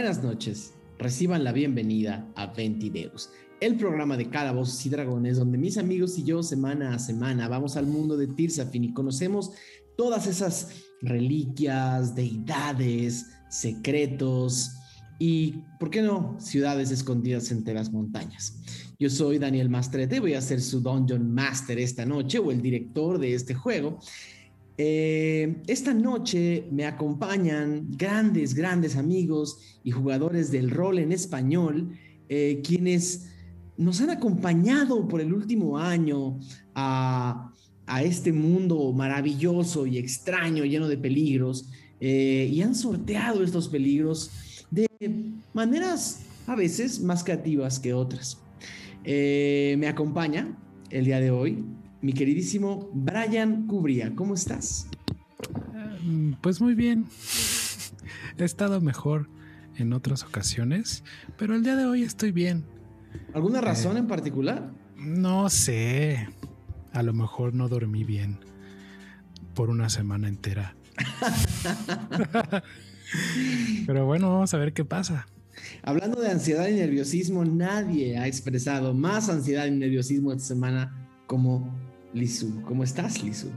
buenas 0.00 0.24
noches. 0.24 0.72
Reciban 0.98 1.44
la 1.44 1.52
bienvenida 1.52 2.26
a 2.34 2.46
Ventideus, 2.46 3.28
el 3.60 3.76
programa 3.76 4.16
de 4.16 4.30
Calabozos 4.30 4.86
y 4.86 4.88
Dragones, 4.88 5.36
donde 5.36 5.58
mis 5.58 5.76
amigos 5.76 6.16
y 6.16 6.24
yo 6.24 6.42
semana 6.42 6.94
a 6.94 6.98
semana 6.98 7.48
vamos 7.48 7.76
al 7.76 7.86
mundo 7.86 8.16
de 8.16 8.26
Tirsafin 8.26 8.84
y 8.84 8.94
conocemos 8.94 9.52
todas 9.98 10.26
esas 10.26 10.70
reliquias, 11.02 12.14
deidades, 12.14 13.26
secretos 13.50 14.70
y, 15.18 15.64
¿por 15.78 15.90
qué 15.90 16.00
no?, 16.00 16.34
ciudades 16.40 16.90
escondidas 16.90 17.50
entre 17.50 17.74
las 17.74 17.92
montañas. 17.92 18.58
Yo 18.98 19.10
soy 19.10 19.38
Daniel 19.38 19.68
Mastrete, 19.68 20.18
voy 20.18 20.32
a 20.32 20.40
ser 20.40 20.62
su 20.62 20.80
Dungeon 20.80 21.30
Master 21.30 21.78
esta 21.78 22.06
noche 22.06 22.38
o 22.38 22.50
el 22.50 22.62
director 22.62 23.18
de 23.18 23.34
este 23.34 23.52
juego. 23.52 23.98
Eh, 24.78 25.62
esta 25.66 25.92
noche 25.92 26.64
me 26.70 26.86
acompañan 26.86 27.88
grandes, 27.90 28.54
grandes 28.54 28.96
amigos 28.96 29.58
y 29.84 29.90
jugadores 29.90 30.50
del 30.50 30.70
rol 30.70 30.98
en 30.98 31.12
español, 31.12 31.98
eh, 32.28 32.62
quienes 32.64 33.28
nos 33.76 34.00
han 34.00 34.10
acompañado 34.10 35.06
por 35.06 35.20
el 35.20 35.32
último 35.32 35.78
año 35.78 36.38
a, 36.74 37.52
este 38.04 38.32
mundo 38.32 38.92
maravilloso 38.92 39.84
y 39.84 39.98
extraño, 39.98 40.64
lleno 40.64 40.86
de 40.86 40.96
peligros, 40.96 41.68
eh, 41.98 42.48
y 42.48 42.62
han 42.62 42.76
sorteado 42.76 43.42
estos 43.42 43.68
peligros 43.68 44.30
de 44.70 44.86
maneras 45.52 46.20
a 46.46 46.54
veces 46.54 47.00
más 47.00 47.24
creativas 47.24 47.80
que 47.80 47.92
otras. 47.92 48.38
Me 49.04 49.88
acompaña 49.88 50.56
el 50.90 51.04
día 51.04 51.18
de 51.18 51.32
hoy 51.32 51.64
mi 52.02 52.12
queridísimo 52.12 52.90
Brian 52.92 53.66
Cubría. 53.66 54.14
¿Cómo 54.14 54.34
estás? 54.34 54.88
Mm, 56.02 56.32
pues 56.40 56.60
muy 56.60 56.74
bien. 56.74 57.06
He 58.38 58.44
estado 58.44 58.80
mejor 58.80 59.28
en 59.76 59.92
otras 59.92 60.24
ocasiones, 60.24 61.04
pero 61.36 61.54
el 61.54 61.62
día 61.62 61.76
de 61.76 61.84
hoy 61.84 62.02
estoy 62.02 62.32
bien. 62.32 62.64
¿Alguna 63.34 63.60
razón 63.60 63.96
en 63.96 64.06
particular? 64.06 64.70
No 64.96 65.50
sé. 65.50 66.28
A 66.92 67.02
lo 67.02 67.12
mejor 67.12 67.54
no 67.54 67.68
dormí 67.68 68.04
bien 68.04 68.38
por 69.54 69.70
una 69.70 69.88
semana 69.88 70.28
entera. 70.28 70.74
pero 73.86 74.06
bueno, 74.06 74.32
vamos 74.32 74.54
a 74.54 74.58
ver 74.58 74.72
qué 74.72 74.84
pasa. 74.84 75.26
Hablando 75.82 76.20
de 76.20 76.30
ansiedad 76.30 76.68
y 76.68 76.74
nerviosismo, 76.74 77.44
nadie 77.44 78.18
ha 78.18 78.26
expresado 78.26 78.94
más 78.94 79.28
ansiedad 79.28 79.66
y 79.66 79.72
nerviosismo 79.72 80.32
esta 80.32 80.44
semana 80.44 81.08
como 81.26 81.89
Lizu. 82.12 82.62
¿Cómo 82.62 82.84
estás, 82.84 83.22
Lizu? 83.22 83.48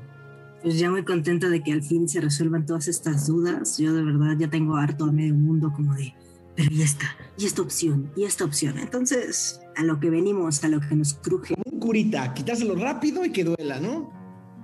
Pues 0.61 0.79
ya 0.79 0.89
muy 0.89 1.03
contenta 1.03 1.49
de 1.49 1.61
que 1.61 1.73
al 1.73 1.83
fin 1.83 2.07
se 2.07 2.21
resuelvan 2.21 2.65
todas 2.65 2.87
estas 2.87 3.27
dudas. 3.27 3.77
Yo 3.77 3.93
de 3.93 4.03
verdad 4.03 4.37
ya 4.37 4.49
tengo 4.49 4.75
harto 4.75 5.05
a 5.05 5.11
medio 5.11 5.33
mundo 5.33 5.73
como 5.75 5.93
de, 5.93 6.13
pero 6.55 6.71
y 6.73 6.81
esta, 6.81 7.05
y 7.37 7.45
esta 7.45 7.61
opción, 7.61 8.11
y 8.15 8.23
esta 8.23 8.45
opción. 8.45 8.79
Entonces, 8.79 9.59
a 9.75 9.83
lo 9.83 9.99
que 9.99 10.09
venimos, 10.09 10.63
a 10.63 10.69
lo 10.69 10.79
que 10.79 10.95
nos 10.95 11.15
cruje. 11.15 11.55
Como 11.55 11.75
un 11.75 11.79
curita, 11.79 12.33
quitárselo 12.33 12.75
rápido 12.75 13.25
y 13.25 13.31
que 13.31 13.43
duela, 13.43 13.79
¿no? 13.79 14.11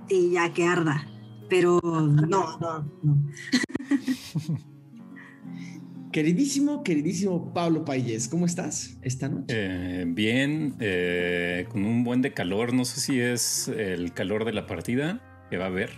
Sí, 0.08 0.30
ya 0.32 0.52
que 0.52 0.64
arda. 0.64 1.06
Pero 1.48 1.80
no, 1.82 2.58
no, 2.58 2.58
no. 3.02 3.30
Queridísimo, 6.12 6.82
queridísimo 6.82 7.52
Pablo 7.54 7.84
Payés, 7.84 8.28
¿cómo 8.28 8.44
estás 8.44 8.96
esta 9.02 9.28
noche? 9.28 9.46
Eh, 9.48 10.04
bien, 10.08 10.74
eh, 10.80 11.66
con 11.70 11.84
un 11.84 12.02
buen 12.02 12.20
de 12.20 12.32
calor. 12.32 12.72
No 12.74 12.84
sé 12.84 13.00
si 13.00 13.20
es 13.20 13.68
el 13.68 14.12
calor 14.12 14.44
de 14.44 14.52
la 14.52 14.66
partida 14.66 15.20
que 15.50 15.56
va 15.56 15.66
a 15.66 15.68
haber 15.68 15.90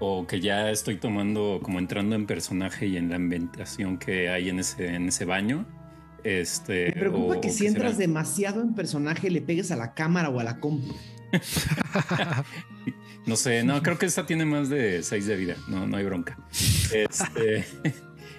o 0.00 0.26
que 0.26 0.40
ya 0.40 0.70
estoy 0.70 0.96
tomando 0.96 1.60
como 1.62 1.78
entrando 1.78 2.14
en 2.14 2.26
personaje 2.26 2.86
y 2.88 2.98
en 2.98 3.08
la 3.08 3.16
ambientación 3.16 3.98
que 3.98 4.28
hay 4.28 4.50
en 4.50 4.58
ese, 4.58 4.94
en 4.94 5.08
ese 5.08 5.24
baño. 5.24 5.66
Este, 6.24 6.86
Me 6.86 6.92
preocupa 6.92 7.40
que 7.40 7.48
si 7.48 7.66
entras 7.66 7.96
demasiado 7.96 8.60
en 8.60 8.74
personaje 8.74 9.30
le 9.30 9.40
pegues 9.40 9.70
a 9.70 9.76
la 9.76 9.94
cámara 9.94 10.28
o 10.28 10.40
a 10.40 10.44
la 10.44 10.60
compu. 10.60 10.94
no 13.26 13.36
sé, 13.36 13.64
no, 13.64 13.82
creo 13.82 13.96
que 13.96 14.04
esta 14.04 14.26
tiene 14.26 14.44
más 14.44 14.68
de 14.68 15.02
6 15.02 15.26
de 15.26 15.36
vida, 15.36 15.56
no, 15.68 15.86
no 15.86 15.96
hay 15.96 16.04
bronca. 16.04 16.36
Este. 16.92 17.64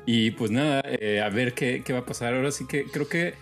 Y 0.05 0.31
pues 0.31 0.51
nada, 0.51 0.81
eh, 0.85 1.21
a 1.21 1.29
ver 1.29 1.53
qué, 1.53 1.81
qué, 1.85 1.93
va 1.93 1.99
a 1.99 2.05
pasar. 2.05 2.33
Ahora 2.33 2.51
sí 2.51 2.65
que 2.67 2.85
creo 2.85 3.07
que 3.07 3.35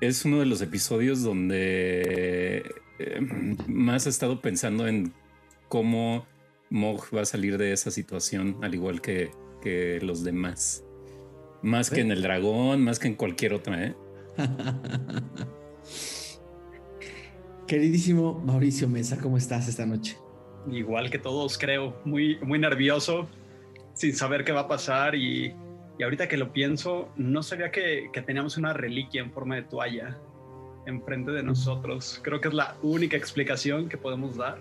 es 0.00 0.24
uno 0.24 0.40
de 0.40 0.46
los 0.46 0.60
episodios 0.60 1.22
donde 1.22 2.64
eh, 2.98 3.20
más 3.66 4.06
he 4.06 4.10
estado 4.10 4.40
pensando 4.40 4.86
en 4.86 5.12
cómo 5.68 6.26
Mog 6.70 7.04
va 7.14 7.22
a 7.22 7.26
salir 7.26 7.58
de 7.58 7.72
esa 7.72 7.90
situación, 7.90 8.58
al 8.62 8.74
igual 8.74 9.00
que, 9.00 9.30
que 9.62 10.00
los 10.02 10.24
demás. 10.24 10.84
Más 11.62 11.90
que 11.90 12.00
en 12.00 12.10
el 12.10 12.22
dragón, 12.22 12.84
más 12.84 12.98
que 12.98 13.08
en 13.08 13.14
cualquier 13.14 13.54
otra, 13.54 13.84
¿eh? 13.84 13.94
Queridísimo 17.66 18.40
Mauricio 18.44 18.88
Mesa, 18.88 19.18
¿cómo 19.18 19.36
estás 19.36 19.66
esta 19.66 19.86
noche? 19.86 20.16
Igual 20.70 21.10
que 21.10 21.18
todos, 21.18 21.58
creo, 21.58 22.00
muy, 22.04 22.38
muy 22.40 22.58
nervioso, 22.58 23.28
sin 23.94 24.14
saber 24.14 24.44
qué 24.44 24.52
va 24.52 24.62
a 24.62 24.68
pasar 24.68 25.14
y 25.14 25.54
y 25.98 26.02
ahorita 26.02 26.28
que 26.28 26.36
lo 26.36 26.52
pienso, 26.52 27.10
no 27.16 27.42
sabía 27.42 27.70
que, 27.70 28.10
que 28.12 28.22
teníamos 28.22 28.56
una 28.56 28.72
reliquia 28.72 29.22
en 29.22 29.32
forma 29.32 29.56
de 29.56 29.62
toalla 29.62 30.16
enfrente 30.86 31.32
de 31.32 31.42
nosotros. 31.42 32.20
Creo 32.22 32.40
que 32.40 32.48
es 32.48 32.54
la 32.54 32.76
única 32.82 33.16
explicación 33.16 33.88
que 33.88 33.96
podemos 33.96 34.36
dar. 34.36 34.58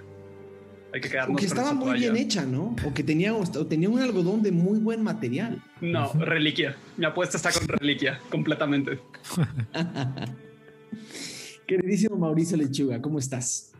Hay 0.93 1.01
que 1.01 1.09
quedarnos 1.09 1.35
o 1.35 1.39
que 1.39 1.45
estaba 1.45 1.73
muy 1.73 1.99
bien 1.99 2.15
hecha, 2.15 2.45
¿no? 2.45 2.75
O 2.85 2.93
que 2.93 3.03
tenía, 3.03 3.33
o 3.33 3.65
tenía 3.65 3.89
un 3.89 3.99
algodón 3.99 4.41
de 4.41 4.51
muy 4.51 4.79
buen 4.79 5.03
material. 5.03 5.61
No, 5.81 6.11
reliquia. 6.13 6.77
Mi 6.97 7.05
apuesta 7.05 7.37
está 7.37 7.51
con 7.51 7.67
reliquia, 7.67 8.19
completamente. 8.29 8.99
Queridísimo 11.67 12.15
Mauricio 12.15 12.57
Lechuga, 12.57 13.01
¿cómo 13.01 13.19
estás? 13.19 13.73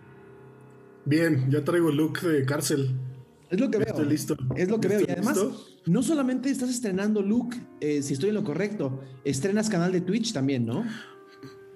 Bien, 1.06 1.50
ya 1.50 1.64
traigo 1.64 1.90
el 1.90 1.98
look 1.98 2.20
de 2.22 2.46
cárcel. 2.46 2.96
Es 3.50 3.60
lo 3.60 3.70
que 3.70 3.78
veo. 3.78 3.88
Estoy 3.88 4.08
listo. 4.08 4.36
Es 4.56 4.70
lo 4.70 4.80
que 4.80 4.88
veo. 4.88 5.02
Y 5.02 5.12
además, 5.12 5.40
no 5.86 6.02
solamente 6.02 6.50
estás 6.50 6.70
estrenando 6.70 7.22
look, 7.22 7.56
eh, 7.80 8.02
si 8.02 8.14
estoy 8.14 8.30
en 8.30 8.36
lo 8.36 8.44
correcto, 8.44 9.04
estrenas 9.24 9.70
canal 9.70 9.92
de 9.92 10.02
Twitch 10.02 10.34
también, 10.34 10.66
¿no? 10.66 10.84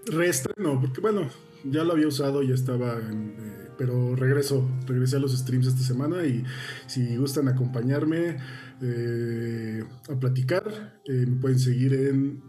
Reestreno, 0.06 0.80
porque 0.82 1.02
bueno, 1.02 1.30
ya 1.64 1.84
lo 1.84 1.94
había 1.94 2.08
usado, 2.08 2.42
ya 2.42 2.56
estaba, 2.56 2.98
eh, 2.98 3.70
pero 3.78 4.16
regreso, 4.16 4.68
regresé 4.88 5.18
a 5.18 5.20
los 5.20 5.38
streams 5.38 5.68
esta 5.68 5.84
semana 5.84 6.26
y 6.26 6.44
si 6.88 7.18
gustan 7.18 7.48
acompañarme 7.48 8.38
eh, 8.82 9.84
a 10.10 10.20
platicar, 10.20 11.00
me 11.08 11.36
pueden 11.40 11.60
seguir 11.60 11.94
en 11.94 12.42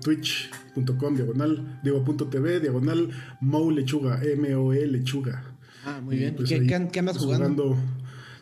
twitch.com 0.00 1.16
diagonal, 1.16 1.80
digo, 1.82 2.04
punto 2.04 2.28
TV, 2.28 2.60
diagonal, 2.60 3.10
Mo 3.40 3.70
Lechuga, 3.70 4.20
M-O-E 4.22 4.86
Lechuga. 4.86 5.56
Ah, 5.86 6.00
muy 6.02 6.18
bien. 6.18 6.34
Pues 6.34 6.48
¿Qué, 6.48 6.98
andas 6.98 7.16
jugando? 7.16 7.76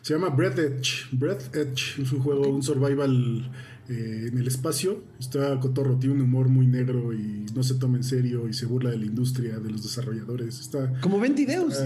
Se 0.05 0.13
llama 0.13 0.29
Breath 0.29 0.59
Edge. 0.59 1.07
Breath 1.13 1.55
Edge 1.55 1.99
es 1.99 2.11
un 2.11 2.19
juego, 2.19 2.47
un 2.47 2.61
survival 2.61 3.51
eh, 3.89 4.29
en 4.31 4.37
el 4.37 4.45
espacio. 4.45 5.01
Está 5.19 5.59
cotorro, 5.59 5.97
tiene 5.97 6.13
un 6.13 6.21
humor 6.21 6.47
muy 6.47 6.67
negro 6.67 7.11
y 7.11 7.47
no 7.55 7.63
se 7.63 7.73
toma 7.73 7.97
en 7.97 8.03
serio 8.03 8.47
y 8.47 8.53
se 8.53 8.67
burla 8.67 8.91
de 8.91 8.99
la 8.99 9.05
industria, 9.07 9.57
de 9.57 9.71
los 9.71 9.81
desarrolladores. 9.81 10.59
Está. 10.59 10.93
Como 11.01 11.19
Ventideus. 11.19 11.79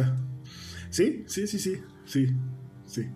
sí, 0.90 1.24
sí, 1.28 1.48
sí, 1.48 1.60
sí. 1.60 1.78
Sí, 2.04 2.28
sí. 2.86 3.08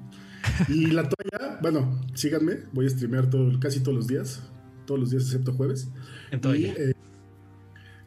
Y 0.69 0.85
la 0.91 1.09
toalla, 1.09 1.59
bueno, 1.61 1.99
síganme, 2.13 2.59
voy 2.71 2.85
a 2.85 2.89
streamear 2.89 3.29
todo, 3.29 3.59
casi 3.59 3.81
todos 3.81 3.97
los 3.97 4.07
días. 4.07 4.41
Todos 4.85 5.01
los 5.01 5.11
días 5.11 5.23
excepto 5.23 5.51
jueves. 5.51 5.89
En 6.31 6.39
toalla. 6.39 6.73
Eh, 6.77 6.93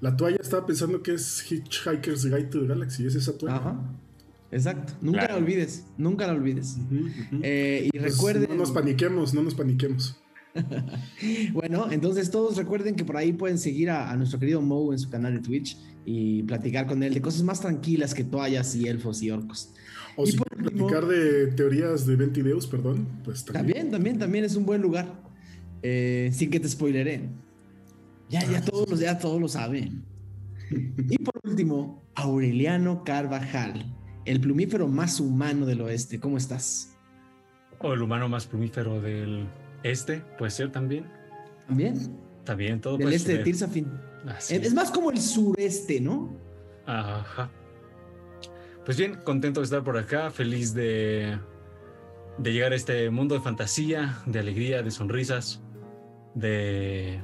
la 0.00 0.16
toalla 0.16 0.38
estaba 0.40 0.64
pensando 0.64 1.02
que 1.02 1.12
es 1.12 1.44
Hitchhiker's 1.46 2.24
Guide 2.24 2.44
to 2.44 2.62
the 2.62 2.68
Galaxy, 2.68 3.04
es 3.04 3.16
esa 3.16 3.36
toalla. 3.36 3.56
Ajá. 3.56 3.96
Exacto, 4.50 4.94
nunca 5.00 5.26
la 5.28 5.36
olvides, 5.36 5.86
nunca 5.98 6.26
la 6.26 6.32
olvides. 6.32 6.76
Eh, 7.42 7.90
y 7.92 7.98
recuerden. 7.98 8.48
No 8.50 8.56
nos 8.56 8.70
paniquemos, 8.70 9.34
no 9.34 9.42
nos 9.42 9.54
paniquemos. 9.54 10.20
bueno, 11.52 11.90
entonces 11.90 12.30
todos 12.30 12.56
recuerden 12.56 12.94
que 12.94 13.04
por 13.04 13.16
ahí 13.16 13.32
pueden 13.32 13.58
seguir 13.58 13.90
a, 13.90 14.14
nuestro 14.16 14.38
querido 14.38 14.62
Mo 14.62 14.92
en 14.92 14.98
su 14.98 15.10
canal 15.10 15.34
de 15.34 15.40
Twitch 15.40 15.76
y 16.04 16.42
platicar 16.44 16.86
con 16.86 17.02
él 17.02 17.12
de 17.12 17.20
cosas 17.20 17.42
más 17.42 17.60
tranquilas 17.60 18.14
que 18.14 18.24
toallas 18.24 18.74
y 18.74 18.86
elfos 18.88 19.22
y 19.22 19.30
orcos. 19.30 19.74
O 20.16 20.24
si 20.24 20.36
platicar 20.38 21.06
de 21.06 21.48
teorías 21.48 22.06
de 22.06 22.16
Ventideus, 22.16 22.66
perdón, 22.66 23.06
pues 23.24 23.44
también. 23.44 23.90
También, 23.90 24.18
también, 24.18 24.44
es 24.44 24.56
un 24.56 24.64
buen 24.64 24.80
lugar. 24.80 25.22
Eh, 25.82 26.30
sin 26.32 26.50
que 26.50 26.58
te 26.58 26.68
spoileré. 26.68 27.28
Ya, 28.30 28.44
ya 28.50 28.64
todos, 28.64 28.88
los, 28.88 29.00
ya 29.00 29.18
todos 29.18 29.40
lo 29.40 29.48
saben. 29.48 30.04
y 30.70 31.18
por 31.18 31.34
último, 31.44 32.02
Aureliano 32.14 33.04
Carvajal 33.04 33.84
el 34.26 34.40
plumífero 34.40 34.88
más 34.88 35.20
humano 35.20 35.64
del 35.64 35.80
oeste. 35.80 36.20
¿Cómo 36.20 36.36
estás? 36.36 36.96
O 37.78 37.92
el 37.92 38.02
humano 38.02 38.28
más 38.28 38.46
plumífero 38.46 39.00
del 39.00 39.46
este, 39.82 40.18
puede 40.38 40.50
ser 40.50 40.72
también. 40.72 41.06
¿También? 41.66 42.18
También, 42.44 42.80
todo. 42.80 42.98
Del 42.98 43.12
este 43.12 43.38
de 43.38 43.44
Tirsafin. 43.44 43.88
Es 44.50 44.74
más 44.74 44.90
como 44.90 45.10
el 45.10 45.20
sureste, 45.20 46.00
¿no? 46.00 46.36
Ajá. 46.86 47.50
Pues 48.84 48.96
bien, 48.98 49.16
contento 49.24 49.60
de 49.60 49.64
estar 49.64 49.82
por 49.82 49.98
acá, 49.98 50.30
feliz 50.30 50.74
de, 50.74 51.38
de 52.38 52.52
llegar 52.52 52.72
a 52.72 52.76
este 52.76 53.10
mundo 53.10 53.34
de 53.34 53.40
fantasía, 53.40 54.18
de 54.26 54.38
alegría, 54.38 54.82
de 54.82 54.90
sonrisas, 54.90 55.60
de 56.34 57.20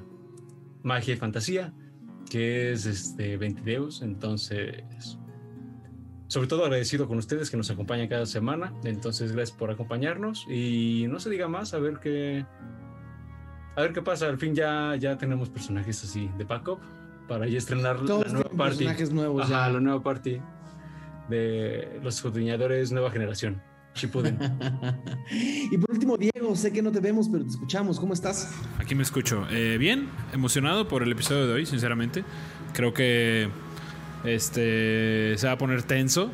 magia 0.83 1.15
y 1.15 1.17
fantasía, 1.17 1.73
que 2.31 2.73
es 2.73 2.87
este 2.87 3.37
Ventideus. 3.37 4.03
Entonces, 4.03 5.19
sobre 6.33 6.49
todo 6.49 6.65
agradecido 6.65 7.07
con 7.07 7.19
ustedes 7.19 7.51
que 7.51 7.59
nos 7.59 7.71
acompañan 7.71 8.09
cada 8.09 8.25
semana. 8.25 8.73
Entonces, 8.85 9.33
gracias 9.33 9.55
por 9.55 9.71
acompañarnos 9.71 10.47
y 10.49 11.05
no 11.11 11.21
se 11.21 11.29
diga 11.29 11.47
más, 11.47 11.75
a 11.75 11.79
ver 11.79 11.99
qué 12.03 12.47
a 13.77 13.83
ver 13.83 13.93
qué 13.93 14.01
pasa. 14.01 14.29
Al 14.29 14.39
fin 14.39 14.55
ya 14.55 14.97
ya 14.97 15.19
tenemos 15.19 15.51
personajes 15.51 16.03
así 16.03 16.31
de 16.39 16.45
backup 16.45 16.79
para 17.29 17.47
ya 17.47 17.59
estrenar 17.59 18.03
Todos 18.07 18.29
la 18.29 18.33
nueva 18.33 18.49
party. 18.49 18.77
personajes 18.79 19.13
nuevos 19.13 19.43
Ajá, 19.43 19.67
ya. 19.67 19.73
la 19.75 19.81
nueva 19.81 20.03
party 20.03 20.41
de 21.29 22.01
los 22.03 22.17
escudriñadores 22.17 22.93
nueva 22.93 23.11
generación. 23.11 23.61
Shippuden. 23.95 24.39
y 25.31 25.77
por 25.77 25.91
último, 25.91 26.17
Diego, 26.17 26.57
sé 26.57 26.73
que 26.73 26.81
no 26.81 26.91
te 26.91 27.01
vemos, 27.01 27.29
pero 27.31 27.45
te 27.45 27.51
escuchamos. 27.51 28.01
¿Cómo 28.01 28.15
estás? 28.15 28.51
Aquí 28.79 28.95
me 28.95 29.03
escucho. 29.03 29.47
Eh, 29.51 29.77
bien, 29.79 30.09
emocionado 30.33 30.89
por 30.89 31.03
el 31.03 31.13
episodio 31.13 31.47
de 31.47 31.53
hoy, 31.53 31.67
sinceramente. 31.67 32.25
Creo 32.73 32.95
que 32.95 33.51
este 34.25 35.37
se 35.37 35.47
va 35.47 35.53
a 35.55 35.59
poner 35.59 35.83
tenso. 35.83 36.31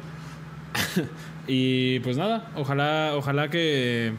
y 1.47 2.01
pues 2.01 2.17
nada, 2.17 2.51
ojalá, 2.57 3.13
ojalá 3.17 3.49
que, 3.51 4.13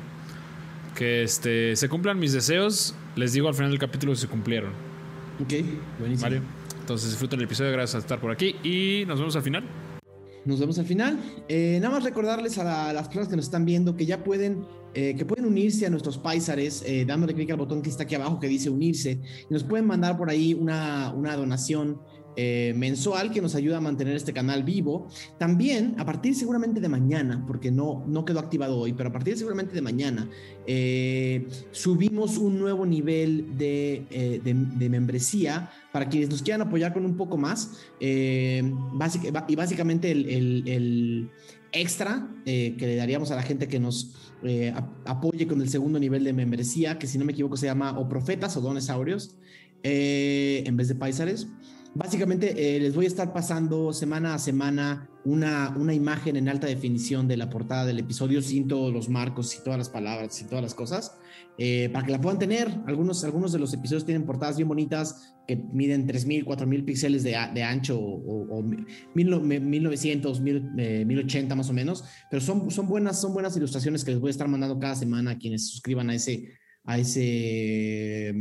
que 0.95 1.23
este, 1.23 1.75
se 1.75 1.89
cumplan 1.89 2.19
mis 2.19 2.33
deseos. 2.33 2.95
Les 3.15 3.33
digo 3.33 3.47
al 3.47 3.53
final 3.53 3.71
del 3.71 3.79
capítulo 3.79 4.15
si 4.15 4.21
se 4.21 4.27
cumplieron. 4.27 4.71
Ok, 5.41 5.53
buenísimo. 5.99 6.29
¿Vale? 6.29 6.41
Entonces 6.79 7.09
disfruten 7.11 7.39
el 7.39 7.45
episodio, 7.45 7.71
gracias 7.71 7.95
a 7.95 7.99
estar 7.99 8.19
por 8.19 8.31
aquí 8.31 8.55
y 8.63 9.05
nos 9.05 9.19
vemos 9.19 9.35
al 9.35 9.43
final. 9.43 9.63
Nos 10.45 10.59
vemos 10.59 10.79
al 10.79 10.85
final. 10.85 11.19
Eh, 11.47 11.77
nada 11.81 11.93
más 11.95 12.03
recordarles 12.03 12.57
a 12.57 12.63
la- 12.63 12.93
las 12.93 13.07
personas 13.07 13.27
que 13.27 13.35
nos 13.35 13.45
están 13.45 13.65
viendo 13.65 13.95
que 13.95 14.05
ya 14.05 14.23
pueden, 14.23 14.65
eh, 14.95 15.13
que 15.15 15.25
pueden 15.25 15.45
unirse 15.45 15.85
a 15.85 15.89
nuestros 15.89 16.17
paisares 16.17 16.81
eh, 16.85 17.05
dándole 17.05 17.35
clic 17.35 17.51
al 17.51 17.57
botón 17.57 17.81
que 17.81 17.89
está 17.89 18.03
aquí 18.03 18.15
abajo 18.15 18.39
que 18.39 18.47
dice 18.47 18.69
unirse. 18.69 19.19
Y 19.49 19.53
nos 19.53 19.63
pueden 19.63 19.85
mandar 19.85 20.17
por 20.17 20.29
ahí 20.29 20.53
una, 20.55 21.13
una 21.13 21.35
donación 21.35 22.01
eh, 22.41 22.73
mensual 22.85 23.25
que 23.33 23.41
nos 23.41 23.53
ayuda 23.55 23.77
a 23.77 23.81
mantener 23.81 24.15
este 24.15 24.31
canal 24.33 24.63
vivo. 24.63 24.93
También, 25.37 25.81
a 25.97 26.05
partir 26.05 26.33
seguramente 26.35 26.79
de 26.79 26.87
mañana, 26.89 27.43
porque 27.47 27.69
no, 27.71 28.03
no 28.07 28.23
quedó 28.23 28.39
activado 28.39 28.77
hoy, 28.77 28.93
pero 28.93 29.09
a 29.09 29.11
partir 29.11 29.35
seguramente 29.37 29.73
de 29.75 29.81
mañana, 29.81 30.29
eh, 30.67 31.47
subimos 31.71 32.37
un 32.37 32.53
nuevo 32.59 32.85
nivel 32.85 33.57
de, 33.57 34.05
eh, 34.09 34.39
de- 34.43 34.53
de 34.81 34.89
membresía 34.89 35.69
para 35.91 36.07
quienes 36.09 36.29
nos 36.29 36.41
quieran 36.41 36.61
apoyar 36.67 36.93
con 36.93 37.03
un 37.05 37.15
poco 37.17 37.35
más. 37.37 37.71
Eh, 37.99 38.63
y 39.47 39.55
básicamente 39.55 40.11
el, 40.11 40.21
el- 40.29 40.63
el 40.67 41.29
extra 41.71 42.27
eh, 42.45 42.75
que 42.79 42.87
le 42.87 42.95
daríamos 42.95 43.29
a 43.31 43.35
la 43.35 43.43
gente 43.43 43.67
que 43.67 43.79
nos 43.79 44.15
eh, 44.43 44.71
ap- 44.75 45.07
apoye 45.07 45.45
con 45.47 45.61
el 45.61 45.69
segundo 45.69 45.99
nivel 45.99 46.23
de 46.23 46.33
membresía, 46.33 46.97
que 46.97 47.07
si 47.07 47.17
no 47.17 47.25
me 47.25 47.33
equivoco 47.33 47.57
se 47.57 47.65
llama 47.67 47.97
o 47.99 48.07
profetas 48.07 48.55
o 48.57 48.61
donesaurios, 48.61 49.35
eh, 49.83 50.63
en 50.65 50.77
vez 50.77 50.87
de 50.87 50.95
paisares. 50.95 51.47
Básicamente 51.95 52.75
eh, 52.75 52.79
les 52.79 52.95
voy 52.95 53.05
a 53.05 53.07
estar 53.07 53.33
pasando 53.33 53.91
semana 53.93 54.35
a 54.35 54.39
semana 54.39 55.09
una, 55.25 55.75
una 55.75 55.93
imagen 55.93 56.35
en 56.37 56.47
alta 56.47 56.67
definición 56.67 57.27
de 57.27 57.35
la 57.35 57.49
portada 57.49 57.85
del 57.85 57.99
episodio 57.99 58.41
sin 58.41 58.67
todos 58.67 58.93
los 58.93 59.09
marcos 59.09 59.55
y 59.55 59.63
todas 59.63 59.77
las 59.77 59.89
palabras 59.89 60.39
y 60.41 60.45
todas 60.45 60.61
las 60.63 60.75
cosas 60.75 61.17
eh, 61.57 61.89
para 61.91 62.05
que 62.05 62.11
la 62.11 62.21
puedan 62.21 62.39
tener. 62.39 62.69
Algunos, 62.85 63.23
algunos 63.23 63.51
de 63.51 63.59
los 63.59 63.73
episodios 63.73 64.05
tienen 64.05 64.25
portadas 64.25 64.55
bien 64.55 64.69
bonitas 64.69 65.33
que 65.47 65.55
miden 65.57 66.07
3.000, 66.07 66.45
4.000 66.45 66.85
píxeles 66.85 67.23
de, 67.23 67.35
de 67.53 67.63
ancho 67.63 67.99
o, 67.99 68.21
o, 68.21 68.59
o 68.59 68.63
mil 68.63 69.29
no- 69.29 69.41
me- 69.41 69.59
1900, 69.59 70.39
mil, 70.41 70.69
eh, 70.77 71.03
1080 71.05 71.55
más 71.55 71.69
o 71.69 71.73
menos, 71.73 72.05
pero 72.29 72.39
son, 72.39 72.69
son, 72.71 72.87
buenas, 72.87 73.19
son 73.19 73.33
buenas 73.33 73.57
ilustraciones 73.57 74.05
que 74.05 74.11
les 74.11 74.19
voy 74.19 74.29
a 74.29 74.31
estar 74.31 74.47
mandando 74.47 74.79
cada 74.79 74.95
semana 74.95 75.31
a 75.31 75.37
quienes 75.39 75.67
suscriban 75.67 76.09
a 76.11 76.15
ese, 76.15 76.53
a 76.85 76.97
ese 76.99 78.35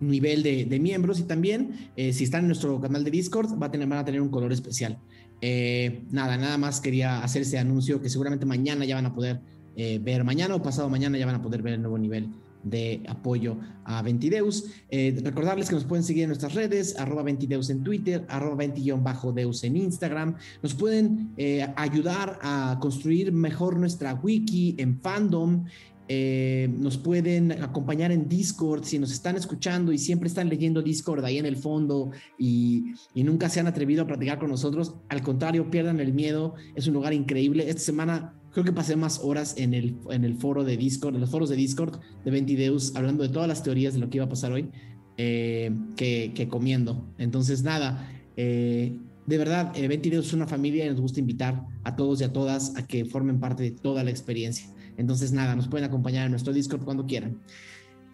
nivel 0.00 0.42
de, 0.42 0.64
de 0.64 0.80
miembros 0.80 1.20
y 1.20 1.24
también 1.24 1.90
eh, 1.96 2.12
si 2.12 2.24
están 2.24 2.42
en 2.42 2.48
nuestro 2.48 2.80
canal 2.80 3.04
de 3.04 3.10
Discord 3.10 3.60
va 3.60 3.66
a 3.66 3.70
tener, 3.70 3.86
van 3.88 3.98
a 3.98 4.04
tener 4.04 4.20
un 4.20 4.30
color 4.30 4.52
especial. 4.52 4.98
Eh, 5.42 6.02
nada, 6.10 6.36
nada 6.36 6.58
más 6.58 6.80
quería 6.80 7.22
hacer 7.22 7.42
ese 7.42 7.58
anuncio 7.58 8.00
que 8.00 8.08
seguramente 8.08 8.44
mañana 8.46 8.84
ya 8.84 8.96
van 8.96 9.06
a 9.06 9.14
poder 9.14 9.40
eh, 9.76 9.98
ver, 10.02 10.24
mañana 10.24 10.54
o 10.54 10.62
pasado 10.62 10.88
mañana 10.88 11.16
ya 11.16 11.26
van 11.26 11.36
a 11.36 11.42
poder 11.42 11.62
ver 11.62 11.74
el 11.74 11.82
nuevo 11.82 11.98
nivel 11.98 12.28
de 12.62 13.02
apoyo 13.08 13.56
a 13.84 14.02
Ventideus. 14.02 14.66
Eh, 14.90 15.18
recordarles 15.22 15.68
que 15.68 15.74
nos 15.74 15.84
pueden 15.84 16.04
seguir 16.04 16.24
en 16.24 16.28
nuestras 16.28 16.54
redes, 16.54 16.98
arroba 16.98 17.22
Ventideus 17.22 17.70
en 17.70 17.82
Twitter, 17.82 18.24
arroba 18.28 18.64
20-deus 18.64 19.64
en 19.64 19.76
Instagram. 19.76 20.36
Nos 20.62 20.74
pueden 20.74 21.32
eh, 21.36 21.66
ayudar 21.76 22.38
a 22.42 22.78
construir 22.80 23.32
mejor 23.32 23.78
nuestra 23.78 24.14
wiki 24.14 24.74
en 24.78 25.00
fandom. 25.00 25.64
Eh, 26.12 26.68
nos 26.76 26.98
pueden 26.98 27.52
acompañar 27.62 28.10
en 28.10 28.28
Discord 28.28 28.82
si 28.82 28.98
nos 28.98 29.12
están 29.12 29.36
escuchando 29.36 29.92
y 29.92 29.98
siempre 29.98 30.26
están 30.26 30.48
leyendo 30.48 30.82
Discord 30.82 31.24
ahí 31.24 31.38
en 31.38 31.46
el 31.46 31.54
fondo 31.56 32.10
y, 32.36 32.94
nunca 33.14 33.48
se 33.48 33.60
han 33.60 33.68
atrevido 33.68 34.02
a 34.02 34.06
platicar 34.08 34.40
con 34.40 34.50
nosotros. 34.50 34.96
Al 35.08 35.22
contrario, 35.22 35.70
pierdan 35.70 36.00
el 36.00 36.12
miedo. 36.12 36.56
Es 36.74 36.88
un 36.88 36.94
lugar 36.94 37.12
increíble. 37.12 37.68
Esta 37.68 37.82
semana 37.82 38.34
creo 38.50 38.64
que 38.64 38.72
pasé 38.72 38.96
más 38.96 39.20
horas 39.22 39.54
en 39.56 39.72
el, 39.72 39.94
en 40.10 40.24
el 40.24 40.34
foro 40.34 40.64
de 40.64 40.76
Discord, 40.76 41.14
en 41.14 41.20
los 41.20 41.30
foros 41.30 41.48
de 41.48 41.54
Discord 41.54 42.00
de 42.24 42.30
Ventideus, 42.32 42.96
hablando 42.96 43.22
de 43.22 43.28
todas 43.28 43.46
las 43.46 43.62
teorías 43.62 43.94
de 43.94 44.00
lo 44.00 44.10
que 44.10 44.18
iba 44.18 44.24
a 44.24 44.28
pasar 44.28 44.50
hoy, 44.50 44.68
eh, 45.16 45.70
que, 45.94 46.32
que 46.34 46.48
comiendo. 46.48 47.06
Entonces, 47.18 47.62
nada, 47.62 48.10
eh, 48.36 48.98
de 49.26 49.38
verdad, 49.38 49.72
Ventideus 49.74 50.26
es 50.26 50.32
una 50.32 50.48
familia 50.48 50.86
y 50.86 50.88
nos 50.88 51.00
gusta 51.00 51.20
invitar 51.20 51.68
a 51.84 51.94
todos 51.94 52.20
y 52.20 52.24
a 52.24 52.32
todas 52.32 52.74
a 52.74 52.84
que 52.84 53.04
formen 53.04 53.38
parte 53.38 53.62
de 53.62 53.70
toda 53.70 54.02
la 54.02 54.10
experiencia. 54.10 54.66
Entonces, 55.00 55.32
nada, 55.32 55.56
nos 55.56 55.66
pueden 55.66 55.88
acompañar 55.88 56.26
en 56.26 56.30
nuestro 56.30 56.52
Discord 56.52 56.84
cuando 56.84 57.06
quieran. 57.06 57.40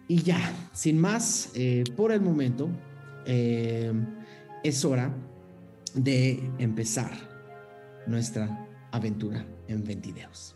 Y 0.07 0.21
ya, 0.23 0.39
sin 0.71 0.97
más, 0.97 1.51
eh, 1.53 1.83
por 1.97 2.13
el 2.13 2.21
momento, 2.21 2.69
eh, 3.25 3.91
es 4.63 4.85
hora 4.85 5.13
de 5.93 6.49
empezar 6.59 7.11
nuestra 8.07 8.65
aventura 8.91 9.45
en 9.67 9.83
Ventideus. 9.83 10.55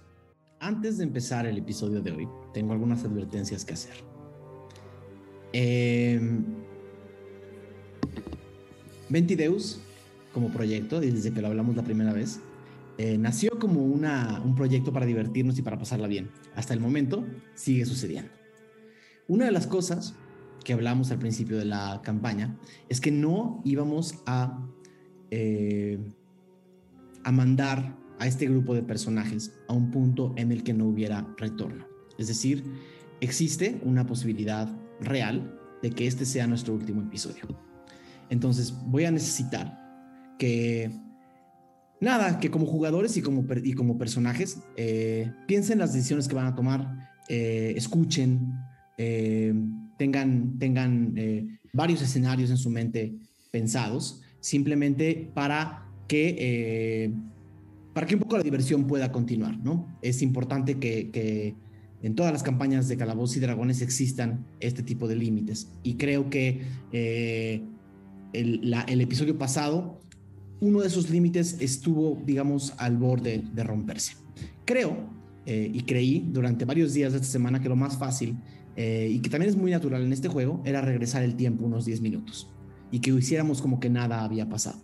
Antes 0.62 1.00
de 1.00 1.04
empezar 1.04 1.46
el 1.46 1.58
episodio 1.58 2.02
de 2.02 2.12
hoy, 2.14 2.30
tengo 2.54 2.72
algunas 2.72 3.04
advertencias 3.04 3.66
que 3.66 3.74
hacer. 3.74 3.96
Eh, 5.52 6.22
Ventideus, 9.10 9.82
como 10.34 10.48
proyecto, 10.48 11.02
desde 11.02 11.34
que 11.34 11.42
lo 11.42 11.48
hablamos 11.48 11.76
la 11.76 11.84
primera 11.84 12.14
vez, 12.14 12.40
eh, 13.04 13.18
nació 13.18 13.58
como 13.58 13.84
una, 13.84 14.40
un 14.46 14.54
proyecto 14.54 14.94
para 14.94 15.08
divertirnos 15.08 15.58
y 15.58 15.64
para 15.64 15.80
pasarla 15.80 16.08
bien. 16.08 16.30
Hasta 16.54 16.76
el 16.76 16.80
momento 16.80 17.26
sigue 17.56 17.84
sucediendo. 17.88 18.32
Una 19.28 19.46
de 19.46 19.52
las 19.52 19.66
cosas 19.66 20.14
que 20.64 20.74
hablamos 20.74 21.10
al 21.10 21.18
principio 21.18 21.58
de 21.58 21.66
la 21.66 22.02
campaña 22.04 22.60
es 22.90 23.02
que 23.02 23.10
no 23.10 23.60
íbamos 23.66 24.22
a, 24.28 24.70
eh, 25.32 25.98
a 27.24 27.32
mandar 27.32 27.98
a 28.20 28.28
este 28.28 28.46
grupo 28.46 28.76
de 28.76 28.84
personajes 28.84 29.52
a 29.68 29.74
un 29.74 29.90
punto 29.90 30.32
en 30.36 30.52
el 30.52 30.64
que 30.64 30.74
no 30.74 30.86
hubiera 30.86 31.28
retorno. 31.38 31.88
Es 32.20 32.28
decir, 32.28 32.64
existe 33.20 33.82
una 33.84 34.06
posibilidad 34.06 34.70
real 35.00 35.60
de 35.82 35.90
que 35.90 36.06
este 36.06 36.26
sea 36.26 36.46
nuestro 36.46 36.76
último 36.76 37.02
episodio. 37.02 37.48
Entonces 38.30 38.76
voy 38.86 39.06
a 39.06 39.12
necesitar 39.12 40.36
que 40.38 41.11
nada, 42.02 42.40
que 42.40 42.50
como 42.52 42.66
jugadores 42.66 43.16
y 43.16 43.22
como, 43.22 43.46
y 43.64 43.74
como 43.74 43.98
personajes 43.98 44.58
eh, 44.76 45.32
piensen 45.48 45.78
las 45.80 45.94
decisiones 45.94 46.28
que 46.28 46.36
van 46.36 46.48
a 46.48 46.56
tomar, 46.56 47.10
eh, 47.30 47.74
escuchen, 47.78 48.52
eh, 48.98 49.54
tengan, 49.98 50.58
tengan 50.60 51.16
varios 51.72 52.02
escenarios 52.02 52.50
en 52.50 52.58
su 52.58 52.70
mente 52.70 53.14
pensados, 53.52 54.22
simplemente 54.42 55.32
para 55.34 55.86
que, 56.08 57.14
para 57.94 58.08
que 58.08 58.16
un 58.16 58.22
poco 58.22 58.36
la 58.38 58.44
diversión 58.44 58.88
pueda 58.88 59.12
continuar, 59.12 59.58
¿no? 59.64 59.88
Es 60.02 60.22
importante 60.22 60.80
que, 60.80 61.12
que 61.12 61.56
en 62.02 62.16
todas 62.16 62.34
las 62.34 62.42
campañas 62.44 62.88
de 62.88 62.98
Calabozos 62.98 63.38
y 63.38 63.40
Dragones 63.40 63.82
existan 63.82 64.46
este 64.60 64.82
tipo 64.84 65.08
de 65.08 65.16
límites. 65.16 65.70
Y 65.84 65.96
creo 65.96 66.30
que 66.30 66.64
el, 68.34 68.60
la- 68.70 68.82
el 68.82 69.02
episodio 69.02 69.38
pasado, 69.38 70.02
uno 70.62 70.80
de 70.80 70.88
esos 70.88 71.10
límites 71.10 71.58
estuvo, 71.60 72.22
digamos, 72.26 72.74
al 72.78 72.96
borde 72.96 73.44
de 73.54 73.64
romperse. 73.64 74.14
Creo 74.64 75.10
eh, 75.46 75.70
y 75.74 75.82
creí 75.82 76.30
durante 76.32 76.66
varios 76.66 76.94
días 76.94 77.12
de 77.12 77.18
esta 77.18 77.30
semana 77.30 77.60
que 77.60 77.68
lo 77.68 77.76
más 77.76 77.98
fácil 77.98 78.38
eh, 78.76 79.10
y 79.12 79.20
que 79.20 79.30
también 79.30 79.50
es 79.50 79.58
muy 79.58 79.72
natural 79.72 80.04
en 80.04 80.14
este 80.14 80.28
juego 80.28 80.62
era 80.64 80.82
regresar 80.82 81.24
el 81.24 81.36
tiempo 81.36 81.66
unos 81.66 81.86
10 81.86 82.02
minutos 82.02 82.50
y 82.92 83.00
que 83.00 83.10
hiciéramos 83.10 83.62
como 83.62 83.80
que 83.80 83.90
nada 83.90 84.24
había 84.24 84.48
pasado. 84.48 84.84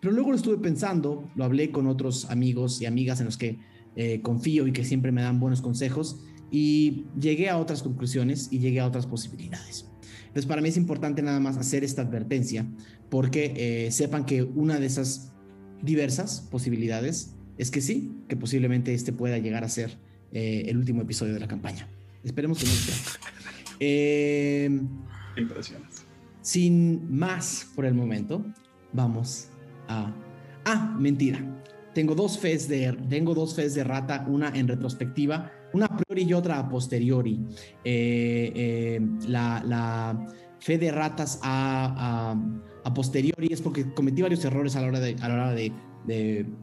Pero 0.00 0.12
luego 0.12 0.30
lo 0.30 0.36
estuve 0.36 0.58
pensando, 0.58 1.28
lo 1.34 1.44
hablé 1.44 1.72
con 1.72 1.88
otros 1.88 2.30
amigos 2.30 2.80
y 2.80 2.86
amigas 2.86 3.18
en 3.18 3.26
los 3.26 3.36
que 3.36 3.58
eh, 3.96 4.20
confío 4.22 4.68
y 4.68 4.72
que 4.72 4.84
siempre 4.84 5.10
me 5.10 5.22
dan 5.22 5.40
buenos 5.40 5.60
consejos 5.60 6.20
y 6.52 7.06
llegué 7.18 7.48
a 7.50 7.58
otras 7.58 7.82
conclusiones 7.82 8.48
y 8.52 8.60
llegué 8.60 8.78
a 8.78 8.86
otras 8.86 9.06
posibilidades. 9.06 9.87
Entonces 10.28 10.46
para 10.46 10.62
mí 10.62 10.68
es 10.68 10.76
importante 10.76 11.22
nada 11.22 11.40
más 11.40 11.56
hacer 11.56 11.84
esta 11.84 12.02
advertencia 12.02 12.66
porque 13.10 13.86
eh, 13.86 13.90
sepan 13.90 14.24
que 14.24 14.42
una 14.42 14.78
de 14.78 14.86
esas 14.86 15.32
diversas 15.82 16.40
posibilidades 16.50 17.34
es 17.56 17.70
que 17.70 17.80
sí, 17.80 18.12
que 18.28 18.36
posiblemente 18.36 18.94
este 18.94 19.12
pueda 19.12 19.38
llegar 19.38 19.64
a 19.64 19.68
ser 19.68 19.98
eh, 20.32 20.64
el 20.66 20.76
último 20.76 21.02
episodio 21.02 21.34
de 21.34 21.40
la 21.40 21.48
campaña. 21.48 21.88
Esperemos 22.22 22.58
que 22.58 22.66
no 22.66 22.72
sea. 22.72 22.94
Eh, 23.80 24.68
Impresiones. 25.36 26.02
sin 26.42 27.16
más 27.16 27.68
por 27.76 27.86
el 27.86 27.94
momento, 27.94 28.44
vamos 28.92 29.50
a... 29.86 30.12
Ah, 30.64 30.96
mentira. 30.98 31.40
Tengo 31.94 32.16
dos 32.16 32.40
fes 32.40 32.66
de, 32.66 32.92
tengo 33.08 33.34
dos 33.34 33.54
fes 33.54 33.76
de 33.76 33.84
rata, 33.84 34.26
una 34.28 34.48
en 34.48 34.66
retrospectiva, 34.66 35.52
una 35.72 35.86
a 35.86 35.96
priori 35.96 36.22
y 36.22 36.32
otra 36.32 36.58
a 36.58 36.68
posteriori. 36.68 37.40
Eh, 37.84 38.52
eh, 38.54 39.00
la, 39.26 39.62
la, 39.64 40.26
fe 40.60 40.76
de 40.76 40.90
ratas 40.90 41.38
a, 41.42 42.34
posteriori 42.94 43.48
es 43.52 43.60
porque 43.60 43.92
cometí 43.92 44.22
varios 44.22 44.44
errores 44.44 44.74
a 44.74 44.80
la 44.80 44.88
hora 44.88 44.98
de, 45.00 45.14
a 45.20 45.28
la 45.28 45.34
hora 45.34 45.52
de, 45.52 45.72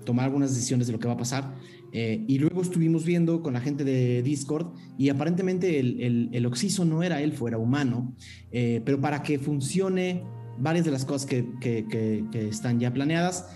tomar 0.06 0.26
algunas 0.26 0.56
decisiones 0.56 0.88
de 0.88 0.94
lo 0.94 1.00
que 1.00 1.08
va 1.08 1.14
a 1.14 1.18
pasar. 1.18 1.54
Eh, 1.94 2.26
y 2.28 2.40
luego 2.40 2.62
estuvimos 2.62 3.06
viendo 3.06 3.42
con 3.42 3.54
la 3.54 3.62
gente 3.62 3.86
de 3.86 4.22
Discord 4.22 4.74
y 4.98 5.08
aparentemente 5.10 5.80
el, 5.80 6.02
el, 6.02 6.30
el 6.34 6.46
Oxiso 6.46 6.84
no 6.84 7.04
era 7.04 7.22
elfo, 7.22 7.48
era 7.48 7.58
humano, 7.58 8.14
pero 8.52 9.00
para 9.00 9.24
que 9.24 9.40
funcione 9.40 10.24
varias 10.58 10.84
de 10.84 10.92
las 10.92 11.06
cosas 11.06 11.26
que, 11.26 11.48
que, 11.62 12.26
están 12.50 12.80
ya 12.80 12.92
planeadas, 12.92 13.48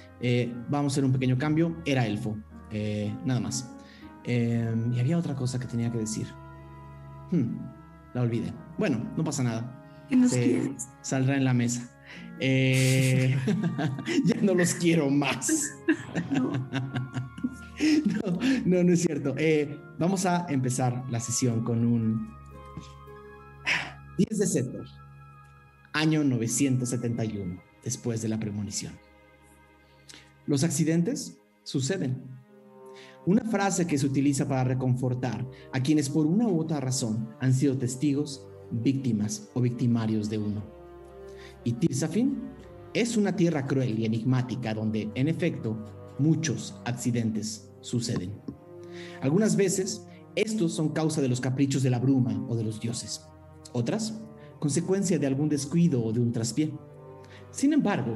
vamos 0.70 0.94
a 0.94 0.94
hacer 0.94 1.06
un 1.06 1.12
pequeño 1.12 1.38
cambio, 1.38 1.76
era 1.86 2.06
elfo, 2.06 2.38
nada 3.26 3.40
más. 3.40 3.68
Eh, 4.24 4.74
y 4.94 5.00
había 5.00 5.18
otra 5.18 5.36
cosa 5.36 5.60
que 5.60 5.68
tenía 5.68 5.92
que 5.92 6.00
decir. 6.00 6.28
Hmm, 7.32 7.58
la 8.14 8.22
olvidé. 8.22 8.54
Bueno, 8.78 9.02
no 9.16 9.24
pasa 9.24 9.44
nada. 9.44 9.76
Saldrá 11.02 11.38
en 11.38 11.46
la 11.46 11.54
mesa. 11.54 11.90
Eh, 12.40 13.38
ya 14.26 14.36
no 14.42 14.54
los 14.54 14.74
quiero 14.74 15.10
más. 15.10 15.72
No. 16.32 16.52
No, 17.82 18.38
no, 18.66 18.84
no 18.84 18.92
es 18.92 19.04
cierto. 19.04 19.36
Eh, 19.38 19.80
vamos 19.98 20.26
a 20.26 20.48
empezar 20.50 21.06
la 21.10 21.22
sesión 21.22 21.64
con 21.64 21.86
un 21.86 22.30
10 24.18 24.38
de 24.38 24.46
Setor, 24.46 24.86
año 25.94 26.26
971, 26.26 27.62
después 27.82 28.22
de 28.22 28.28
la 28.28 28.38
premonición. 28.38 28.92
Los 30.46 30.66
accidentes 30.66 31.38
suceden. 31.64 32.39
Una 33.26 33.44
frase 33.44 33.86
que 33.86 33.98
se 33.98 34.06
utiliza 34.06 34.48
para 34.48 34.64
reconfortar 34.64 35.46
a 35.74 35.82
quienes 35.82 36.10
por 36.10 36.26
una 36.26 36.48
u 36.48 36.60
otra 36.60 36.80
razón 36.80 37.30
han 37.40 37.54
sido 37.54 37.78
testigos, 37.78 38.48
víctimas 38.72 39.50
o 39.54 39.62
victimarios 39.62 40.30
de 40.30 40.38
uno. 40.38 40.64
Y 41.64 41.74
Tirsafin 41.74 42.40
es 42.94 43.18
una 43.18 43.36
tierra 43.36 43.68
cruel 43.68 44.00
y 44.00 44.06
enigmática 44.06 44.74
donde, 44.74 45.12
en 45.16 45.28
efecto, 45.28 45.78
muchos 46.18 46.80
accidentes 46.86 47.70
suceden. 47.82 48.32
Algunas 49.22 49.56
veces, 49.56 50.06
estos 50.36 50.74
son 50.74 50.90
causa 50.90 51.22
de 51.22 51.28
los 51.28 51.42
caprichos 51.42 51.84
de 51.84 51.90
la 51.90 52.00
bruma 52.00 52.46
o 52.48 52.56
de 52.56 52.64
los 52.64 52.80
dioses. 52.80 53.22
Otras, 53.74 54.20
consecuencia 54.60 55.20
de 55.20 55.28
algún 55.28 55.50
descuido 55.50 56.04
o 56.04 56.12
de 56.14 56.20
un 56.20 56.32
traspié. 56.32 56.72
Sin 57.52 57.74
embargo, 57.74 58.16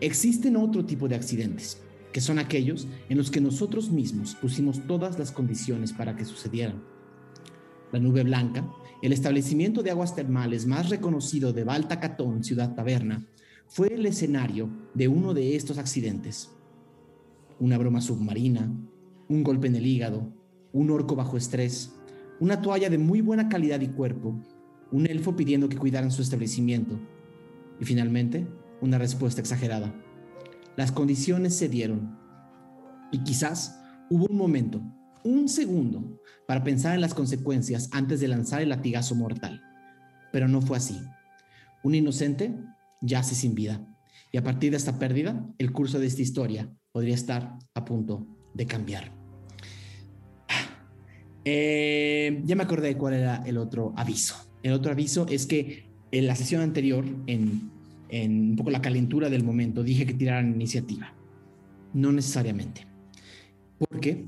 existen 0.00 0.56
otro 0.56 0.84
tipo 0.84 1.08
de 1.08 1.16
accidentes, 1.16 1.80
que 2.12 2.20
son 2.20 2.38
aquellos 2.38 2.88
en 3.08 3.18
los 3.18 3.30
que 3.30 3.40
nosotros 3.40 3.90
mismos 3.90 4.34
pusimos 4.34 4.86
todas 4.86 5.18
las 5.18 5.32
condiciones 5.32 5.92
para 5.92 6.16
que 6.16 6.24
sucedieran. 6.24 6.82
La 7.92 7.98
nube 7.98 8.22
blanca, 8.22 8.68
el 9.02 9.12
establecimiento 9.12 9.82
de 9.82 9.90
aguas 9.90 10.14
termales 10.14 10.66
más 10.66 10.88
reconocido 10.90 11.52
de 11.52 11.64
Baltacatón, 11.64 12.44
ciudad 12.44 12.74
taberna, 12.74 13.26
fue 13.66 13.94
el 13.94 14.06
escenario 14.06 14.68
de 14.94 15.08
uno 15.08 15.34
de 15.34 15.56
estos 15.56 15.78
accidentes. 15.78 16.50
Una 17.58 17.78
broma 17.78 18.00
submarina, 18.00 18.72
un 19.28 19.42
golpe 19.42 19.68
en 19.68 19.76
el 19.76 19.86
hígado, 19.86 20.32
un 20.72 20.90
orco 20.90 21.14
bajo 21.14 21.36
estrés, 21.36 21.92
una 22.40 22.62
toalla 22.62 22.90
de 22.90 22.98
muy 22.98 23.20
buena 23.20 23.48
calidad 23.48 23.80
y 23.80 23.88
cuerpo, 23.88 24.34
un 24.90 25.06
elfo 25.06 25.36
pidiendo 25.36 25.68
que 25.68 25.76
cuidaran 25.76 26.10
su 26.10 26.22
establecimiento 26.22 26.98
y 27.80 27.84
finalmente 27.84 28.46
una 28.80 28.98
respuesta 28.98 29.40
exagerada. 29.40 29.94
Las 30.76 30.92
condiciones 30.92 31.56
se 31.56 31.68
dieron 31.68 32.18
y 33.12 33.18
quizás 33.24 33.80
hubo 34.08 34.26
un 34.26 34.36
momento, 34.36 34.80
un 35.24 35.48
segundo, 35.48 36.20
para 36.46 36.64
pensar 36.64 36.94
en 36.94 37.00
las 37.00 37.14
consecuencias 37.14 37.88
antes 37.92 38.20
de 38.20 38.28
lanzar 38.28 38.62
el 38.62 38.70
latigazo 38.70 39.14
mortal. 39.14 39.62
Pero 40.32 40.48
no 40.48 40.60
fue 40.60 40.76
así. 40.76 41.00
Un 41.82 41.94
inocente 41.94 42.54
yace 43.00 43.34
sin 43.34 43.54
vida 43.54 43.86
y 44.32 44.38
a 44.38 44.44
partir 44.44 44.70
de 44.70 44.76
esta 44.76 44.98
pérdida, 44.98 45.44
el 45.58 45.72
curso 45.72 45.98
de 45.98 46.06
esta 46.06 46.22
historia 46.22 46.72
podría 46.92 47.14
estar 47.14 47.58
a 47.74 47.84
punto 47.84 48.26
de 48.54 48.66
cambiar. 48.66 49.12
Eh, 51.44 52.42
ya 52.44 52.54
me 52.54 52.62
acordé 52.62 52.88
de 52.88 52.96
cuál 52.96 53.14
era 53.14 53.42
el 53.46 53.56
otro 53.56 53.92
aviso. 53.96 54.36
El 54.62 54.72
otro 54.72 54.92
aviso 54.92 55.26
es 55.28 55.46
que 55.46 55.84
en 56.12 56.26
la 56.26 56.36
sesión 56.36 56.60
anterior, 56.60 57.04
en, 57.26 57.70
en 58.10 58.50
un 58.50 58.56
poco 58.56 58.70
la 58.70 58.82
calentura 58.82 59.30
del 59.30 59.44
momento, 59.44 59.82
dije 59.82 60.06
que 60.06 60.14
tiraran 60.14 60.54
iniciativa. 60.54 61.12
No 61.92 62.12
necesariamente. 62.12 62.86
Porque 63.78 64.26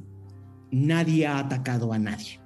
nadie 0.71 1.27
ha 1.27 1.39
atacado 1.39 1.93
a 1.93 1.99
nadie. 1.99 2.41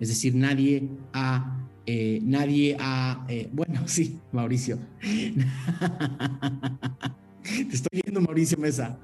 Es 0.00 0.08
decir, 0.08 0.34
nadie 0.34 0.88
ha... 1.12 1.66
eh, 1.86 2.20
nadie 2.22 2.76
ha... 2.78 3.24
eh, 3.28 3.48
bueno, 3.52 3.82
sí, 3.86 4.18
Mauricio. 4.32 4.78
Te 7.42 7.76
estoy 7.76 8.00
viendo, 8.02 8.20
Mauricio 8.20 8.58
Mesa. 8.58 8.98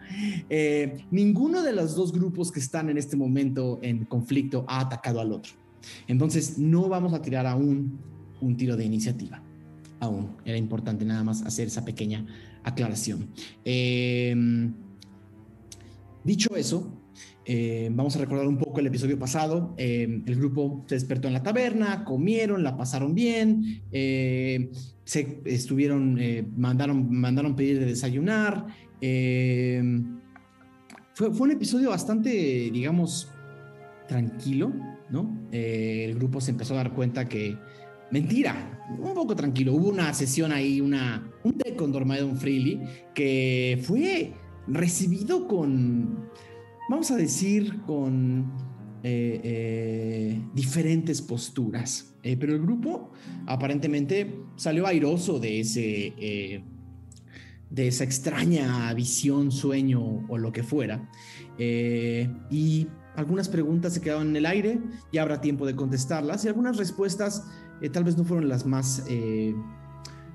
Eh, 0.50 1.04
ninguno 1.10 1.62
de 1.62 1.72
los 1.72 1.94
dos 1.94 2.12
grupos 2.12 2.50
que 2.50 2.58
están 2.58 2.90
en 2.90 2.98
este 2.98 3.16
momento 3.16 3.78
en 3.82 4.04
conflicto 4.04 4.64
ha 4.68 4.80
atacado 4.80 5.20
al 5.20 5.32
otro. 5.32 5.52
Entonces, 6.08 6.58
no 6.58 6.88
vamos 6.88 7.12
a 7.12 7.22
tirar 7.22 7.46
aún 7.46 8.00
un 8.40 8.56
tiro 8.56 8.76
de 8.76 8.84
iniciativa. 8.84 9.40
Aún. 10.02 10.36
Era 10.44 10.58
importante 10.58 11.04
nada 11.04 11.22
más 11.22 11.42
hacer 11.42 11.68
esa 11.68 11.84
pequeña 11.84 12.26
aclaración. 12.64 13.28
Eh, 13.64 14.34
dicho 16.24 16.56
eso, 16.56 17.00
eh, 17.44 17.88
vamos 17.92 18.16
a 18.16 18.18
recordar 18.18 18.48
un 18.48 18.58
poco 18.58 18.80
el 18.80 18.88
episodio 18.88 19.16
pasado. 19.16 19.76
Eh, 19.78 20.24
el 20.26 20.34
grupo 20.34 20.84
se 20.88 20.96
despertó 20.96 21.28
en 21.28 21.34
la 21.34 21.44
taberna, 21.44 22.04
comieron, 22.04 22.64
la 22.64 22.76
pasaron 22.76 23.14
bien, 23.14 23.80
se 23.92 25.40
estuvieron, 25.44 26.18
mandaron, 26.56 27.08
mandaron 27.08 27.54
pedir 27.54 27.78
de 27.78 27.86
desayunar. 27.86 28.66
fue, 31.14 31.28
un 31.28 31.50
episodio 31.52 31.90
bastante, 31.90 32.72
digamos, 32.72 33.30
tranquilo, 34.08 34.72
¿no? 35.10 35.48
El 35.52 36.16
grupo 36.16 36.40
se 36.40 36.50
empezó 36.50 36.74
a 36.74 36.78
dar 36.78 36.92
cuenta 36.92 37.28
que, 37.28 37.56
mentira, 38.12 38.84
un 38.98 39.14
poco 39.14 39.34
tranquilo. 39.34 39.72
Hubo 39.72 39.88
una 39.88 40.12
sesión 40.14 40.52
ahí, 40.52 40.80
una, 40.80 41.32
un 41.42 41.54
té 41.54 41.74
con 41.74 41.90
Dormaedon 41.90 42.36
Freely, 42.36 42.80
que 43.14 43.82
fue 43.82 44.34
recibido 44.68 45.48
con, 45.48 46.28
vamos 46.88 47.10
a 47.10 47.16
decir, 47.16 47.80
con 47.86 48.52
eh, 49.02 49.40
eh, 49.42 50.42
diferentes 50.54 51.20
posturas. 51.22 52.14
Eh, 52.22 52.36
pero 52.36 52.54
el 52.54 52.62
grupo 52.62 53.10
aparentemente 53.46 54.44
salió 54.56 54.86
airoso 54.86 55.40
de 55.40 55.60
ese... 55.60 56.14
eh, 56.18 56.64
de 57.72 57.88
esa 57.88 58.04
extraña 58.04 58.92
visión, 58.92 59.50
sueño 59.50 60.26
o 60.28 60.36
lo 60.36 60.52
que 60.52 60.62
fuera. 60.62 61.08
Eh, 61.56 62.28
y 62.50 62.86
algunas 63.16 63.48
preguntas 63.48 63.94
se 63.94 64.02
quedaron 64.02 64.28
en 64.28 64.36
el 64.36 64.44
aire, 64.44 64.78
ya 65.10 65.22
habrá 65.22 65.40
tiempo 65.40 65.64
de 65.64 65.74
contestarlas, 65.74 66.44
y 66.44 66.48
algunas 66.48 66.76
respuestas 66.76 67.50
eh, 67.82 67.90
tal 67.90 68.04
vez 68.04 68.16
no 68.16 68.24
fueron 68.24 68.48
las 68.48 68.64
más 68.66 69.04
eh, 69.08 69.54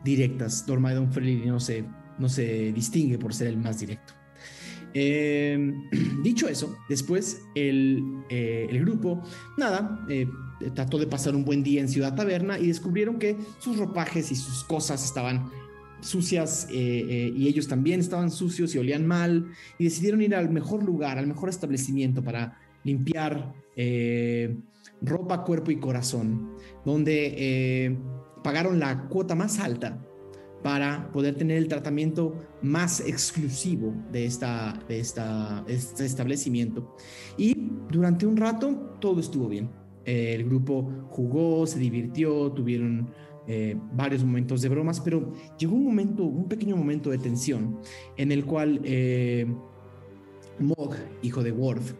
directas. 0.04 0.66
Dormaedon 0.66 1.12
Freely 1.12 1.46
no 1.46 1.60
se, 1.60 1.86
no 2.20 2.30
se 2.30 2.72
distingue 2.74 3.18
por 3.18 3.34
ser 3.34 3.48
el 3.48 3.58
más 3.58 3.80
directo. 3.80 4.13
Eh, 4.94 5.74
dicho 6.24 6.48
eso, 6.48 6.75
después 6.89 7.44
el, 7.56 8.24
eh, 8.30 8.68
el 8.70 8.80
grupo, 8.82 9.22
nada, 9.58 10.06
eh, 10.10 10.27
trató 10.74 10.98
de 10.98 11.08
pasar 11.08 11.36
un 11.36 11.46
buen 11.46 11.63
día 11.63 11.82
en 11.82 11.89
Ciudad 11.89 12.16
Taberna 12.16 12.58
y 12.58 12.68
descubrieron 12.68 13.20
que 13.20 13.38
sus 13.60 13.77
ropajes 13.77 14.32
y 14.32 14.36
sus 14.36 14.63
cosas 14.63 15.04
estaban 15.04 15.51
sucias 16.00 16.68
y 16.70 17.48
ellos 17.48 17.68
también 17.68 18.00
estaban 18.00 18.30
sucios 18.30 18.75
y 18.75 18.77
olían 18.77 19.08
mal 19.08 19.48
y 19.80 19.86
decidieron 19.86 20.22
ir 20.22 20.36
al 20.36 20.50
mejor 20.50 20.84
lugar, 20.84 21.18
al 21.18 21.25
mejor 21.25 21.50
establecimiento 21.50 22.24
para 22.24 22.60
limpiar 22.84 23.54
ropa, 25.01 25.44
cuerpo 25.44 25.72
y 25.72 25.80
corazón, 25.80 26.56
donde 26.86 27.34
eh, 27.38 27.98
pagaron 28.44 28.80
la 28.80 29.08
cuota 29.08 29.36
más 29.36 29.60
alta 29.60 30.00
para 30.63 31.12
poder 31.12 31.36
tener 31.36 31.58
el 31.58 31.68
tratamiento 31.68 32.36
más 32.62 33.00
exclusivo 33.01 33.94
de, 34.12 34.25
esta, 34.25 34.80
de 34.88 35.00
esta, 35.00 35.63
este 35.68 36.06
establecimiento. 36.06 36.96
Y 37.38 37.72
durante 37.89 38.25
un 38.25 38.38
rato 38.38 38.98
todo 39.00 39.20
estuvo 39.20 39.48
bien. 39.48 39.70
Eh, 40.06 40.34
el 40.34 40.46
grupo 40.46 40.89
jugó, 41.10 41.68
se 41.68 41.80
divirtió, 41.80 42.51
tuvieron 42.51 43.10
eh, 43.48 43.77
varios 43.94 44.24
momentos 44.24 44.62
de 44.62 44.70
bromas, 44.70 45.00
pero 45.01 45.34
llegó 45.60 45.75
un 45.75 45.86
momento, 45.86 46.24
un 46.24 46.48
pequeño 46.48 46.75
momento 46.75 47.10
de 47.10 47.18
tensión 47.18 47.80
en 48.16 48.32
el 48.32 48.46
cual 48.46 48.82
eh, 48.84 49.46
Mog, 50.60 50.96
hijo 51.22 51.44
de 51.44 51.51
Worf, 51.51 51.94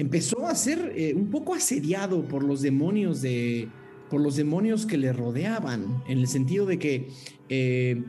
empezó 0.00 0.46
a 0.46 0.54
ser 0.54 0.92
eh, 0.96 1.14
un 1.14 1.30
poco 1.30 1.54
asediado 1.54 2.24
por 2.24 2.42
los 2.42 2.62
demonios 2.62 3.22
de, 3.22 3.68
por 4.08 4.20
los 4.20 4.36
demonios 4.36 4.86
que 4.86 4.98
le 4.98 5.12
rodeaban, 5.12 6.02
en 6.08 6.18
el 6.18 6.26
sentido 6.26 6.66
de 6.66 6.78
que, 6.78 7.08
eh, 7.48 8.02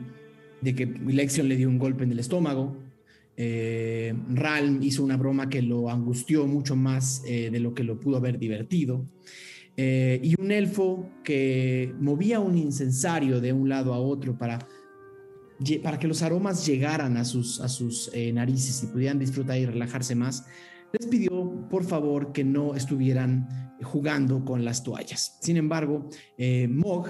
de 0.60 0.74
que 0.74 0.86
Lexion 0.86 1.48
le 1.48 1.56
dio 1.56 1.68
un 1.68 1.78
golpe 1.78 2.04
en 2.04 2.12
el 2.12 2.18
estómago, 2.18 2.76
eh, 3.36 4.14
Ralm 4.28 4.82
hizo 4.82 5.02
una 5.02 5.16
broma 5.16 5.48
que 5.48 5.62
lo 5.62 5.88
angustió 5.88 6.46
mucho 6.46 6.76
más 6.76 7.22
eh, 7.26 7.48
de 7.50 7.60
lo 7.60 7.74
que 7.74 7.84
lo 7.84 7.98
pudo 7.98 8.18
haber 8.18 8.38
divertido. 8.38 9.06
Eh, 9.76 10.20
y 10.22 10.38
un 10.38 10.50
elfo 10.50 11.08
que 11.24 11.94
movía 11.98 12.40
un 12.40 12.58
incensario 12.58 13.40
de 13.40 13.54
un 13.54 13.68
lado 13.70 13.94
a 13.94 13.98
otro 13.98 14.36
para, 14.36 14.58
para 15.82 15.98
que 15.98 16.06
los 16.06 16.22
aromas 16.22 16.66
llegaran 16.66 17.16
a 17.16 17.24
sus, 17.24 17.58
a 17.60 17.68
sus 17.68 18.10
narices 18.34 18.82
y 18.82 18.86
pudieran 18.88 19.18
disfrutar 19.18 19.58
y 19.58 19.64
relajarse 19.64 20.14
más, 20.14 20.44
les 20.92 21.06
pidió 21.06 21.68
por 21.68 21.84
favor 21.84 22.32
que 22.32 22.44
no 22.44 22.74
estuvieran 22.74 23.76
jugando 23.82 24.44
con 24.44 24.64
las 24.64 24.82
toallas. 24.82 25.38
Sin 25.40 25.56
embargo, 25.56 26.08
Mog, 26.68 27.08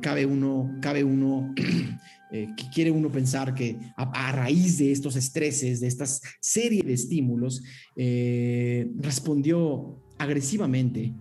cabe 0.00 0.26
uno, 0.26 0.76
cabe 0.80 1.04
uno 1.04 1.54
Eh, 2.32 2.48
que 2.56 2.64
quiere 2.72 2.92
uno 2.92 3.10
pensar 3.10 3.54
que 3.54 3.76
a, 3.96 4.30
raíz 4.30 4.78
de 4.78 4.92
estos 4.92 5.16
estreses, 5.16 5.80
de 5.80 5.88
esta 5.88 6.06
serie 6.40 6.82
de 6.82 6.92
estímulos, 6.92 7.62
eh, 7.96 8.88
respondió 8.98 10.00
agresivamente, 10.16 11.12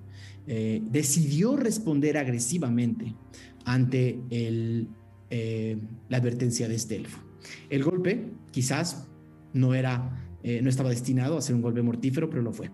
eh, 0.45 0.81
decidió 0.83 1.57
responder 1.57 2.17
agresivamente 2.17 3.15
ante 3.65 4.19
la 6.09 6.17
advertencia 6.17 6.67
de 6.67 6.75
este. 6.75 7.03
El 7.69 7.83
golpe 7.83 8.31
quizás 8.51 9.07
no 9.53 9.73
era, 9.73 10.28
no 10.43 10.69
estaba 10.69 10.89
destinado 10.89 11.37
a 11.37 11.41
ser 11.41 11.55
un 11.55 11.61
golpe 11.61 11.81
mortífero, 11.81 12.29
pero 12.29 12.41
lo 12.41 12.53
fue. 12.53 12.71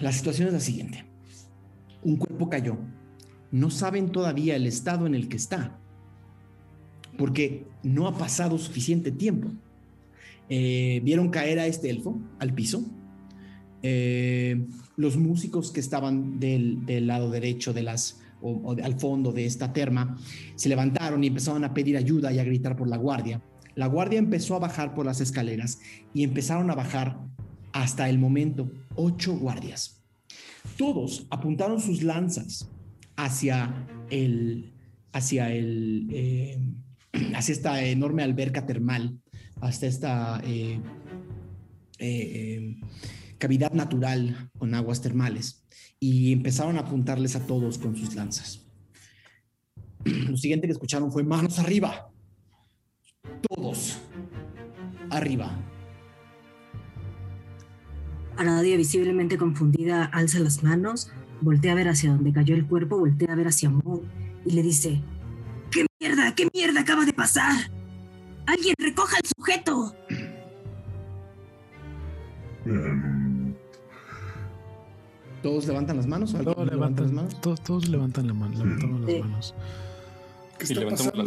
La 0.00 0.12
situación 0.12 0.48
es 0.48 0.54
la 0.54 0.60
siguiente. 0.60 1.04
Un 2.02 2.16
cuerpo 2.16 2.48
cayó. 2.48 2.76
No 3.50 3.70
saben 3.70 4.10
todavía 4.10 4.56
el 4.56 4.66
estado 4.66 5.06
en 5.06 5.14
el 5.14 5.28
que 5.28 5.36
está 5.36 5.80
porque 7.20 7.66
no 7.82 8.08
ha 8.08 8.16
pasado 8.16 8.56
suficiente 8.56 9.12
tiempo. 9.12 9.50
Eh, 10.48 11.02
vieron 11.04 11.28
caer 11.28 11.58
a 11.58 11.66
este 11.66 11.90
elfo 11.90 12.18
al 12.38 12.54
piso. 12.54 12.82
Eh, 13.82 14.66
los 14.96 15.18
músicos 15.18 15.70
que 15.70 15.80
estaban 15.80 16.40
del, 16.40 17.06
lado 17.06 17.30
derecho 17.30 17.74
de 17.74 17.82
las 17.82 18.22
al 18.82 18.98
fondo 18.98 19.32
de 19.32 19.44
esta 19.44 19.70
terma 19.70 20.16
se 20.54 20.70
levantaron 20.70 21.22
y 21.22 21.26
empezaron 21.26 21.62
a 21.62 21.74
pedir 21.74 21.98
ayuda 21.98 22.32
y 22.32 22.38
a 22.38 22.44
gritar 22.44 22.74
por 22.74 22.88
la 22.88 22.96
guardia. 22.96 23.42
La 23.80 23.86
guardia 23.86 24.18
empezó 24.18 24.56
a 24.56 24.58
bajar 24.58 24.94
por 24.94 25.06
las 25.06 25.22
escaleras 25.22 25.78
y 26.12 26.22
empezaron 26.22 26.70
a 26.70 26.74
bajar 26.74 27.18
hasta 27.72 28.10
el 28.10 28.18
momento 28.18 28.70
ocho 28.94 29.34
guardias. 29.38 30.04
Todos 30.76 31.26
apuntaron 31.30 31.80
sus 31.80 32.02
lanzas 32.02 32.68
hacia 33.16 33.88
el 34.10 34.74
hacia 35.14 35.50
el 35.50 36.08
eh, 36.12 36.58
hacia 37.34 37.54
esta 37.54 37.82
enorme 37.82 38.22
alberca 38.22 38.66
termal, 38.66 39.18
hasta 39.62 39.86
esta 39.86 40.42
eh, 40.44 40.78
eh, 42.00 42.76
cavidad 43.38 43.72
natural 43.72 44.50
con 44.58 44.74
aguas 44.74 45.00
termales 45.00 45.64
y 45.98 46.34
empezaron 46.34 46.76
a 46.76 46.80
apuntarles 46.80 47.34
a 47.34 47.46
todos 47.46 47.78
con 47.78 47.96
sus 47.96 48.14
lanzas. 48.14 48.60
Lo 50.04 50.36
siguiente 50.36 50.66
que 50.66 50.72
escucharon 50.72 51.10
fue 51.10 51.24
manos 51.24 51.58
arriba. 51.58 52.09
Todos 53.48 53.98
arriba. 55.10 55.50
Aradia, 58.36 58.76
visiblemente 58.76 59.36
confundida, 59.36 60.04
alza 60.04 60.38
las 60.38 60.62
manos, 60.62 61.10
voltea 61.40 61.72
a 61.72 61.74
ver 61.74 61.88
hacia 61.88 62.10
donde 62.10 62.32
cayó 62.32 62.54
el 62.54 62.66
cuerpo, 62.66 62.98
voltea 62.98 63.32
a 63.32 63.36
ver 63.36 63.48
hacia 63.48 63.70
Mo 63.70 64.02
y 64.46 64.52
le 64.52 64.62
dice, 64.62 65.02
¿Qué 65.70 65.86
mierda? 66.00 66.34
¿Qué 66.34 66.48
mierda 66.54 66.80
acaba 66.80 67.04
de 67.04 67.12
pasar? 67.12 67.70
¡Alguien 68.46 68.74
recoja 68.78 69.16
al 69.16 69.28
sujeto! 69.36 69.94
¿Todos 75.42 75.66
levantan 75.66 75.96
las 75.96 76.06
manos? 76.06 76.32
Todos 76.32 76.70
levantan 76.70 77.04
las 77.04 77.12
manos. 77.12 77.40
Todos, 77.40 77.88
levantan 77.88 78.26
la 78.26 78.34
mano, 78.34 78.54
levantamos 78.58 79.00
las 79.00 79.20
manos. 79.20 79.54
¿Qué 80.58 80.64
está 80.64 80.88
pasando? 80.88 81.24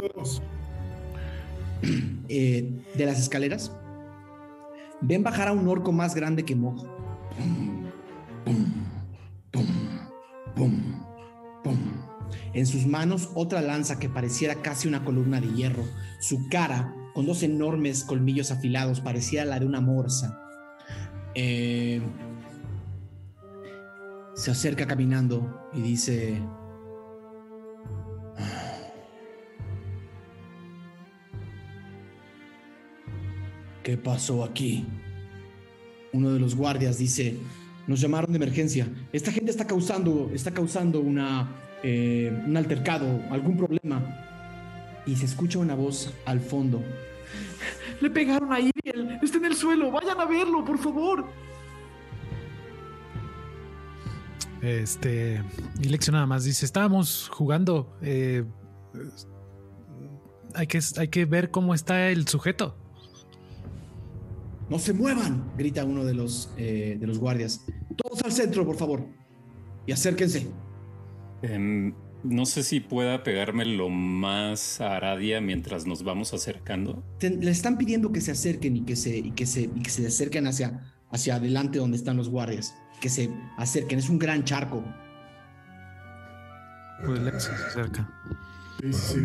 Eh, 2.30 2.82
de 2.96 3.06
las 3.06 3.20
escaleras, 3.20 3.72
ven 5.02 5.24
bajar 5.24 5.50
a 5.50 5.52
un 5.52 5.68
orco 5.68 5.92
más 5.92 6.16
grande 6.16 6.44
que 6.44 6.56
pum, 6.56 6.78
en 12.54 12.66
sus 12.66 12.86
manos 12.86 13.30
otra 13.36 13.62
lanza 13.62 14.00
que 14.00 14.10
pareciera 14.10 14.56
casi 14.56 14.88
una 14.88 15.04
columna 15.04 15.42
de 15.42 15.54
hierro. 15.54 15.84
Su 16.22 16.48
cara, 16.50 16.96
con 17.14 17.26
dos 17.26 17.44
enormes 17.44 18.04
colmillos 18.04 18.52
afilados, 18.52 19.02
parecía 19.02 19.44
la 19.46 19.60
de 19.60 19.66
una 19.66 19.82
morsa. 19.82 20.40
Eh, 21.36 22.02
se 24.36 24.52
acerca 24.52 24.88
caminando 24.88 25.70
y 25.74 25.82
dice... 25.82 26.42
¿Qué 33.84 33.98
pasó 33.98 34.44
aquí? 34.44 34.86
Uno 36.14 36.32
de 36.32 36.40
los 36.40 36.56
guardias 36.56 36.98
dice, 36.98 37.38
nos 37.86 38.00
llamaron 38.00 38.32
de 38.32 38.38
emergencia. 38.38 38.88
Esta 39.12 39.32
gente 39.32 39.52
está 39.52 39.68
causando, 39.68 40.32
está 40.34 40.52
causando 40.52 41.00
una 41.02 41.64
eh, 41.86 42.32
un 42.48 42.56
altercado, 42.56 43.22
algún 43.30 43.58
problema. 43.58 44.02
Y 45.06 45.18
se 45.18 45.26
escucha 45.26 45.60
una 45.60 45.76
voz 45.76 46.14
al 46.26 46.40
fondo. 46.40 46.82
Le 48.02 48.10
pegaron 48.10 48.54
a 48.54 48.60
Iriel, 48.60 49.20
está 49.22 49.38
en 49.38 49.46
el 49.46 49.56
suelo, 49.56 49.92
vayan 49.92 50.20
a 50.20 50.26
verlo, 50.26 50.64
por 50.64 50.78
favor. 50.78 51.26
Este, 54.62 55.44
y 55.82 55.90
Lección 55.90 56.14
nada 56.14 56.26
más 56.26 56.46
dice, 56.46 56.66
estábamos 56.66 57.30
jugando, 57.34 57.98
eh, 58.02 58.46
hay, 60.56 60.68
que, 60.68 60.80
hay 60.98 61.10
que 61.10 61.26
ver 61.26 61.52
cómo 61.52 61.74
está 61.74 62.10
el 62.10 62.30
sujeto. 62.30 62.78
No 64.74 64.80
se 64.80 64.92
muevan, 64.92 65.52
grita 65.56 65.86
uno 65.86 66.04
de 66.04 66.16
los, 66.16 66.52
eh, 66.58 66.98
de 67.00 67.06
los 67.06 67.20
guardias. 67.20 67.64
Todos 67.96 68.24
al 68.24 68.32
centro, 68.32 68.66
por 68.66 68.76
favor. 68.76 69.06
Y 69.86 69.92
acérquense. 69.92 70.48
Em, 71.44 71.94
no 72.24 72.48
sé 72.48 72.64
si 72.64 72.80
pueda 72.80 73.22
pegarme 73.22 73.66
lo 73.66 73.90
más 73.90 74.82
a 74.82 74.96
Aradia 74.96 75.42
mientras 75.42 75.86
nos 75.86 76.02
vamos 76.02 76.34
acercando. 76.34 77.04
le 77.22 77.52
están 77.52 77.78
pidiendo 77.78 78.12
que 78.12 78.20
se 78.20 78.32
acerquen 78.32 78.78
y 78.78 78.82
que 78.82 78.96
se, 78.96 79.16
y 79.16 79.30
que 79.34 79.46
se, 79.46 79.62
y 79.62 79.84
que 79.84 79.92
se 79.92 80.08
acerquen 80.08 80.48
hacia, 80.48 80.92
hacia 81.12 81.36
adelante 81.36 81.78
donde 81.78 81.98
están 81.98 82.18
los 82.18 82.30
guardias. 82.30 82.74
Que 83.00 83.10
se 83.10 83.30
acerquen. 83.60 84.00
Es 84.00 84.10
un 84.10 84.18
gran 84.18 84.44
charco. 84.44 84.84
Pues 87.06 87.22
Lex 87.22 87.44
se 87.44 87.52
acerca. 87.52 88.10
Sí, 88.82 88.92
sí, 88.92 89.20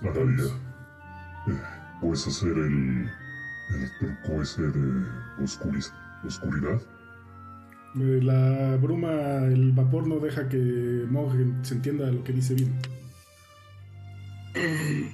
Aradia, 0.00 0.46
eh, 0.46 1.60
¿Puedes 2.00 2.26
hacer 2.26 2.56
el, 2.56 3.10
el 3.70 3.90
truco 3.98 4.42
ese 4.42 4.62
de 4.62 5.04
oscuridad? 6.24 6.80
Eh, 7.96 8.20
la 8.22 8.76
bruma, 8.76 9.46
el 9.46 9.72
vapor 9.72 10.06
no 10.06 10.18
deja 10.18 10.48
que 10.48 11.06
Mog 11.10 11.32
se 11.62 11.74
entienda 11.74 12.10
lo 12.10 12.22
que 12.22 12.32
dice 12.32 12.54
bien. 12.54 12.74
Eh, 14.54 15.10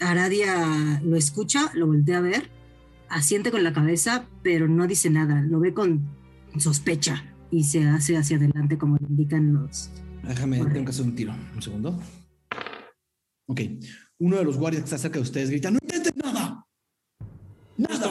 Aradia 0.00 1.00
lo 1.04 1.16
escucha, 1.16 1.70
lo 1.74 1.86
voltea 1.86 2.18
a 2.18 2.22
ver, 2.22 2.50
asiente 3.08 3.50
con 3.50 3.62
la 3.62 3.72
cabeza, 3.72 4.26
pero 4.42 4.68
no 4.68 4.86
dice 4.86 5.10
nada, 5.10 5.42
lo 5.42 5.60
ve 5.60 5.72
con 5.74 6.08
sospecha 6.58 7.24
y 7.50 7.64
se 7.64 7.84
hace 7.86 8.16
hacia 8.16 8.36
adelante 8.36 8.78
como 8.78 8.96
le 8.96 9.06
indican 9.08 9.52
los... 9.52 9.90
Déjame, 10.26 10.58
tengo 10.58 10.84
que 10.84 10.90
hacer 10.90 11.04
un 11.04 11.14
tiro, 11.14 11.34
un 11.54 11.62
segundo. 11.62 12.00
Ok, 13.46 13.60
uno 14.18 14.36
de 14.36 14.44
los 14.44 14.56
guardias 14.56 14.82
que 14.82 14.86
está 14.86 14.98
cerca 14.98 15.18
de 15.18 15.22
ustedes 15.22 15.50
grita, 15.50 15.70
no 15.70 15.78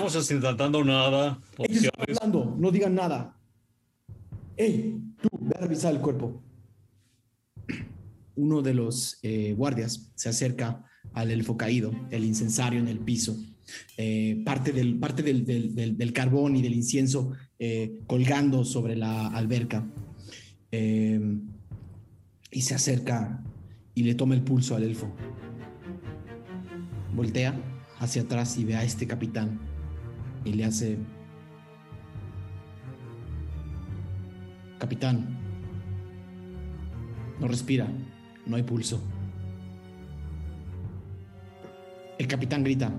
estamos 0.09 0.31
intentando 0.31 0.83
nada. 0.83 1.39
Ellos 1.57 1.91
hablando, 1.97 2.55
no 2.57 2.71
digan 2.71 2.95
nada. 2.95 3.37
¡Ey! 4.57 4.99
Tú, 5.21 5.29
ve 5.39 5.55
a 5.55 5.61
revisar 5.61 5.93
el 5.93 6.01
cuerpo. 6.01 6.41
Uno 8.35 8.61
de 8.61 8.73
los 8.73 9.19
eh, 9.21 9.53
guardias 9.53 10.11
se 10.15 10.29
acerca 10.29 10.83
al 11.13 11.31
elfo 11.31 11.57
caído, 11.57 11.91
el 12.09 12.25
incensario 12.25 12.79
en 12.79 12.87
el 12.87 12.99
piso. 12.99 13.37
Eh, 13.97 14.41
parte, 14.43 14.71
del, 14.71 14.97
parte 14.97 15.21
del, 15.21 16.13
carbón 16.13 16.55
y 16.55 16.61
del 16.61 16.73
incienso 16.73 17.33
eh, 17.59 17.99
colgando 18.07 18.65
sobre 18.65 18.95
la 18.95 19.27
alberca. 19.27 19.85
y 22.51 22.61
se 22.61 22.73
acerca 22.73 23.43
y 23.93 24.03
le 24.03 24.15
toma 24.15 24.33
el 24.33 24.41
pulso 24.41 24.75
al 24.75 24.83
elfo. 24.83 25.13
Voltea 27.15 27.61
hacia 27.99 28.23
atrás 28.23 28.57
y 28.57 28.63
ve 28.63 28.75
a 28.75 28.83
este 28.83 29.05
capitán 29.05 29.68
y 30.45 30.53
le 30.53 30.65
hace 30.65 30.97
Capitán, 34.79 35.37
No 37.39 37.47
respira. 37.47 37.87
No 38.45 38.55
hay 38.55 38.63
pulso. 38.63 39.01
El 42.17 42.27
capitán 42.27 42.63
grita. 42.63 42.91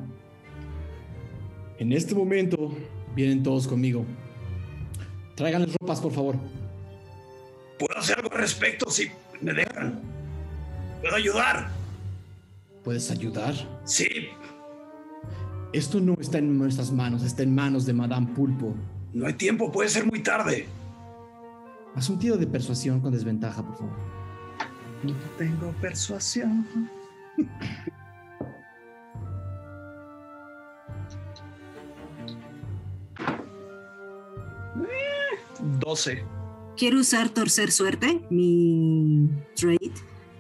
En 1.79 1.93
este 1.93 2.15
momento 2.15 2.73
vienen 3.15 3.43
todos 3.43 3.67
conmigo. 3.67 4.05
Tráiganles 5.35 5.75
ropas, 5.81 6.01
por 6.01 6.13
favor. 6.13 6.37
¿Puedo 7.79 7.99
hacer 7.99 8.19
algo 8.19 8.33
al 8.33 8.39
respecto 8.41 8.91
si 8.91 9.11
me 9.41 9.53
dejan? 9.53 10.01
¿Puedo 11.01 11.17
ayudar? 11.17 11.71
¿Puedes 12.85 13.11
ayudar? 13.11 13.55
Sí. 13.85 14.29
Esto 15.73 16.01
no 16.01 16.17
está 16.19 16.39
en 16.39 16.59
nuestras 16.59 16.91
manos, 16.91 17.23
está 17.23 17.45
en 17.45 17.55
manos 17.55 17.87
de 17.87 17.93
Madame 17.93 18.27
Pulpo. 18.35 18.75
No 19.13 19.27
hay 19.27 19.35
tiempo, 19.35 19.71
puede 19.71 19.89
ser 19.89 20.05
muy 20.05 20.21
tarde. 20.21 20.67
Haz 21.95 22.09
un 22.09 22.19
tiro 22.19 22.37
de 22.37 22.47
persuasión 22.47 23.01
con 23.01 23.13
desventaja, 23.13 23.65
por 23.65 23.77
favor. 23.77 23.97
No 25.05 25.15
tengo 25.39 25.73
persuasión. 25.81 26.67
Eh, 27.39 27.47
12. 35.79 36.25
Quiero 36.77 36.99
usar 36.99 37.29
torcer 37.29 37.71
suerte, 37.71 38.27
mi 38.31 39.29
trade, 39.55 39.93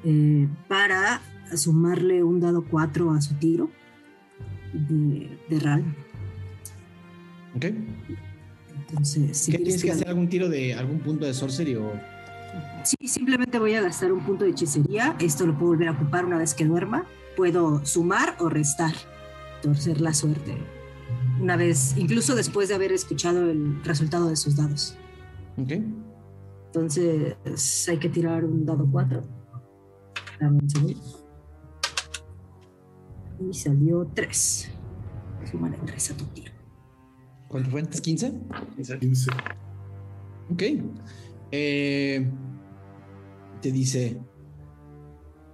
eh, 0.02 0.48
para 0.66 1.20
sumarle 1.54 2.24
un 2.24 2.40
dado 2.40 2.64
4 2.68 3.12
a 3.12 3.20
su 3.20 3.34
tiro 3.34 3.70
de, 4.72 5.38
de 5.48 5.60
RAL. 5.60 5.84
¿Ok? 7.56 7.66
Entonces, 8.88 9.36
si 9.36 9.52
¿Qué 9.52 9.58
tienes 9.58 9.82
que 9.82 9.90
hacer 9.90 10.08
algún 10.08 10.28
tiro 10.28 10.48
de 10.48 10.74
algún 10.74 11.00
punto 11.00 11.26
de 11.26 11.34
sorcery 11.34 11.76
o 11.76 11.92
Sí, 12.82 12.96
simplemente 13.06 13.58
voy 13.58 13.74
a 13.74 13.82
gastar 13.82 14.12
un 14.12 14.24
punto 14.24 14.44
de 14.44 14.50
hechicería. 14.50 15.16
Esto 15.20 15.46
lo 15.46 15.56
puedo 15.56 15.72
volver 15.72 15.88
a 15.88 15.92
ocupar 15.92 16.24
una 16.24 16.38
vez 16.38 16.54
que 16.54 16.64
duerma. 16.64 17.06
Puedo 17.36 17.84
sumar 17.84 18.36
o 18.40 18.48
restar, 18.48 18.92
torcer 19.62 20.00
la 20.00 20.14
suerte. 20.14 20.56
Una 21.40 21.56
vez, 21.56 21.96
incluso 21.96 22.34
después 22.34 22.68
de 22.68 22.74
haber 22.74 22.92
escuchado 22.92 23.50
el 23.50 23.82
resultado 23.84 24.28
de 24.28 24.36
sus 24.36 24.56
dados. 24.56 24.96
Ok. 25.56 25.72
Entonces 26.66 27.88
hay 27.88 27.98
que 27.98 28.08
tirar 28.08 28.44
un 28.44 28.64
dado 28.64 28.88
4. 28.90 29.22
Dame 30.40 30.58
un 30.62 30.70
segundo. 30.70 31.19
Y 33.40 33.54
salió 33.54 34.06
3. 34.14 34.70
Súmale 35.50 35.78
3 35.86 36.10
a 36.10 36.16
tu 36.16 36.24
tiro. 36.26 36.52
¿Cuánto 37.48 37.70
fue? 37.70 37.80
¿Es 37.80 38.00
15? 38.00 38.32
15. 39.00 39.30
Ok. 40.52 40.62
Eh, 41.50 42.30
te 43.60 43.72
dice 43.72 44.20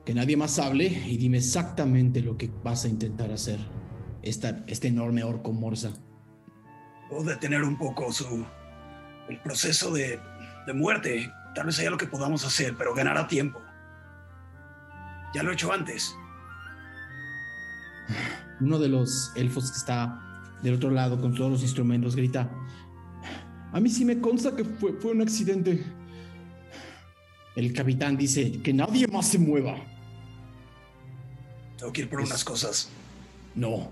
que 0.04 0.14
nadie 0.14 0.36
más 0.36 0.58
hable 0.58 0.86
y 0.86 1.16
dime 1.16 1.38
exactamente 1.38 2.20
lo 2.20 2.36
que 2.36 2.50
vas 2.62 2.84
a 2.84 2.88
intentar 2.88 3.30
hacer. 3.30 3.58
Esta, 4.22 4.64
este 4.66 4.88
enorme 4.88 5.22
orco 5.22 5.52
morsa. 5.52 5.92
Puedo 7.08 7.24
detener 7.24 7.62
un 7.62 7.78
poco 7.78 8.12
su. 8.12 8.44
el 9.28 9.40
proceso 9.40 9.92
de, 9.92 10.18
de 10.66 10.72
muerte. 10.74 11.30
Tal 11.54 11.66
vez 11.66 11.78
haya 11.78 11.90
lo 11.90 11.96
que 11.96 12.06
podamos 12.06 12.44
hacer, 12.44 12.74
pero 12.76 12.94
ganará 12.94 13.28
tiempo. 13.28 13.60
Ya 15.34 15.42
lo 15.42 15.50
he 15.50 15.54
hecho 15.54 15.72
antes. 15.72 16.14
Uno 18.60 18.78
de 18.78 18.88
los 18.88 19.32
elfos 19.36 19.70
que 19.70 19.76
está 19.78 20.22
del 20.62 20.74
otro 20.74 20.90
lado 20.90 21.20
con 21.20 21.34
todos 21.34 21.50
los 21.50 21.62
instrumentos 21.62 22.16
grita. 22.16 22.50
A 23.72 23.80
mí 23.80 23.90
sí 23.90 24.04
me 24.04 24.20
consta 24.20 24.54
que 24.56 24.64
fue, 24.64 24.94
fue 24.94 25.12
un 25.12 25.20
accidente. 25.20 25.84
El 27.56 27.72
capitán 27.72 28.16
dice 28.16 28.60
que 28.62 28.72
nadie 28.72 29.06
más 29.08 29.28
se 29.28 29.38
mueva. 29.38 29.76
Tengo 31.78 31.92
que 31.92 32.02
ir 32.02 32.08
por 32.08 32.20
Es- 32.20 32.26
unas 32.28 32.44
cosas. 32.44 32.88
No. 33.54 33.90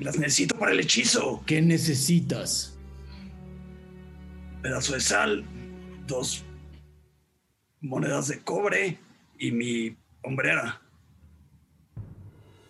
Las 0.00 0.18
necesito 0.18 0.58
para 0.58 0.72
el 0.72 0.80
hechizo. 0.80 1.42
¿Qué 1.46 1.60
necesitas? 1.62 2.68
pedazo 4.62 4.94
de 4.94 5.00
sal, 5.00 5.44
dos 6.06 6.44
monedas 7.80 8.28
de 8.28 8.38
cobre 8.42 8.96
y 9.36 9.50
mi 9.50 9.96
hombrera. 10.22 10.80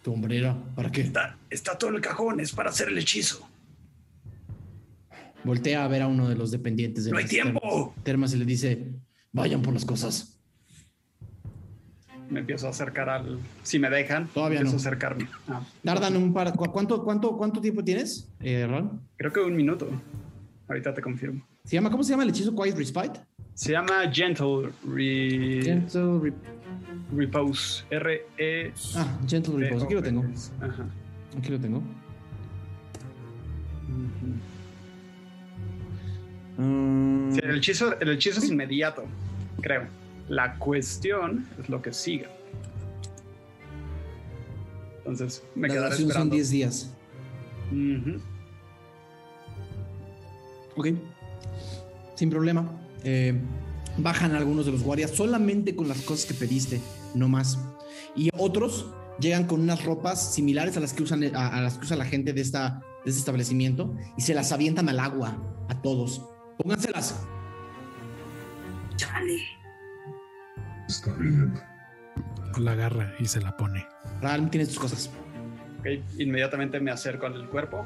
¿Tu 0.02 0.12
hombrera? 0.12 0.56
¿Para 0.74 0.90
qué? 0.90 1.02
Está, 1.02 1.38
está 1.48 1.78
todo 1.78 1.90
en 1.90 1.96
el 1.96 2.02
cajón, 2.02 2.40
es 2.40 2.52
para 2.52 2.70
hacer 2.70 2.88
el 2.88 2.98
hechizo. 2.98 3.48
Voltea 5.44 5.84
a 5.84 5.88
ver 5.88 6.02
a 6.02 6.08
uno 6.08 6.28
de 6.28 6.34
los 6.36 6.50
dependientes 6.50 7.04
de 7.04 7.10
¡No 7.12 7.18
hay 7.18 7.26
tiempo! 7.26 7.60
Termas, 7.60 8.04
Termas 8.04 8.34
y 8.34 8.36
le 8.38 8.44
dice, 8.44 8.92
vayan 9.32 9.62
por 9.62 9.74
las 9.74 9.84
cosas. 9.84 10.38
Me 12.30 12.40
empiezo 12.40 12.66
a 12.66 12.70
acercar 12.70 13.08
al. 13.10 13.38
Si 13.62 13.78
me 13.78 13.90
dejan, 13.90 14.26
Todavía 14.28 14.58
empiezo 14.60 14.76
no. 14.76 14.78
a 14.78 14.86
acercarme. 14.86 15.28
Ah, 15.48 15.60
Tardan 15.84 16.16
un 16.16 16.32
par... 16.32 16.52
¿cu- 16.54 16.70
¿Cuánto, 16.72 17.02
cuánto, 17.04 17.36
cuánto 17.36 17.60
tiempo 17.60 17.84
tienes, 17.84 18.32
eh, 18.40 18.66
Ron? 18.66 19.02
creo 19.16 19.32
que 19.32 19.40
un 19.40 19.54
minuto. 19.54 19.88
Ahorita 20.68 20.94
te 20.94 21.02
confirmo. 21.02 21.46
¿Se 21.64 21.74
llama, 21.76 21.90
¿Cómo 21.90 22.02
se 22.02 22.10
llama 22.10 22.22
el 22.22 22.30
hechizo 22.30 22.54
Quiet 22.56 22.76
Respite? 22.76 23.20
Se 23.54 23.72
llama 23.72 24.10
Gentle 24.10 24.70
Re- 24.88 25.60
Gentle 25.62 26.00
Rep- 26.20 26.34
Repose. 27.14 27.84
R-E. 27.90 28.72
Ah, 28.96 29.18
Gentle 29.26 29.58
Repose. 29.58 29.84
Aquí 29.84 29.94
lo 29.94 30.02
tengo. 30.02 30.24
Ajá. 30.60 30.86
Aquí 31.38 31.50
lo 31.50 31.58
tengo. 31.60 31.82
Mm, 36.58 37.32
Sí, 37.32 37.40
el, 37.42 37.56
hechizo, 37.56 37.98
el 37.98 38.10
hechizo 38.10 38.38
es 38.40 38.50
inmediato, 38.50 39.04
creo. 39.62 39.86
La 40.28 40.56
cuestión 40.58 41.46
es 41.60 41.68
lo 41.68 41.80
que 41.80 41.92
sigue. 41.92 42.28
Entonces, 44.98 45.42
me 45.54 45.68
la 45.68 45.74
quedaré 45.74 45.86
duración 45.88 46.08
son 46.08 46.10
esperando. 46.10 46.34
10 46.34 46.50
días. 46.50 46.94
Ujú. 47.70 48.20
Ok. 50.76 50.86
Sin 52.14 52.30
problema. 52.30 52.70
Eh, 53.02 53.34
bajan 53.98 54.34
algunos 54.34 54.66
de 54.66 54.72
los 54.72 54.82
guardias 54.82 55.10
solamente 55.10 55.74
con 55.76 55.88
las 55.88 56.00
cosas 56.02 56.26
que 56.26 56.34
pediste, 56.34 56.80
no 57.14 57.28
más. 57.28 57.58
Y 58.16 58.30
otros 58.36 58.86
llegan 59.20 59.46
con 59.46 59.60
unas 59.60 59.84
ropas 59.84 60.34
similares 60.34 60.76
a 60.76 60.80
las 60.80 60.92
que 60.92 61.02
usan, 61.02 61.34
a, 61.34 61.48
a 61.48 61.60
las 61.62 61.78
que 61.78 61.84
usa 61.84 61.96
la 61.96 62.04
gente 62.04 62.32
de, 62.32 62.40
esta, 62.40 62.80
de 63.04 63.10
este 63.10 63.18
establecimiento 63.20 63.94
y 64.16 64.22
se 64.22 64.34
las 64.34 64.52
avientan 64.52 64.88
al 64.88 65.00
agua 65.00 65.36
a 65.68 65.80
todos. 65.82 66.22
Pónganselas. 66.58 67.14
Chale. 68.96 69.38
Está 70.88 71.12
bien. 71.14 71.54
La 72.58 72.72
agarra 72.72 73.14
y 73.18 73.24
se 73.26 73.40
la 73.40 73.56
pone. 73.56 73.86
Ral, 74.20 74.50
tienes 74.50 74.68
tus 74.68 74.78
cosas. 74.78 75.10
Ok, 75.80 75.86
Inmediatamente 76.18 76.78
me 76.80 76.90
acerco 76.90 77.26
al 77.26 77.48
cuerpo, 77.48 77.84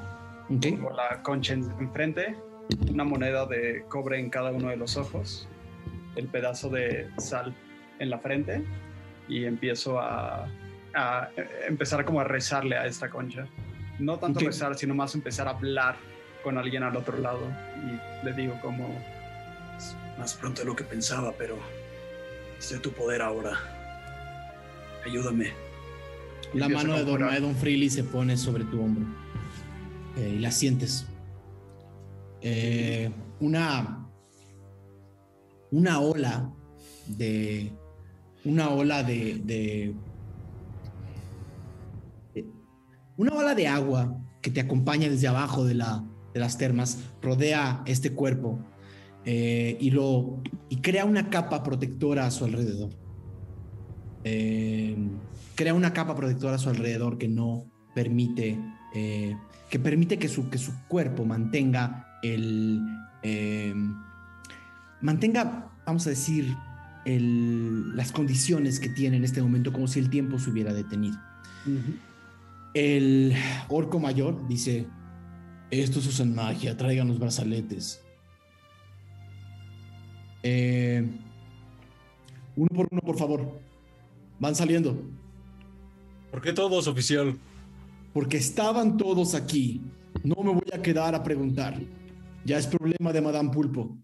Ok. 0.51 0.66
pongo 0.71 0.90
la 0.90 1.23
concha 1.23 1.55
en- 1.55 1.71
enfrente, 1.79 2.37
una 2.90 3.05
moneda 3.05 3.47
de 3.47 3.85
cobre 3.88 4.19
en 4.19 4.29
cada 4.29 4.51
uno 4.51 4.69
de 4.69 4.77
los 4.77 4.97
ojos, 4.97 5.49
el 6.16 6.26
pedazo 6.29 6.68
de 6.70 7.09
sal 7.18 7.55
en 7.98 8.11
la 8.11 8.18
frente 8.18 8.62
y 9.29 9.44
empiezo 9.44 10.00
a, 10.00 10.48
a, 10.94 11.31
empezar 11.68 12.05
como 12.05 12.20
a 12.20 12.24
rezarle 12.24 12.76
a 12.76 12.87
esta 12.87 13.09
concha. 13.09 13.46
No 13.98 14.18
tanto 14.18 14.40
rezar, 14.40 14.76
sino 14.76 14.94
más 14.94 15.14
empezar 15.14 15.48
a 15.48 15.52
hablar 15.52 15.96
con 16.42 16.59
alguien 16.59 16.83
al 16.83 16.96
otro 16.96 17.18
lado 17.18 17.40
y 17.76 18.24
le 18.26 18.33
digo 18.35 18.59
como 18.61 18.88
Más 20.18 20.35
pronto 20.35 20.62
de 20.62 20.66
lo 20.66 20.76
que 20.76 20.85
pensaba, 20.85 21.33
pero 21.37 21.59
sé 22.59 22.79
tu 22.79 22.92
poder 22.92 23.22
ahora. 23.22 23.59
Ayúdame. 25.05 25.52
La 26.55 26.66
Empiezo 26.66 26.87
mano 26.87 26.98
de 26.98 27.05
Don, 27.05 27.14
conjurar. 27.18 27.35
de 27.35 27.40
Don 27.40 27.57
Freely 27.57 27.90
se 27.90 28.05
pone 28.05 28.37
sobre 28.37 28.64
tu 28.64 28.81
hombro 28.81 29.05
eh, 30.16 30.35
y 30.37 30.38
la 30.38 30.50
sientes. 30.50 31.07
Eh, 32.40 33.11
una, 33.40 34.06
una 35.70 36.00
ola 36.00 36.50
de. 37.07 37.72
Una 38.44 38.70
ola 38.70 39.02
de, 39.02 39.40
de- 39.44 39.94
Una 43.16 43.33
ola 43.35 43.55
de 43.55 43.66
agua 43.66 44.18
que 44.42 44.50
te 44.50 44.61
acompaña 44.61 45.09
desde 45.09 45.26
abajo 45.26 45.64
de, 45.64 45.74
la, 45.74 46.05
de 46.35 46.40
las 46.40 46.59
termas 46.59 46.98
rodea 47.22 47.83
este 47.87 48.12
cuerpo 48.12 48.59
eh, 49.24 49.76
y, 49.81 49.90
lo, 49.90 50.42
y 50.68 50.76
crea 50.83 51.05
una 51.07 51.31
capa 51.31 51.62
protectora 51.62 52.26
a 52.26 52.31
su 52.31 52.44
alrededor. 52.44 52.90
Eh, 54.22 54.96
crea 55.55 55.72
una 55.72 55.92
capa 55.92 56.14
protectora 56.14 56.57
a 56.57 56.59
su 56.59 56.68
alrededor 56.68 57.16
que 57.16 57.26
no 57.29 57.64
permite, 57.94 58.61
eh, 58.94 59.35
que 59.70 59.79
permite 59.79 60.18
que 60.18 60.29
su, 60.29 60.50
que 60.50 60.59
su 60.59 60.72
cuerpo 60.87 61.24
mantenga 61.24 62.07
el, 62.22 62.81
eh, 63.22 63.74
mantenga, 65.01 65.71
vamos 65.87 66.07
a 66.07 66.11
decir, 66.11 66.55
el- 67.05 67.97
las 67.97 68.13
condiciones 68.13 68.81
que 68.81 68.89
tiene 68.89 69.17
en 69.17 69.25
este 69.25 69.41
momento, 69.43 69.73
como 69.73 69.87
si 69.87 69.99
el 70.01 70.11
tiempo 70.11 70.39
se 70.39 70.51
hubiera 70.51 70.73
detenido. 70.73 71.17
El 72.75 73.35
orco 73.69 73.99
mayor 73.99 74.47
dice, 74.49 74.87
estos 75.71 76.07
usan 76.07 76.35
magia, 76.35 76.77
traigan 76.77 77.09
los 77.09 77.19
brazaletes. 77.19 78.03
Eh, 80.43 81.09
Uno 82.55 82.69
por 82.75 82.89
uno, 82.91 83.01
por 83.03 83.19
favor. 83.19 83.61
Van 84.39 84.55
saliendo. 84.55 84.97
¿Por 86.31 86.41
qué 86.41 86.53
todos, 86.55 86.87
oficial? 86.89 87.37
Porque 88.15 88.39
estaban 88.39 88.97
todos 88.97 89.35
aquí. 89.35 89.83
No 90.25 90.37
me 90.43 90.53
voy 90.53 90.69
a 90.73 90.81
quedar 90.81 91.15
a 91.15 91.23
preguntar. 91.23 91.79
Ya 92.47 92.57
es 92.57 92.67
problema 92.67 93.13
de 93.13 93.21
Madame 93.21 93.51
Pulpo. 93.51 93.99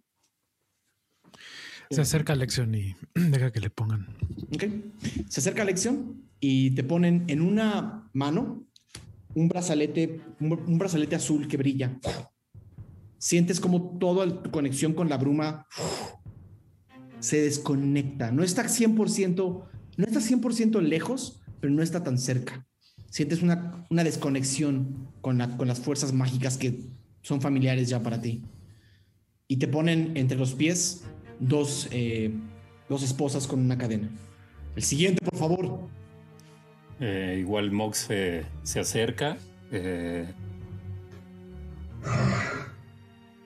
Se 1.95 2.01
acerca 2.01 2.33
a 2.33 2.37
Lección 2.37 2.75
y 2.75 2.95
deja 3.15 3.51
que 3.53 3.61
le 3.61 3.71
pongan. 3.71 4.07
Ok. 4.55 4.65
Se 5.29 5.41
acerca 5.41 5.63
a 5.63 5.65
Lección 5.65 6.23
y 6.41 6.71
te 6.73 6.85
ponen 6.85 7.25
en 7.29 7.41
una 7.41 8.09
mano 8.13 8.65
un 9.35 9.49
brazalete, 9.49 10.21
un, 10.41 10.53
un 10.53 10.79
brazalete 10.79 11.17
azul 11.17 11.49
que 11.49 11.57
brilla. 11.57 11.99
Sientes 13.19 13.61
como 13.61 13.99
toda 13.99 14.43
tu 14.43 14.51
conexión 14.51 14.95
con 14.95 15.09
la 15.09 15.17
bruma 15.17 15.67
se 17.21 17.41
desconecta. 17.41 18.33
No 18.33 18.43
está 18.43 18.65
100%, 18.65 19.65
no 19.97 20.05
está 20.05 20.21
100% 20.21 20.81
lejos, 20.83 21.41
pero 21.61 21.73
no 21.73 21.83
está 21.83 22.03
tan 22.03 22.19
cerca. 22.19 22.67
Sientes 23.11 23.43
una, 23.43 23.87
una 23.91 24.03
desconexión 24.05 25.09
con, 25.21 25.39
la- 25.39 25.57
con 25.57 25.69
las 25.69 25.81
fuerzas 25.81 26.13
mágicas 26.13 26.57
que 26.59 26.81
son 27.23 27.41
familiares 27.41 27.89
ya 27.89 28.03
para 28.03 28.21
ti. 28.21 28.43
Y 29.47 29.59
te 29.59 29.69
ponen 29.69 30.17
entre 30.17 30.37
los 30.39 30.55
pies 30.55 31.05
dos, 31.41 31.89
eh, 31.91 32.31
dos 32.89 33.03
esposas 33.03 33.47
con 33.47 33.61
una 33.61 33.77
cadena. 33.79 34.09
El 34.77 34.83
siguiente, 34.83 35.25
por 35.25 35.39
favor. 35.39 35.79
Eh, 37.01 37.39
igual 37.41 37.71
Mox 37.73 37.99
se, 37.99 38.45
se 38.63 38.81
acerca. 38.81 39.37
eh, 39.71 40.27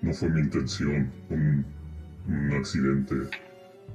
No 0.02 0.12
fue 0.12 0.28
mi 0.28 0.40
intención. 0.40 1.10
Un, 1.30 1.64
un 2.28 2.52
accidente. 2.52 3.14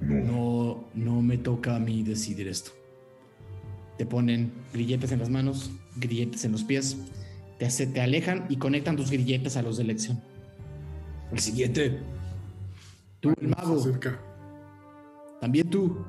No. 0.02 0.16
No, 0.26 0.84
no 0.96 1.22
me 1.22 1.38
toca 1.38 1.76
a 1.76 1.80
mí 1.80 2.04
decidir 2.04 2.48
esto. 2.48 2.72
Te 3.98 4.06
ponen 4.06 4.52
grilletes 4.74 5.12
en 5.12 5.20
las 5.20 5.30
manos, 5.30 5.72
grilletes 5.98 6.44
en 6.44 6.54
los 6.54 6.64
pies, 6.64 6.98
te, 7.60 7.66
hace- 7.68 7.86
te 7.86 8.02
alejan 8.02 8.46
y 8.50 8.58
conectan 8.58 8.96
tus 8.96 9.12
grilletes 9.12 9.58
a 9.58 9.62
los 9.62 9.78
de 9.78 9.84
elección. 9.84 10.20
El 11.32 11.40
siguiente. 11.40 12.00
Tú, 13.22 13.34
el 13.40 13.48
mago. 13.50 13.80
Se 13.80 13.90
acerca. 13.90 14.20
También 15.40 15.70
tú. 15.70 16.04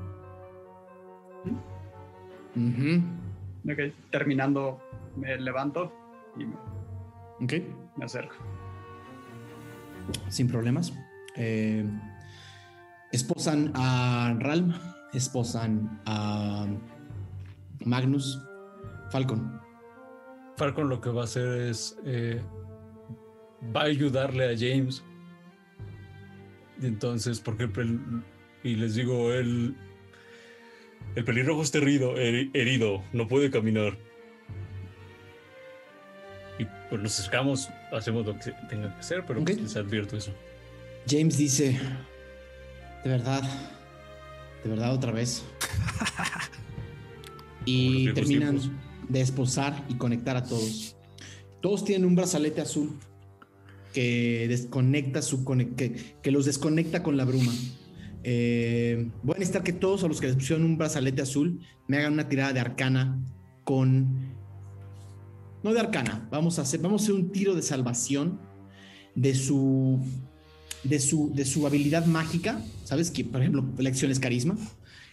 Ok, 3.65 3.79
terminando, 4.11 4.81
me 5.17 5.39
levanto 5.39 5.93
y 6.37 6.45
me, 6.45 6.55
Ok, 7.43 7.53
me 7.97 8.05
acerco. 8.05 8.35
sin 10.29 10.49
problemas. 10.49 10.93
Eh, 11.37 11.87
esposan 13.13 13.73
a 13.75 14.35
Ralm, 14.39 14.75
esposan 15.13 16.01
a 16.07 16.67
Magnus, 17.85 18.41
Falcon. 19.11 19.61
Falcon 20.57 20.89
lo 20.89 21.01
que 21.01 21.11
va 21.11 21.23
a 21.23 21.25
hacer 21.25 21.63
es. 21.63 21.97
eh, 22.05 22.43
va 23.75 23.83
a 23.83 23.85
ayudarle 23.85 24.53
a 24.53 24.57
James. 24.59 25.03
Entonces, 26.83 27.41
porque 27.41 27.65
el 27.65 27.73
pel- 27.73 28.23
y 28.65 28.75
les 28.77 28.95
digo, 28.95 29.33
el. 29.33 29.75
El 31.15 31.25
pelirrojo 31.25 31.63
está 31.63 31.79
herido, 31.79 32.15
heri- 32.17 32.51
herido, 32.55 33.03
no 33.13 33.29
puede 33.29 33.51
caminar. 33.51 33.99
Y 36.59 36.67
pues 36.89 37.03
nos 37.03 37.19
acercamos, 37.19 37.69
hacemos 37.93 38.25
lo 38.27 38.39
que 38.39 38.53
tenga 38.69 38.95
que 38.95 39.01
hacer, 39.01 39.25
pero 39.27 39.43
pues 39.43 39.57
Ok. 39.57 39.63
les 39.63 39.77
advierto 39.77 40.17
eso. 40.17 40.33
James 41.09 41.37
dice, 41.37 41.79
de 43.05 43.11
verdad, 43.11 43.43
de 44.63 44.71
verdad 44.71 44.93
otra 44.95 45.13
vez. 45.13 45.43
Y 47.65 48.13
terminan 48.13 48.59
tiempos. 48.59 48.71
de 49.09 49.21
esposar 49.21 49.85
y 49.89 49.95
conectar 49.95 50.37
a 50.37 50.45
todos. 50.45 50.97
Todos 51.61 51.85
tienen 51.85 52.07
un 52.09 52.17
brazalete 52.17 52.61
azul 52.61 52.99
que 53.93 54.47
desconecta 54.49 55.23
su 55.23 55.45
que, 55.45 56.31
los 56.31 56.47
desconecta 56.47 57.03
con 57.03 57.17
la 57.17 57.25
bruma. 57.25 57.53
Eh, 58.25 59.11
voy 59.23 59.35
a 59.35 59.39
necesitar 59.39 59.63
que 59.63 59.73
todos 59.73 60.03
los 60.03 60.21
que 60.21 60.29
les 60.29 60.37
pusieron 60.37 60.65
un 60.65 60.79
brazalete 60.79 61.23
azul 61.23 61.61
me 61.89 61.99
hagan 61.99 62.13
una 62.13 62.29
tirada 62.29 62.53
de 62.53 62.61
arcana 62.61 63.19
con 63.65 64.33
no 65.63 65.73
de 65.73 65.81
arcana, 65.81 66.29
vamos 66.31 66.59
a 66.59 66.63
hacer 66.63 66.81
vamos 66.81 67.03
a 67.03 67.05
hacer 67.05 67.15
un 67.15 67.31
tiro 67.31 67.55
de 67.55 67.63
salvación 67.63 68.41
de 69.15 69.35
su 69.35 70.01
de 70.85 70.99
su, 70.99 71.33
de 71.35 71.45
su 71.45 71.67
habilidad 71.67 72.07
mágica, 72.07 72.61
¿sabes? 72.85 73.11
Que, 73.11 73.25
por 73.25 73.41
ejemplo, 73.41 73.65
la 73.79 73.89
acción 73.89 74.11
es 74.11 74.19
carisma. 74.19 74.57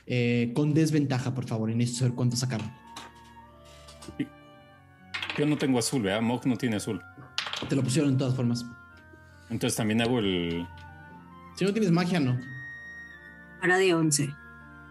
Eh, 0.07 0.51
con 0.55 0.73
desventaja, 0.73 1.35
por 1.35 1.45
favor, 1.45 1.69
y 1.69 1.75
necesito 1.75 1.99
saber 1.99 2.15
cuánto 2.15 2.35
sacaron. 2.35 2.71
yo 5.37 5.45
no 5.45 5.57
tengo 5.57 5.77
azul, 5.77 6.01
¿verdad? 6.01 6.21
Mox 6.21 6.47
no 6.47 6.57
tiene 6.57 6.77
azul. 6.77 6.99
Te 7.67 7.75
lo 7.75 7.83
pusieron 7.83 8.11
de 8.13 8.17
todas 8.17 8.35
formas. 8.35 8.65
Entonces 9.49 9.75
también 9.75 10.01
hago 10.01 10.19
el. 10.19 10.65
Si 11.55 11.65
no 11.65 11.71
tienes 11.73 11.91
magia, 11.91 12.19
no. 12.19 12.39
Ahora 13.61 13.77
de 13.77 13.93
11. 13.93 14.29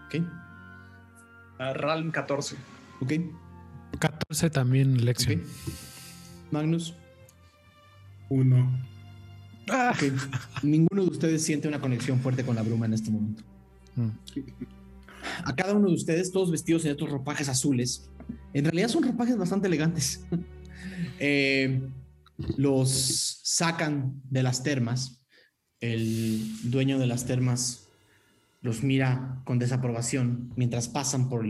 Ok, 0.06 0.22
A 1.58 1.72
Ralm 1.72 2.10
14. 2.10 2.56
ok, 3.00 3.12
14 3.98 4.50
también 4.50 5.04
lección. 5.04 5.42
Magnus, 6.50 6.94
Uno. 8.28 8.70
Ah. 9.70 9.92
ok. 9.94 10.62
Ninguno 10.62 11.04
de 11.04 11.10
ustedes 11.10 11.42
siente 11.42 11.68
una 11.68 11.80
conexión 11.80 12.20
fuerte 12.20 12.44
con 12.44 12.56
la 12.56 12.62
bruma 12.62 12.86
en 12.86 12.94
este 12.94 13.10
momento. 13.10 13.42
Mm. 13.96 14.08
A 15.44 15.54
cada 15.54 15.74
uno 15.74 15.88
de 15.88 15.94
ustedes, 15.94 16.30
todos 16.30 16.50
vestidos 16.50 16.84
en 16.84 16.92
estos 16.92 17.10
ropajes 17.10 17.48
azules, 17.48 18.08
en 18.52 18.64
realidad 18.64 18.88
son 18.88 19.02
ropajes 19.04 19.36
bastante 19.36 19.68
elegantes. 19.68 20.26
Eh, 21.20 21.80
los 22.56 23.40
sacan 23.42 24.20
de 24.24 24.42
las 24.42 24.62
termas. 24.62 25.24
El 25.80 26.70
dueño 26.70 26.98
de 26.98 27.06
las 27.06 27.26
termas 27.26 27.88
los 28.62 28.82
mira 28.82 29.40
con 29.44 29.58
desaprobación 29.58 30.52
mientras 30.56 30.88
pasan 30.88 31.28
por, 31.28 31.46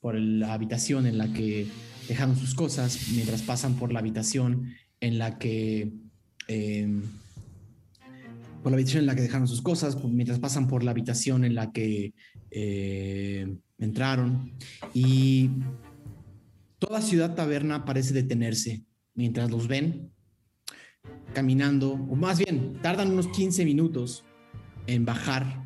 por 0.00 0.14
la 0.14 0.52
habitación 0.52 1.06
en 1.06 1.18
la 1.18 1.32
que 1.32 1.66
dejaron 2.08 2.36
sus 2.36 2.54
cosas, 2.54 3.08
mientras 3.12 3.42
pasan 3.42 3.76
por 3.76 3.92
la 3.92 4.00
habitación 4.00 4.74
en 5.00 5.18
la 5.18 5.38
que... 5.38 5.92
eh, 6.48 7.02
por 8.62 8.70
la 8.70 8.76
habitación 8.76 9.00
en 9.00 9.06
la 9.06 9.16
que 9.16 9.22
dejaron 9.22 9.48
sus 9.48 9.60
cosas, 9.60 10.02
mientras 10.04 10.38
pasan 10.38 10.68
por 10.68 10.84
la 10.84 10.92
habitación 10.92 11.44
en 11.44 11.56
la 11.56 11.72
que 11.72 12.14
eh, 12.52 13.56
entraron. 13.78 14.52
Y 14.94 15.50
toda 16.78 17.02
ciudad 17.02 17.34
taberna 17.34 17.84
parece 17.84 18.14
detenerse 18.14 18.84
mientras 19.14 19.50
los 19.50 19.66
ven 19.66 20.12
caminando, 21.32 21.92
o 21.92 22.16
más 22.16 22.38
bien, 22.38 22.78
tardan 22.82 23.10
unos 23.10 23.28
15 23.28 23.64
minutos 23.64 24.24
en 24.86 25.04
bajar 25.04 25.62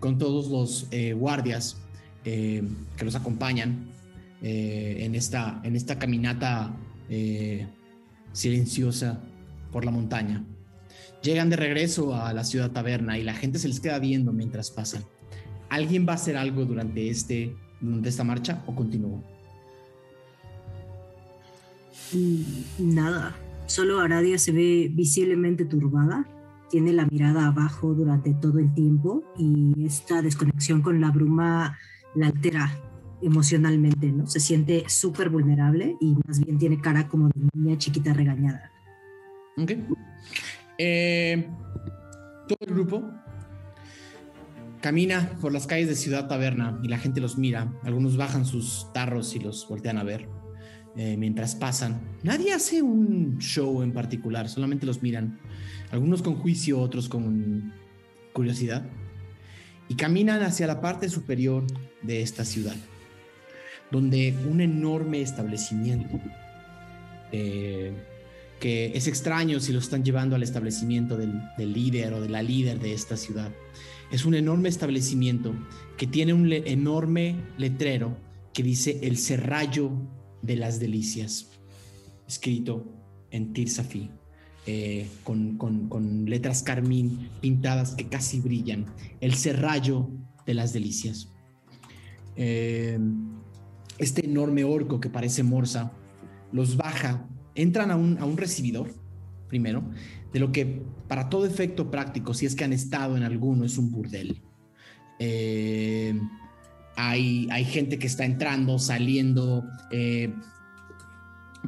con 0.00 0.18
todos 0.18 0.48
los 0.48 0.86
eh, 0.90 1.12
guardias 1.12 1.76
eh, 2.24 2.62
que 2.96 3.04
los 3.04 3.14
acompañan 3.14 3.88
eh, 4.42 4.98
en, 5.00 5.14
esta, 5.14 5.60
en 5.64 5.76
esta 5.76 5.98
caminata 5.98 6.74
silenciosa 8.32 9.20
por 9.70 9.84
la 9.84 9.90
montaña. 9.90 10.42
Llegan 11.22 11.50
de 11.50 11.56
regreso 11.56 12.14
a 12.14 12.32
la 12.32 12.42
ciudad 12.42 12.70
taberna 12.70 13.18
y 13.18 13.22
la 13.22 13.34
gente 13.34 13.58
se 13.58 13.68
les 13.68 13.80
queda 13.80 13.98
viendo 13.98 14.32
mientras 14.32 14.70
pasan. 14.70 15.04
¿Alguien 15.68 16.06
va 16.08 16.12
a 16.12 16.14
hacer 16.16 16.38
algo 16.38 16.64
durante, 16.64 17.10
este, 17.10 17.54
durante 17.80 18.08
esta 18.08 18.24
marcha 18.24 18.62
o 18.66 18.74
continúa? 18.74 19.22
Mm, 22.12 22.94
Nada. 22.94 23.36
Solo 23.72 24.00
Aradia 24.00 24.36
se 24.36 24.52
ve 24.52 24.90
visiblemente 24.92 25.64
turbada. 25.64 26.26
Tiene 26.68 26.92
la 26.92 27.06
mirada 27.06 27.46
abajo 27.46 27.94
durante 27.94 28.34
todo 28.34 28.58
el 28.58 28.74
tiempo 28.74 29.24
y 29.38 29.86
esta 29.86 30.20
desconexión 30.20 30.82
con 30.82 31.00
la 31.00 31.10
bruma 31.10 31.78
la 32.14 32.26
altera 32.26 32.70
emocionalmente, 33.22 34.12
¿no? 34.12 34.26
Se 34.26 34.40
siente 34.40 34.84
súper 34.88 35.30
vulnerable 35.30 35.96
y 36.02 36.14
más 36.26 36.44
bien 36.44 36.58
tiene 36.58 36.82
cara 36.82 37.08
como 37.08 37.28
de 37.28 37.48
niña 37.54 37.78
chiquita 37.78 38.12
regañada. 38.12 38.70
Ok. 39.56 39.72
Eh, 40.76 41.48
todo 42.48 42.58
el 42.60 42.74
grupo 42.74 43.10
camina 44.82 45.30
por 45.40 45.50
las 45.50 45.66
calles 45.66 45.88
de 45.88 45.94
Ciudad 45.94 46.28
Taberna 46.28 46.78
y 46.82 46.88
la 46.88 46.98
gente 46.98 47.22
los 47.22 47.38
mira. 47.38 47.72
Algunos 47.84 48.18
bajan 48.18 48.44
sus 48.44 48.92
tarros 48.92 49.34
y 49.34 49.38
los 49.38 49.66
voltean 49.66 49.96
a 49.96 50.04
ver 50.04 50.41
eh, 50.96 51.16
mientras 51.16 51.54
pasan. 51.54 52.00
Nadie 52.22 52.52
hace 52.52 52.82
un 52.82 53.38
show 53.38 53.82
en 53.82 53.92
particular, 53.92 54.48
solamente 54.48 54.86
los 54.86 55.02
miran. 55.02 55.38
Algunos 55.90 56.22
con 56.22 56.34
juicio, 56.36 56.80
otros 56.80 57.08
con 57.08 57.72
curiosidad. 58.32 58.84
Y 59.88 59.94
caminan 59.94 60.42
hacia 60.42 60.66
la 60.66 60.80
parte 60.80 61.08
superior 61.08 61.64
de 62.02 62.22
esta 62.22 62.44
ciudad, 62.44 62.76
donde 63.90 64.34
un 64.48 64.60
enorme 64.60 65.20
establecimiento 65.20 66.20
eh, 67.32 67.92
que 68.62 68.92
es 68.94 69.08
extraño 69.08 69.58
si 69.58 69.72
lo 69.72 69.80
están 69.80 70.04
llevando 70.04 70.36
al 70.36 70.42
establecimiento 70.44 71.16
del, 71.16 71.42
líder 71.58 72.14
o 72.14 72.20
de 72.20 72.28
la 72.28 72.42
líder 72.42 72.78
de 72.78 72.92
esta 72.92 73.16
ciudad. 73.16 73.50
Es 74.12 74.24
un 74.24 74.34
enorme 74.34 74.68
establecimiento 74.68 75.52
que 75.96 76.06
tiene 76.06 76.32
un 76.32 76.52
enorme 76.52 77.34
letrero 77.58 78.16
que 78.54 78.62
dice 78.62 79.00
el 79.02 79.16
serrallo 79.16 79.90
de 80.42 80.56
las 80.56 80.78
delicias, 80.80 81.48
escrito 82.28 82.84
en 83.30 83.52
Tirsafi, 83.52 84.10
eh, 84.66 85.08
con, 85.24 85.56
con- 85.56 85.88
con 85.88 86.24
letras 86.26 86.62
carmín 86.62 87.30
pintadas 87.40 87.94
que 87.94 88.08
casi 88.08 88.40
brillan. 88.40 88.86
El 89.20 89.34
serrallo 89.34 90.08
de 90.46 90.54
las 90.54 90.72
delicias. 90.72 91.28
Eh, 92.36 92.98
este 93.98 94.24
enorme 94.24 94.64
orco 94.64 95.00
que 95.00 95.10
parece 95.10 95.42
morsa 95.42 95.92
los 96.50 96.76
baja, 96.76 97.26
entran 97.54 97.90
a 97.90 97.96
un, 97.96 98.18
a 98.18 98.24
un 98.24 98.36
recibidor 98.36 98.92
primero, 99.48 99.84
de 100.32 100.40
lo 100.40 100.50
que 100.50 100.82
para 101.08 101.28
todo 101.28 101.44
efecto 101.44 101.90
práctico, 101.90 102.32
si 102.32 102.46
es 102.46 102.54
que 102.54 102.64
han 102.64 102.72
estado 102.72 103.16
en 103.16 103.22
alguno, 103.22 103.64
es 103.64 103.76
un 103.78 103.90
burdel. 103.90 104.40
Eh, 105.18 106.18
hay, 106.96 107.64
gente 107.64 107.98
que 107.98 108.06
está 108.06 108.24
entrando, 108.24 108.78
saliendo, 108.78 109.64
eh, 109.90 110.34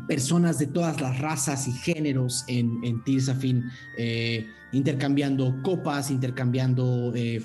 personas 0.06 0.58
de 0.58 0.66
todas 0.66 1.00
las 1.00 1.18
razas 1.18 1.68
y 1.68 1.72
géneros 1.72 2.44
en, 2.48 2.84
en 2.84 3.02
Tirsafin, 3.04 3.64
eh, 3.96 4.46
intercambiando 4.72 5.62
copas, 5.62 6.10
intercambiando 6.10 7.12
eh, 7.14 7.42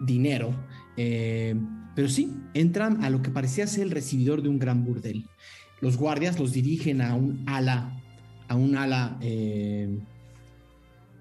dinero. 0.00 0.54
pero 0.96 2.08
sí, 2.08 2.34
entran 2.54 3.04
a 3.04 3.10
lo 3.10 3.22
que 3.22 3.30
parecía 3.30 3.66
ser 3.66 3.84
el 3.84 3.90
recibidor 3.90 4.42
de 4.42 4.48
un 4.48 4.58
gran 4.58 4.84
burdel. 4.84 5.26
Los 5.80 5.96
guardias 5.96 6.38
los 6.38 6.52
dirigen 6.52 7.02
a 7.02 7.14
un 7.14 7.44
ala, 7.46 8.00
a 8.48 8.54
un 8.54 8.76
ala 8.76 9.18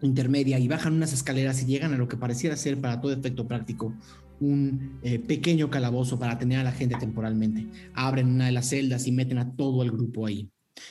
intermedia 0.01 0.59
y 0.59 0.67
bajan 0.67 0.93
unas 0.93 1.13
escaleras 1.13 1.61
y 1.61 1.65
llegan 1.65 1.93
a 1.93 1.97
lo 1.97 2.07
que 2.07 2.17
pareciera 2.17 2.55
ser, 2.55 2.79
para 2.79 3.01
todo 3.01 3.13
efecto 3.13 3.47
práctico, 3.47 3.93
un 4.41 4.99
eh, 5.03 5.19
pequeño 5.19 5.69
calabozo 5.69 6.19
para 6.19 6.37
tener 6.37 6.59
a 6.59 6.63
la 6.63 6.71
gente 6.71 6.95
temporalmente. 6.99 7.67
Abren 7.93 8.27
una 8.27 8.47
de 8.47 8.51
las 8.51 8.67
celdas 8.69 9.07
y 9.07 9.11
meten 9.11 9.37
a 9.37 9.55
todo 9.55 9.83
el 9.83 9.91
grupo 9.91 10.25
ahí. 10.25 10.49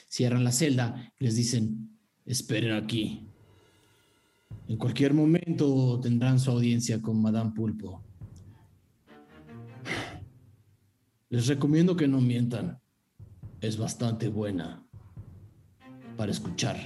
Cierran 0.09 0.45
la 0.45 0.53
celda 0.53 1.13
y 1.19 1.25
les 1.25 1.37
dicen, 1.37 1.91
esperen 2.25 2.73
aquí. 2.73 3.27
En 4.69 4.77
cualquier 4.77 5.15
momento 5.15 5.99
tendrán 6.01 6.39
su 6.39 6.51
audiencia 6.51 7.03
con 7.03 7.21
Madame 7.21 7.51
Pulpo. 7.51 8.03
Les 11.29 11.47
recomiendo 11.49 11.97
que 11.97 12.09
no 12.09 12.21
mientan. 12.21 12.81
Es 13.61 13.77
bastante 13.77 14.29
buena 14.29 14.87
para 16.17 16.33
escuchar 16.33 16.77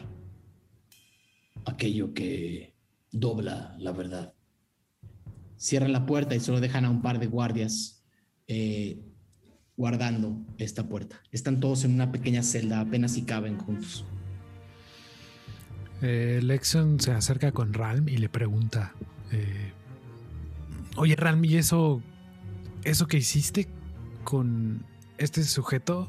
aquello 1.66 2.12
que 2.14 2.74
dobla 3.12 3.76
la 3.78 3.92
verdad. 3.92 4.34
Cierran 5.56 5.92
la 5.92 6.06
puerta 6.06 6.34
y 6.34 6.40
solo 6.40 6.60
dejan 6.60 6.84
a 6.84 6.90
un 6.90 7.00
par 7.00 7.18
de 7.18 7.26
guardias 7.26 8.04
eh, 8.46 9.00
guardando 9.76 10.44
esta 10.58 10.88
puerta. 10.88 11.20
Están 11.32 11.60
todos 11.60 11.84
en 11.84 11.94
una 11.94 12.12
pequeña 12.12 12.42
celda, 12.42 12.80
apenas 12.80 13.12
si 13.12 13.22
caben 13.22 13.58
juntos. 13.58 14.04
Eh, 16.02 16.40
Lexion 16.42 17.00
se 17.00 17.12
acerca 17.12 17.52
con 17.52 17.72
Ralm 17.72 18.08
y 18.08 18.18
le 18.18 18.28
pregunta: 18.28 18.94
eh, 19.32 19.72
Oye, 20.96 21.16
Ralm, 21.16 21.44
¿y 21.44 21.56
eso, 21.56 22.02
eso 22.84 23.06
que 23.06 23.16
hiciste 23.16 23.68
con 24.22 24.84
este 25.18 25.42
sujeto? 25.44 26.08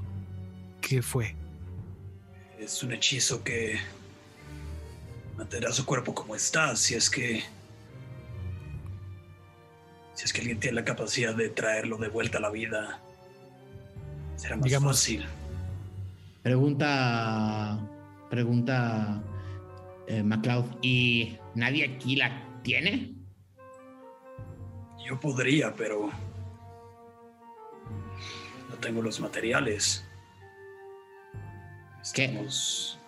¿Qué 0.82 1.02
fue? 1.02 1.36
Es 2.60 2.84
un 2.84 2.92
hechizo 2.92 3.44
que 3.44 3.78
mantendrá 5.38 5.72
su 5.72 5.86
cuerpo 5.86 6.14
como 6.14 6.36
está, 6.36 6.76
si 6.76 6.96
es 6.96 7.10
que. 7.10 7.44
Si 10.16 10.26
es 10.26 10.34
que 10.34 10.42
alguien 10.42 10.60
tiene 10.60 10.76
la 10.76 10.86
capacidad 10.86 11.36
de 11.36 11.50
traerlo 11.50 11.98
de 11.98 12.08
vuelta 12.10 12.38
a 12.40 12.42
la 12.42 12.50
vida, 12.50 13.00
será 14.38 14.56
más 14.56 14.66
Digamos- 14.66 14.98
fácil. 14.98 15.26
Pregunta. 16.42 17.80
Pregunta. 18.30 19.22
eh, 20.08 20.22
MacLeod. 20.22 20.66
¿Y 20.84 21.38
nadie 21.56 21.84
aquí 21.96 22.16
la 22.16 22.44
tiene? 22.62 23.16
Yo 25.04 25.20
podría, 25.20 25.74
pero. 25.74 26.10
No 28.70 28.76
tengo 28.80 29.02
los 29.02 29.20
materiales. 29.20 30.06
¿Qué? 32.14 32.26
Estamos- 32.26 33.00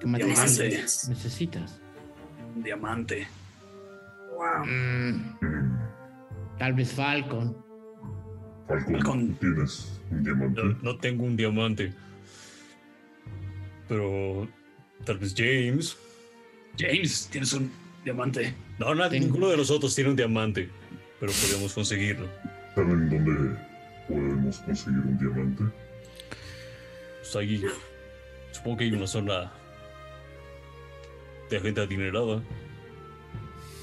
¿Qué 0.00 0.06
materiales 0.06 0.56
Diamantes. 0.58 1.08
necesitas? 1.08 1.80
Un 2.56 2.62
diamante. 2.62 3.28
Wow. 4.34 4.64
Mm, 4.66 5.36
tal 6.58 6.72
vez 6.74 6.92
Falcon. 6.92 7.56
Falcon, 8.68 8.94
Falcon. 8.94 9.28
¿tú 9.28 9.34
tienes 9.40 10.00
un 10.10 10.22
diamante? 10.24 10.62
No, 10.62 10.78
no 10.82 10.98
tengo 10.98 11.24
un 11.24 11.36
diamante. 11.36 11.92
Pero 13.88 14.48
tal 15.04 15.18
vez 15.18 15.34
James. 15.36 15.96
James, 16.78 17.28
tienes 17.30 17.52
un 17.52 17.70
diamante. 18.04 18.54
No, 18.78 18.86
Tengo. 19.08 19.10
ninguno 19.26 19.48
de 19.48 19.56
nosotros 19.56 19.94
tiene 19.94 20.10
un 20.10 20.16
diamante. 20.16 20.68
Pero 21.20 21.32
podemos 21.32 21.72
conseguirlo. 21.74 22.26
¿Saben 22.74 23.10
dónde 23.10 23.56
podemos 24.08 24.58
conseguir 24.60 25.00
un 25.00 25.18
diamante? 25.18 25.64
Pues 27.20 27.36
ahí. 27.36 27.64
Supongo 28.52 28.76
que 28.78 28.84
hay 28.84 28.92
una 28.92 29.06
zona 29.06 29.52
de 31.50 31.60
gente 31.60 31.80
adinerada. 31.80 32.42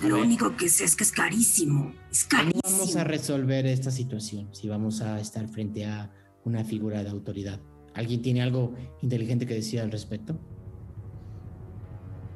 Lo 0.02 0.20
único 0.22 0.56
que 0.56 0.70
sé 0.70 0.86
es 0.86 0.96
que 0.96 1.04
es 1.04 1.12
carísimo. 1.12 1.94
Es 2.12 2.26
¿Cómo 2.26 2.44
carísimo. 2.44 2.62
vamos 2.64 2.96
a 2.96 3.04
resolver 3.04 3.66
esta 3.66 3.92
situación 3.92 4.48
si 4.54 4.68
vamos 4.70 5.02
a 5.02 5.20
estar 5.20 5.48
frente 5.48 5.86
a 5.86 6.12
una 6.46 6.64
figura 6.64 7.04
de 7.04 7.10
autoridad? 7.10 7.60
¿Alguien 7.94 8.22
tiene 8.22 8.42
algo 8.42 8.76
inteligente 9.02 9.46
que 9.46 9.56
decir 9.56 9.82
al 9.82 9.92
respecto? 9.92 10.40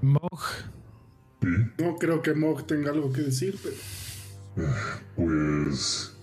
Mog, 0.02 0.39
Sí, 1.41 1.47
No 1.80 1.95
creo 1.95 2.22
que 2.22 2.34
Mog 2.34 2.66
tenga 2.68 2.91
algo 2.91 3.11
que 3.11 3.22
decir, 3.22 3.57
pero 3.64 3.76
pues 5.16 6.18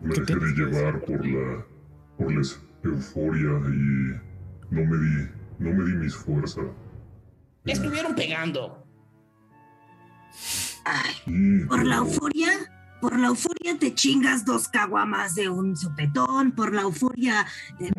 me 0.00 0.14
¿Qué 0.14 0.20
dejé 0.22 0.54
llevar 0.56 1.04
por 1.04 1.26
la 1.26 1.66
por 2.16 2.32
la 2.32 2.42
euforia 2.84 3.50
y 3.68 4.74
no 4.74 4.84
me 4.84 4.96
di 4.98 5.28
no 5.58 5.72
me 5.72 5.84
di 5.84 5.92
mis 5.96 6.14
fuerzas. 6.14 6.64
Estuvieron 7.64 8.14
pegando. 8.14 8.83
Ay, 10.84 11.14
Y, 11.26 11.64
por 11.64 11.84
la 11.84 11.96
euforia, 11.96 12.50
por 13.00 13.18
la 13.18 13.28
euforia 13.28 13.78
te 13.78 13.94
chingas 13.94 14.44
dos 14.44 14.68
caguamas 14.68 15.34
de 15.34 15.48
un 15.48 15.76
sopetón, 15.76 16.52
por 16.52 16.74
la 16.74 16.82
euforia, 16.82 17.46
eh, 17.80 17.90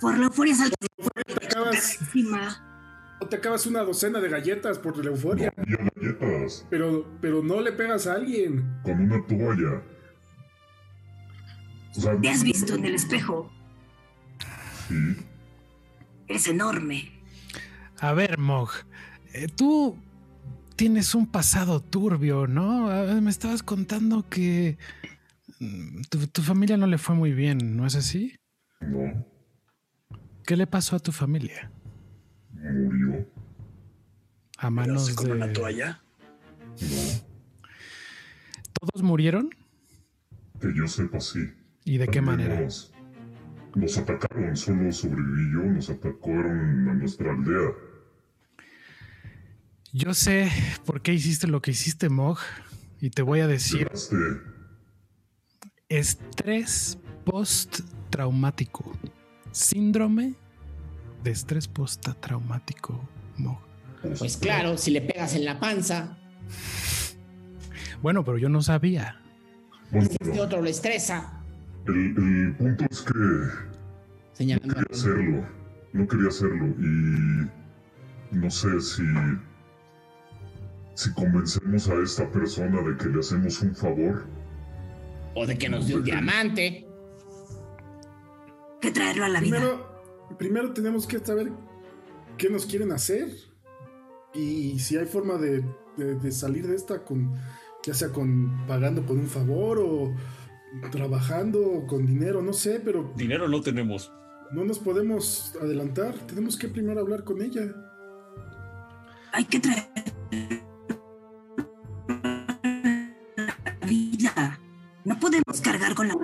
por 0.00 0.16
la 0.18 0.26
euforia 0.26 0.54
saltas 0.54 0.78
te 1.26 1.46
acabas, 1.46 2.00
encima. 2.00 3.16
no 3.20 3.26
te 3.28 3.36
acabas 3.36 3.66
una 3.66 3.80
docena 3.80 4.18
de 4.20 4.28
galletas 4.30 4.78
por 4.78 4.96
la 5.04 5.10
euforia, 5.10 5.52
galletas 5.56 6.66
pero, 6.70 7.06
pero 7.20 7.42
no 7.42 7.60
le 7.60 7.72
pegas 7.72 8.06
a 8.06 8.14
alguien. 8.14 8.80
con 8.82 9.00
una 9.00 9.24
toalla. 9.26 9.82
O 11.96 12.00
sea, 12.00 12.18
Te 12.20 12.28
has 12.30 12.42
visto 12.42 12.74
en 12.76 12.84
el 12.84 12.94
espejo. 12.94 13.50
Sí, 14.88 15.16
Eres 16.28 16.46
enorme. 16.46 17.10
a 18.00 18.12
ver, 18.12 18.38
Mog, 18.38 18.70
eh, 19.32 19.48
tú 19.48 19.98
tienes 20.80 21.14
un 21.14 21.26
pasado 21.26 21.80
turbio, 21.82 22.46
¿no? 22.46 22.88
A 22.88 23.02
ver, 23.02 23.20
me 23.20 23.28
estabas 23.28 23.62
contando 23.62 24.26
que 24.30 24.78
mm, 25.58 26.00
tu, 26.08 26.26
tu 26.28 26.40
familia 26.40 26.78
no 26.78 26.86
le 26.86 26.96
fue 26.96 27.14
muy 27.14 27.34
bien, 27.34 27.76
¿no 27.76 27.84
es 27.86 27.96
así? 27.96 28.34
no, 28.80 29.26
¿Qué 30.46 30.56
le 30.56 30.66
pasó 30.66 30.96
a 30.96 30.98
tu 30.98 31.12
familia? 31.12 31.70
murió. 32.54 33.28
A 34.56 34.70
manos 34.70 35.02
¿Pegaste 35.10 35.22
con 35.22 35.36
una 35.36 35.48
de... 35.48 35.52
toalla? 35.52 36.00
No, 36.80 37.66
¿Todos 38.80 39.02
murieron? 39.02 39.50
que 40.62 40.74
yo 40.74 40.88
sepa 40.88 41.20
sí. 41.20 41.40
¿Y 41.84 41.98
de 41.98 42.08
qué 42.08 42.22
manera? 42.22 42.58
Nos, 42.58 42.94
nos 43.74 43.98
atacaron, 43.98 44.56
solo 44.56 44.90
sobreviví 44.90 45.52
yo, 45.52 45.60
nos 45.60 45.90
atacaron 45.90 46.88
a 46.88 46.94
nuestra 46.94 47.32
aldea. 47.32 47.68
Yo 49.92 50.14
sé 50.14 50.50
por 50.84 51.02
qué 51.02 51.12
hiciste 51.12 51.46
lo 51.46 51.60
que 51.62 51.72
hiciste, 51.72 52.08
Mog, 52.08 52.38
y 53.00 53.10
te 53.10 53.22
voy 53.22 53.40
a 53.40 53.46
decir 53.46 53.90
estrés 55.88 56.98
post-traumático. 57.24 58.96
Síndrome 59.52 60.34
de 61.24 61.30
estrés 61.32 61.66
post-traumático, 61.66 63.08
Mog. 63.36 63.58
Pues 64.18 64.36
claro, 64.36 64.78
si 64.78 64.92
le 64.92 65.00
pegas 65.02 65.34
en 65.34 65.44
la 65.44 65.58
panza, 65.58 66.16
Bueno, 68.00 68.24
pero 68.24 68.38
yo 68.38 68.48
no 68.48 68.62
sabía. 68.62 69.20
Bueno, 69.90 70.08
este 70.08 70.40
otro 70.40 70.62
lo 70.62 70.68
estresa. 70.68 71.42
el, 71.86 72.14
el 72.16 72.54
punto 72.56 72.84
es 72.88 73.00
que 73.02 73.12
Señalando. 74.32 74.74
quería 74.74 74.88
hacerlo. 74.92 75.46
no 75.92 76.06
quería 76.08 76.28
hacerlo 76.28 76.66
y 76.78 78.36
no 78.36 78.50
sé 78.50 78.80
si 78.80 79.02
si 81.00 81.12
convencemos 81.14 81.88
a 81.88 81.94
esta 82.02 82.30
persona 82.30 82.82
de 82.82 82.96
que 82.96 83.08
le 83.08 83.20
hacemos 83.20 83.60
un 83.62 83.74
favor. 83.74 84.26
O 85.34 85.46
de 85.46 85.56
que 85.56 85.68
nos 85.68 85.86
dio 85.86 85.96
un 85.98 86.04
diamante. 86.04 86.86
Que 88.80 88.90
traerlo 88.90 89.24
a 89.24 89.28
la 89.28 89.40
vida. 89.40 89.56
Primero, 89.56 90.36
primero 90.38 90.72
tenemos 90.72 91.06
que 91.06 91.18
saber 91.20 91.50
qué 92.36 92.50
nos 92.50 92.66
quieren 92.66 92.92
hacer 92.92 93.28
y 94.34 94.78
si 94.78 94.96
hay 94.96 95.06
forma 95.06 95.34
de, 95.38 95.64
de- 95.96 96.14
de 96.16 96.32
salir 96.32 96.66
de 96.66 96.76
esta 96.76 97.02
con 97.04 97.32
ya 97.82 97.94
sea 97.94 98.08
con 98.10 98.66
pagando 98.66 99.02
por 99.06 99.16
un 99.16 99.26
favor 99.26 99.78
o 99.78 100.14
trabajando 100.90 101.60
o 101.66 101.86
con 101.86 102.06
dinero, 102.06 102.42
no 102.42 102.52
sé, 102.52 102.80
pero 102.84 103.12
Dinero 103.16 103.48
no 103.48 103.60
tenemos. 103.62 104.12
no 104.52 104.64
nos 104.64 104.78
podemos 104.78 105.54
adelantar. 105.62 106.14
Tenemos 106.26 106.56
que 106.58 106.68
primero 106.68 107.00
hablar 107.00 107.24
con 107.24 107.40
ella. 107.40 107.72
Hay 109.32 109.44
que 109.46 109.60
traer 109.60 109.86
No 115.10 115.18
podemos 115.18 115.60
cargar 115.60 115.96
con 115.96 116.06
la. 116.06 116.14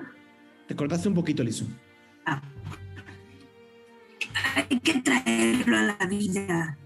Te 0.69 0.77
cortaste 0.77 1.09
un 1.09 1.15
poquito, 1.15 1.43
Lizu. 1.43 1.67
Hay 4.55 4.79
que 4.81 5.01
traerlo 5.03 5.77
a 5.77 5.83
la 5.83 6.07
vida. 6.07 6.79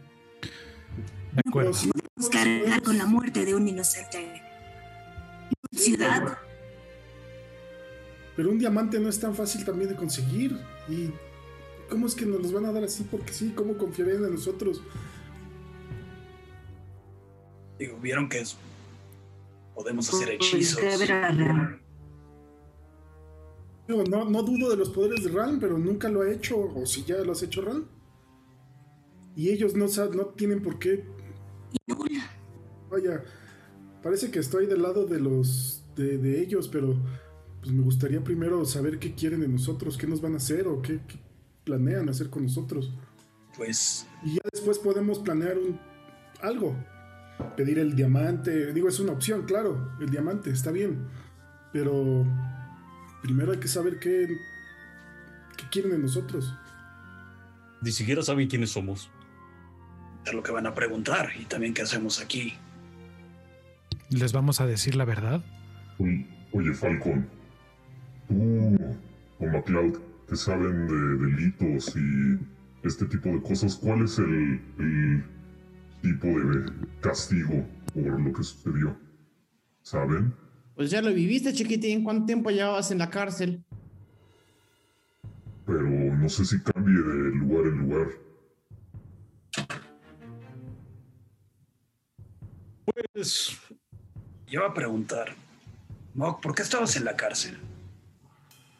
De 1.34 1.42
acuerdo. 1.46 1.74
Si- 1.74 1.90
Podemos 1.90 2.30
cargar 2.30 2.82
con 2.82 2.96
la 2.96 3.04
muerte 3.04 3.44
de 3.44 3.54
un 3.54 3.68
inocente. 3.68 4.40
Ciudad. 5.72 6.38
Pero 8.34 8.50
un 8.50 8.58
diamante 8.58 8.98
no 8.98 9.10
es 9.10 9.20
tan 9.20 9.34
fácil 9.34 9.62
también 9.66 9.90
de 9.90 9.96
conseguir. 9.96 10.58
¿Y 10.88 11.10
cómo 11.90 12.06
es 12.06 12.14
que 12.14 12.24
nos 12.24 12.40
los 12.40 12.50
van 12.52 12.64
a 12.64 12.72
dar 12.72 12.84
así? 12.84 13.04
Porque 13.10 13.34
sí, 13.34 13.52
¿cómo 13.54 13.76
confiarían 13.76 14.24
en 14.24 14.32
nosotros? 14.32 14.80
Digo, 17.78 17.98
vieron 17.98 18.26
que 18.30 18.40
es- 18.40 18.56
podemos 19.74 20.08
hacer 20.08 20.38
Pues, 20.38 20.54
hechizos. 20.54 20.80
debe 20.80 21.12
haber- 21.12 21.80
Digo, 23.90 24.04
no, 24.04 24.24
no 24.24 24.44
dudo 24.44 24.70
de 24.70 24.76
los 24.76 24.90
poderes 24.90 25.24
de 25.24 25.30
Ran, 25.32 25.58
pero 25.58 25.76
nunca 25.76 26.08
lo 26.08 26.22
ha 26.22 26.30
hecho. 26.30 26.56
O 26.60 26.86
si 26.86 27.02
ya 27.02 27.16
lo 27.18 27.32
has 27.32 27.42
hecho 27.42 27.62
Ran. 27.62 27.86
Y 29.34 29.48
ellos 29.48 29.74
no, 29.74 29.86
no 30.14 30.26
tienen 30.26 30.62
por 30.62 30.78
qué. 30.78 31.04
Vaya, 32.88 33.24
parece 34.00 34.30
que 34.30 34.38
estoy 34.38 34.66
del 34.66 34.82
lado 34.82 35.06
de 35.06 35.18
los. 35.18 35.84
de, 35.96 36.18
de 36.18 36.40
ellos, 36.40 36.68
pero. 36.68 36.96
Pues 37.60 37.72
me 37.72 37.82
gustaría 37.82 38.24
primero 38.24 38.64
saber 38.64 38.98
qué 38.98 39.14
quieren 39.14 39.40
de 39.40 39.48
nosotros, 39.48 39.98
qué 39.98 40.06
nos 40.06 40.22
van 40.22 40.32
a 40.32 40.38
hacer 40.38 40.66
o 40.66 40.80
qué, 40.80 41.00
qué 41.06 41.18
planean 41.64 42.08
hacer 42.08 42.30
con 42.30 42.44
nosotros. 42.44 42.90
Pues 43.54 44.06
Y 44.24 44.36
ya 44.36 44.40
después 44.50 44.78
podemos 44.78 45.18
planear 45.18 45.58
un, 45.58 45.78
algo. 46.40 46.76
Pedir 47.56 47.80
el 47.80 47.96
diamante. 47.96 48.72
Digo, 48.72 48.88
es 48.88 49.00
una 49.00 49.12
opción, 49.12 49.42
claro. 49.42 49.92
El 50.00 50.10
diamante, 50.10 50.50
está 50.50 50.70
bien. 50.70 51.06
Pero 51.72 52.24
primero 53.22 53.52
hay 53.52 53.58
que 53.58 53.68
saber 53.68 53.98
qué, 53.98 54.36
qué 55.56 55.64
quieren 55.70 55.92
de 55.92 55.98
nosotros. 55.98 56.54
Ni 57.82 57.92
siquiera 57.92 58.22
saben 58.22 58.48
quiénes 58.48 58.70
somos. 58.70 59.10
es 60.26 60.32
lo 60.34 60.42
que 60.42 60.52
van 60.52 60.66
a 60.66 60.74
preguntar 60.74 61.30
y 61.38 61.44
también 61.44 61.72
qué 61.74 61.82
hacemos 61.82 62.20
aquí. 62.20 62.54
¿Les 64.10 64.32
vamos 64.32 64.60
a 64.60 64.66
decir 64.66 64.96
la 64.96 65.04
verdad? 65.04 65.42
Oye, 65.98 66.26
oye, 66.52 66.72
Falcon, 66.74 67.26
tú 68.28 68.76
o 69.38 69.46
MacLeod, 69.46 69.96
que 70.28 70.36
saben 70.36 70.86
de 70.88 71.26
delitos 71.26 71.94
y 71.96 72.38
este 72.86 73.06
tipo 73.06 73.28
de 73.30 73.40
cosas, 73.42 73.76
¿cuál 73.76 74.02
es 74.04 74.18
el, 74.18 74.60
el 74.78 75.24
tipo 76.02 76.26
de 76.26 76.70
castigo 77.00 77.66
por 77.94 78.20
lo 78.20 78.32
que 78.32 78.42
sucedió? 78.42 78.96
¿Saben? 79.82 80.34
Pues 80.74 80.90
ya 80.90 81.02
lo 81.02 81.12
viviste, 81.12 81.52
chiquitín. 81.52 82.04
¿Cuánto 82.04 82.26
tiempo 82.26 82.50
llevabas 82.50 82.90
en 82.90 82.98
la 82.98 83.10
cárcel? 83.10 83.62
Pero 85.66 85.82
no 85.82 86.28
sé 86.28 86.44
si 86.44 86.60
cambie 86.62 86.94
de 86.94 87.30
lugar 87.36 87.66
en 87.66 87.78
lugar. 87.78 88.08
Pues 93.12 93.58
Yo 94.46 94.60
iba 94.60 94.66
a 94.66 94.74
preguntar, 94.74 95.34
Mok, 96.14 96.42
¿por 96.42 96.54
qué 96.54 96.62
estabas 96.62 96.96
en 96.96 97.04
la 97.04 97.16
cárcel? 97.16 97.58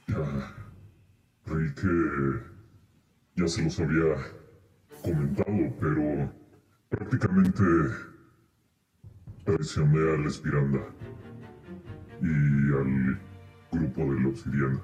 Ya. 0.09 0.55
Creí 1.45 1.75
que 1.75 2.41
ya 3.37 3.49
se 3.49 3.63
los 3.63 3.79
había 3.81 4.15
comentado, 5.03 5.75
pero 5.81 6.33
prácticamente 6.89 7.63
traicioné 9.45 10.15
al 10.15 10.27
Espiranda 10.27 10.81
y 12.23 12.27
al 12.27 13.21
grupo 13.73 14.13
de 14.13 14.21
la 14.21 14.29
obsidiana. 14.29 14.81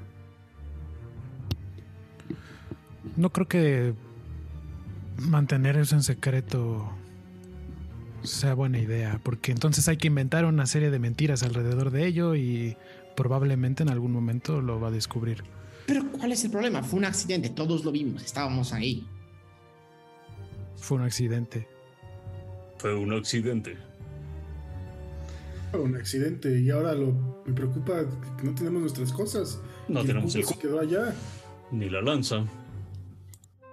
No 3.16 3.30
creo 3.30 3.48
que 3.48 3.94
mantener 5.18 5.76
eso 5.76 5.94
en 5.96 6.02
secreto 6.02 6.92
sea 8.22 8.54
buena 8.54 8.78
idea, 8.78 9.20
porque 9.22 9.52
entonces 9.52 9.88
hay 9.88 9.96
que 9.96 10.08
inventar 10.08 10.44
una 10.44 10.66
serie 10.66 10.90
de 10.90 10.98
mentiras 10.98 11.42
alrededor 11.42 11.90
de 11.90 12.06
ello 12.06 12.34
y 12.34 12.76
probablemente 13.16 13.82
en 13.82 13.90
algún 13.90 14.12
momento 14.12 14.60
lo 14.60 14.80
va 14.80 14.88
a 14.88 14.90
descubrir. 14.90 15.44
Pero 15.86 16.04
¿cuál 16.10 16.32
es 16.32 16.44
el 16.44 16.50
problema? 16.50 16.82
Fue 16.82 16.98
un 16.98 17.04
accidente, 17.04 17.48
todos 17.48 17.84
lo 17.84 17.92
vimos, 17.92 18.24
estábamos 18.24 18.72
ahí. 18.72 19.06
Fue 20.76 20.98
un 20.98 21.04
accidente. 21.04 21.66
fue 22.78 22.94
un 22.94 23.12
accidente. 23.12 23.76
Un 25.72 25.96
accidente. 25.96 26.58
Y 26.60 26.70
ahora 26.70 26.94
lo 26.94 27.42
me 27.44 27.52
preocupa 27.52 28.04
que 28.38 28.44
no 28.44 28.54
tenemos 28.54 28.80
nuestras 28.80 29.12
cosas. 29.12 29.60
No 29.88 30.02
Y 30.02 30.06
tenemos 30.06 30.34
el 30.34 30.44
se 30.44 30.58
quedó 30.58 30.80
allá. 30.80 31.14
Ni 31.70 31.90
la 31.90 32.02
lanza. 32.02 32.44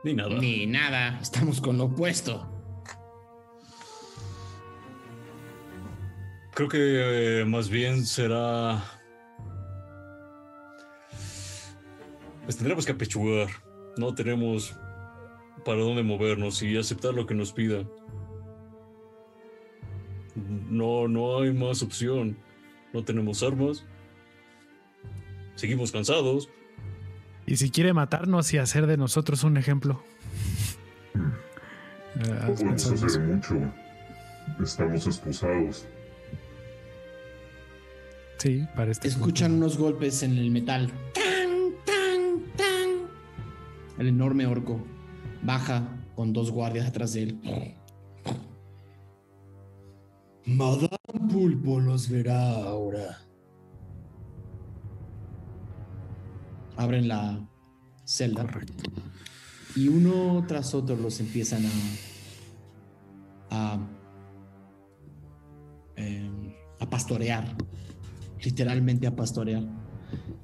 Ni 0.03 0.13
nada. 0.13 0.37
Ni 0.37 0.65
nada, 0.65 1.19
estamos 1.21 1.61
con 1.61 1.77
lo 1.77 1.85
opuesto. 1.85 2.49
Creo 6.53 6.69
que 6.69 7.41
eh, 7.41 7.45
más 7.45 7.69
bien 7.69 8.05
será. 8.05 8.83
Pues 12.43 12.57
tendremos 12.57 12.85
que 12.85 12.91
apechugar. 12.91 13.47
No 13.97 14.13
tenemos 14.13 14.75
para 15.63 15.81
dónde 15.81 16.03
movernos 16.03 16.61
y 16.61 16.77
aceptar 16.77 17.13
lo 17.13 17.25
que 17.25 17.33
nos 17.33 17.53
pida. 17.53 17.83
No, 20.35 21.07
no 21.07 21.39
hay 21.39 21.53
más 21.53 21.81
opción. 21.83 22.37
No 22.93 23.03
tenemos 23.03 23.43
armas. 23.43 23.83
Seguimos 25.55 25.91
cansados. 25.91 26.49
Y 27.45 27.57
si 27.57 27.69
quiere 27.69 27.93
matarnos 27.93 28.53
y 28.53 28.57
hacer 28.57 28.87
de 28.87 28.97
nosotros 28.97 29.43
un 29.43 29.57
ejemplo. 29.57 30.03
No 31.13 32.33
¿has 32.33 32.61
podemos 32.61 33.03
hacer 33.03 33.21
mucho. 33.21 33.55
Estamos 34.61 35.07
esposados. 35.07 35.85
Sí, 38.37 38.67
para 38.75 38.91
este 38.91 39.07
Escuchan 39.07 39.53
unos 39.53 39.77
golpes 39.77 40.21
en 40.23 40.37
el 40.37 40.51
metal. 40.51 40.91
¡Tan, 41.13 41.71
tan, 41.85 42.41
tan! 42.57 43.07
El 43.97 44.07
enorme 44.07 44.45
orco 44.45 44.85
baja 45.43 45.87
con 46.15 46.33
dos 46.33 46.51
guardias 46.51 46.87
atrás 46.87 47.13
de 47.13 47.23
él. 47.23 47.39
Madame 50.45 51.31
Pulpo 51.31 51.79
los 51.79 52.09
verá 52.09 52.55
ahora. 52.55 53.17
Abren 56.75 57.07
la 57.07 57.47
celda. 58.03 58.45
Y 59.75 59.87
uno 59.87 60.43
tras 60.47 60.73
otro 60.73 60.97
los 60.97 61.19
empiezan 61.19 61.63
a. 61.65 61.69
a. 63.51 63.79
em, 65.95 66.53
a 66.79 66.89
pastorear. 66.89 67.55
Literalmente 68.43 69.07
a 69.07 69.15
pastorear. 69.15 69.63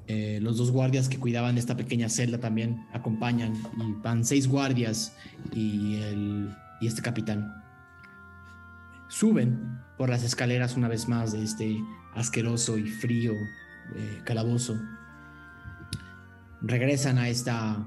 Eh, 0.06 0.38
los 0.40 0.56
dos 0.56 0.70
guardias 0.70 1.08
que 1.08 1.18
cuidaban 1.18 1.58
esta 1.58 1.76
pequeña 1.76 2.08
celda 2.08 2.40
también 2.40 2.86
acompañan. 2.92 3.54
Y 3.54 3.92
van 4.02 4.24
seis 4.24 4.48
guardias 4.48 5.14
y, 5.54 5.96
el, 5.96 6.56
y 6.80 6.86
este 6.86 7.02
capitán. 7.02 7.52
Suben 9.10 9.58
por 9.98 10.08
las 10.08 10.22
escaleras 10.22 10.76
una 10.76 10.86
vez 10.86 11.08
más 11.08 11.32
de 11.32 11.42
este 11.42 11.82
asqueroso 12.14 12.78
y 12.78 12.84
frío 12.84 13.32
eh, 13.32 14.20
calabozo. 14.24 14.80
Regresan 16.62 17.18
a 17.18 17.28
esta 17.28 17.84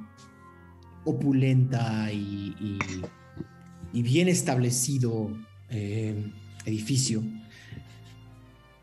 opulenta 1.06 2.12
y, 2.12 2.78
bien 3.94 4.28
establecido 4.28 5.32
eh, 5.70 6.30
edificio. 6.66 7.24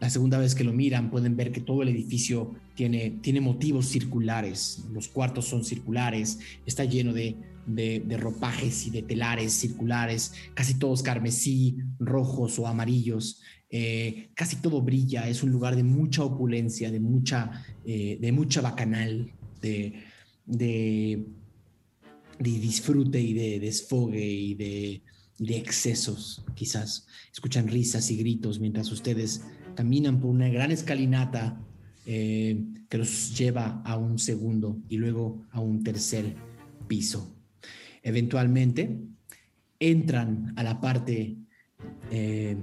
La 0.00 0.08
segunda 0.08 0.38
vez 0.38 0.54
que 0.54 0.64
lo 0.64 0.72
miran 0.72 1.10
pueden 1.10 1.36
ver 1.36 1.52
que 1.52 1.60
todo 1.60 1.82
el 1.82 1.90
edificio 1.90 2.54
tiene, 2.74 3.18
tiene 3.20 3.42
motivos 3.42 3.86
circulares. 3.86 4.86
Los 4.94 5.08
cuartos 5.08 5.44
son 5.44 5.62
circulares, 5.62 6.38
está 6.64 6.86
lleno 6.86 7.12
de, 7.12 7.36
de, 7.66 8.16
ropajes 8.18 8.86
y 8.86 8.90
de 8.90 9.02
telares 9.02 9.52
circulares, 9.52 10.32
casi 10.54 10.74
todos 10.74 11.02
carmesí, 11.02 11.78
rojos 11.98 12.58
o 12.58 12.66
amarillos. 12.66 13.40
Eh, 13.70 14.30
casi 14.34 14.56
todo 14.56 14.82
brilla, 14.82 15.28
es 15.28 15.42
un 15.42 15.50
lugar 15.50 15.76
de 15.76 15.84
mucha 15.84 16.24
opulencia, 16.24 16.90
de 16.90 17.00
mucha, 17.00 17.64
eh, 17.84 18.18
de 18.20 18.32
mucha 18.32 18.60
bacanal, 18.60 19.32
de, 19.60 19.94
de, 20.46 21.24
disfrute 22.38 23.20
y 23.20 23.32
de 23.32 23.60
desfogue 23.60 24.24
y 24.24 24.54
de, 24.54 25.02
de 25.38 25.56
excesos, 25.56 26.44
quizás. 26.54 27.06
Escuchan 27.32 27.68
risas 27.68 28.10
y 28.10 28.16
gritos 28.16 28.58
mientras 28.58 28.90
ustedes 28.90 29.42
caminan 29.74 30.20
por 30.20 30.30
una 30.30 30.48
gran 30.48 30.70
escalinata 30.70 31.60
eh, 32.06 32.64
que 32.88 32.98
los 32.98 33.38
lleva 33.38 33.82
a 33.84 33.96
un 33.96 34.18
segundo 34.18 34.78
y 34.88 34.96
luego 34.96 35.46
a 35.52 35.60
un 35.60 35.84
tercer 35.84 36.34
piso. 36.88 37.39
Eventualmente 38.02 38.98
entran 39.78 40.52
a 40.56 40.62
la 40.62 40.80
parte, 40.80 41.36
eh, 42.10 42.56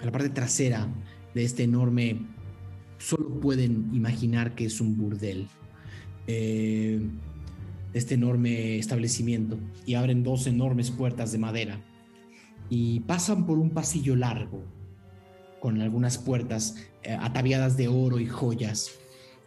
a 0.00 0.04
la 0.04 0.12
parte 0.12 0.30
trasera 0.30 0.88
de 1.34 1.44
este 1.44 1.64
enorme, 1.64 2.26
solo 2.98 3.40
pueden 3.40 3.94
imaginar 3.94 4.54
que 4.54 4.66
es 4.66 4.80
un 4.80 4.96
burdel, 4.96 5.48
eh, 6.26 7.00
este 7.92 8.14
enorme 8.14 8.78
establecimiento 8.78 9.58
y 9.86 9.94
abren 9.94 10.22
dos 10.22 10.46
enormes 10.46 10.90
puertas 10.90 11.32
de 11.32 11.38
madera 11.38 11.80
y 12.68 13.00
pasan 13.00 13.46
por 13.46 13.58
un 13.58 13.70
pasillo 13.70 14.16
largo 14.16 14.64
con 15.60 15.80
algunas 15.80 16.18
puertas 16.18 16.76
eh, 17.02 17.16
ataviadas 17.18 17.76
de 17.76 17.88
oro 17.88 18.20
y 18.20 18.26
joyas. 18.26 18.92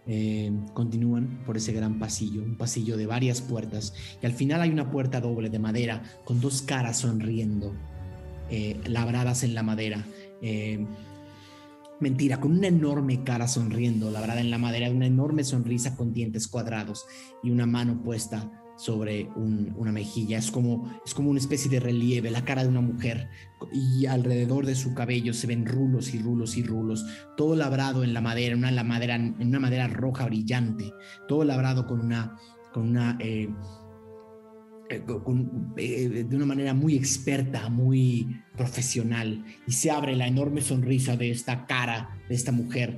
Eh, 0.08 0.52
continúan 0.74 1.44
por 1.46 1.58
ese 1.58 1.72
gran 1.72 2.00
pasillo, 2.00 2.42
un 2.42 2.56
pasillo 2.56 2.98
de 2.98 3.06
varias 3.06 3.42
puertas, 3.42 3.94
y 4.22 4.26
al 4.26 4.34
final 4.34 4.62
hay 4.62 4.70
una 4.70 4.90
puerta 4.90 5.22
doble 5.22 5.50
de 5.50 5.60
madera 5.60 6.02
con 6.26 6.42
dos 6.42 6.62
caras 6.62 7.00
sonriendo, 7.00 7.76
eh, 8.50 8.80
labradas 8.86 9.44
en 9.44 9.54
la 9.54 9.64
madera. 9.64 10.06
mentira, 12.00 12.40
con 12.40 12.54
una 12.54 12.68
enorme 12.68 13.26
cara 13.26 13.46
sonriendo, 13.46 14.10
labrada 14.10 14.40
en 14.40 14.50
la 14.50 14.58
madera, 14.58 14.90
una 14.90 15.06
enorme 15.06 15.44
sonrisa 15.44 15.98
con 15.98 16.14
dientes 16.14 16.48
cuadrados 16.48 17.06
y 17.44 17.52
una 17.52 17.66
mano 17.66 18.02
puesta 18.02 18.59
sobre 18.80 19.30
una 19.36 19.92
mejilla. 19.92 20.38
Es 20.38 20.52
como, 20.52 20.90
es 21.06 21.14
como 21.14 21.30
una 21.30 21.40
especie 21.40 21.70
de 21.70 21.82
relieve, 21.82 22.32
la 22.32 22.46
cara 22.46 22.64
de 22.64 22.70
una 22.70 22.80
mujer. 22.80 23.30
Y 23.74 24.06
alrededor 24.06 24.66
de 24.66 24.76
su 24.76 24.94
cabello 24.94 25.34
se 25.34 25.48
ven 25.48 25.66
rulos 25.66 26.14
y 26.14 26.20
rulos 26.20 26.56
y 26.56 26.64
rulos. 26.64 27.06
Todo 27.36 27.58
labrado 27.58 28.06
en 28.06 28.14
la 28.14 28.22
madera, 28.22 28.56
una, 28.56 28.72
la 28.72 28.86
madera, 28.86 29.16
en 29.16 29.36
una 29.46 29.60
madera 29.60 29.88
roja 29.88 30.26
brillante. 30.26 30.94
Todo 31.28 31.44
labrado 31.44 31.86
con 31.88 32.00
una, 32.00 32.38
con 32.74 32.88
una 32.88 33.18
eh, 33.20 33.50
eh, 34.90 35.04
eh, 35.78 36.26
de 36.28 36.36
una 36.38 36.46
manera 36.46 36.74
muy 36.74 36.96
experta, 36.96 37.68
muy 37.68 38.42
profesional. 38.56 39.44
Y 39.68 39.74
se 39.74 39.92
abre 39.92 40.16
la 40.16 40.28
enorme 40.28 40.62
sonrisa 40.62 41.18
de 41.18 41.32
esta 41.32 41.66
cara, 41.66 42.18
de 42.30 42.36
esta 42.36 42.54
mujer 42.54 42.98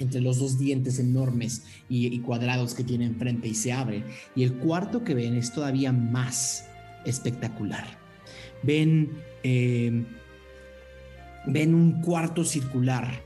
entre 0.00 0.20
los 0.20 0.38
dos 0.38 0.58
dientes 0.58 0.98
enormes 0.98 1.62
y, 1.88 2.18
cuadrados 2.20 2.74
que 2.74 2.82
tiene 2.82 3.04
enfrente 3.06 3.48
y 3.48 3.54
se 3.54 3.72
abre. 3.72 4.02
Y 4.34 4.42
el 4.42 4.54
cuarto 4.54 5.04
que 5.04 5.14
ven 5.14 5.34
es 5.34 5.52
todavía 5.52 5.92
más 5.92 6.64
espectacular. 7.04 7.86
Ven, 8.62 9.10
eh, 9.44 10.04
ven 11.46 11.74
un 11.74 12.02
cuarto 12.02 12.44
circular 12.44 13.22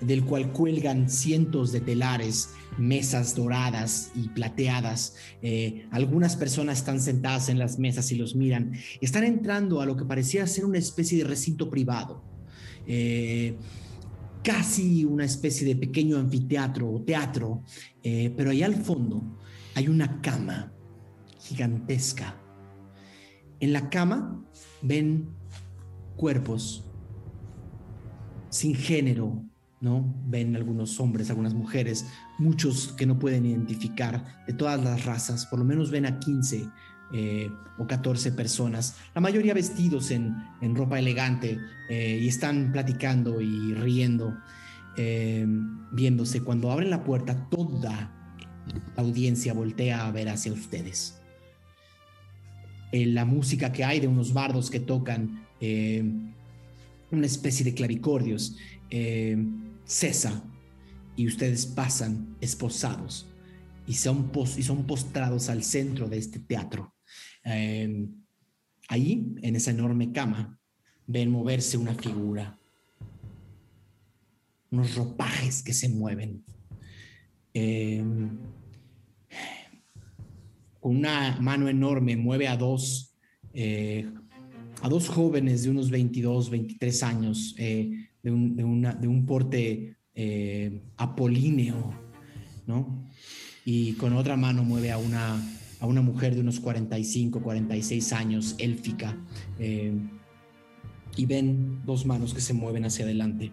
del 0.00 0.24
cual 0.24 0.52
cuelgan 0.52 1.08
cientos 1.08 1.72
de 1.72 1.80
telares, 1.80 2.50
mesas 2.78 3.34
doradas 3.34 4.10
y 4.14 4.28
plateadas. 4.28 5.16
Eh, 5.42 5.86
algunas 5.90 6.36
personas 6.36 6.78
están 6.78 7.00
sentadas 7.00 7.48
en 7.48 7.58
las 7.58 7.78
mesas 7.78 8.10
y 8.12 8.16
los 8.16 8.34
miran. 8.34 8.72
Están 9.00 9.24
entrando 9.24 9.80
a 9.80 9.86
lo 9.86 9.96
que 9.96 10.04
parecía 10.04 10.46
ser 10.46 10.64
una 10.64 10.78
especie 10.78 11.18
de 11.18 11.24
recinto 11.24 11.70
privado. 11.70 12.22
Eh, 12.86 13.56
casi 14.44 15.04
una 15.04 15.24
especie 15.24 15.66
de 15.66 15.74
pequeño 15.74 16.18
anfiteatro 16.18 16.88
o 16.88 17.02
teatro, 17.02 17.62
eh, 18.02 18.32
pero 18.36 18.50
ahí 18.50 18.62
al 18.62 18.74
fondo 18.74 19.38
hay 19.74 19.88
una 19.88 20.20
cama 20.20 20.72
gigantesca. 21.40 22.36
En 23.58 23.72
la 23.72 23.88
cama 23.88 24.44
ven 24.82 25.30
cuerpos 26.16 26.84
sin 28.50 28.74
género, 28.74 29.42
¿no? 29.80 30.14
Ven 30.26 30.54
algunos 30.54 31.00
hombres, 31.00 31.30
algunas 31.30 31.54
mujeres, 31.54 32.06
muchos 32.38 32.92
que 32.92 33.06
no 33.06 33.18
pueden 33.18 33.46
identificar 33.46 34.44
de 34.46 34.52
todas 34.52 34.82
las 34.84 35.06
razas, 35.06 35.46
por 35.46 35.58
lo 35.58 35.64
menos 35.64 35.90
ven 35.90 36.06
a 36.06 36.20
15 36.20 36.68
eh, 37.12 37.50
o 37.78 37.86
14 37.86 38.32
personas, 38.32 38.96
la 39.14 39.20
mayoría 39.20 39.54
vestidos 39.54 40.10
en, 40.10 40.34
ropa 40.74 40.98
elegante 40.98 41.58
eh, 41.88 42.18
y 42.20 42.28
están 42.28 42.72
platicando 42.72 43.40
y 43.40 43.74
riendo, 43.74 44.36
eh, 44.96 45.46
viéndose. 45.92 46.42
Cuando 46.42 46.70
abren 46.70 46.90
la 46.90 47.04
puerta, 47.04 47.48
toda 47.50 48.10
la 48.96 49.02
audiencia 49.02 49.52
voltea 49.52 50.06
a 50.06 50.10
ver 50.10 50.28
hacia 50.28 50.52
ustedes. 50.52 51.20
la 52.92 53.24
música 53.24 53.72
que 53.72 53.84
hay 53.84 54.00
de 54.00 54.06
unos 54.06 54.32
bardos 54.32 54.70
que 54.70 54.80
tocan 54.80 55.44
una 57.10 57.26
especie 57.26 57.64
de 57.64 57.74
clavicordios 57.74 58.56
cesa 59.84 60.42
y 61.16 61.26
ustedes 61.26 61.66
pasan 61.66 62.36
esposados 62.40 63.26
y 63.86 63.94
son, 63.94 64.30
y 64.56 64.62
son 64.62 64.86
postrados 64.86 65.48
al 65.48 65.62
centro 65.62 66.08
de 66.08 66.18
este 66.18 66.38
teatro. 66.38 66.93
Eh, 67.44 68.08
ahí, 68.88 69.34
en 69.42 69.56
esa 69.56 69.70
enorme 69.70 70.12
cama, 70.12 70.58
ven 71.06 71.30
moverse 71.30 71.76
una 71.76 71.94
figura, 71.94 72.58
unos 74.70 74.94
ropajes 74.94 75.62
que 75.62 75.72
se 75.72 75.88
mueven. 75.88 76.44
Em, 77.52 78.38
con 80.80 80.96
una 80.96 81.38
mano 81.40 81.68
enorme 81.68 82.16
mueve 82.16 82.48
a 82.48 82.56
dos, 82.56 83.16
eh, 83.52 84.10
a 84.82 84.88
dos 84.88 85.08
jóvenes 85.08 85.62
de 85.62 85.70
unos 85.70 85.90
22, 85.90 86.50
23 86.50 87.02
años, 87.04 87.54
eh, 87.58 88.08
de, 88.22 88.30
un, 88.30 88.56
de, 88.56 89.08
un, 89.08 89.26
porte 89.26 89.96
eh, 90.14 90.82
apolíneo, 90.96 91.94
¿no? 92.66 93.08
Y 93.64 93.92
con 93.94 94.14
otra 94.14 94.36
mano 94.36 94.62
mueve 94.64 94.90
a 94.90 94.98
una 94.98 95.40
a 95.84 95.86
una 95.86 96.00
mujer 96.00 96.34
de 96.34 96.40
unos 96.40 96.60
45, 96.60 97.42
46 97.42 98.12
años, 98.14 98.54
élfica, 98.56 99.18
eh, 99.58 99.92
y 101.14 101.26
ven 101.26 101.82
dos 101.84 102.06
manos 102.06 102.32
que 102.32 102.40
se 102.40 102.54
mueven 102.54 102.86
hacia 102.86 103.04
adelante. 103.04 103.52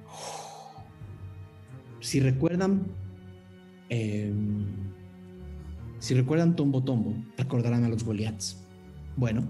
Si 2.00 2.22
recuerdan, 2.22 2.88
eh, 3.90 4.32
si 6.00 6.14
recuerdan 6.14 6.56
Tombo 6.56 6.86
Tombo, 6.86 7.14
recordarán 7.38 7.84
a 7.84 7.90
los 7.90 8.06
Goliaths. 8.06 8.64
Bueno, 9.18 9.44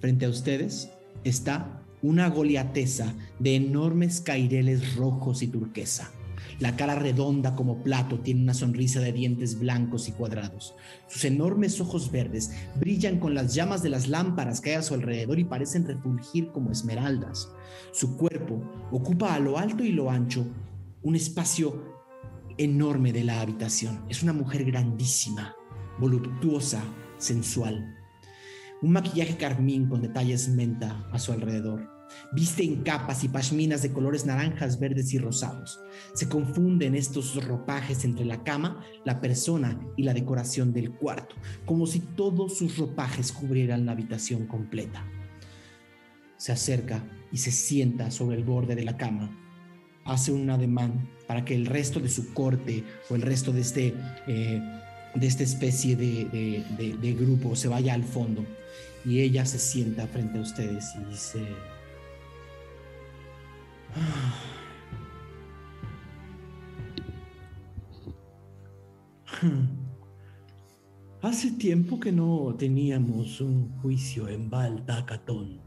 frente 0.00 0.24
a 0.24 0.30
ustedes 0.30 0.90
está 1.24 1.82
una 2.00 2.30
goliatesa 2.30 3.14
de 3.38 3.56
enormes 3.56 4.22
caireles 4.22 4.96
rojos 4.96 5.42
y 5.42 5.48
turquesa 5.48 6.10
la 6.58 6.76
cara 6.76 6.94
redonda 6.94 7.54
como 7.54 7.82
plato 7.82 8.20
tiene 8.20 8.42
una 8.42 8.54
sonrisa 8.54 9.00
de 9.00 9.12
dientes 9.12 9.58
blancos 9.58 10.08
y 10.08 10.12
cuadrados. 10.12 10.74
Sus 11.08 11.24
enormes 11.24 11.80
ojos 11.80 12.10
verdes 12.10 12.52
brillan 12.76 13.18
con 13.18 13.34
las 13.34 13.54
llamas 13.54 13.82
de 13.82 13.90
las 13.90 14.08
lámparas 14.08 14.60
que 14.60 14.70
hay 14.70 14.76
a 14.76 14.82
su 14.82 14.94
alrededor 14.94 15.38
y 15.38 15.44
parecen 15.44 15.86
refulgir 15.86 16.50
como 16.52 16.70
esmeraldas. 16.70 17.48
Su 17.92 18.16
cuerpo 18.16 18.62
ocupa 18.90 19.34
a 19.34 19.40
lo 19.40 19.58
alto 19.58 19.84
y 19.84 19.92
lo 19.92 20.10
ancho 20.10 20.46
un 21.02 21.16
espacio 21.16 21.94
enorme 22.56 23.12
de 23.12 23.24
la 23.24 23.40
habitación. 23.40 24.04
Es 24.08 24.22
una 24.22 24.32
mujer 24.32 24.64
grandísima, 24.64 25.54
voluptuosa, 25.98 26.82
sensual. 27.18 27.96
Un 28.82 28.92
maquillaje 28.92 29.36
carmín 29.36 29.88
con 29.88 30.02
detalles 30.02 30.48
menta 30.48 31.08
a 31.12 31.18
su 31.18 31.32
alrededor. 31.32 31.93
Viste 32.32 32.64
en 32.64 32.82
capas 32.82 33.22
y 33.22 33.28
pashminas 33.28 33.82
de 33.82 33.92
colores 33.92 34.26
naranjas, 34.26 34.80
verdes 34.80 35.12
y 35.12 35.18
rosados. 35.18 35.80
Se 36.14 36.28
confunden 36.28 36.94
estos 36.94 37.42
ropajes 37.44 38.04
entre 38.04 38.24
la 38.24 38.42
cama, 38.42 38.84
la 39.04 39.20
persona 39.20 39.78
y 39.96 40.02
la 40.02 40.14
decoración 40.14 40.72
del 40.72 40.92
cuarto, 40.92 41.36
como 41.64 41.86
si 41.86 42.00
todos 42.00 42.58
sus 42.58 42.76
ropajes 42.76 43.30
cubrieran 43.30 43.86
la 43.86 43.92
habitación 43.92 44.46
completa. 44.46 45.04
Se 46.36 46.52
acerca 46.52 47.04
y 47.30 47.38
se 47.38 47.52
sienta 47.52 48.10
sobre 48.10 48.36
el 48.36 48.44
borde 48.44 48.74
de 48.74 48.84
la 48.84 48.96
cama. 48.96 49.30
Hace 50.04 50.32
un 50.32 50.50
ademán 50.50 51.08
para 51.26 51.44
que 51.44 51.54
el 51.54 51.66
resto 51.66 52.00
de 52.00 52.08
su 52.08 52.34
corte 52.34 52.84
o 53.08 53.14
el 53.14 53.22
resto 53.22 53.52
de, 53.52 53.60
este, 53.60 53.94
eh, 54.26 54.60
de 55.14 55.26
esta 55.26 55.44
especie 55.44 55.96
de, 55.96 56.64
de 57.00 57.12
grupo 57.14 57.54
se 57.56 57.68
vaya 57.68 57.94
al 57.94 58.04
fondo. 58.04 58.44
Y 59.04 59.20
ella 59.20 59.46
se 59.46 59.58
sienta 59.58 60.06
frente 60.06 60.38
a 60.38 60.42
ustedes 60.42 60.86
y 60.96 61.10
dice... 61.10 61.73
Hace 71.22 71.52
tiempo 71.52 72.00
que 72.00 72.12
no 72.12 72.54
teníamos 72.58 73.40
un 73.40 73.70
juicio 73.80 74.28
en 74.28 74.50
Baltacatón. 74.50 75.62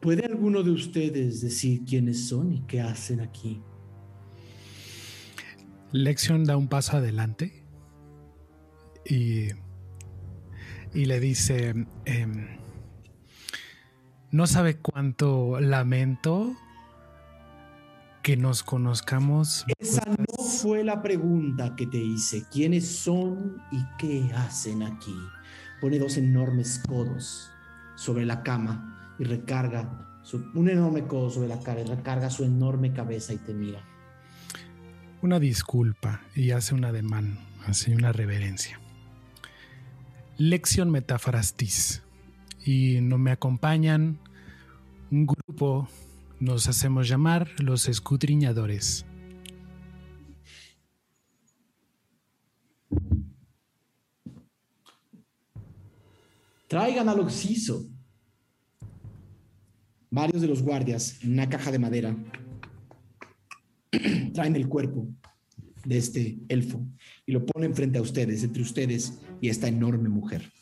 ¿Puede 0.00 0.26
alguno 0.26 0.62
de 0.62 0.70
ustedes 0.70 1.40
decir 1.42 1.84
quiénes 1.84 2.28
son 2.28 2.52
y 2.52 2.60
qué 2.62 2.80
hacen 2.80 3.20
aquí? 3.20 3.62
Lexion 5.92 6.44
da 6.44 6.56
un 6.56 6.68
paso 6.68 6.96
adelante 6.96 7.64
y, 9.04 9.48
y 10.94 11.04
le 11.04 11.20
dice, 11.20 11.74
em, 12.04 12.59
no 14.32 14.46
sabe 14.46 14.76
cuánto 14.76 15.60
lamento 15.60 16.54
que 18.22 18.36
nos 18.36 18.62
conozcamos. 18.62 19.64
Esa 19.78 20.04
no 20.06 20.44
fue 20.44 20.84
la 20.84 21.02
pregunta 21.02 21.74
que 21.74 21.86
te 21.86 21.98
hice. 21.98 22.44
¿Quiénes 22.50 22.86
son 22.86 23.62
y 23.72 23.78
qué 23.98 24.30
hacen 24.34 24.82
aquí? 24.82 25.16
Pone 25.80 25.98
dos 25.98 26.16
enormes 26.16 26.80
codos 26.86 27.50
sobre 27.96 28.24
la 28.24 28.42
cama 28.42 29.14
y 29.18 29.24
recarga 29.24 30.06
un 30.54 30.68
enorme 30.68 31.06
codo 31.06 31.30
sobre 31.30 31.48
la 31.48 31.58
cara 31.60 31.80
y 31.80 31.84
recarga 31.84 32.30
su 32.30 32.44
enorme 32.44 32.92
cabeza 32.92 33.32
y 33.32 33.38
te 33.38 33.54
mira. 33.54 33.82
Una 35.22 35.40
disculpa 35.40 36.22
y 36.34 36.52
hace 36.52 36.74
un 36.74 36.84
ademán, 36.84 37.38
hace 37.66 37.94
una 37.94 38.12
reverencia. 38.12 38.80
Lección 40.36 40.90
metafrastis. 40.90 42.02
Y 42.64 43.00
no 43.00 43.18
me 43.18 43.30
acompañan 43.30 44.18
un 45.10 45.26
grupo, 45.26 45.88
nos 46.38 46.68
hacemos 46.68 47.08
llamar 47.08 47.48
los 47.58 47.88
escudriñadores. 47.88 49.04
Traigan 56.68 57.08
al 57.08 57.20
oxiso. 57.20 57.84
Varios 60.10 60.40
de 60.40 60.48
los 60.48 60.62
guardias 60.62 61.22
en 61.22 61.32
una 61.32 61.48
caja 61.48 61.70
de 61.72 61.78
madera 61.78 62.16
traen 64.34 64.56
el 64.56 64.68
cuerpo 64.68 65.08
de 65.84 65.98
este 65.98 66.38
elfo 66.48 66.84
y 67.26 67.32
lo 67.32 67.44
ponen 67.44 67.74
frente 67.74 67.98
a 67.98 68.02
ustedes, 68.02 68.44
entre 68.44 68.62
ustedes 68.62 69.18
y 69.40 69.48
esta 69.48 69.68
enorme 69.68 70.08
mujer. 70.08 70.52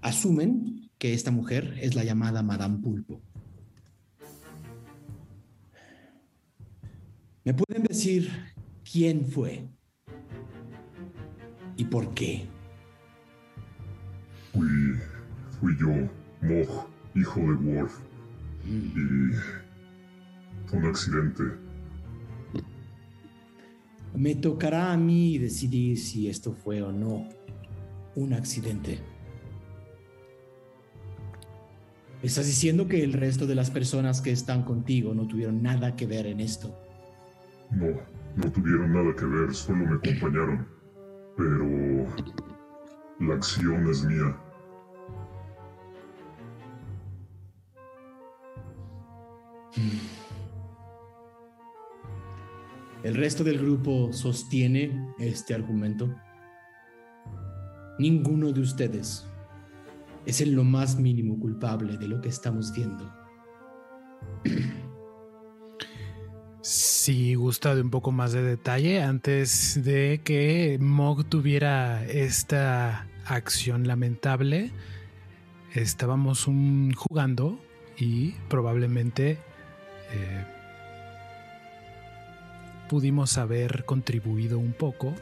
Asumen 0.00 0.85
que 0.98 1.12
esta 1.12 1.30
mujer 1.30 1.78
es 1.80 1.94
la 1.94 2.04
llamada 2.04 2.42
Madame 2.42 2.78
Pulpo. 2.78 3.20
¿Me 7.44 7.54
pueden 7.54 7.84
decir 7.84 8.30
quién 8.90 9.24
fue? 9.24 9.68
¿Y 11.76 11.84
por 11.84 12.12
qué? 12.14 12.46
Fui, 14.52 14.66
fui 15.60 15.76
yo, 15.78 15.92
Mog, 16.40 16.88
hijo 17.14 17.40
de 17.40 17.52
Worf. 17.52 18.00
Y 18.66 18.90
fue 20.66 20.78
un 20.78 20.86
accidente. 20.86 21.42
Me 24.14 24.34
tocará 24.34 24.92
a 24.92 24.96
mí 24.96 25.38
decidir 25.38 25.98
si 25.98 26.28
esto 26.28 26.52
fue 26.52 26.82
o 26.82 26.90
no 26.90 27.28
un 28.16 28.32
accidente. 28.32 28.98
¿Estás 32.22 32.46
diciendo 32.46 32.88
que 32.88 33.04
el 33.04 33.12
resto 33.12 33.46
de 33.46 33.54
las 33.54 33.70
personas 33.70 34.22
que 34.22 34.30
están 34.30 34.62
contigo 34.62 35.14
no 35.14 35.26
tuvieron 35.26 35.62
nada 35.62 35.96
que 35.96 36.06
ver 36.06 36.26
en 36.26 36.40
esto? 36.40 36.74
No, 37.70 37.88
no 38.36 38.52
tuvieron 38.52 38.92
nada 38.92 39.14
que 39.14 39.26
ver, 39.26 39.54
solo 39.54 39.84
me 39.84 39.96
acompañaron. 39.96 40.66
Pero 41.36 42.06
la 43.20 43.34
acción 43.34 43.88
es 43.90 44.02
mía. 44.04 44.34
El 53.04 53.14
resto 53.14 53.44
del 53.44 53.58
grupo 53.58 54.10
sostiene 54.12 55.14
este 55.18 55.54
argumento. 55.54 56.12
Ninguno 57.98 58.52
de 58.52 58.60
ustedes 58.60 59.26
es 60.26 60.40
en 60.40 60.54
lo 60.54 60.64
más 60.64 60.98
mínimo 60.98 61.38
culpable 61.38 61.96
de 61.96 62.08
lo 62.08 62.20
que 62.20 62.28
estamos 62.28 62.72
viendo. 62.72 63.12
Si 66.60 67.34
gusta 67.36 67.76
de 67.76 67.82
un 67.82 67.90
poco 67.90 68.10
más 68.10 68.32
de 68.32 68.42
detalle, 68.42 69.00
antes 69.00 69.80
de 69.84 70.20
que 70.24 70.78
Mog 70.80 71.24
tuviera 71.26 72.04
esta 72.06 73.06
acción 73.24 73.86
lamentable, 73.86 74.72
estábamos 75.72 76.48
jugando 76.96 77.60
y 77.96 78.32
probablemente 78.48 79.38
eh, 80.12 80.44
pudimos 82.88 83.38
haber 83.38 83.84
contribuido 83.84 84.58
un 84.58 84.72
poco 84.72 85.14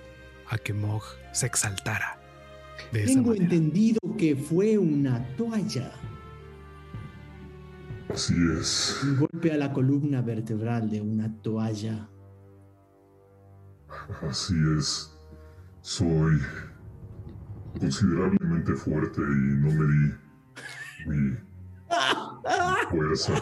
a 0.49 0.57
que 0.57 0.73
Mog 0.73 1.03
se 1.33 1.45
exaltara. 1.47 2.19
Tengo 2.91 3.35
entendido 3.35 3.99
que 4.25 4.35
fue 4.35 4.79
una 4.79 5.23
toalla. 5.37 5.93
Así 8.09 8.33
es. 8.59 9.01
Un 9.03 9.17
golpe 9.19 9.53
a 9.53 9.59
la 9.59 9.71
columna 9.71 10.23
vertebral 10.23 10.89
de 10.89 11.03
una 11.03 11.31
toalla. 11.43 12.09
Así 14.23 14.55
es. 14.79 15.13
Soy 15.83 16.41
considerablemente 17.79 18.73
fuerte 18.73 19.21
y 19.21 19.59
no 19.61 19.71
me 19.73 19.87
di 19.93 20.15
mi 21.07 21.37
fuerza. 22.89 23.35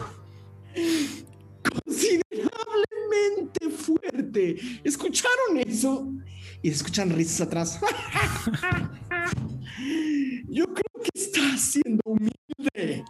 Considerablemente 1.85 3.69
fuerte. 3.69 4.57
¿Escucharon 4.83 5.59
eso? 5.65 6.11
Y 6.63 6.69
escuchan 6.69 7.09
risas 7.09 7.41
atrás. 7.41 7.79
Yo 10.47 10.65
creo 10.65 11.03
que 11.03 11.09
estás 11.13 11.59
siendo 11.59 12.01
humilde. 12.05 13.03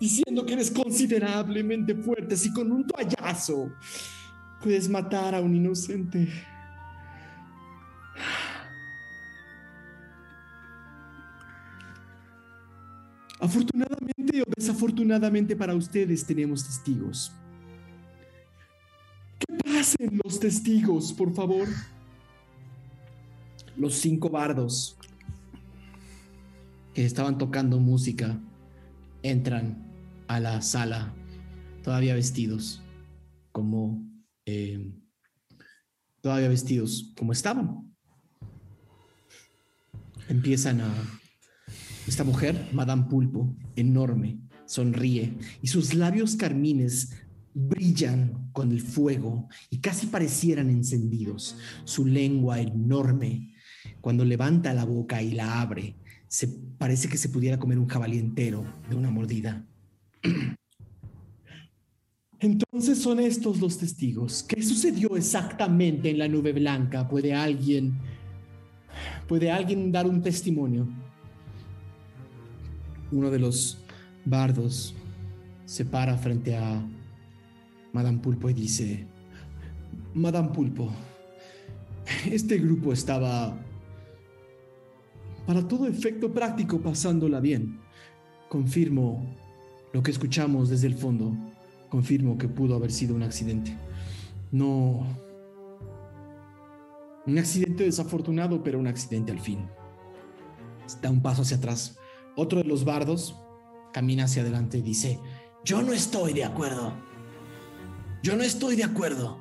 Diciendo 0.00 0.44
que 0.44 0.54
eres 0.54 0.72
considerablemente 0.72 1.94
fuerte. 1.94 2.36
Si 2.36 2.52
con 2.52 2.72
un 2.72 2.84
toallazo 2.86 3.72
puedes 4.60 4.88
matar 4.88 5.36
a 5.36 5.40
un 5.40 5.54
inocente. 5.54 6.28
Afortunadamente 13.38 14.42
o 14.42 14.44
desafortunadamente 14.56 15.54
para 15.54 15.76
ustedes 15.76 16.26
tenemos 16.26 16.64
testigos. 16.64 17.30
¿Qué 19.38 19.54
pasen 19.62 20.18
los 20.24 20.40
testigos, 20.40 21.12
por 21.12 21.32
favor? 21.34 21.68
Los 23.76 23.94
cinco 23.94 24.30
bardos 24.30 24.96
que 26.92 27.04
estaban 27.04 27.38
tocando 27.38 27.80
música 27.80 28.40
entran 29.22 29.84
a 30.28 30.38
la 30.40 30.62
sala 30.62 31.12
todavía 31.82 32.14
vestidos 32.14 32.82
como 33.52 34.02
eh, 34.46 34.92
todavía 36.20 36.48
vestidos 36.48 37.12
como 37.16 37.32
estaban. 37.32 37.94
Empiezan 40.28 40.80
a 40.80 40.92
esta 42.06 42.24
mujer, 42.24 42.68
Madame 42.72 43.04
Pulpo, 43.04 43.54
enorme, 43.76 44.38
sonríe 44.66 45.36
y 45.62 45.68
sus 45.68 45.94
labios 45.94 46.36
carmines 46.36 47.12
brillan 47.54 48.50
con 48.52 48.72
el 48.72 48.80
fuego 48.80 49.48
y 49.70 49.78
casi 49.78 50.06
parecieran 50.06 50.70
encendidos. 50.70 51.56
Su 51.84 52.06
lengua 52.06 52.60
enorme, 52.60 53.53
cuando 54.04 54.26
levanta 54.26 54.74
la 54.74 54.84
boca 54.84 55.22
y 55.22 55.32
la 55.32 55.62
abre, 55.62 55.94
se 56.28 56.46
parece 56.76 57.08
que 57.08 57.16
se 57.16 57.30
pudiera 57.30 57.58
comer 57.58 57.78
un 57.78 57.88
jabalí 57.88 58.18
entero 58.18 58.62
de 58.90 58.96
una 58.96 59.10
mordida. 59.10 59.64
Entonces 62.38 62.98
son 62.98 63.18
estos 63.18 63.60
los 63.60 63.78
testigos. 63.78 64.42
¿Qué 64.42 64.62
sucedió 64.62 65.16
exactamente 65.16 66.10
en 66.10 66.18
la 66.18 66.28
nube 66.28 66.52
blanca? 66.52 67.08
¿Puede 67.08 67.32
alguien 67.32 67.94
puede 69.26 69.50
alguien 69.50 69.90
dar 69.90 70.06
un 70.06 70.20
testimonio? 70.20 70.86
uno 73.10 73.30
de 73.30 73.38
los 73.38 73.78
bardos 74.24 74.94
se 75.64 75.84
para 75.84 76.16
frente 76.18 76.56
a 76.56 76.84
Madame 77.92 78.18
Pulpo 78.18 78.50
y 78.50 78.54
dice, 78.54 79.06
Madame 80.14 80.50
Pulpo, 80.50 80.90
este 82.30 82.58
grupo 82.58 82.92
estaba, 82.92 83.56
para 85.46 85.66
todo 85.66 85.86
efecto 85.86 86.32
práctico, 86.32 86.80
pasándola 86.80 87.40
bien. 87.40 87.80
Confirmo 88.48 89.34
lo 89.92 90.02
que 90.02 90.10
escuchamos 90.10 90.68
desde 90.68 90.86
el 90.86 90.94
fondo. 90.94 91.36
Confirmo 91.88 92.38
que 92.38 92.48
pudo 92.48 92.74
haber 92.74 92.92
sido 92.92 93.14
un 93.14 93.22
accidente. 93.22 93.76
No... 94.50 95.06
Un 97.26 97.38
accidente 97.38 97.84
desafortunado, 97.84 98.62
pero 98.62 98.78
un 98.78 98.86
accidente 98.86 99.32
al 99.32 99.40
fin. 99.40 99.66
Da 101.00 101.10
un 101.10 101.22
paso 101.22 101.42
hacia 101.42 101.56
atrás. 101.56 101.98
Otro 102.36 102.58
de 102.58 102.68
los 102.68 102.84
bardos 102.84 103.36
camina 103.92 104.24
hacia 104.24 104.42
adelante 104.42 104.78
y 104.78 104.82
dice, 104.82 105.20
yo 105.64 105.82
no 105.82 105.92
estoy 105.92 106.32
de 106.32 106.44
acuerdo. 106.44 106.92
Yo 108.22 108.36
no 108.36 108.42
estoy 108.42 108.76
de 108.76 108.84
acuerdo. 108.84 109.40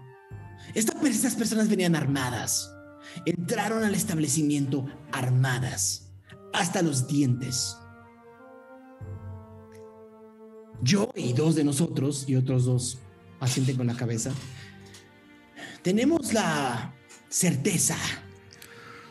estas 0.74 1.36
personas 1.36 1.70
venían 1.70 1.96
armadas. 1.96 2.73
Entraron 3.26 3.84
al 3.84 3.96
establecimiento 3.96 4.86
armadas, 5.12 6.12
hasta 6.54 6.82
los 6.82 7.08
dientes. 7.08 7.78
Yo 10.82 11.12
y 11.16 11.34
dos 11.34 11.56
de 11.56 11.64
nosotros, 11.64 12.26
y 12.28 12.36
otros 12.36 12.66
dos 12.66 13.00
asienten 13.40 13.78
con 13.78 13.88
la 13.88 13.96
cabeza, 13.96 14.32
tenemos 15.82 16.34
la 16.34 16.94
certeza 17.30 17.98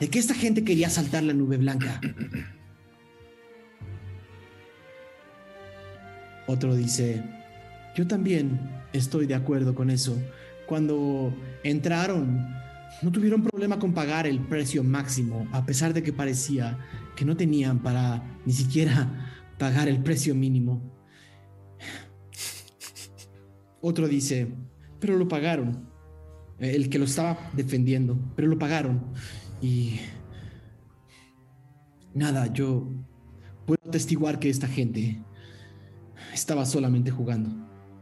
de 0.00 0.08
que 0.08 0.18
esta 0.18 0.34
gente 0.34 0.64
quería 0.64 0.90
saltar 0.90 1.22
la 1.22 1.32
nube 1.32 1.56
blanca. 1.56 2.00
Otro 6.46 6.74
dice, 6.74 7.22
yo 7.96 8.06
también 8.06 8.58
estoy 8.92 9.26
de 9.26 9.34
acuerdo 9.34 9.74
con 9.74 9.90
eso. 9.90 10.16
Cuando 10.66 11.34
entraron, 11.62 12.54
no 13.00 13.10
tuvieron 13.10 13.42
problema 13.42 13.78
con 13.78 13.94
pagar 13.94 14.26
el 14.26 14.40
precio 14.40 14.84
máximo, 14.84 15.48
a 15.52 15.64
pesar 15.64 15.94
de 15.94 16.02
que 16.02 16.12
parecía 16.12 16.78
que 17.16 17.24
no 17.24 17.36
tenían 17.36 17.80
para 17.80 18.38
ni 18.44 18.52
siquiera 18.52 19.32
pagar 19.58 19.88
el 19.88 20.02
precio 20.02 20.34
mínimo. 20.34 20.82
Otro 23.80 24.06
dice, 24.06 24.54
pero 25.00 25.16
lo 25.16 25.26
pagaron. 25.26 25.88
El 26.58 26.88
que 26.88 26.98
lo 26.98 27.06
estaba 27.06 27.50
defendiendo, 27.54 28.16
pero 28.36 28.48
lo 28.48 28.58
pagaron. 28.58 29.02
Y... 29.60 29.98
Nada, 32.14 32.52
yo 32.52 32.88
puedo 33.66 33.80
atestiguar 33.88 34.38
que 34.38 34.50
esta 34.50 34.68
gente 34.68 35.24
estaba 36.32 36.66
solamente 36.66 37.10
jugando. 37.10 37.50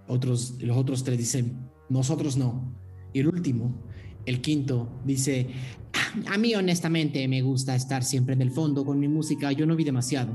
Otros, 0.07 0.57
los 0.61 0.77
otros 0.77 1.05
tres 1.05 1.17
dicen, 1.17 1.71
nosotros 1.89 2.37
no. 2.37 2.75
Y 3.13 3.21
el 3.21 3.29
último, 3.29 3.83
el 4.31 4.41
quinto, 4.41 5.01
dice, 5.05 5.49
ah, 5.93 6.35
a 6.35 6.39
mí 6.39 6.55
honestamente 6.55 7.27
me 7.29 7.43
gusta 7.43 7.75
estar 7.75 8.03
siempre 8.03 8.35
en 8.35 8.43
el 8.43 8.51
fondo 8.51 8.85
con 8.85 8.99
mi 8.99 9.09
música, 9.09 9.53
yo 9.53 9.67
no 9.67 9.77
vi 9.77 9.85
demasiado. 9.85 10.33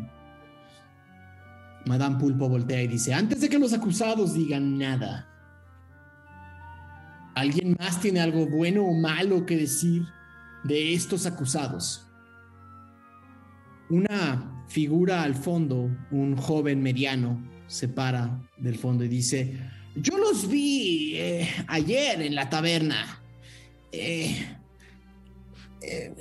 Madame 1.86 2.18
Pulpo 2.18 2.50
voltea 2.50 2.82
y 2.84 2.88
dice, 2.88 3.14
antes 3.14 3.42
de 3.42 3.50
que 3.50 3.60
los 3.60 3.74
acusados 3.74 4.34
digan 4.34 4.78
nada, 4.78 5.28
¿alguien 7.36 7.76
más 7.80 8.00
tiene 8.02 8.22
algo 8.22 8.48
bueno 8.48 8.84
o 8.86 8.94
malo 8.94 9.46
que 9.46 9.58
decir 9.58 10.04
de 10.64 10.94
estos 10.94 11.26
acusados? 11.26 12.08
Una 13.90 14.66
figura 14.68 15.24
al 15.24 15.36
fondo, 15.36 15.90
un 16.12 16.36
joven 16.38 16.82
mediano, 16.82 17.44
se 17.68 17.88
para 17.88 18.42
del 18.58 18.78
fondo 18.78 19.04
y 19.04 19.08
dice, 19.08 19.60
yo 19.96 20.18
los 20.18 20.50
vi 20.50 21.16
eh, 21.16 21.50
ayer 21.68 22.22
en 22.22 22.36
la 22.36 22.50
taberna. 22.50 23.22
Eh, 23.96 24.58
eh, 25.82 26.16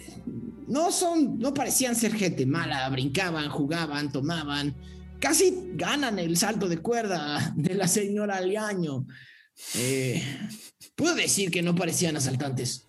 no 0.68 0.92
son, 0.92 1.38
no 1.38 1.54
parecían 1.54 1.96
ser 1.96 2.14
gente 2.14 2.46
mala, 2.46 2.88
brincaban, 2.88 3.48
jugaban, 3.48 4.12
tomaban, 4.12 4.74
casi 5.20 5.72
ganan 5.74 6.18
el 6.18 6.36
salto 6.36 6.68
de 6.68 6.78
cuerda 6.78 7.52
de 7.56 7.74
la 7.74 7.88
señora 7.88 8.36
Aliaño. 8.36 9.06
puedo 10.94 11.14
decir 11.14 11.50
que 11.50 11.62
no 11.62 11.74
parecían 11.74 12.16
asaltantes. 12.16 12.86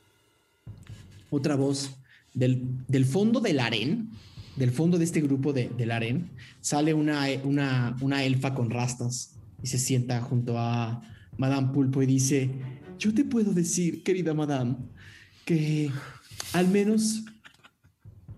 Otra 1.30 1.56
voz 1.56 1.92
del, 2.34 2.64
del 2.88 3.06
fondo 3.06 3.40
del 3.40 3.60
harén 3.60 4.10
del 4.56 4.72
fondo 4.72 4.98
de 4.98 5.04
este 5.04 5.22
grupo 5.22 5.54
de, 5.54 5.70
del 5.70 5.92
harén 5.92 6.32
sale 6.62 6.94
una, 6.94 7.26
una, 7.44 7.96
una 8.02 8.24
elfa 8.24 8.54
con 8.54 8.70
rastas 8.70 9.36
y 9.62 9.68
se 9.68 9.78
sienta 9.78 10.22
junto 10.22 10.58
a 10.58 11.02
Madame 11.38 11.74
Pulpo 11.74 12.02
y 12.02 12.06
dice, 12.06 12.50
yo 12.98 13.14
te 13.14 13.24
puedo 13.24 13.54
decir, 13.54 14.04
querida 14.04 14.34
Madame, 14.34 14.76
que 15.46 15.92
al 16.54 16.68
menos 16.68 17.24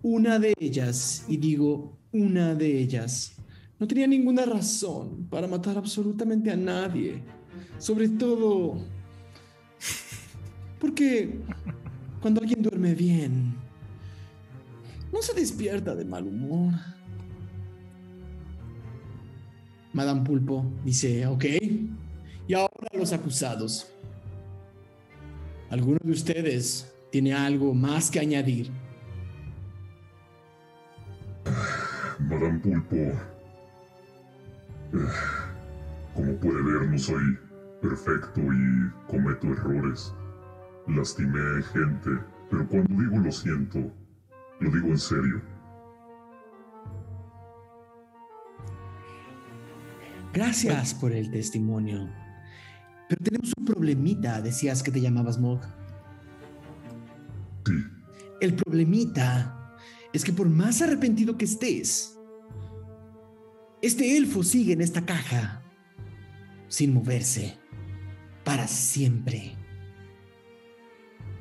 una 0.01 0.39
de 0.39 0.53
ellas, 0.60 1.26
y 1.28 1.38
digo 1.38 1.97
una 2.12 2.55
de 2.55 2.80
ellas, 2.80 3.36
no 3.80 3.88
tenía 3.88 4.08
ninguna 4.08 4.45
razón 4.45 5.28
para 5.30 5.47
matar 5.47 5.78
absolutamente 5.78 6.49
a 6.51 6.55
nadie. 6.55 7.22
Sobre 7.78 8.10
todo 8.10 8.78
porque 10.80 11.39
cuando 12.22 12.41
alguien 12.41 12.62
duerme 12.62 12.93
bien, 12.93 13.55
no 15.12 15.22
se 15.22 15.34
despierta 15.34 15.95
de 15.95 16.05
mal 16.05 16.28
humor. 16.28 16.74
Madame 19.93 20.22
Pulpo 20.22 20.66
dice, 20.86 21.26
ok. 21.26 21.45
Y 22.47 22.53
ahora 22.53 22.89
los 22.93 23.14
acusados. 23.14 23.91
¿Alguno 25.70 25.99
de 26.01 26.11
ustedes 26.11 26.93
tiene 27.11 27.34
algo 27.34 27.74
más 27.74 28.09
que 28.09 28.20
añadir? 28.20 28.72
Madame 32.20 32.59
Pulpo, 32.59 32.95
eh, 32.95 33.13
como 36.13 36.34
puede 36.38 36.61
ver, 36.61 36.89
no 36.89 36.97
soy 36.97 37.38
perfecto 37.82 38.41
y 38.41 39.11
cometo 39.11 39.47
errores. 39.47 40.13
Lastimé 40.88 41.61
gente, 41.74 42.11
pero 42.49 42.68
cuando 42.68 43.01
digo 43.01 43.18
lo 43.18 43.32
siento, 43.32 43.80
lo 44.59 44.72
digo 44.72 44.88
en 44.88 44.97
serio. 44.97 45.41
Gracias 50.34 50.93
por 50.93 51.11
el 51.11 51.30
testimonio. 51.30 52.09
Pero 53.10 53.24
tenemos 53.24 53.53
un 53.58 53.66
problemita, 53.66 54.41
decías 54.41 54.84
que 54.84 54.91
te 54.91 55.01
llamabas 55.01 55.38
Mog. 55.38 55.62
Sí. 57.66 57.74
El 58.41 58.53
problemita 58.55 59.78
es 60.14 60.24
que 60.24 60.34
por 60.34 60.49
más 60.49 60.82
arrepentido 60.82 61.38
que 61.38 61.45
estés, 61.45 62.18
este 63.82 64.18
elfo 64.18 64.43
sigue 64.43 64.74
en 64.74 64.82
esta 64.82 65.05
caja, 65.05 65.62
sin 66.68 66.93
moverse, 66.93 67.58
para 68.43 68.68
siempre. 68.68 69.55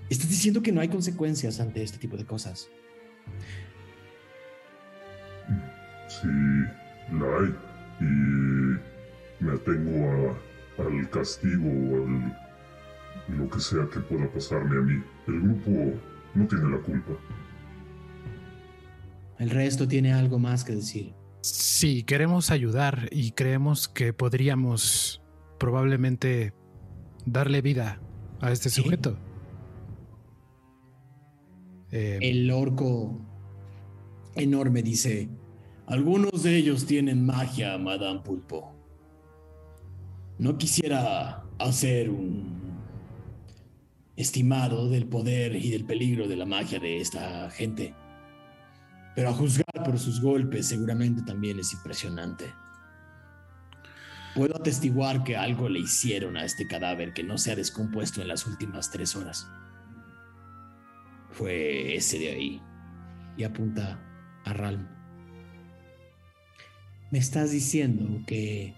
Estás 0.09 0.29
diciendo 0.29 0.62
que 0.62 0.71
no 0.71 0.81
hay 0.81 0.89
consecuencias 0.89 1.59
ante 1.59 1.83
este 1.83 1.99
tipo 1.99 2.17
de 2.17 2.25
cosas. 2.25 2.69
Sí, 6.09 6.29
la 7.12 7.27
hay. 7.39 7.55
Y 8.01 9.45
me 9.45 9.53
atengo 9.53 10.37
al 10.79 11.11
castigo 11.11 11.68
o 11.68 12.05
al 12.05 12.47
lo 13.29 13.49
que 13.49 13.61
sea 13.61 13.89
que 13.93 14.01
pueda 14.01 14.31
pasarme 14.31 14.79
a 14.79 14.81
mí. 14.83 15.03
El 15.27 15.41
grupo 15.41 15.99
no 16.35 16.47
tiene 16.47 16.70
la 16.70 16.79
culpa. 16.79 17.12
El 19.39 19.51
resto 19.51 19.87
tiene 19.87 20.12
algo 20.12 20.39
más 20.39 20.64
que 20.64 20.74
decir. 20.74 21.14
Sí, 21.43 22.03
queremos 22.03 22.51
ayudar 22.51 23.09
y 23.12 23.33
creemos 23.33 23.89
que 23.89 24.12
podríamos 24.12 25.22
probablemente 25.59 26.55
darle 27.24 27.62
vida 27.62 28.01
a 28.41 28.53
este 28.53 28.70
sujeto. 28.70 29.18
Eh, 31.93 32.18
el 32.20 32.51
orco 32.51 33.20
enorme 34.35 34.83
dice, 34.83 35.29
algunos 35.87 36.43
de 36.43 36.57
ellos 36.57 36.87
tienen 36.87 37.24
magia, 37.24 37.79
Madame 37.79 38.20
Pulpo. 38.20 38.76
No 40.39 40.59
quisiera 40.59 41.45
hacer 41.59 42.11
un 42.11 42.80
estimado 44.16 44.89
del 44.89 45.07
poder 45.07 45.57
y 45.57 45.70
del 45.70 45.84
peligro 45.84 46.28
de 46.28 46.37
la 46.37 46.47
magia 46.47 46.78
de 46.78 47.01
esta 47.01 47.51
gente. 47.51 47.95
Pero 49.14 49.30
a 49.30 49.32
juzgar 49.32 49.84
por 49.84 49.99
sus 49.99 50.20
golpes 50.20 50.66
seguramente 50.66 51.22
también 51.22 51.59
es 51.59 51.72
impresionante. 51.72 52.53
Puedo 54.34 54.57
atestiguar 54.57 55.24
que 55.24 55.37
algo 55.37 55.68
le 55.68 55.80
hicieron 55.80 56.37
a 56.37 56.45
este 56.45 56.66
cadáver 56.66 57.14
que 57.14 57.22
no 57.22 57.39
se 57.39 57.53
ha 57.53 57.57
descompuesto 57.57 58.20
en 58.20 58.28
las 58.28 58.47
últimas 58.47 58.91
tres 58.91 59.16
horas. 59.16 59.49
Fue 61.30 61.97
ese 61.97 62.18
de 62.18 62.28
ahí. 62.32 62.62
Y 63.39 63.45
apunta 63.45 63.99
a 64.45 64.53
Ralm 64.53 64.97
me 67.11 67.18
estás 67.18 67.51
diciendo 67.51 68.22
que 68.26 68.74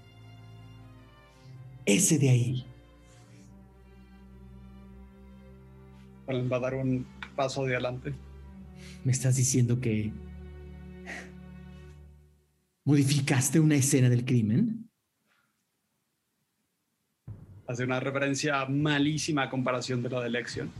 ese 1.88 2.18
de 2.18 2.28
ahí. 2.28 2.66
Va 6.28 6.56
a 6.58 6.60
dar 6.60 6.74
un 6.74 7.06
paso 7.34 7.64
de 7.64 7.72
adelante. 7.72 8.12
Me 9.04 9.12
estás 9.12 9.36
diciendo 9.36 9.80
que 9.80 10.12
modificaste 12.84 13.58
una 13.58 13.76
escena 13.76 14.10
del 14.10 14.26
crimen. 14.26 14.90
Hace 17.66 17.84
una 17.84 18.00
referencia 18.00 18.66
malísima 18.66 19.44
a 19.44 19.50
comparación 19.50 20.02
de 20.02 20.10
la 20.10 20.20
de 20.20 20.28
elección. 20.28 20.70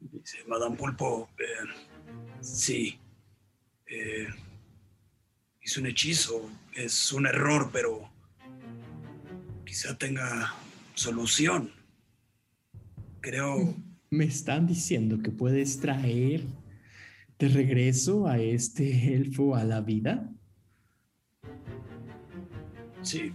Dice, 0.00 0.38
Madame 0.48 0.76
Pulpo, 0.76 1.28
eh, 1.38 1.68
sí. 2.40 2.98
Eh, 3.86 4.26
hice 5.60 5.80
un 5.80 5.86
hechizo. 5.86 6.50
Es 6.74 7.12
un 7.12 7.26
error, 7.26 7.70
pero 7.72 8.10
quizá 9.68 9.96
tenga 9.98 10.54
solución. 10.94 11.70
Creo... 13.20 13.76
Me 14.10 14.24
están 14.24 14.66
diciendo 14.66 15.18
que 15.22 15.30
puedes 15.30 15.80
traer 15.80 16.42
de 17.38 17.48
regreso 17.48 18.26
a 18.26 18.38
este 18.38 19.14
elfo 19.14 19.54
a 19.54 19.64
la 19.64 19.82
vida. 19.82 20.32
Sí. 23.02 23.34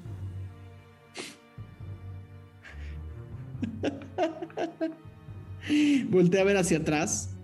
Voltea 6.09 6.41
a 6.41 6.45
ver 6.45 6.57
hacia 6.57 6.79
atrás. 6.79 7.35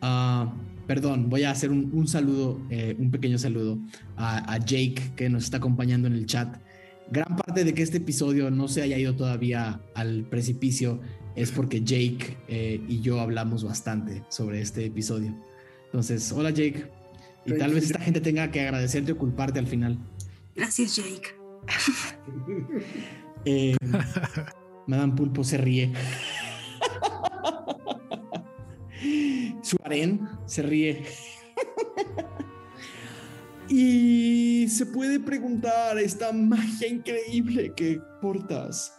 Ah, 0.00 0.52
perdón, 0.88 1.30
voy 1.30 1.44
a 1.44 1.52
hacer 1.52 1.70
un, 1.70 1.90
un 1.92 2.08
saludo, 2.08 2.60
eh, 2.70 2.96
un 2.98 3.12
pequeño 3.12 3.38
saludo 3.38 3.78
a, 4.16 4.52
a 4.52 4.58
Jake 4.58 5.12
que 5.14 5.28
nos 5.28 5.44
está 5.44 5.58
acompañando 5.58 6.08
en 6.08 6.14
el 6.14 6.26
chat. 6.26 6.63
Gran 7.10 7.36
parte 7.36 7.64
de 7.64 7.74
que 7.74 7.82
este 7.82 7.98
episodio 7.98 8.50
no 8.50 8.68
se 8.68 8.82
haya 8.82 8.98
ido 8.98 9.14
todavía 9.14 9.80
al 9.94 10.24
precipicio 10.24 11.00
es 11.36 11.50
porque 11.50 11.82
Jake 11.82 12.38
eh, 12.48 12.80
y 12.88 13.00
yo 13.00 13.20
hablamos 13.20 13.64
bastante 13.64 14.22
sobre 14.28 14.60
este 14.60 14.86
episodio. 14.86 15.34
Entonces, 15.86 16.30
hola 16.32 16.50
Jake. 16.50 16.90
Y 17.46 17.58
tal 17.58 17.74
vez 17.74 17.84
esta 17.84 18.00
gente 18.00 18.20
tenga 18.20 18.50
que 18.50 18.62
agradecerte 18.62 19.12
o 19.12 19.18
culparte 19.18 19.58
al 19.58 19.66
final. 19.66 19.98
Gracias, 20.54 20.96
Jake. 20.96 21.28
Eh, 23.46 23.76
Madame 24.86 25.12
Pulpo 25.12 25.44
se 25.44 25.58
ríe. 25.58 25.92
Su 29.62 29.76
harén 29.84 30.26
se 30.46 30.62
ríe. 30.62 31.04
Y 33.76 34.68
se 34.68 34.86
puede 34.86 35.18
preguntar 35.18 35.98
esta 35.98 36.32
magia 36.32 36.86
increíble 36.86 37.72
que 37.74 38.00
portas. 38.22 38.96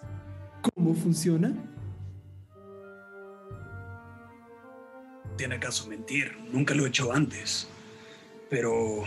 ¿Cómo 0.61 0.93
funciona? 0.93 1.53
Tiene 5.37 5.61
caso 5.61 5.87
mentir. 5.87 6.37
Nunca 6.51 6.75
lo 6.75 6.85
he 6.85 6.89
hecho 6.89 7.13
antes. 7.13 7.69
Pero 8.49 9.03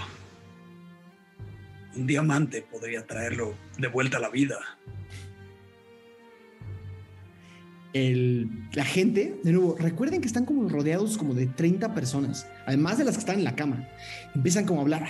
un 1.97 2.07
diamante 2.07 2.63
podría 2.63 3.07
traerlo 3.07 3.55
de 3.77 3.89
vuelta 3.89 4.17
a 4.17 4.21
la 4.21 4.31
vida. 4.31 4.59
La 7.95 8.85
gente, 8.85 9.41
de 9.43 9.53
nuevo, 9.53 9.77
recuerden 9.79 10.21
que 10.21 10.27
están 10.27 10.45
como 10.45 10.69
rodeados 10.69 11.17
como 11.17 11.35
de 11.35 11.47
30 11.47 11.95
personas, 11.95 12.47
además 12.67 12.99
de 12.99 13.05
las 13.05 13.15
que 13.15 13.21
están 13.21 13.39
en 13.39 13.45
la 13.45 13.57
cama. 13.57 13.89
Empiezan 14.35 14.67
como 14.67 14.81
a 14.81 14.83
hablar. 14.83 15.07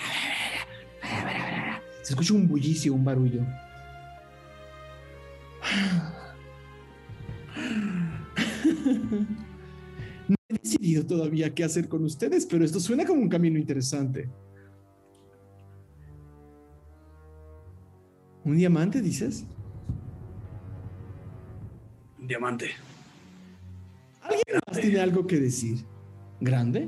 Se 2.01 2.13
escucha 2.13 2.33
un 2.33 2.47
bullicio, 2.47 2.93
un 2.93 3.03
barullo. 3.03 3.41
No 10.27 10.35
he 10.47 10.53
decidido 10.53 11.05
todavía 11.05 11.53
qué 11.53 11.63
hacer 11.63 11.89
con 11.89 12.03
ustedes, 12.03 12.45
pero 12.45 12.63
esto 12.63 12.79
suena 12.79 13.05
como 13.05 13.21
un 13.21 13.29
camino 13.29 13.59
interesante. 13.59 14.29
¿Un 18.45 18.57
diamante, 18.57 19.01
dices? 19.01 19.45
Diamante. 22.29 22.69
¿Alguien 24.21 24.59
más 24.67 24.79
tiene 24.79 24.99
algo 24.99 25.25
que 25.25 25.39
decir? 25.39 25.83
¿Grande? 26.39 26.87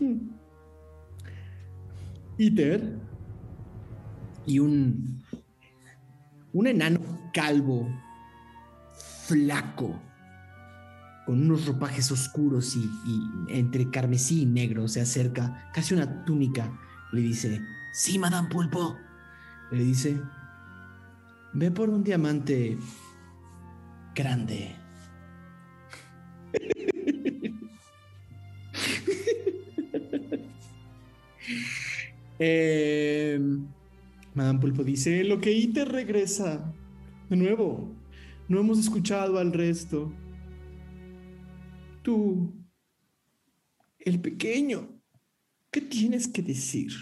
Iter 2.38 2.98
y 4.46 4.58
un 4.58 5.22
un 6.54 6.66
enano 6.68 7.00
calvo, 7.34 7.86
flaco, 9.26 10.00
con 11.26 11.42
unos 11.42 11.66
ropajes 11.66 12.10
oscuros 12.10 12.76
y, 12.76 12.88
y 13.06 13.22
entre 13.48 13.90
carmesí 13.90 14.42
y 14.42 14.46
negro 14.46 14.88
se 14.88 15.02
acerca, 15.02 15.70
casi 15.74 15.92
una 15.92 16.24
túnica, 16.24 16.72
le 17.12 17.20
dice, 17.20 17.60
sí, 17.92 18.18
Madame 18.18 18.48
Pulpo. 18.48 18.96
Le 19.70 19.82
dice, 19.82 20.20
ve 21.54 21.70
por 21.70 21.88
un 21.88 22.02
diamante 22.02 22.76
grande. 24.14 24.76
Eh, 32.40 33.38
Madame 34.34 34.58
Pulpo 34.58 34.82
dice, 34.82 35.22
lo 35.22 35.40
que 35.40 35.52
Iter 35.52 35.88
regresa. 35.88 36.74
De 37.30 37.36
nuevo, 37.36 37.88
no 38.48 38.58
hemos 38.58 38.80
escuchado 38.80 39.38
al 39.38 39.52
resto. 39.52 40.12
Tú, 42.02 42.52
el 44.00 44.20
pequeño, 44.20 45.00
¿qué 45.70 45.80
tienes 45.80 46.26
que 46.26 46.42
decir? 46.42 46.92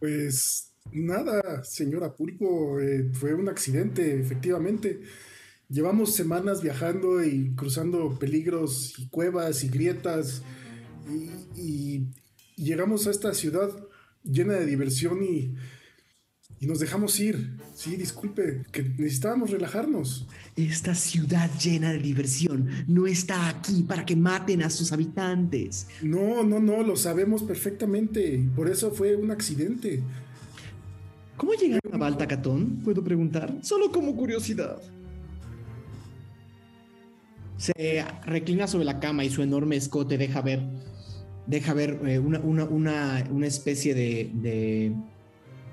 Pues 0.00 0.74
nada, 0.92 1.64
señora 1.64 2.14
Pulpo, 2.14 2.80
eh, 2.80 3.10
fue 3.12 3.34
un 3.34 3.48
accidente, 3.48 4.20
efectivamente. 4.20 5.02
Llevamos 5.68 6.14
semanas 6.14 6.62
viajando 6.62 7.22
y 7.22 7.54
cruzando 7.54 8.18
peligros 8.18 8.98
y 8.98 9.08
cuevas 9.08 9.64
y 9.64 9.68
grietas 9.68 10.42
y, 11.56 11.60
y 11.60 12.06
llegamos 12.56 13.06
a 13.06 13.10
esta 13.10 13.34
ciudad 13.34 13.70
llena 14.24 14.54
de 14.54 14.66
diversión 14.66 15.22
y, 15.22 15.54
y 16.60 16.66
nos 16.66 16.80
dejamos 16.80 17.18
ir. 17.20 17.56
Sí, 17.74 17.96
disculpe, 17.96 18.64
que 18.72 18.82
necesitábamos 18.82 19.50
relajarnos. 19.50 20.26
Esta 20.56 20.94
ciudad 20.94 21.50
llena 21.58 21.92
de 21.92 21.98
diversión 21.98 22.68
no 22.88 23.06
está 23.06 23.48
aquí 23.48 23.82
para 23.82 24.04
que 24.04 24.16
maten 24.16 24.62
a 24.62 24.70
sus 24.70 24.92
habitantes. 24.92 25.86
No, 26.02 26.42
no, 26.42 26.58
no, 26.58 26.82
lo 26.82 26.96
sabemos 26.96 27.42
perfectamente. 27.44 28.44
Por 28.56 28.68
eso 28.68 28.90
fue 28.90 29.14
un 29.14 29.30
accidente. 29.30 30.02
¿Cómo 31.38 31.52
llegaron 31.54 31.94
a 31.94 31.96
Baltacatón? 31.96 32.80
¿Puedo 32.84 33.02
preguntar? 33.02 33.58
Solo 33.62 33.92
como 33.92 34.14
curiosidad. 34.16 34.82
Se 37.56 38.04
reclina 38.26 38.66
sobre 38.66 38.84
la 38.84 38.98
cama 38.98 39.24
y 39.24 39.30
su 39.30 39.42
enorme 39.42 39.76
escote 39.76 40.18
deja 40.18 40.42
ver, 40.42 40.62
deja 41.46 41.74
ver 41.74 42.00
eh, 42.06 42.18
una, 42.18 42.40
una, 42.40 42.64
una, 42.64 43.24
una, 43.30 43.46
especie 43.46 43.94
de, 43.94 44.30
de, 44.34 44.92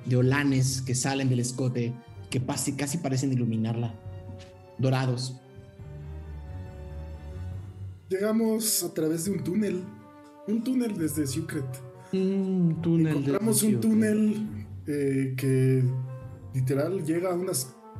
de, 0.05 0.15
olanes 0.15 0.83
que 0.83 0.93
salen 0.93 1.29
del 1.29 1.39
escote 1.39 1.93
que 2.29 2.43
casi, 2.43 2.73
casi 2.73 2.99
parecen 2.99 3.33
iluminarla, 3.33 3.93
dorados. 4.77 5.35
Llegamos 8.09 8.83
a 8.83 8.93
través 8.93 9.25
de 9.25 9.31
un 9.31 9.43
túnel, 9.43 9.83
un 10.47 10.63
túnel 10.63 10.95
desde 10.95 11.25
Secret. 11.25 11.65
Un 12.13 12.79
túnel. 12.83 13.17
Encontramos 13.17 13.63
un 13.63 13.81
túnel 13.81 14.64
eh, 14.87 15.33
que 15.37 15.83
literal 16.53 17.03
llega 17.03 17.31
a 17.31 17.35
una 17.35 17.51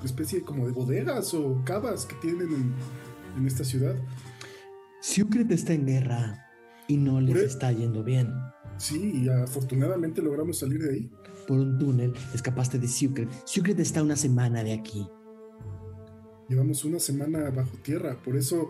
especie 0.03 0.41
como 0.41 0.67
de 0.67 0.73
bodegas 0.73 1.33
o 1.33 1.61
cavas 1.65 2.05
que 2.05 2.15
tienen 2.15 2.47
en, 2.53 2.73
en 3.37 3.47
esta 3.47 3.63
ciudad. 3.63 3.95
Secret 5.01 5.51
está 5.51 5.73
en 5.73 5.85
guerra 5.85 6.45
y 6.87 6.97
no 6.97 7.21
les 7.21 7.37
está 7.37 7.71
yendo 7.71 8.03
bien. 8.03 8.33
Sí, 8.77 9.23
y 9.23 9.29
afortunadamente 9.29 10.21
logramos 10.21 10.59
salir 10.59 10.81
de 10.81 10.91
ahí. 10.91 11.11
Por 11.47 11.59
un 11.59 11.77
túnel 11.77 12.13
escapaste 12.33 12.79
de 12.79 12.87
Secret. 12.87 13.29
Secret 13.45 13.79
está 13.79 14.03
una 14.03 14.15
semana 14.15 14.63
de 14.63 14.73
aquí. 14.73 15.07
Llevamos 16.49 16.85
una 16.85 16.99
semana 16.99 17.49
bajo 17.49 17.77
tierra, 17.77 18.17
por 18.23 18.35
eso 18.35 18.69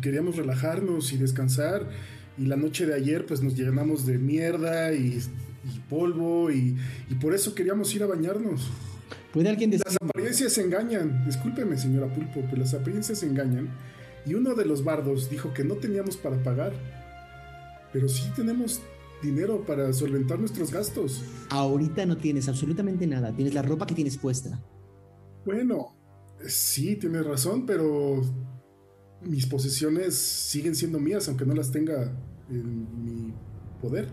queríamos 0.00 0.36
relajarnos 0.36 1.12
y 1.12 1.18
descansar. 1.18 1.88
Y 2.38 2.46
la 2.46 2.56
noche 2.56 2.86
de 2.86 2.94
ayer 2.94 3.26
pues 3.26 3.42
nos 3.42 3.54
llenamos 3.56 4.06
de 4.06 4.18
mierda 4.18 4.92
y, 4.92 5.20
y 5.74 5.80
polvo 5.80 6.50
y, 6.50 6.76
y, 7.10 7.14
por 7.16 7.34
eso 7.34 7.54
queríamos 7.54 7.94
ir 7.94 8.02
a 8.02 8.06
bañarnos. 8.06 8.68
¿Puede 9.32 9.48
alguien 9.48 9.70
decir? 9.70 9.86
Las 9.86 9.96
apariencias 10.00 10.56
engañan. 10.58 11.24
Discúlpeme, 11.26 11.76
señora 11.76 12.12
Pulpo, 12.12 12.42
pero 12.48 12.58
las 12.58 12.74
apariencias 12.74 13.22
engañan. 13.22 13.68
Y 14.24 14.34
uno 14.34 14.54
de 14.54 14.64
los 14.64 14.82
bardos 14.82 15.30
dijo 15.30 15.52
que 15.52 15.64
no 15.64 15.74
teníamos 15.74 16.16
para 16.16 16.42
pagar. 16.42 16.72
Pero 17.92 18.08
sí 18.08 18.30
tenemos 18.34 18.80
dinero 19.22 19.64
para 19.64 19.92
solventar 19.92 20.38
nuestros 20.38 20.72
gastos. 20.72 21.22
Ahorita 21.50 22.06
no 22.06 22.16
tienes 22.16 22.48
absolutamente 22.48 23.06
nada. 23.06 23.34
Tienes 23.34 23.54
la 23.54 23.62
ropa 23.62 23.86
que 23.86 23.94
tienes 23.94 24.16
puesta. 24.16 24.62
Bueno, 25.44 25.96
sí, 26.46 26.96
tienes 26.96 27.24
razón, 27.24 27.66
pero 27.66 28.22
mis 29.22 29.46
posesiones 29.46 30.14
siguen 30.14 30.74
siendo 30.74 30.98
mías, 30.98 31.28
aunque 31.28 31.46
no 31.46 31.54
las 31.54 31.70
tenga 31.70 32.12
en 32.50 33.04
mi 33.04 33.34
poder. 33.80 34.08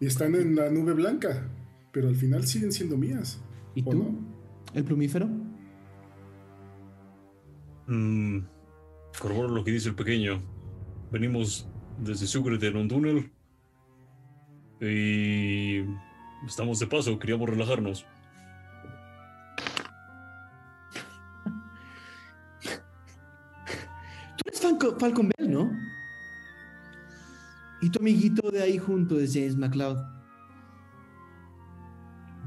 Y 0.00 0.06
están 0.06 0.34
en 0.34 0.54
la 0.54 0.70
nube 0.70 0.92
blanca, 0.92 1.48
pero 1.92 2.08
al 2.08 2.16
final 2.16 2.46
siguen 2.46 2.72
siendo 2.72 2.96
mías. 2.96 3.40
¿Y 3.74 3.82
tú? 3.82 3.94
No? 3.94 4.18
¿El 4.74 4.84
plumífero? 4.84 5.28
Mm, 7.86 8.40
corroboro 9.20 9.48
lo 9.48 9.64
que 9.64 9.72
dice 9.72 9.88
el 9.88 9.94
pequeño. 9.94 10.42
Venimos 11.10 11.68
desde 11.98 12.26
Sucre 12.26 12.64
en 12.66 12.76
un 12.76 12.88
túnel. 12.88 13.32
Y 14.80 15.80
estamos 16.46 16.78
de 16.78 16.86
paso, 16.86 17.18
queríamos 17.18 17.48
relajarnos. 17.48 18.06
Tú 22.62 24.44
eres 24.46 24.60
Falcon, 24.60 25.00
Falcon 25.00 25.30
Bell, 25.36 25.50
¿no? 25.50 25.72
Y 27.80 27.90
tu 27.90 28.00
amiguito 28.00 28.50
de 28.50 28.62
ahí 28.62 28.78
junto 28.78 29.18
es 29.20 29.34
James 29.34 29.56
McLeod. 29.56 29.98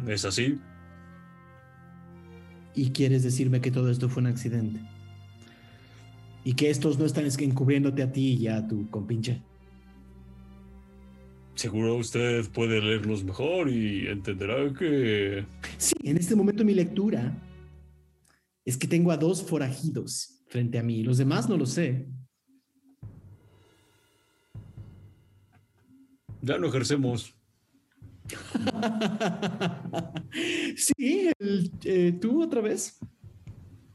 ¿Es 0.08 0.26
así? 0.26 0.60
Y 2.74 2.92
quieres 2.92 3.24
decirme 3.24 3.62
que 3.62 3.72
todo 3.72 3.90
esto 3.90 4.10
fue 4.10 4.22
un 4.22 4.28
accidente. 4.28 4.82
Y 6.44 6.54
que 6.54 6.70
estos 6.70 6.98
no 6.98 7.06
están 7.06 7.26
encubriéndote 7.26 8.02
a 8.02 8.12
ti 8.12 8.34
y 8.34 8.48
a 8.48 8.68
tu 8.68 8.90
compinche. 8.90 9.42
Seguro 11.56 11.96
usted 11.98 12.50
puede 12.52 12.82
leerlos 12.82 13.24
mejor 13.24 13.70
y 13.70 14.08
entenderá 14.08 14.74
que... 14.74 15.46
Sí, 15.78 15.94
en 16.04 16.18
este 16.18 16.36
momento 16.36 16.66
mi 16.66 16.74
lectura 16.74 17.38
es 18.66 18.78
que 18.78 18.88
tengo 18.88 19.12
a 19.12 19.18
dos 19.18 19.44
forajidos 19.44 20.44
frente 20.48 20.80
a 20.80 20.84
mí. 20.84 21.04
Los 21.04 21.18
demás 21.18 21.50
no 21.50 21.58
lo 21.58 21.66
sé. 21.66 22.08
Ya 26.42 26.58
no 26.58 26.68
ejercemos. 26.68 27.36
sí, 30.76 31.30
el, 31.39 31.72
eh, 31.84 32.18
tú 32.20 32.44
otra 32.44 32.62
vez. 32.62 32.98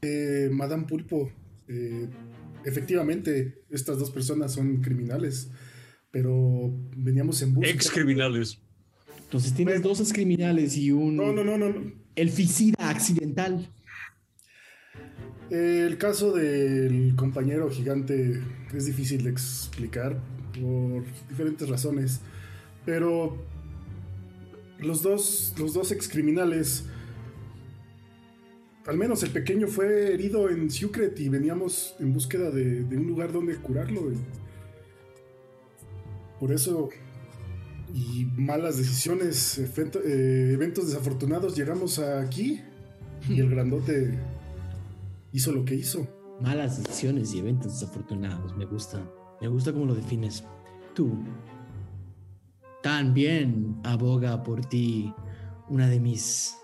Eh, 0.01 0.49
Madame 0.51 0.85
Pulpo, 0.85 1.31
eh, 1.67 2.07
efectivamente, 2.63 3.63
estas 3.69 3.97
dos 3.97 4.11
personas 4.11 4.53
son 4.53 4.81
criminales, 4.81 5.49
pero 6.11 6.71
veníamos 6.95 7.41
en 7.41 7.53
busca. 7.53 7.69
Ex 7.69 7.89
criminales. 7.89 8.61
Entonces 9.23 9.53
tienes 9.53 9.81
dos 9.81 9.99
ex 9.99 10.13
criminales 10.13 10.77
y 10.77 10.91
un. 10.91 11.17
No, 11.17 11.33
no, 11.33 11.43
no, 11.43 11.57
no. 11.57 11.69
no. 11.69 11.91
El 12.15 12.29
ficida 12.29 12.89
accidental. 12.89 13.69
El 15.49 15.97
caso 15.97 16.33
del 16.33 17.15
compañero 17.15 17.69
gigante 17.69 18.41
es 18.73 18.85
difícil 18.85 19.23
de 19.23 19.29
explicar 19.29 20.21
por 20.59 21.05
diferentes 21.29 21.69
razones, 21.69 22.19
pero 22.87 23.35
los 24.79 25.03
dos, 25.03 25.53
los 25.59 25.73
dos 25.73 25.91
ex 25.91 26.07
criminales, 26.07 26.85
al 28.85 28.97
menos 28.97 29.23
el 29.23 29.31
pequeño 29.31 29.67
fue 29.67 30.13
herido 30.13 30.49
en 30.49 30.71
Sucret 30.71 31.19
y 31.19 31.27
veníamos 31.27 31.95
en 31.99 32.13
búsqueda 32.13 32.49
de, 32.49 32.83
un 32.83 33.05
lugar 33.05 33.33
donde 33.33 33.57
curarlo. 33.57 34.03
Por 36.39 36.53
eso, 36.53 36.87
y 37.93 38.23
malas 38.37 38.77
decisiones, 38.77 39.59
eh, 39.59 40.51
eventos 40.53 40.87
desafortunados, 40.87 41.57
llegamos 41.57 41.99
aquí 41.99 42.61
y 43.27 43.41
el 43.41 43.49
grandote 43.49 44.17
hizo 45.33 45.51
lo 45.51 45.65
que 45.65 45.75
hizo. 45.75 46.07
Malas 46.39 46.81
decisiones 46.81 47.33
y 47.33 47.39
eventos 47.39 47.81
desafortunados, 47.81 48.55
me 48.55 48.63
gusta. 48.63 49.03
Me 49.41 49.49
gusta 49.49 49.73
cómo 49.73 49.87
lo 49.87 49.93
defines. 49.93 50.45
Tú 50.95 51.17
también 52.87 53.75
aboga 53.83 54.43
por 54.43 54.63
ti 54.63 55.13
una 55.67 55.89
de 55.89 55.99
mis... 55.99 56.55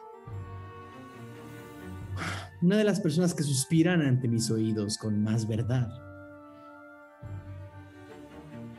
Una 2.61 2.77
de 2.77 2.85
las 2.85 3.01
personas 3.01 3.33
que 3.33 3.43
suspiran 3.43 4.01
ante 4.01 4.29
mis 4.29 4.49
oídos 4.49 4.97
con 4.97 5.21
más 5.21 5.49
verdad. 5.49 5.89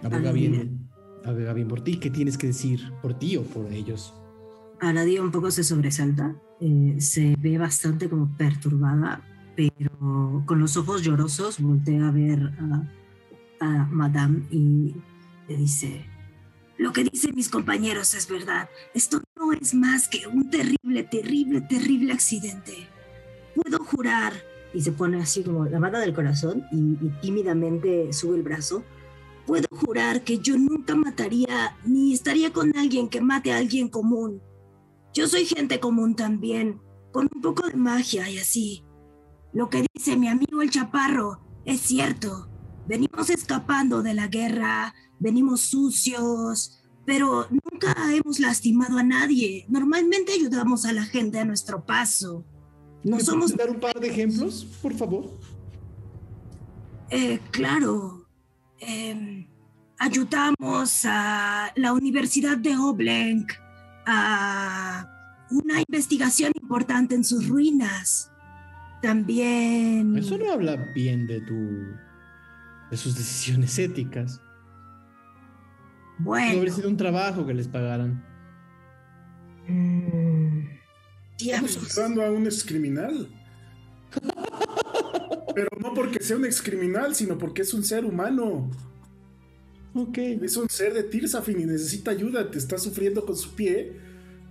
Aboga 0.02 0.32
bien, 0.32 0.88
aboga 1.22 1.52
bien 1.52 1.68
por 1.68 1.84
ti. 1.84 1.98
¿Qué 1.98 2.08
tienes 2.08 2.38
que 2.38 2.46
decir 2.46 2.80
por 3.02 3.12
ti 3.12 3.36
o 3.36 3.42
por 3.42 3.70
ellos? 3.70 4.14
Aradia 4.80 5.22
un 5.22 5.30
poco 5.30 5.50
se 5.50 5.64
sobresalta, 5.64 6.34
eh, 6.62 6.96
se 6.98 7.36
ve 7.38 7.58
bastante 7.58 8.08
como 8.08 8.34
perturbada, 8.38 9.20
pero 9.54 10.42
con 10.46 10.60
los 10.60 10.78
ojos 10.78 11.02
llorosos 11.02 11.60
voltea 11.60 12.08
a 12.08 12.10
ver 12.10 12.54
a, 12.58 12.88
a 13.60 13.84
Madame 13.90 14.44
y 14.50 14.94
le 15.46 15.56
dice, 15.58 16.06
lo 16.76 16.92
que 16.92 17.04
dicen 17.04 17.34
mis 17.34 17.48
compañeros 17.48 18.14
es 18.14 18.28
verdad. 18.28 18.68
Esto 18.94 19.22
no 19.36 19.52
es 19.52 19.74
más 19.74 20.08
que 20.08 20.26
un 20.26 20.50
terrible, 20.50 21.04
terrible, 21.04 21.60
terrible 21.60 22.12
accidente. 22.12 22.88
Puedo 23.54 23.84
jurar. 23.84 24.32
Y 24.72 24.80
se 24.80 24.90
pone 24.90 25.22
así 25.22 25.44
como 25.44 25.66
la 25.66 25.78
mano 25.78 26.00
del 26.00 26.12
corazón 26.12 26.64
y, 26.72 26.98
y 27.00 27.08
tímidamente 27.20 28.12
sube 28.12 28.36
el 28.36 28.42
brazo. 28.42 28.82
Puedo 29.46 29.68
jurar 29.70 30.24
que 30.24 30.38
yo 30.38 30.58
nunca 30.58 30.96
mataría 30.96 31.76
ni 31.84 32.12
estaría 32.12 32.52
con 32.52 32.76
alguien 32.76 33.08
que 33.08 33.20
mate 33.20 33.52
a 33.52 33.58
alguien 33.58 33.88
común. 33.88 34.42
Yo 35.12 35.28
soy 35.28 35.44
gente 35.44 35.78
común 35.78 36.16
también, 36.16 36.80
con 37.12 37.28
un 37.32 37.40
poco 37.40 37.68
de 37.68 37.76
magia 37.76 38.28
y 38.28 38.38
así. 38.38 38.84
Lo 39.52 39.70
que 39.70 39.86
dice 39.94 40.16
mi 40.16 40.26
amigo 40.26 40.60
el 40.60 40.70
chaparro 40.70 41.40
es 41.64 41.80
cierto. 41.80 42.48
Venimos 42.88 43.30
escapando 43.30 44.02
de 44.02 44.14
la 44.14 44.26
guerra, 44.26 44.92
venimos 45.24 45.62
sucios, 45.62 46.82
pero 47.06 47.48
nunca 47.50 47.94
hemos 48.14 48.38
lastimado 48.38 48.98
a 48.98 49.02
nadie. 49.02 49.64
Normalmente 49.68 50.32
ayudamos 50.32 50.84
a 50.84 50.92
la 50.92 51.04
gente 51.04 51.38
a 51.38 51.46
nuestro 51.46 51.86
paso. 51.86 52.44
No 53.02 53.16
¿Me 53.16 53.24
somos... 53.24 53.56
dar 53.56 53.70
un 53.70 53.80
par 53.80 53.98
de 53.98 54.08
ejemplos, 54.08 54.66
por 54.82 54.92
favor? 54.92 55.30
Eh, 57.08 57.40
claro. 57.50 58.28
Eh, 58.80 59.48
ayudamos 59.98 61.04
a 61.06 61.72
la 61.74 61.94
Universidad 61.94 62.58
de 62.58 62.76
Oblenk 62.76 63.50
a 64.06 65.08
una 65.50 65.82
investigación 65.88 66.52
importante 66.60 67.14
en 67.14 67.24
sus 67.24 67.48
ruinas. 67.48 68.30
También... 69.00 70.18
Eso 70.18 70.36
no 70.36 70.52
habla 70.52 70.76
bien 70.94 71.26
de 71.26 71.40
tu... 71.40 71.54
de 72.90 72.96
sus 72.96 73.14
decisiones 73.14 73.78
éticas. 73.78 74.42
No 76.18 76.24
Bueno. 76.26 76.58
habría 76.58 76.72
sido 76.72 76.88
un 76.88 76.96
trabajo 76.96 77.46
que 77.46 77.54
les 77.54 77.68
pagaran. 77.68 78.24
mm, 79.68 80.58
Estamos 81.38 81.38
diablos. 81.38 81.76
ayudando 81.98 82.22
a 82.22 82.30
un 82.30 82.46
excriminal. 82.46 83.28
Pero 85.54 85.68
no 85.80 85.94
porque 85.94 86.20
sea 86.22 86.36
un 86.36 86.44
excriminal, 86.44 87.14
sino 87.14 87.38
porque 87.38 87.62
es 87.62 87.74
un 87.74 87.84
ser 87.84 88.04
humano. 88.04 88.70
Ok. 89.94 90.18
Es 90.18 90.56
un 90.56 90.68
ser 90.68 90.92
de 90.94 91.04
Tirsafin 91.04 91.60
y 91.60 91.66
necesita 91.66 92.10
ayuda. 92.10 92.50
Te 92.50 92.58
está 92.58 92.78
sufriendo 92.78 93.24
con 93.24 93.36
su 93.36 93.54
pie. 93.54 93.92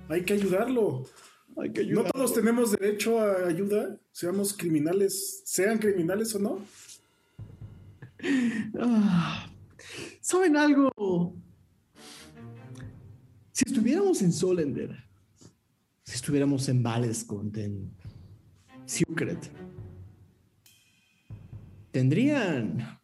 Hay 0.09 0.23
que 0.23 0.33
ayudarlo. 0.33 1.03
Hay 1.61 1.71
que 1.71 1.85
No 1.85 2.03
todos 2.05 2.33
tenemos 2.33 2.71
derecho 2.71 3.19
a 3.19 3.47
ayuda, 3.47 3.97
seamos 4.11 4.53
criminales, 4.53 5.41
sean 5.45 5.77
criminales 5.77 6.33
o 6.35 6.39
no. 6.39 6.59
Ah, 8.79 9.47
¿Saben 10.21 10.55
algo? 10.57 11.35
Si 13.53 13.65
estuviéramos 13.67 14.19
en 14.23 14.33
Solender, 14.33 14.97
si 16.03 16.15
estuviéramos 16.15 16.67
en 16.69 16.81
Valescont, 16.81 17.55
en 17.57 17.95
Sucret, 18.87 19.51
tendrían 21.91 22.99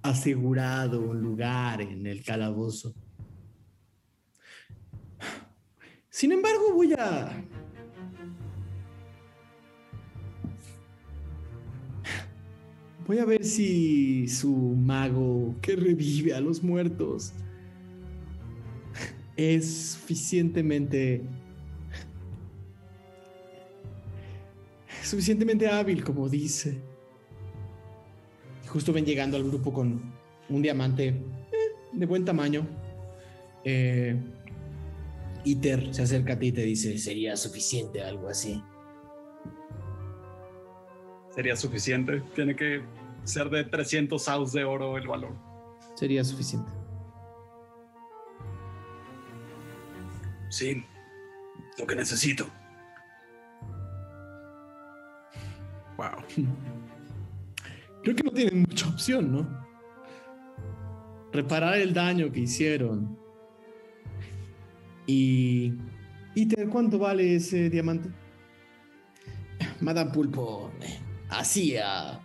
asegurado 0.00 1.02
un 1.02 1.20
lugar 1.20 1.82
en 1.82 2.06
el 2.06 2.24
calabozo. 2.24 2.94
Sin 6.08 6.32
embargo, 6.32 6.72
voy 6.72 6.94
a 6.94 7.44
Voy 13.06 13.18
a 13.18 13.26
ver 13.26 13.44
si 13.44 14.26
su 14.28 14.56
mago 14.56 15.54
que 15.60 15.76
revive 15.76 16.32
a 16.32 16.40
los 16.40 16.62
muertos 16.62 17.34
es 19.36 19.92
suficientemente 19.92 21.22
suficientemente 25.02 25.68
hábil 25.68 26.02
como 26.02 26.28
dice. 26.28 26.80
Y 28.64 28.66
Justo 28.66 28.92
ven 28.92 29.04
llegando 29.04 29.36
al 29.36 29.44
grupo 29.44 29.72
con 29.72 30.00
un 30.48 30.62
diamante 30.62 31.08
eh, 31.08 31.16
de 31.92 32.06
buen 32.06 32.24
tamaño. 32.24 32.66
Eh, 33.64 34.16
Iter 35.44 35.94
se 35.94 36.02
acerca 36.02 36.34
a 36.34 36.38
ti 36.38 36.48
y 36.48 36.52
te 36.52 36.62
dice, 36.62 36.96
sería 36.98 37.36
suficiente 37.36 38.02
algo 38.02 38.28
así. 38.28 38.62
Sería 41.34 41.56
suficiente. 41.56 42.22
Tiene 42.34 42.56
que 42.56 42.82
ser 43.24 43.50
de 43.50 43.64
300 43.64 44.28
aus 44.28 44.52
de 44.52 44.64
oro 44.64 44.96
el 44.96 45.06
valor. 45.06 45.34
Sería 45.96 46.24
suficiente. 46.24 46.83
Sí, 50.54 50.84
lo 51.78 51.84
que 51.84 51.96
necesito. 51.96 52.46
Wow. 55.96 56.22
Creo 58.04 58.14
que 58.14 58.22
no 58.22 58.30
tienen 58.30 58.60
mucha 58.60 58.88
opción, 58.88 59.32
¿no? 59.32 59.66
Reparar 61.32 61.78
el 61.78 61.92
daño 61.92 62.30
que 62.30 62.38
hicieron. 62.38 63.18
Y. 65.08 65.72
Peter, 66.36 66.68
¿cuánto 66.68 67.00
vale 67.00 67.34
ese 67.34 67.68
diamante? 67.68 68.10
Madame 69.80 70.12
Pulpo, 70.12 70.70
hacía 71.30 72.20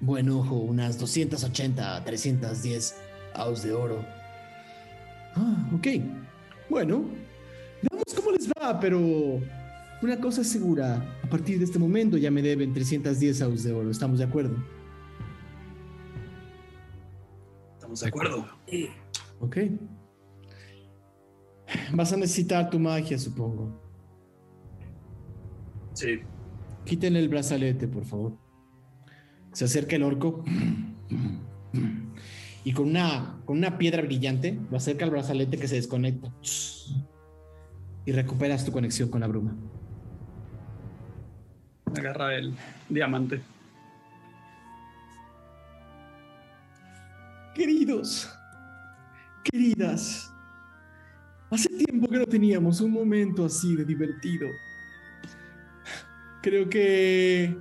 buen 0.00 0.28
ojo, 0.28 0.56
unas 0.56 0.98
280, 0.98 2.02
310 2.02 2.96
aus 3.34 3.62
de 3.62 3.72
oro. 3.72 4.04
Ah, 5.36 5.70
ok. 5.72 5.86
Bueno, 6.68 7.04
veamos 7.82 8.04
cómo 8.16 8.30
les 8.32 8.48
va, 8.48 8.78
pero 8.80 8.98
una 10.02 10.20
cosa 10.20 10.40
es 10.40 10.48
segura. 10.48 11.18
A 11.22 11.28
partir 11.28 11.58
de 11.58 11.64
este 11.64 11.78
momento 11.78 12.16
ya 12.16 12.30
me 12.30 12.42
deben 12.42 12.72
310 12.72 13.42
aus 13.42 13.62
de 13.62 13.72
oro. 13.72 13.90
¿Estamos 13.90 14.18
de 14.18 14.24
acuerdo? 14.24 14.56
Estamos 17.74 18.00
de 18.00 18.08
acuerdo. 18.08 18.46
Ok. 19.40 19.56
Vas 21.94 22.12
a 22.12 22.16
necesitar 22.16 22.70
tu 22.70 22.78
magia, 22.78 23.18
supongo. 23.18 23.80
Sí. 25.92 26.20
Quítenle 26.84 27.20
el 27.20 27.28
brazalete, 27.28 27.86
por 27.86 28.04
favor. 28.04 28.36
Se 29.52 29.64
acerca 29.66 29.96
el 29.96 30.02
orco. 30.02 30.44
Y 32.64 32.72
con 32.72 32.88
una, 32.88 33.40
con 33.44 33.58
una 33.58 33.76
piedra 33.76 34.02
brillante 34.02 34.58
lo 34.70 34.76
acerca 34.76 35.04
al 35.04 35.10
brazalete 35.10 35.58
que 35.58 35.68
se 35.68 35.76
desconecta. 35.76 36.32
Y 38.04 38.12
recuperas 38.12 38.64
tu 38.64 38.72
conexión 38.72 39.08
con 39.08 39.20
la 39.20 39.26
bruma. 39.26 39.54
Agarra 41.96 42.34
el 42.36 42.54
diamante. 42.88 43.42
Queridos, 47.54 48.32
queridas, 49.44 50.32
hace 51.50 51.68
tiempo 51.68 52.08
que 52.08 52.18
no 52.18 52.26
teníamos 52.26 52.80
un 52.80 52.92
momento 52.92 53.44
así 53.44 53.76
de 53.76 53.84
divertido. 53.84 54.48
Creo 56.40 56.68
que 56.68 57.54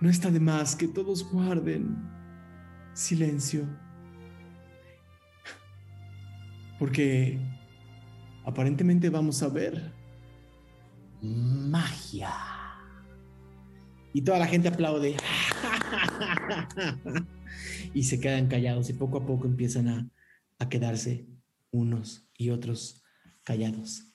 no 0.00 0.08
está 0.08 0.30
de 0.30 0.40
más 0.40 0.74
que 0.74 0.88
todos 0.88 1.30
guarden 1.30 2.17
silencio. 2.98 3.64
Porque 6.78 7.38
aparentemente 8.44 9.08
vamos 9.08 9.42
a 9.42 9.48
ver 9.48 9.92
magia. 11.22 12.30
Y 14.12 14.22
toda 14.22 14.38
la 14.38 14.46
gente 14.46 14.68
aplaude. 14.68 15.16
y 17.94 18.02
se 18.02 18.18
quedan 18.18 18.48
callados 18.48 18.90
y 18.90 18.94
poco 18.94 19.18
a 19.18 19.26
poco 19.26 19.46
empiezan 19.46 19.88
a, 19.88 20.10
a 20.58 20.68
quedarse 20.68 21.26
unos 21.70 22.28
y 22.36 22.50
otros 22.50 23.04
callados. 23.44 24.12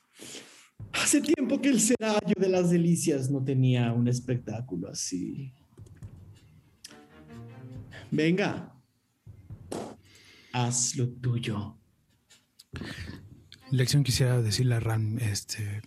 Hace 0.91 1.21
tiempo 1.21 1.61
que 1.61 1.69
el 1.69 1.79
serallo 1.79 2.35
de 2.37 2.49
las 2.49 2.69
delicias 2.69 3.29
no 3.29 3.43
tenía 3.43 3.93
un 3.93 4.07
espectáculo 4.09 4.89
así. 4.89 5.53
Venga, 8.11 8.72
haz 10.53 10.95
lo 10.95 11.09
tuyo. 11.09 11.77
Lección 13.71 14.03
quisiera 14.03 14.41
decirle 14.41 14.75
a 14.75 14.79
Ram, 14.79 15.17
este, 15.19 15.81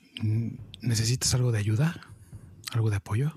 ¿necesitas 0.82 1.34
algo 1.34 1.52
de 1.52 1.58
ayuda? 1.58 2.00
¿Algo 2.72 2.90
de 2.90 2.96
apoyo? 2.96 3.32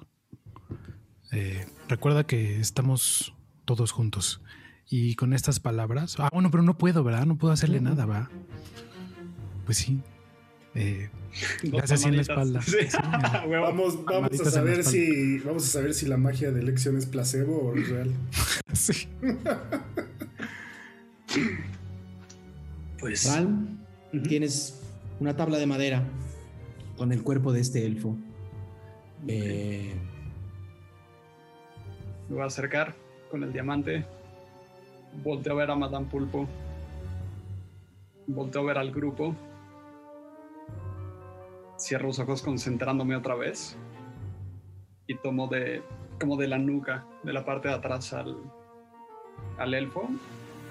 Eh, 1.32 1.68
recuerda 1.88 2.26
que 2.26 2.60
estamos 2.60 3.34
todos 3.66 3.92
juntos. 3.92 4.42
Y 4.90 5.14
con 5.16 5.34
estas 5.34 5.60
palabras, 5.60 6.16
ah, 6.18 6.30
bueno, 6.34 6.50
pero 6.50 6.64
no 6.64 6.78
puedo, 6.78 7.04
¿verdad? 7.04 7.28
No 7.28 7.38
puedo 7.38 7.54
hacerle 7.54 7.80
nada, 7.80 8.08
¿verdad? 8.08 8.30
Pues 9.66 9.78
sí. 9.78 10.02
Eh, 10.74 11.10
gracias 11.64 12.06
en 12.06 12.16
la 12.16 12.24
espalda. 12.24 12.62
Sí. 12.64 12.72
Sí, 12.72 12.98
eh, 12.98 13.48
Vamos, 13.48 14.04
vamos 14.04 14.42
a 14.42 14.50
saber 14.50 14.80
espalda. 14.80 14.92
si 14.92 15.38
vamos 15.40 15.64
a 15.64 15.68
saber 15.68 15.94
si 15.94 16.08
la 16.08 16.18
magia 16.18 16.52
de 16.52 16.62
elección 16.62 16.98
es 16.98 17.06
placebo 17.06 17.70
o 17.70 17.76
es 17.76 17.88
real. 17.88 18.14
sí. 18.74 19.08
Pues 23.00 23.26
Ujú. 23.26 24.24
tienes 24.24 24.82
una 25.20 25.36
tabla 25.36 25.58
de 25.58 25.66
madera 25.66 26.04
con 26.98 27.12
el 27.12 27.24
cuerpo 27.24 27.52
de 27.54 27.62
este 27.62 27.86
elfo. 27.86 28.16
Eh, 29.28 29.94
Me 32.28 32.36
voy 32.36 32.44
a 32.44 32.48
acercar 32.48 32.94
con 33.32 33.44
el 33.44 33.52
diamante. 33.54 34.06
Volteo 35.24 35.54
a 35.54 35.56
ver 35.58 35.72
a 35.72 35.76
Madame 35.76 36.06
Pulpo. 36.08 36.48
Volteo 38.28 38.62
a 38.62 38.66
ver 38.66 38.78
al 38.78 38.92
grupo. 38.92 39.36
Cierro 41.80 42.08
los 42.08 42.20
ojos 42.20 42.42
concentrándome 42.42 43.16
otra 43.16 43.36
vez. 43.36 43.76
Y 45.08 45.16
tomo 45.16 45.48
de 45.48 45.82
como 46.20 46.36
de 46.38 46.48
la 46.48 46.58
nuca, 46.60 47.06
de 47.24 47.32
la 47.34 47.46
parte 47.46 47.70
de 47.70 47.74
atrás 47.76 48.12
al, 48.14 48.36
al 49.58 49.74
elfo. 49.74 50.08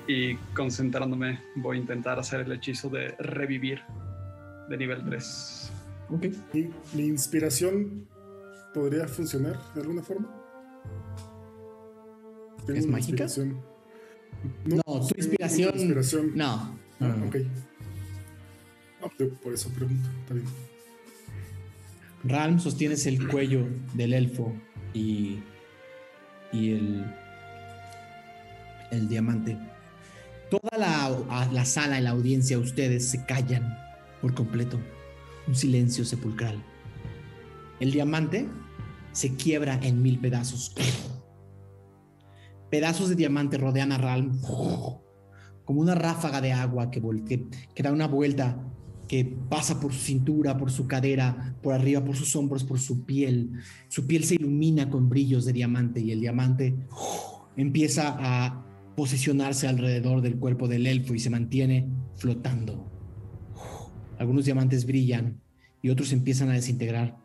Y 0.08 0.36
concentrándome 0.54 1.38
voy 1.56 1.76
a 1.76 1.80
intentar 1.80 2.18
hacer 2.18 2.40
el 2.40 2.50
hechizo 2.52 2.88
de 2.88 3.08
revivir 3.18 3.82
de 4.68 4.76
nivel 4.76 5.04
3. 5.04 5.72
ok. 6.08 6.26
¿Mi, 6.54 6.70
mi 6.94 7.06
inspiración 7.06 8.08
podría 8.72 9.06
funcionar 9.06 9.58
de 9.74 9.82
alguna 9.82 10.02
forma? 10.02 10.34
¿Es 12.66 12.86
mágica? 12.86 13.24
inspiración. 13.24 13.60
No, 14.64 14.82
tu 15.06 15.14
inspiración-. 15.16 16.32
No. 16.34 16.46
Ah, 16.46 16.78
no, 17.00 17.16
no. 17.16 17.26
ok. 17.26 17.36
Ah, 19.02 19.08
por 19.42 19.52
eso 19.52 19.70
pregunto. 19.70 20.08
Está 20.20 20.34
bien. 20.34 20.46
Ralm 22.24 22.58
sostienes 22.58 23.06
el 23.06 23.28
cuello 23.28 23.66
del 23.94 24.12
elfo 24.12 24.52
y, 24.92 25.38
y 26.52 26.72
el, 26.72 27.04
el 28.90 29.08
diamante. 29.08 29.56
Toda 30.50 30.78
la, 30.78 31.48
la 31.52 31.64
sala 31.64 31.98
y 32.00 32.02
la 32.02 32.10
audiencia, 32.10 32.58
ustedes 32.58 33.10
se 33.10 33.24
callan 33.26 33.76
por 34.20 34.34
completo. 34.34 34.78
Un 35.46 35.54
silencio 35.54 36.04
sepulcral. 36.04 36.62
El 37.80 37.92
diamante 37.92 38.48
se 39.12 39.34
quiebra 39.34 39.78
en 39.82 40.02
mil 40.02 40.18
pedazos. 40.18 40.74
Pedazos 42.70 43.08
de 43.08 43.14
diamante 43.14 43.56
rodean 43.56 43.92
a 43.92 43.98
Ralm 43.98 44.40
como 45.64 45.80
una 45.80 45.94
ráfaga 45.94 46.40
de 46.40 46.52
agua 46.52 46.90
que 46.90 47.82
da 47.82 47.92
una 47.92 48.06
vuelta 48.06 48.58
que 49.08 49.24
pasa 49.24 49.80
por 49.80 49.92
su 49.92 50.00
cintura, 50.00 50.56
por 50.56 50.70
su 50.70 50.86
cadera, 50.86 51.56
por 51.62 51.74
arriba, 51.74 52.04
por 52.04 52.14
sus 52.14 52.36
hombros, 52.36 52.62
por 52.62 52.78
su 52.78 53.04
piel. 53.04 53.50
Su 53.88 54.06
piel 54.06 54.24
se 54.24 54.34
ilumina 54.34 54.90
con 54.90 55.08
brillos 55.08 55.46
de 55.46 55.54
diamante 55.54 56.00
y 56.00 56.12
el 56.12 56.20
diamante 56.20 56.76
empieza 57.56 58.16
a 58.18 58.64
posicionarse 58.98 59.68
alrededor 59.68 60.22
del 60.22 60.40
cuerpo 60.40 60.66
del 60.66 60.84
elfo 60.84 61.14
y 61.14 61.20
se 61.20 61.30
mantiene 61.30 61.88
flotando. 62.16 62.90
Algunos 64.18 64.44
diamantes 64.44 64.86
brillan 64.86 65.40
y 65.80 65.90
otros 65.90 66.10
empiezan 66.10 66.50
a 66.50 66.54
desintegrar. 66.54 67.16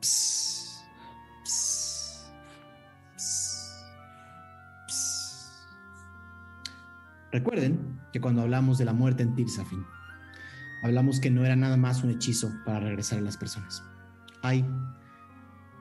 Recuerden 7.32 8.00
que 8.14 8.22
cuando 8.22 8.44
hablamos 8.44 8.78
de 8.78 8.86
la 8.86 8.94
muerte 8.94 9.24
en 9.24 9.34
Tirsafin, 9.34 9.84
hablamos 10.84 11.20
que 11.20 11.32
no 11.32 11.44
era 11.44 11.56
nada 11.56 11.76
más 11.76 12.04
un 12.04 12.12
hechizo 12.12 12.54
para 12.68 12.82
regresar 12.82 13.18
a 13.18 13.24
las 13.24 13.38
personas. 13.38 13.82
Hay 14.44 14.64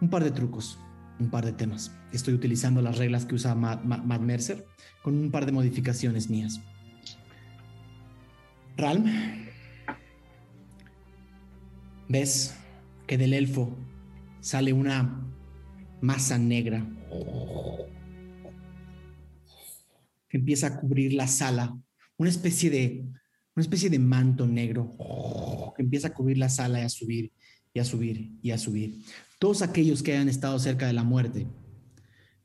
un 0.00 0.08
par 0.08 0.24
de 0.24 0.30
trucos, 0.30 0.78
un 1.20 1.28
par 1.28 1.44
de 1.44 1.52
temas. 1.52 1.94
Estoy 2.12 2.32
utilizando 2.32 2.80
las 2.80 2.96
reglas 2.96 3.26
que 3.26 3.34
usa 3.34 3.54
Matt 3.54 3.84
Mercer 4.22 4.71
con 5.02 5.18
un 5.18 5.30
par 5.30 5.46
de 5.46 5.52
modificaciones 5.52 6.30
mías. 6.30 6.60
Ralm, 8.76 9.04
ves 12.08 12.54
que 13.06 13.18
del 13.18 13.34
elfo 13.34 13.76
sale 14.40 14.72
una 14.72 15.28
masa 16.00 16.38
negra 16.38 16.86
que 20.28 20.38
empieza 20.38 20.68
a 20.68 20.80
cubrir 20.80 21.12
la 21.12 21.26
sala, 21.26 21.76
una 22.16 22.30
especie 22.30 22.70
de 22.70 23.04
una 23.54 23.62
especie 23.62 23.90
de 23.90 23.98
manto 23.98 24.46
negro 24.46 24.96
que 25.76 25.82
empieza 25.82 26.08
a 26.08 26.14
cubrir 26.14 26.38
la 26.38 26.48
sala 26.48 26.80
y 26.80 26.84
a 26.84 26.88
subir 26.88 27.32
y 27.74 27.80
a 27.80 27.84
subir 27.84 28.32
y 28.40 28.50
a 28.50 28.58
subir. 28.58 29.02
Todos 29.38 29.60
aquellos 29.60 30.02
que 30.02 30.12
hayan 30.12 30.28
estado 30.28 30.58
cerca 30.58 30.86
de 30.86 30.94
la 30.94 31.04
muerte 31.04 31.46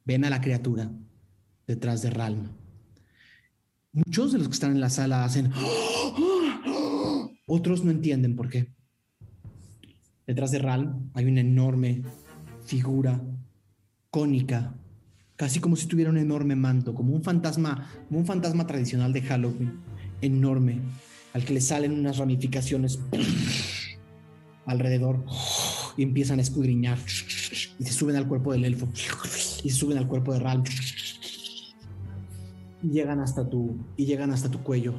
ven 0.03 0.25
a 0.25 0.29
la 0.29 0.41
criatura 0.41 0.91
detrás 1.67 2.01
de 2.01 2.09
Ralm. 2.09 2.49
Muchos 3.91 4.31
de 4.31 4.39
los 4.39 4.47
que 4.47 4.53
están 4.53 4.71
en 4.71 4.79
la 4.79 4.89
sala 4.89 5.25
hacen 5.25 5.51
otros 7.45 7.83
no 7.83 7.91
entienden 7.91 8.35
por 8.35 8.49
qué. 8.49 8.73
Detrás 10.25 10.51
de 10.51 10.59
Ralm 10.59 11.11
hay 11.13 11.25
una 11.25 11.41
enorme 11.41 12.03
figura 12.65 13.21
cónica, 14.09 14.75
casi 15.35 15.59
como 15.59 15.75
si 15.75 15.87
tuviera 15.87 16.09
un 16.09 16.17
enorme 16.17 16.55
manto, 16.55 16.93
como 16.93 17.13
un 17.13 17.23
fantasma, 17.23 17.89
como 18.07 18.19
un 18.19 18.25
fantasma 18.25 18.65
tradicional 18.65 19.13
de 19.13 19.21
Halloween, 19.21 19.79
enorme, 20.21 20.81
al 21.33 21.45
que 21.45 21.53
le 21.53 21.61
salen 21.61 21.91
unas 21.93 22.17
ramificaciones 22.17 22.99
alrededor 24.65 25.23
y 25.95 26.03
empiezan 26.03 26.39
a 26.39 26.41
escudriñar 26.41 26.97
y 27.79 27.83
se 27.83 27.93
suben 27.93 28.15
al 28.15 28.27
cuerpo 28.27 28.51
del 28.51 28.65
elfo 28.65 28.89
y 29.63 29.69
se 29.69 29.75
suben 29.75 29.97
al 29.97 30.07
cuerpo 30.07 30.33
de 30.33 30.39
Ralm 30.39 30.63
llegan 32.81 33.19
hasta 33.19 33.49
tu 33.49 33.77
y 33.95 34.05
llegan 34.05 34.31
hasta 34.31 34.49
tu 34.49 34.63
cuello 34.63 34.93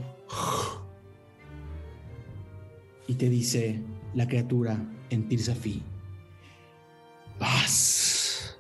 y 3.07 3.15
te 3.15 3.29
dice 3.29 3.83
la 4.15 4.27
criatura 4.27 4.79
en 5.11 5.29
Tirsafi 5.29 5.83
vas 7.39 8.59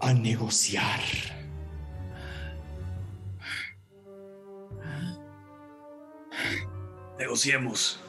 a 0.00 0.12
negociar 0.12 1.00
Negociemos. 7.18 8.00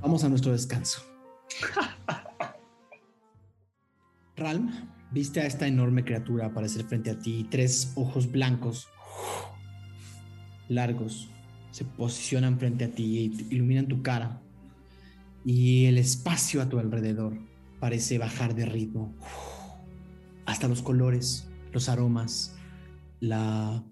Vamos 0.00 0.24
a 0.24 0.28
nuestro 0.28 0.52
descanso. 0.52 1.02
Ralm, 4.36 4.70
viste 5.10 5.40
a 5.40 5.46
esta 5.46 5.66
enorme 5.66 6.04
criatura 6.04 6.46
aparecer 6.46 6.84
frente 6.84 7.10
a 7.10 7.18
ti. 7.18 7.46
Tres 7.50 7.92
ojos 7.96 8.30
blancos, 8.30 8.88
largos, 10.68 11.28
se 11.70 11.84
posicionan 11.84 12.58
frente 12.58 12.84
a 12.84 12.90
ti 12.90 13.18
y 13.18 13.54
iluminan 13.54 13.88
tu 13.88 14.02
cara. 14.02 14.42
Y 15.44 15.86
el 15.86 15.98
espacio 15.98 16.60
a 16.60 16.68
tu 16.68 16.78
alrededor 16.78 17.38
parece 17.80 18.18
bajar 18.18 18.54
de 18.54 18.66
ritmo. 18.66 19.14
Hasta 20.46 20.68
los 20.68 20.82
colores, 20.82 21.48
los 21.72 21.88
aromas, 21.88 22.56
la, 23.20 23.84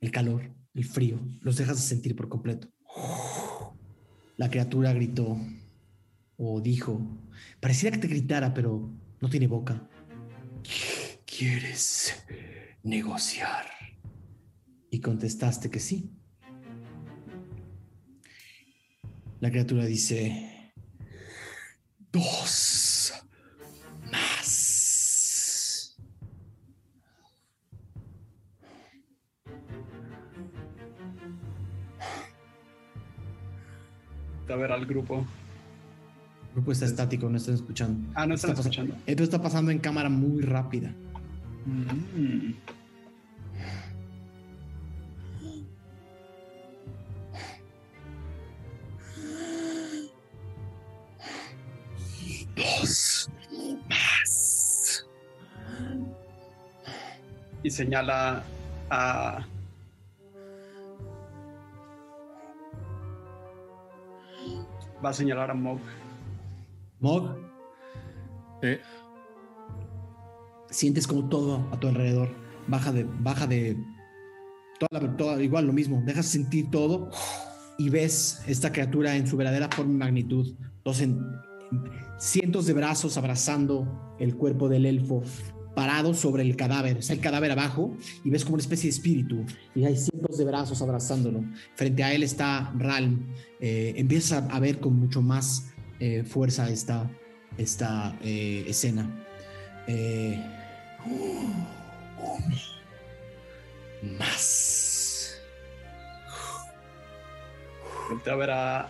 el 0.00 0.10
calor, 0.10 0.54
el 0.74 0.84
frío, 0.84 1.18
los 1.40 1.56
dejas 1.56 1.76
de 1.76 1.82
sentir 1.82 2.14
por 2.14 2.28
completo. 2.28 2.68
La 4.36 4.50
criatura 4.50 4.92
gritó 4.92 5.38
o 6.36 6.60
dijo, 6.60 7.00
pareciera 7.60 7.96
que 7.96 8.02
te 8.02 8.08
gritara, 8.08 8.54
pero 8.54 8.90
no 9.20 9.28
tiene 9.28 9.46
boca. 9.46 9.88
¿Quieres 11.24 12.24
negociar? 12.82 13.66
Y 14.90 15.00
contestaste 15.00 15.70
que 15.70 15.80
sí. 15.80 16.10
La 19.40 19.50
criatura 19.50 19.84
dice, 19.86 20.72
dos 22.12 23.12
más. 24.10 25.96
A 34.48 34.56
ver 34.56 34.70
al 34.70 34.84
grupo. 34.84 35.26
Grupo 36.54 36.72
está 36.72 36.84
estático, 36.84 37.28
no 37.30 37.38
están 37.38 37.54
escuchando. 37.54 38.12
Ah, 38.14 38.26
no 38.26 38.34
están 38.34 38.50
Está 38.50 38.60
escuchando. 38.60 38.96
Esto 39.06 39.22
está 39.22 39.40
pasando 39.40 39.70
en 39.70 39.78
cámara 39.78 40.10
muy 40.10 40.42
rápida. 40.42 40.94
Mm. 41.64 42.52
Dos 52.54 53.30
más. 53.88 55.06
Y 57.62 57.70
señala 57.70 58.44
a. 58.90 59.46
Va 65.04 65.08
a 65.08 65.12
señalar 65.12 65.50
a 65.50 65.54
Mog. 65.54 65.80
Mog, 67.02 67.36
Eh, 68.64 68.80
sientes 70.70 71.06
como 71.08 71.28
todo 71.28 71.66
a 71.72 71.80
tu 71.80 71.88
alrededor 71.88 72.28
baja 72.68 72.92
de 72.92 73.02
baja 73.20 73.48
de 73.48 73.76
toda 74.78 75.02
la- 75.02 75.16
toda- 75.16 75.42
igual 75.42 75.66
lo 75.66 75.72
mismo 75.72 76.00
dejas 76.06 76.26
sentir 76.26 76.70
todo 76.70 77.10
y 77.76 77.90
ves 77.90 78.40
esta 78.46 78.70
criatura 78.70 79.16
en 79.16 79.26
su 79.26 79.36
verdadera 79.36 79.68
forma 79.68 79.92
y 79.92 79.96
magnitud 79.96 80.54
en- 81.00 81.20
cientos 82.20 82.66
de 82.66 82.72
brazos 82.72 83.16
abrazando 83.16 84.14
el 84.20 84.36
cuerpo 84.36 84.68
del 84.68 84.86
elfo 84.86 85.22
parado 85.74 86.14
sobre 86.14 86.42
el 86.44 86.54
cadáver 86.54 86.98
está 86.98 87.14
el 87.14 87.20
cadáver 87.20 87.50
abajo 87.50 87.96
y 88.24 88.30
ves 88.30 88.44
como 88.44 88.54
una 88.54 88.62
especie 88.62 88.84
de 88.90 88.94
espíritu 88.96 89.44
y 89.74 89.84
hay 89.84 89.96
cientos 89.96 90.38
de 90.38 90.44
brazos 90.44 90.80
abrazándolo. 90.82 91.42
Frente 91.74 92.04
a 92.04 92.12
él 92.14 92.22
está 92.22 92.72
Ralm 92.78 93.26
Eh, 93.58 93.94
empiezas 93.96 94.32
a, 94.44 94.46
a 94.56 94.60
ver 94.60 94.78
con 94.80 94.94
mucho 94.98 95.20
más 95.22 95.71
eh, 96.02 96.24
fuerza 96.24 96.68
esta 96.68 97.08
esta 97.56 98.16
eh, 98.22 98.64
escena 98.66 99.08
eh, 99.86 100.36
más. 104.18 105.40
Voltea 108.10 108.32
a 108.32 108.36
ver 108.36 108.50
a. 108.50 108.88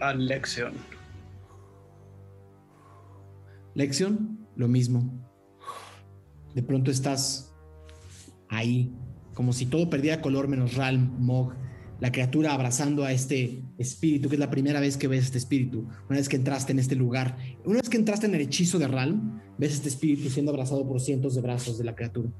A 0.00 0.12
Lexion. 0.12 0.74
Lección, 3.74 4.46
lo 4.54 4.68
mismo. 4.68 5.10
De 6.54 6.62
pronto 6.62 6.90
estás 6.90 7.54
ahí, 8.50 8.94
como 9.32 9.54
si 9.54 9.64
todo 9.64 9.88
perdiera 9.88 10.20
color 10.20 10.46
menos 10.46 10.74
Ralm, 10.74 11.16
Mog, 11.18 11.54
la 12.00 12.12
criatura 12.12 12.52
abrazando 12.52 13.04
a 13.04 13.12
este 13.12 13.62
espíritu, 13.76 14.28
que 14.28 14.36
es 14.36 14.40
la 14.40 14.50
primera 14.50 14.80
vez 14.80 14.96
que 14.96 15.08
ves 15.08 15.24
este 15.24 15.38
espíritu, 15.38 15.88
una 16.08 16.18
vez 16.18 16.28
que 16.28 16.36
entraste 16.36 16.72
en 16.72 16.78
este 16.78 16.94
lugar, 16.94 17.36
una 17.64 17.80
vez 17.80 17.88
que 17.88 17.96
entraste 17.96 18.26
en 18.26 18.34
el 18.34 18.42
hechizo 18.42 18.78
de 18.78 18.86
Ralm, 18.86 19.40
ves 19.58 19.74
este 19.74 19.88
espíritu 19.88 20.30
siendo 20.30 20.52
abrazado 20.52 20.86
por 20.86 21.00
cientos 21.00 21.34
de 21.34 21.40
brazos 21.40 21.78
de 21.78 21.84
la 21.84 21.94
criatura. 21.94 22.30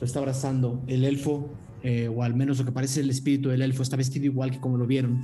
Lo 0.00 0.06
está 0.06 0.20
abrazando 0.20 0.84
el 0.86 1.04
elfo, 1.04 1.50
eh, 1.82 2.08
o 2.08 2.22
al 2.22 2.34
menos 2.34 2.58
lo 2.58 2.64
que 2.64 2.72
parece 2.72 3.00
el 3.00 3.10
espíritu 3.10 3.48
del 3.48 3.62
elfo, 3.62 3.82
está 3.82 3.96
vestido 3.96 4.26
igual 4.26 4.50
que 4.50 4.60
como 4.60 4.76
lo 4.76 4.86
vieron, 4.86 5.22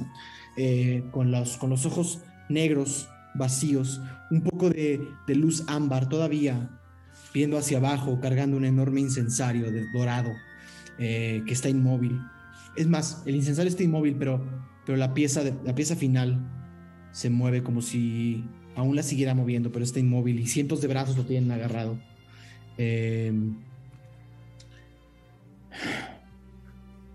eh, 0.56 1.04
con, 1.12 1.30
los, 1.30 1.56
con 1.56 1.70
los 1.70 1.86
ojos 1.86 2.20
negros, 2.48 3.08
vacíos, 3.34 4.00
un 4.30 4.42
poco 4.42 4.70
de, 4.70 5.00
luz 5.28 5.64
ámbar 5.68 6.08
todavía, 6.08 6.70
viendo 7.32 7.56
hacia 7.56 7.78
abajo, 7.78 8.18
cargando 8.20 8.56
un 8.56 8.64
enorme 8.64 9.00
incensario 9.00 9.70
de 9.70 9.90
dorado 9.92 10.32
eh, 10.98 11.42
que 11.46 11.52
está 11.52 11.68
inmóvil. 11.68 12.20
Es 12.76 12.88
más, 12.88 13.22
el 13.26 13.36
incensario 13.36 13.68
está 13.68 13.82
inmóvil, 13.82 14.16
pero, 14.18 14.42
pero 14.86 14.96
la, 14.98 15.14
pieza 15.14 15.42
de- 15.44 15.54
la 15.64 15.74
pieza 15.74 15.94
final 15.96 16.40
se 17.12 17.28
mueve 17.30 17.62
como 17.62 17.82
si 17.82 18.44
aún 18.76 18.96
la 18.96 19.02
siguiera 19.02 19.34
moviendo, 19.34 19.70
pero 19.72 19.84
está 19.84 20.00
inmóvil 20.00 20.40
y 20.40 20.46
cientos 20.46 20.80
de 20.80 20.88
brazos 20.88 21.16
lo 21.16 21.24
tienen 21.24 21.50
agarrado. 21.52 21.98
Eh, 22.78 23.32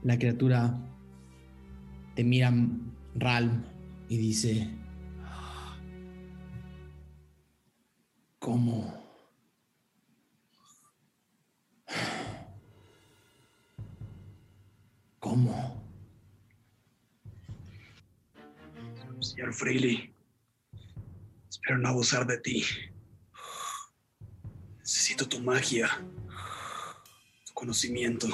la 0.03 0.17
criatura 0.17 0.77
te 2.15 2.23
mira 2.23 2.53
Ralm 3.15 3.63
y 4.09 4.17
dice, 4.17 4.69
¿cómo? 8.39 9.06
¿Cómo? 15.29 15.83
Señor 19.19 19.53
Freely, 19.53 20.13
espero 21.49 21.79
no 21.79 21.89
abusar 21.89 22.25
de 22.25 22.37
ti. 22.37 22.63
Necesito 24.79 25.27
tu 25.27 25.41
magia, 25.41 25.89
tu 27.45 27.53
conocimiento, 27.53 28.29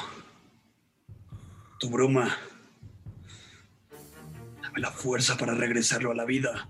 tu 1.80 1.90
bruma. 1.90 2.38
Dame 4.61 4.80
la 4.80 4.91
fuerza 4.91 5.36
para 5.36 5.56
regresarlo 5.56 6.11
a 6.11 6.15
la 6.15 6.26
vida. 6.26 6.70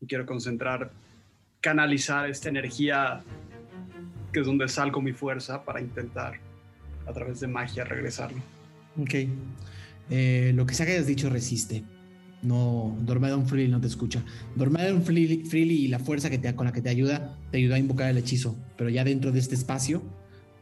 Y 0.00 0.06
quiero 0.06 0.26
concentrar, 0.26 0.92
canalizar 1.60 2.30
esta 2.30 2.50
energía 2.50 3.24
que 4.32 4.38
es 4.38 4.46
donde 4.46 4.68
salgo 4.68 5.02
mi 5.02 5.12
fuerza 5.12 5.64
para 5.64 5.80
intentar 5.80 6.38
a 7.04 7.12
través 7.12 7.40
de 7.40 7.48
magia 7.48 7.82
regresarlo. 7.82 8.40
Ok. 9.00 9.14
Eh, 10.10 10.52
lo 10.54 10.66
que 10.66 10.74
sea 10.74 10.86
que 10.86 10.92
hayas 10.92 11.06
dicho 11.06 11.30
resiste. 11.30 11.84
No, 12.42 12.96
Dormedon 13.00 13.46
Freely 13.46 13.70
no 13.70 13.80
te 13.80 13.86
escucha. 13.86 14.22
Dormedon 14.54 15.02
Freely, 15.02 15.44
Freely 15.44 15.84
y 15.84 15.88
la 15.88 15.98
fuerza 15.98 16.28
que 16.28 16.38
te, 16.38 16.54
con 16.54 16.66
la 16.66 16.72
que 16.72 16.82
te 16.82 16.90
ayuda, 16.90 17.38
te 17.50 17.58
ayuda 17.58 17.76
a 17.76 17.78
invocar 17.78 18.10
el 18.10 18.18
hechizo. 18.18 18.56
Pero 18.76 18.90
ya 18.90 19.02
dentro 19.02 19.32
de 19.32 19.38
este 19.38 19.54
espacio, 19.54 20.02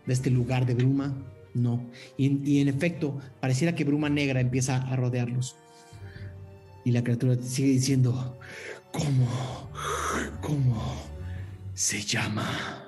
de 0.06 0.12
este 0.12 0.30
lugar 0.30 0.64
de 0.64 0.74
bruma, 0.74 1.12
no. 1.54 1.90
Y, 2.16 2.40
y 2.48 2.60
en 2.60 2.68
efecto, 2.68 3.18
pareciera 3.40 3.74
que 3.74 3.84
bruma 3.84 4.08
negra 4.08 4.40
empieza 4.40 4.76
a 4.76 4.96
rodearlos. 4.96 5.56
Y 6.84 6.92
la 6.92 7.02
criatura 7.02 7.36
sigue 7.42 7.70
diciendo, 7.70 8.38
¿cómo 8.92 9.28
se 11.74 12.02
llama... 12.02 12.82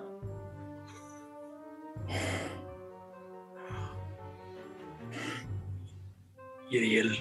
Yeriel. 6.71 7.17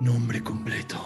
Nombre 0.00 0.42
completo. 0.42 0.98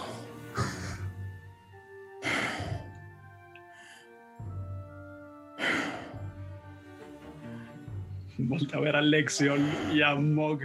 Volta 8.39 8.77
a 8.77 8.81
ver 8.81 8.97
a 8.97 9.03
Lexion 9.03 9.61
y 9.93 10.03
a 10.03 10.15
Mog. 10.15 10.61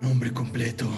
Nombre 0.00 0.32
completo. 0.32 0.88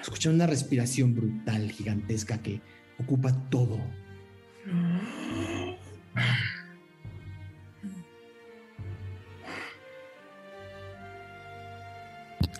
Escuchan 0.00 0.34
una 0.34 0.46
respiración 0.46 1.14
brutal, 1.14 1.70
gigantesca, 1.70 2.38
que 2.38 2.60
ocupa 2.98 3.32
todo. 3.50 3.78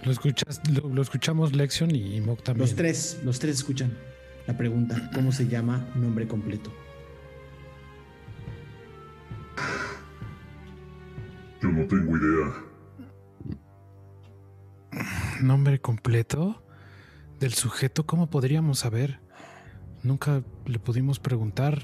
Lo, 0.09 0.13
escuchas, 0.13 0.63
lo, 0.73 0.89
lo 0.89 1.03
escuchamos 1.03 1.55
Lexion 1.55 1.95
y 1.95 2.19
Mok 2.23 2.43
también. 2.43 2.67
Los 2.67 2.75
tres, 2.75 3.21
los 3.25 3.39
tres 3.39 3.57
escuchan 3.57 3.93
la 4.47 4.57
pregunta. 4.57 5.11
¿Cómo 5.15 5.33
se 5.33 5.47
llama 5.47 5.87
nombre 5.95 6.27
completo? 6.27 6.73
Yo 11.61 11.69
no 11.69 11.87
tengo 11.87 12.17
idea. 12.17 12.55
¿Nombre 15.43 15.79
completo 15.79 16.65
del 17.39 17.53
sujeto? 17.53 18.07
¿Cómo 18.07 18.31
podríamos 18.31 18.79
saber? 18.79 19.21
Nunca 20.03 20.43
le 20.65 20.79
pudimos 20.79 21.19
preguntar. 21.19 21.83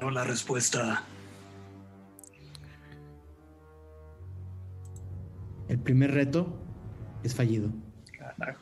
No 0.00 0.10
la 0.10 0.24
respuesta. 0.24 1.04
El 5.74 5.80
primer 5.80 6.12
reto 6.12 6.56
es 7.24 7.34
fallido. 7.34 7.68
Carajo. 8.16 8.60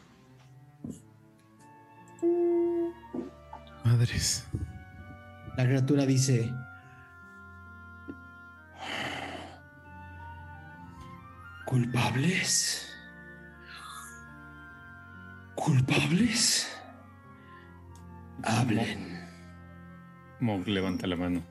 Madres. 3.85 4.49
La 5.59 5.67
criatura 5.67 6.07
dice... 6.07 6.51
¿Culpables? 11.67 12.97
¿Culpables? 15.55 16.67
Hablen. 18.43 19.29
Mog 20.41 20.67
levanta 20.67 21.07
la 21.07 21.17
mano. 21.17 21.43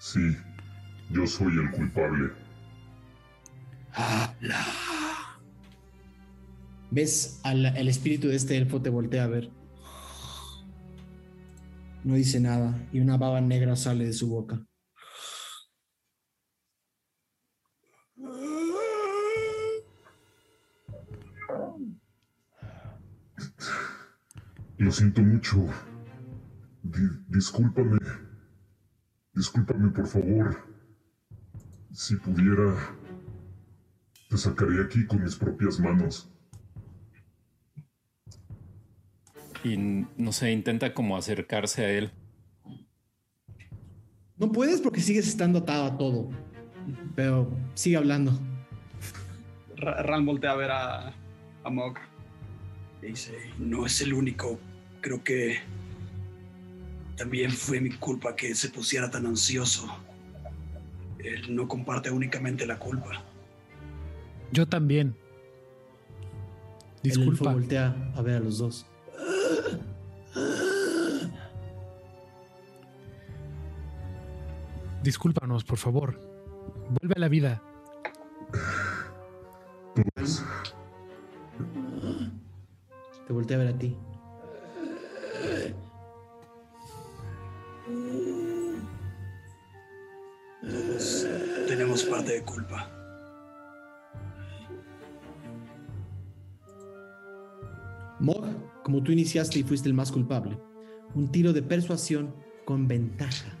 Sí, 0.00 0.36
yo 1.10 1.24
soy 1.24 1.56
el 1.56 1.70
culpable. 1.70 2.45
Habla. 3.96 4.64
¿Ves 6.90 7.40
al 7.42 7.66
el 7.66 7.88
espíritu 7.88 8.28
de 8.28 8.36
este 8.36 8.56
elfo 8.56 8.80
te 8.80 8.90
voltea 8.90 9.24
a 9.24 9.28
ver? 9.28 9.50
No 12.04 12.14
dice 12.14 12.38
nada 12.38 12.86
y 12.92 13.00
una 13.00 13.16
baba 13.16 13.40
negra 13.40 13.74
sale 13.74 14.04
de 14.04 14.12
su 14.12 14.28
boca. 14.28 14.64
Lo 24.78 24.92
siento 24.92 25.22
mucho. 25.22 25.66
Di- 26.82 27.24
discúlpame. 27.28 27.98
Discúlpame, 29.34 29.90
por 29.90 30.06
favor. 30.06 30.56
Si 31.92 32.16
pudiera, 32.16 32.76
te 34.36 34.42
sacaré 34.42 34.82
aquí 34.84 35.06
con 35.06 35.22
mis 35.22 35.34
propias 35.34 35.80
manos. 35.80 36.28
Y 39.64 39.76
no 39.78 40.30
sé, 40.32 40.52
intenta 40.52 40.92
como 40.92 41.16
acercarse 41.16 41.84
a 41.84 41.90
él. 41.90 42.12
No 44.36 44.52
puedes 44.52 44.82
porque 44.82 45.00
sigues 45.00 45.26
estando 45.26 45.60
atado 45.60 45.86
a 45.86 45.96
todo. 45.96 46.28
Pero 47.14 47.50
sigue 47.74 47.96
hablando. 47.96 48.38
Ra- 49.76 50.02
Ran 50.02 50.26
voltea 50.26 50.52
a 50.52 50.56
ver 50.56 50.70
a, 50.70 51.14
a 51.64 51.70
Mog. 51.70 51.94
Dice, 53.00 53.32
no 53.58 53.86
es 53.86 54.00
el 54.02 54.12
único. 54.12 54.60
Creo 55.00 55.24
que 55.24 55.60
también 57.16 57.50
fue 57.50 57.80
mi 57.80 57.90
culpa 57.90 58.36
que 58.36 58.54
se 58.54 58.68
pusiera 58.68 59.10
tan 59.10 59.24
ansioso. 59.24 59.88
Él 61.18 61.54
no 61.56 61.66
comparte 61.66 62.10
únicamente 62.10 62.66
la 62.66 62.78
culpa. 62.78 63.24
Yo 64.52 64.66
también. 64.66 65.16
El 67.02 67.10
elfo 67.12 67.20
Disculpa. 67.30 67.52
voltea 67.52 68.12
a 68.16 68.22
ver 68.22 68.36
a 68.36 68.40
los 68.40 68.58
dos. 68.58 68.86
Discúlpanos, 75.02 75.64
por 75.64 75.78
favor. 75.78 76.18
Vuelve 76.90 77.14
a 77.16 77.20
la 77.20 77.28
vida. 77.28 77.62
Todos. 79.94 80.42
Te 83.26 83.32
voltea 83.32 83.56
a 83.56 83.60
ver 83.60 83.68
a 83.74 83.78
ti. 83.78 83.96
Todos 90.60 91.26
tenemos 91.68 92.02
parte 92.04 92.32
de 92.32 92.42
culpa. 92.42 92.95
Mog, 98.18 98.46
como 98.82 99.02
tú 99.02 99.12
iniciaste 99.12 99.58
y 99.58 99.62
fuiste 99.62 99.88
el 99.88 99.94
más 99.94 100.10
culpable, 100.10 100.58
un 101.14 101.30
tiro 101.30 101.52
de 101.52 101.62
persuasión 101.62 102.34
con 102.64 102.88
ventaja. 102.88 103.52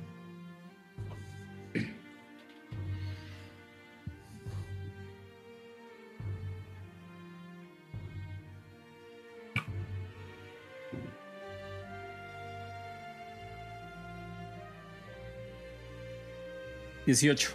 Dieciocho. 17.04 17.50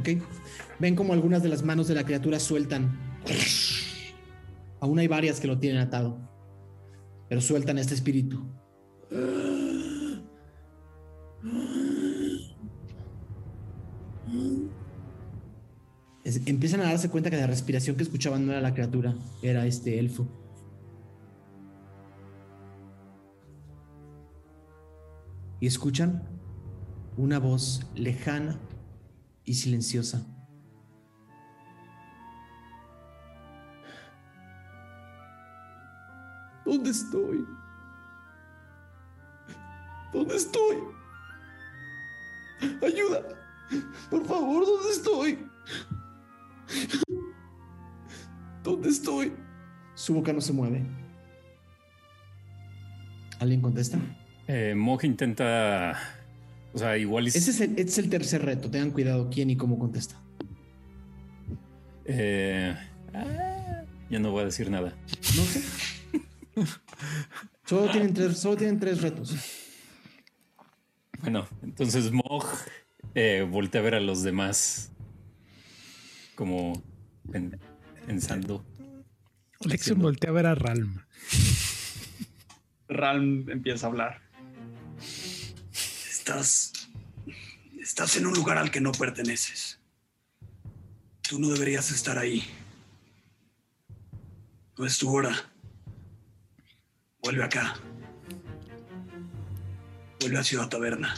¿Ok? 0.00 0.08
Ven 0.80 0.96
como 0.96 1.12
algunas 1.12 1.42
de 1.42 1.48
las 1.48 1.62
manos 1.62 1.86
de 1.86 1.94
la 1.94 2.04
criatura 2.04 2.40
sueltan. 2.40 3.09
Aún 4.80 4.98
hay 4.98 5.08
varias 5.08 5.40
que 5.40 5.46
lo 5.46 5.58
tienen 5.58 5.80
atado. 5.80 6.18
Pero 7.28 7.40
sueltan 7.40 7.78
este 7.78 7.94
espíritu. 7.94 8.42
Es- 16.24 16.46
empiezan 16.46 16.80
a 16.80 16.84
darse 16.84 17.08
cuenta 17.10 17.30
que 17.30 17.36
la 17.36 17.46
respiración 17.46 17.96
que 17.96 18.02
escuchaban 18.02 18.46
no 18.46 18.52
era 18.52 18.60
la 18.60 18.74
criatura, 18.74 19.14
era 19.42 19.66
este 19.66 19.98
elfo. 19.98 20.26
Y 25.60 25.66
escuchan 25.66 26.22
una 27.16 27.38
voz 27.38 27.86
lejana 27.94 28.58
y 29.44 29.54
silenciosa. 29.54 30.26
¿Dónde 36.70 36.90
estoy? 36.90 37.44
¿Dónde 40.12 40.36
estoy? 40.36 40.76
Ayuda. 42.86 43.22
Por 44.08 44.24
favor, 44.24 44.64
¿dónde 44.64 44.90
estoy? 44.92 45.38
¿Dónde 48.62 48.88
estoy? 48.88 49.32
Su 49.96 50.14
boca 50.14 50.32
no 50.32 50.40
se 50.40 50.52
mueve. 50.52 50.86
¿Alguien 53.40 53.62
contesta? 53.62 53.98
Eh, 54.46 54.74
Mog 54.76 55.04
intenta. 55.04 55.98
O 56.72 56.78
sea, 56.78 56.96
igual. 56.96 57.26
Ese 57.26 57.38
es, 57.50 57.60
el, 57.60 57.72
ese 57.72 57.82
es 57.82 57.98
el 57.98 58.10
tercer 58.10 58.44
reto. 58.44 58.70
Tengan 58.70 58.92
cuidado 58.92 59.28
quién 59.28 59.50
y 59.50 59.56
cómo 59.56 59.76
contesta. 59.76 60.14
eh, 62.04 62.76
ah, 63.12 63.82
ya 64.08 64.20
no 64.20 64.30
voy 64.30 64.42
a 64.42 64.44
decir 64.44 64.70
nada. 64.70 64.94
No 65.36 65.42
sé. 65.42 65.99
Solo 67.66 67.90
tienen 67.90 68.12
tres, 68.12 68.38
solo 68.38 68.56
tienen 68.56 68.80
tres 68.80 69.00
retos. 69.00 69.34
Bueno, 71.20 71.46
entonces 71.62 72.10
Mog 72.10 72.46
eh, 73.14 73.46
voltea 73.48 73.80
a 73.80 73.84
ver 73.84 73.94
a 73.94 74.00
los 74.00 74.22
demás 74.22 74.90
como 76.34 76.82
pensando. 78.06 78.64
Lexion 79.60 80.00
voltea 80.00 80.30
a 80.30 80.32
ver 80.32 80.46
a 80.46 80.54
Ralm. 80.54 81.04
Ralm 82.88 83.48
empieza 83.50 83.86
a 83.86 83.90
hablar. 83.90 84.22
Estás. 86.10 86.72
Estás 87.78 88.16
en 88.16 88.26
un 88.26 88.34
lugar 88.34 88.58
al 88.58 88.70
que 88.70 88.80
no 88.80 88.92
perteneces. 88.92 89.80
Tú 91.28 91.38
no 91.38 91.48
deberías 91.48 91.90
estar 91.90 92.18
ahí. 92.18 92.42
No 94.78 94.86
es 94.86 94.98
tu 94.98 95.14
hora. 95.14 95.49
Vuelve 97.30 97.44
acá. 97.44 97.76
Vuelve 100.18 100.38
a 100.38 100.42
Ciudad 100.42 100.68
Taberna. 100.68 101.14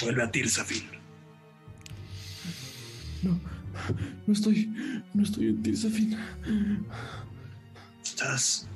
Vuelve 0.00 0.22
a 0.22 0.30
Tirsafin. 0.30 0.88
No, 3.20 3.38
no 4.26 4.32
estoy, 4.32 4.72
no 5.12 5.22
estoy 5.22 5.48
en 5.48 5.62
Tirsafin. 5.62 6.16
Estás. 8.02 8.66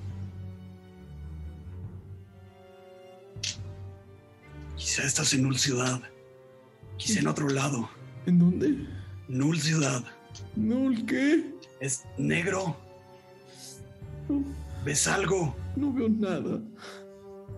Quizá 4.77 5.05
estás 5.05 5.33
en 5.33 5.45
Null 5.45 5.57
Ciudad. 5.57 6.03
Quizá 6.99 7.21
en 7.21 7.29
otro 7.29 7.49
lado. 7.49 7.89
¿En 8.27 8.39
dónde? 8.39 8.87
Null 9.29 9.59
Ciudad. 9.59 10.05
¿Null 10.55 11.07
qué? 11.07 11.51
Es 11.81 12.05
negro. 12.19 12.77
¿Ves 14.85 15.07
algo? 15.07 15.57
No 15.79 15.93
veo 15.93 16.09
nada. 16.09 16.61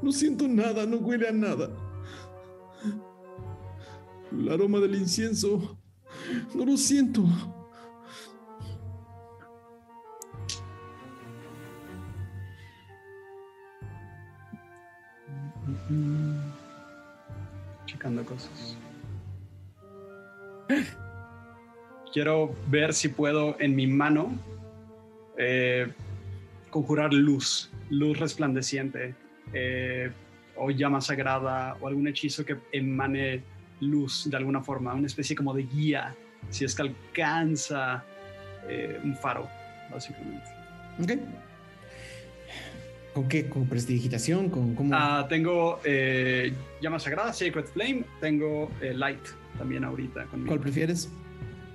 No 0.02 0.12
siento 0.12 0.46
nada, 0.46 0.84
no 0.84 0.98
huele 0.98 1.26
a 1.26 1.32
nada. 1.32 1.70
El 4.30 4.52
aroma 4.52 4.78
del 4.78 4.94
incienso. 4.94 5.78
No 6.54 6.66
lo 6.66 6.76
siento. 6.76 7.24
Checando 17.86 18.22
cosas. 18.24 18.76
Quiero 22.12 22.54
ver 22.68 22.92
si 22.92 23.08
puedo 23.08 23.58
en 23.58 23.74
mi 23.74 23.86
mano 23.86 24.30
eh, 25.38 25.90
conjurar 26.70 27.12
luz, 27.12 27.70
luz 27.90 28.18
resplandeciente, 28.18 29.14
eh, 29.52 30.10
o 30.56 30.70
llama 30.70 31.00
sagrada, 31.00 31.76
o 31.80 31.88
algún 31.88 32.08
hechizo 32.08 32.44
que 32.44 32.56
emane 32.72 33.42
luz 33.80 34.28
de 34.30 34.36
alguna 34.36 34.62
forma, 34.62 34.94
una 34.94 35.06
especie 35.06 35.34
como 35.34 35.54
de 35.54 35.62
guía, 35.64 36.14
si 36.50 36.64
es 36.64 36.74
que 36.74 36.82
alcanza 36.82 38.04
eh, 38.68 38.98
un 39.02 39.16
faro, 39.16 39.48
básicamente. 39.90 40.46
Ok. 41.02 41.12
¿Con 43.14 43.28
qué? 43.28 43.48
¿Con 43.48 43.66
prestidigitación? 43.66 44.50
¿Con 44.50 44.74
cómo? 44.74 44.90
Ah, 44.94 45.26
tengo 45.28 45.80
eh, 45.84 46.52
llama 46.80 47.00
sagrada, 47.00 47.32
Sacred 47.32 47.64
Flame, 47.64 48.04
tengo 48.20 48.70
Light 48.80 49.26
también 49.58 49.84
ahorita 49.84 50.26
conmigo. 50.26 50.48
¿Cuál 50.48 50.60
prefieres? 50.60 51.10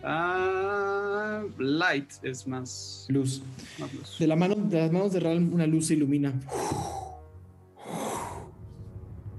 Ah, 0.07 1.44
light 1.57 2.11
es 2.22 2.45
más 2.48 3.07
Luz. 3.10 3.41
más 3.80 3.91
luz. 3.91 4.19
De, 4.19 4.27
la 4.27 4.36
mano, 4.36 4.53
de 4.56 4.77
las 4.80 4.91
manos 4.91 5.14
de 5.14 5.19
Ralm 5.19 5.52
una 5.52 5.65
luz 5.65 5.88
se 5.88 5.95
ilumina. 5.95 6.32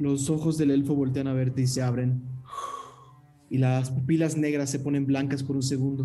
Los 0.01 0.29
ojos 0.29 0.59
del 0.59 0.73
elfo 0.73 0.95
voltean 0.95 1.29
a 1.29 1.33
verte 1.33 1.63
y 1.63 1.67
se 1.69 1.83
abren. 1.83 2.21
Y 3.49 3.59
las 3.59 3.91
pupilas 3.91 4.37
negras 4.37 4.69
se 4.69 4.81
ponen 4.81 5.07
blancas 5.07 5.45
por 5.45 5.55
un 5.55 5.63
segundo. 5.63 6.05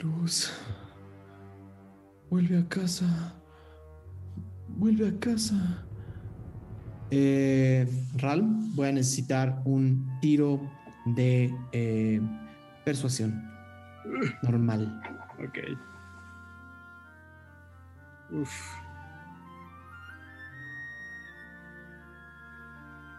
Luz. 0.00 0.50
Vuelve 2.30 2.58
a 2.58 2.66
casa. 2.68 3.34
Vuelve 4.66 5.08
a 5.08 5.18
casa. 5.20 5.84
Eh, 7.10 7.86
Ralm, 8.16 8.74
voy 8.74 8.88
a 8.88 8.92
necesitar 8.92 9.60
un 9.66 10.08
tiro 10.20 10.60
de 11.04 11.54
eh, 11.72 12.20
persuasión. 12.88 13.44
Normal. 14.40 14.98
Ok. 15.44 15.58
Uf. 18.30 18.50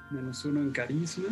Menos 0.09 0.43
uno 0.45 0.61
en 0.61 0.71
carisma. 0.71 1.27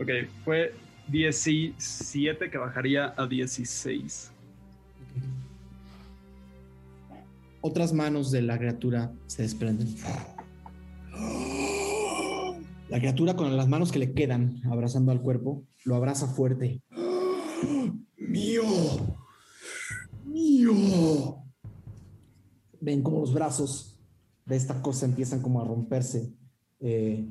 Ok, 0.00 0.08
fue 0.46 0.74
17 1.08 2.50
que 2.50 2.56
bajaría 2.56 3.12
a 3.18 3.26
16. 3.26 4.32
Otras 7.60 7.92
manos 7.92 8.30
de 8.30 8.40
la 8.40 8.56
criatura 8.56 9.12
se 9.26 9.42
desprenden. 9.42 9.94
La 12.88 12.98
criatura 13.00 13.34
con 13.34 13.56
las 13.56 13.68
manos 13.68 13.90
que 13.90 13.98
le 13.98 14.12
quedan 14.12 14.60
abrazando 14.64 15.10
al 15.10 15.20
cuerpo, 15.20 15.66
lo 15.84 15.96
abraza 15.96 16.28
fuerte. 16.28 16.82
¡Mío! 18.16 18.62
¡Mío! 20.24 21.42
Ven 22.80 23.02
como 23.02 23.20
los 23.20 23.34
brazos 23.34 23.98
de 24.44 24.54
esta 24.54 24.80
cosa 24.82 25.06
empiezan 25.06 25.42
como 25.42 25.60
a 25.60 25.64
romperse. 25.64 26.32
Eh, 26.78 27.26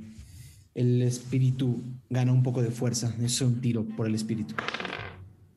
el 0.73 1.01
espíritu 1.01 1.81
gana 2.09 2.33
un 2.33 2.43
poco 2.43 2.61
de 2.61 2.71
fuerza. 2.71 3.15
Es 3.21 3.39
un 3.39 3.61
tiro 3.61 3.85
por 3.95 4.07
el 4.07 4.15
espíritu. 4.15 4.55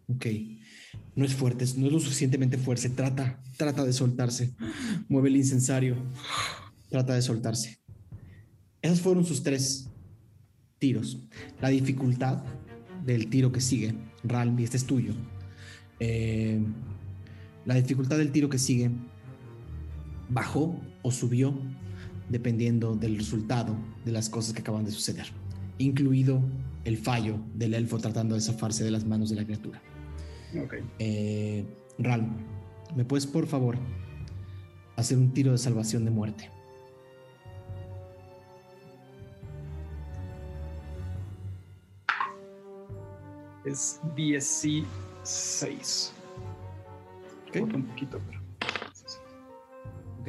Ok. 0.06 0.26
No 1.16 1.24
es 1.24 1.34
fuerte, 1.34 1.64
no 1.76 1.86
es 1.86 1.92
lo 1.92 1.98
suficientemente 1.98 2.56
fuerte. 2.56 2.88
Trata, 2.90 3.42
trata 3.56 3.84
de 3.84 3.92
soltarse. 3.92 4.54
Mueve 5.08 5.28
el 5.30 5.36
incensario. 5.36 5.96
Trata 6.88 7.14
de 7.14 7.22
soltarse. 7.22 7.80
Esos 8.82 9.00
fueron 9.00 9.24
sus 9.24 9.42
tres 9.42 9.88
tiros. 10.78 11.18
La 11.60 11.68
dificultad 11.68 12.42
del 13.04 13.28
tiro 13.28 13.50
que 13.52 13.60
sigue, 13.60 13.94
Ralm, 14.24 14.58
y 14.58 14.64
este 14.64 14.76
es 14.76 14.84
tuyo. 14.84 15.12
Eh, 16.00 16.60
la 17.64 17.74
dificultad 17.74 18.18
del 18.18 18.30
tiro 18.30 18.48
que 18.48 18.58
sigue 18.58 18.90
bajó 20.28 20.80
o 21.02 21.10
subió 21.10 21.54
dependiendo 22.28 22.94
del 22.94 23.16
resultado 23.16 23.74
de 24.04 24.12
las 24.12 24.28
cosas 24.28 24.52
que 24.52 24.60
acaban 24.60 24.84
de 24.84 24.90
suceder, 24.90 25.26
incluido 25.78 26.42
el 26.84 26.98
fallo 26.98 27.38
del 27.54 27.74
elfo 27.74 27.98
tratando 27.98 28.34
de 28.34 28.40
zafarse 28.40 28.84
de 28.84 28.90
las 28.90 29.04
manos 29.04 29.30
de 29.30 29.36
la 29.36 29.44
criatura. 29.44 29.82
Ok. 30.62 30.74
Eh, 30.98 31.64
Ralm, 31.98 32.28
¿me 32.96 33.04
puedes 33.04 33.26
por 33.26 33.46
favor 33.46 33.76
hacer 34.96 35.18
un 35.18 35.32
tiro 35.32 35.52
de 35.52 35.58
salvación 35.58 36.04
de 36.04 36.10
muerte? 36.10 36.50
Es 43.68 44.00
16. 44.16 46.12
Ok. 47.48 47.56
Un 47.74 47.82
poquito, 47.82 48.18
pero. 48.26 48.40
Ok. 50.20 50.28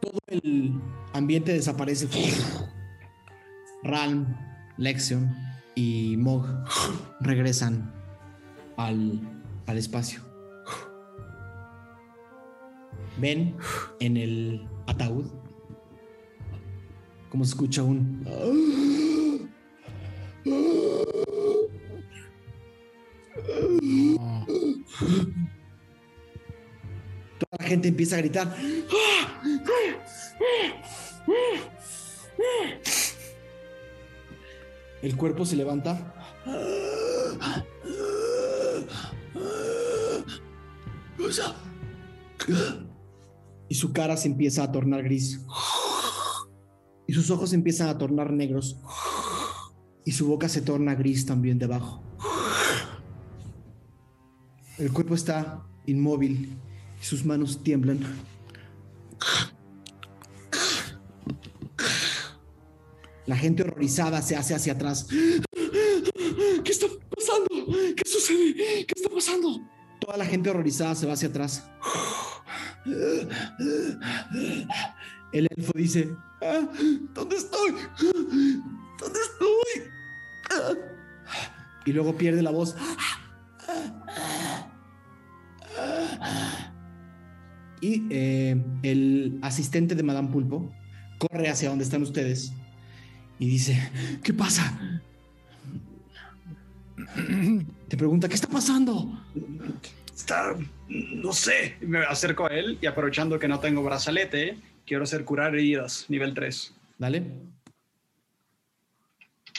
Todo 0.00 0.18
el 0.28 0.80
ambiente 1.12 1.52
desaparece. 1.52 2.06
Ralm, 3.82 4.36
Lexion 4.76 5.34
y 5.74 6.16
Mog 6.16 6.46
regresan 7.20 7.92
al, 8.76 9.20
al 9.66 9.78
espacio. 9.78 10.20
Ven 13.18 13.56
en 13.98 14.16
el 14.16 14.68
ataúd 14.86 15.26
como 17.30 17.44
se 17.44 17.50
escucha 17.50 17.82
un. 17.82 18.26
Toda 20.44 20.54
la 27.58 27.64
gente 27.64 27.88
empieza 27.88 28.16
a 28.16 28.18
gritar. 28.18 28.56
El 35.02 35.16
cuerpo 35.16 35.44
se 35.44 35.56
levanta. 35.56 36.14
Y 43.68 43.74
su 43.74 43.92
cara 43.92 44.16
se 44.16 44.28
empieza 44.28 44.62
a 44.64 44.72
tornar 44.72 45.02
gris. 45.02 45.40
Y 47.06 47.12
sus 47.12 47.30
ojos 47.30 47.50
se 47.50 47.56
empiezan 47.56 47.88
a 47.88 47.98
tornar 47.98 48.32
negros. 48.32 48.78
Y 50.04 50.12
su 50.12 50.26
boca 50.26 50.48
se 50.48 50.62
torna 50.62 50.94
gris 50.94 51.26
también 51.26 51.58
debajo. 51.58 52.02
El 54.78 54.92
cuerpo 54.92 55.14
está 55.14 55.62
inmóvil 55.86 56.56
y 57.00 57.04
sus 57.04 57.24
manos 57.24 57.62
tiemblan. 57.62 58.00
La 63.26 63.36
gente 63.36 63.62
horrorizada 63.62 64.22
se 64.22 64.36
hace 64.36 64.54
hacia 64.54 64.72
atrás. 64.72 65.06
¿Qué 65.08 66.72
está 66.72 66.86
pasando? 67.14 67.66
¿Qué 67.96 68.02
sucede? 68.04 68.54
¿Qué 68.86 68.94
está 68.96 69.08
pasando? 69.08 69.60
Toda 70.00 70.16
la 70.16 70.24
gente 70.24 70.50
horrorizada 70.50 70.94
se 70.94 71.06
va 71.06 71.12
hacia 71.12 71.28
atrás. 71.28 71.64
El 75.32 75.46
elfo 75.56 75.72
dice, 75.74 76.10
"Ah, 76.42 76.66
¿dónde 77.14 77.36
estoy? 77.36 77.74
¿Dónde 79.00 79.18
estoy? 79.18 79.90
Y 81.86 81.92
luego 81.92 82.16
pierde 82.16 82.42
la 82.42 82.50
voz. 82.50 82.76
Y 87.80 88.02
eh, 88.10 88.62
el 88.82 89.38
asistente 89.42 89.94
de 89.94 90.02
Madame 90.02 90.28
Pulpo 90.28 90.70
corre 91.18 91.48
hacia 91.48 91.70
donde 91.70 91.84
están 91.84 92.02
ustedes 92.02 92.52
y 93.38 93.48
dice, 93.48 93.90
¿qué 94.22 94.34
pasa? 94.34 95.00
Te 97.88 97.96
pregunta, 97.96 98.28
¿qué 98.28 98.34
está 98.34 98.48
pasando? 98.48 99.18
Está, 100.14 100.54
no 100.88 101.32
sé. 101.32 101.76
Me 101.80 102.00
acerco 102.00 102.46
a 102.46 102.48
él 102.48 102.78
y 102.82 102.86
aprovechando 102.86 103.38
que 103.38 103.48
no 103.48 103.60
tengo 103.60 103.82
brazalete, 103.82 104.58
quiero 104.86 105.04
hacer 105.04 105.24
curar 105.24 105.54
heridas, 105.54 106.04
nivel 106.08 106.34
3. 106.34 106.74
Dale. 106.98 107.24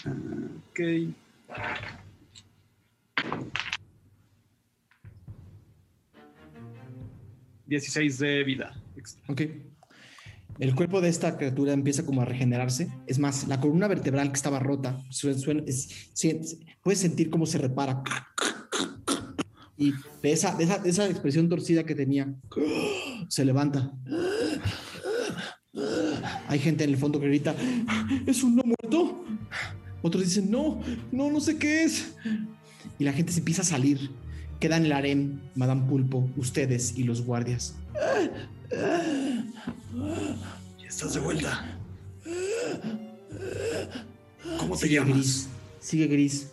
Ok. 0.06 0.80
...16 7.68 8.18
de 8.18 8.44
vida. 8.44 8.76
Ok. 9.28 9.42
El 10.60 10.76
cuerpo 10.76 11.00
de 11.00 11.08
esta 11.08 11.38
criatura 11.38 11.74
empieza 11.74 12.06
como 12.06 12.22
a 12.22 12.26
regenerarse. 12.26 12.90
Es 13.08 13.18
más, 13.18 13.48
la 13.48 13.60
columna 13.62 13.88
vertebral 13.88 14.30
que 14.30 14.36
estaba 14.36 14.60
rota, 14.60 15.00
puedes 16.84 17.00
sentir 17.00 17.30
cómo 17.30 17.46
se 17.46 17.58
repara. 17.58 18.04
Y 19.78 19.94
de 20.22 20.32
esa, 20.32 20.56
esa, 20.60 20.76
esa 20.86 21.10
expresión 21.10 21.50
torcida 21.50 21.84
que 21.86 21.96
tenía, 21.96 22.32
se 23.30 23.46
levanta. 23.46 23.92
Hay 26.48 26.60
gente 26.60 26.84
en 26.84 26.90
el 26.90 26.98
fondo 26.98 27.20
que 27.20 27.28
grita, 27.28 27.56
¿es 28.28 28.44
un 28.44 28.58
no 28.58 28.64
muerto? 28.64 29.26
Otros 30.02 30.24
dicen, 30.24 30.50
no, 30.50 30.82
no, 31.12 31.30
no 31.30 31.40
sé 31.40 31.58
qué 31.58 31.84
es. 31.84 32.14
Y 32.98 33.04
la 33.04 33.14
gente 33.14 33.32
se 33.32 33.40
empieza 33.40 33.62
a 33.62 33.66
salir. 33.66 34.12
Quedan 34.60 34.86
el 34.86 34.92
harem, 34.92 35.40
Madame 35.56 35.88
Pulpo, 35.88 36.30
ustedes 36.38 36.98
y 36.98 37.04
los 37.04 37.24
guardias. 37.24 37.76
Ya 40.80 40.88
estás 40.88 41.14
de 41.14 41.20
vuelta. 41.20 41.78
¿Cómo 44.58 44.76
te 44.76 44.84
Sigue 44.88 44.96
llamas? 44.96 45.14
Gris. 45.16 45.48
Sigue 45.80 46.08
gris. 46.08 46.52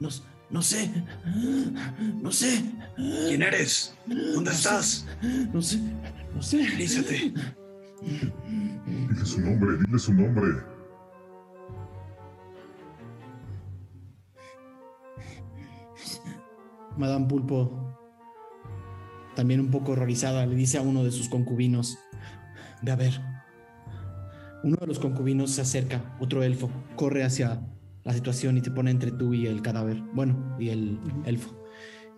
No, 0.00 0.08
no 0.50 0.62
sé. 0.62 0.90
No 2.22 2.32
sé. 2.32 2.62
¿Quién 2.96 3.42
eres? 3.42 3.94
¿Dónde 4.06 4.50
estás? 4.50 5.06
No 5.52 5.62
sé. 5.62 5.78
No 6.34 6.42
sé. 6.42 6.66
Dile 8.00 9.24
su 9.24 9.40
nombre, 9.40 9.76
dile 9.78 9.98
su 9.98 10.14
nombre. 10.14 10.48
Madame 16.96 17.26
Pulpo, 17.26 17.96
también 19.34 19.60
un 19.60 19.70
poco 19.70 19.92
horrorizada, 19.92 20.46
le 20.46 20.56
dice 20.56 20.78
a 20.78 20.82
uno 20.82 21.04
de 21.04 21.10
sus 21.10 21.28
concubinos: 21.28 21.98
Ve 22.82 22.92
a 22.92 22.96
ver. 22.96 23.20
Uno 24.64 24.76
de 24.80 24.86
los 24.88 24.98
concubinos 24.98 25.52
se 25.52 25.60
acerca, 25.60 26.16
otro 26.18 26.42
elfo, 26.42 26.68
corre 26.96 27.22
hacia 27.22 27.60
la 28.02 28.12
situación 28.12 28.56
y 28.56 28.60
te 28.60 28.72
pone 28.72 28.90
entre 28.90 29.12
tú 29.12 29.32
y 29.32 29.46
el 29.46 29.62
cadáver. 29.62 30.02
Bueno, 30.12 30.56
y 30.58 30.70
el 30.70 30.98
elfo. 31.24 31.56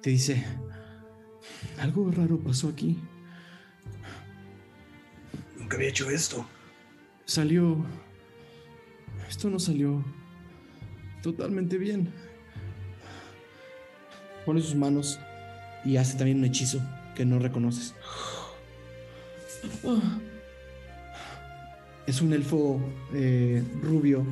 Te 0.01 0.11
dice: 0.11 0.45
Algo 1.79 2.11
raro 2.11 2.39
pasó 2.39 2.69
aquí. 2.69 2.99
Nunca 5.71 5.77
había 5.77 5.91
hecho 5.91 6.11
esto. 6.11 6.45
Salió. 7.27 7.77
Esto 9.29 9.49
no 9.49 9.61
salió 9.61 10.05
totalmente 11.23 11.79
bien. 11.79 12.13
Pone 14.45 14.61
sus 14.63 14.75
manos 14.75 15.21
y 15.85 15.97
hace 15.97 16.19
también 16.19 16.39
un 16.39 16.47
hechizo 16.47 16.81
que 17.15 17.25
no 17.25 17.39
reconoces. 17.39 17.95
Es 22.05 22.21
un 22.21 22.33
elfo 22.33 22.81
eh, 23.15 23.63
rubio, 23.81 24.27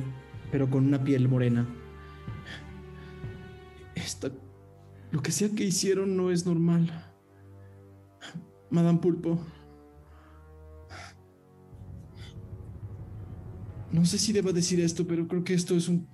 pero 0.51 0.69
con 0.69 0.87
una 0.87 1.01
piel 1.05 1.29
morena. 1.29 1.65
Esta, 3.95 4.29
lo 5.11 5.21
que 5.21 5.31
sea 5.31 5.47
que 5.55 5.63
hicieron 5.63 6.17
no 6.17 6.31
es 6.31 6.45
normal. 6.45 7.13
Madame 8.69 8.99
Pulpo. 8.99 9.39
No 13.91 14.05
sé 14.05 14.17
si 14.19 14.33
deba 14.33 14.51
decir 14.51 14.79
esto, 14.79 15.07
pero 15.07 15.27
creo 15.27 15.43
que 15.43 15.53
esto 15.53 15.75
es 15.75 15.89
un... 15.89 16.07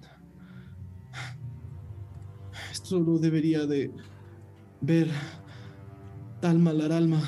Esto 2.72 3.00
lo 3.00 3.18
debería 3.18 3.66
de 3.66 3.92
ver 4.82 5.10
Talma 6.40 6.72
Laralma. 6.74 7.22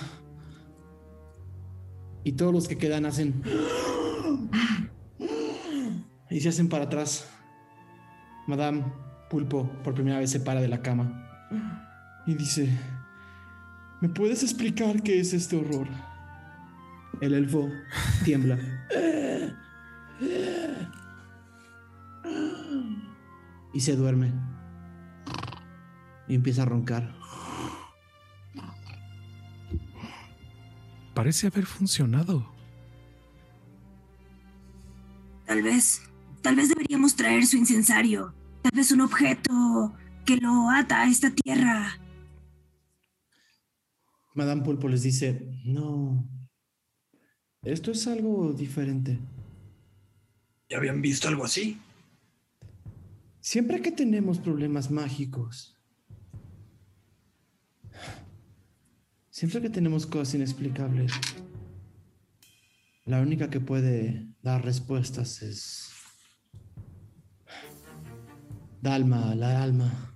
Y 2.24 2.34
todos 2.34 2.54
los 2.54 2.68
que 2.68 2.78
quedan 2.78 3.06
hacen... 3.06 3.42
Y 6.30 6.40
se 6.40 6.50
hacen 6.50 6.70
para 6.70 6.86
atrás. 6.86 7.30
Madame 8.48 8.84
Pulpo 9.30 9.70
por 9.84 9.94
primera 9.94 10.20
vez 10.20 10.30
se 10.30 10.40
para 10.40 10.62
de 10.62 10.68
la 10.68 10.82
cama. 10.82 11.30
Y 12.26 12.36
dice... 12.36 12.70
¿Me 14.00 14.10
puedes 14.10 14.44
explicar 14.44 15.02
qué 15.02 15.20
es 15.20 15.34
este 15.34 15.58
horror? 15.58 15.88
El 17.20 17.34
elfo 17.34 17.68
tiembla. 18.24 18.60
Y 23.74 23.80
se 23.80 23.96
duerme. 23.96 24.34
Y 26.28 26.36
empieza 26.36 26.64
a 26.64 26.66
roncar. 26.66 27.16
Parece 31.14 31.48
haber 31.48 31.66
funcionado. 31.66 32.46
Tal 35.46 35.64
vez, 35.64 36.02
tal 36.42 36.56
vez 36.56 36.70
deberíamos 36.70 37.16
traer 37.16 37.46
su 37.46 37.58
incensario. 37.58 38.34
Tal 38.62 38.72
vez 38.76 38.92
un 38.92 39.02
objeto 39.02 39.94
que 40.26 40.38
lo 40.38 40.70
ata 40.70 41.02
a 41.02 41.10
esta 41.10 41.32
tierra. 41.32 42.00
Madame 44.36 44.62
Pulpo 44.62 44.88
les 44.88 45.02
dice, 45.02 45.50
no, 45.66 46.30
esto 47.64 47.92
es 47.92 48.06
algo 48.08 48.54
diferente. 48.54 49.20
¿Ya 50.70 50.78
habían 50.78 51.02
visto 51.02 51.28
algo 51.28 51.46
así? 51.46 51.80
Siempre 53.40 53.82
que 53.82 53.92
tenemos 53.92 54.40
problemas 54.40 54.92
mágicos, 54.92 55.78
siempre 59.30 59.62
que 59.62 59.70
tenemos 59.70 60.06
cosas 60.06 60.36
inexplicables, 60.36 61.14
la 63.06 63.22
única 63.22 63.50
que 63.50 63.62
puede 63.62 64.28
dar 64.42 64.66
respuestas 64.66 65.42
es 65.42 65.90
Dalma, 68.82 69.34
la 69.34 69.64
alma. 69.64 70.14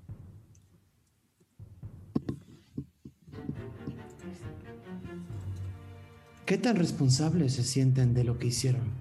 ¿Qué 6.45 6.57
tan 6.57 6.75
responsables 6.75 7.53
se 7.53 7.63
sienten 7.63 8.13
de 8.13 8.25
lo 8.25 8.37
que 8.37 8.47
hicieron? 8.47 9.00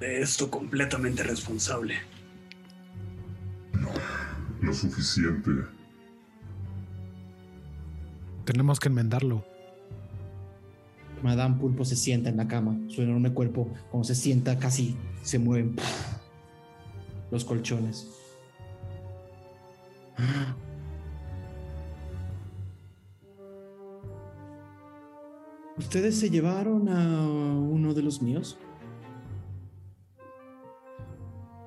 De 0.00 0.20
esto 0.20 0.50
completamente 0.50 1.22
responsable. 1.22 1.96
Lo 4.60 4.72
suficiente. 4.72 5.50
Tenemos 8.44 8.78
que 8.78 8.88
enmendarlo. 8.88 9.44
Madame 11.22 11.56
Pulpo 11.56 11.84
se 11.84 11.96
sienta 11.96 12.30
en 12.30 12.36
la 12.36 12.46
cama, 12.46 12.78
su 12.88 13.02
enorme 13.02 13.32
cuerpo, 13.32 13.72
como 13.90 14.04
se 14.04 14.14
sienta, 14.14 14.58
casi 14.58 14.96
se 15.22 15.38
mueven 15.38 15.74
los 17.30 17.44
colchones. 17.44 18.08
¿Ustedes 25.76 26.18
se 26.18 26.30
llevaron 26.30 26.88
a 26.88 27.26
uno 27.26 27.94
de 27.94 28.02
los 28.02 28.22
míos? 28.22 28.58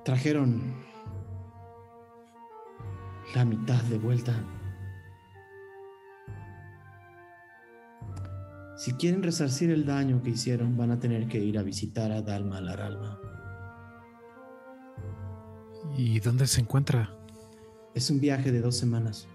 trajeron 0.03 0.61
la 3.36 3.45
mitad 3.45 3.82
de 3.84 3.98
vuelta. 3.98 4.36
Si 8.78 8.94
quieren 8.94 9.22
resarcir 9.22 9.69
el 9.69 9.86
daño 9.86 10.23
que 10.23 10.32
hicieron, 10.32 10.76
van 10.76 10.91
a 10.91 10.99
tener 10.99 11.28
que 11.28 11.38
ir 11.38 11.60
a 11.60 11.64
visitar 11.64 12.11
a 12.11 12.22
Dalma 12.22 12.60
Laralma. 12.61 13.19
¿Y 15.95 16.19
dónde 16.19 16.48
se 16.48 16.61
encuentra? 16.61 17.15
Es 17.94 18.10
un 18.10 18.19
viaje 18.19 18.52
de 18.52 18.61
dos 18.61 18.76
semanas. 18.76 19.28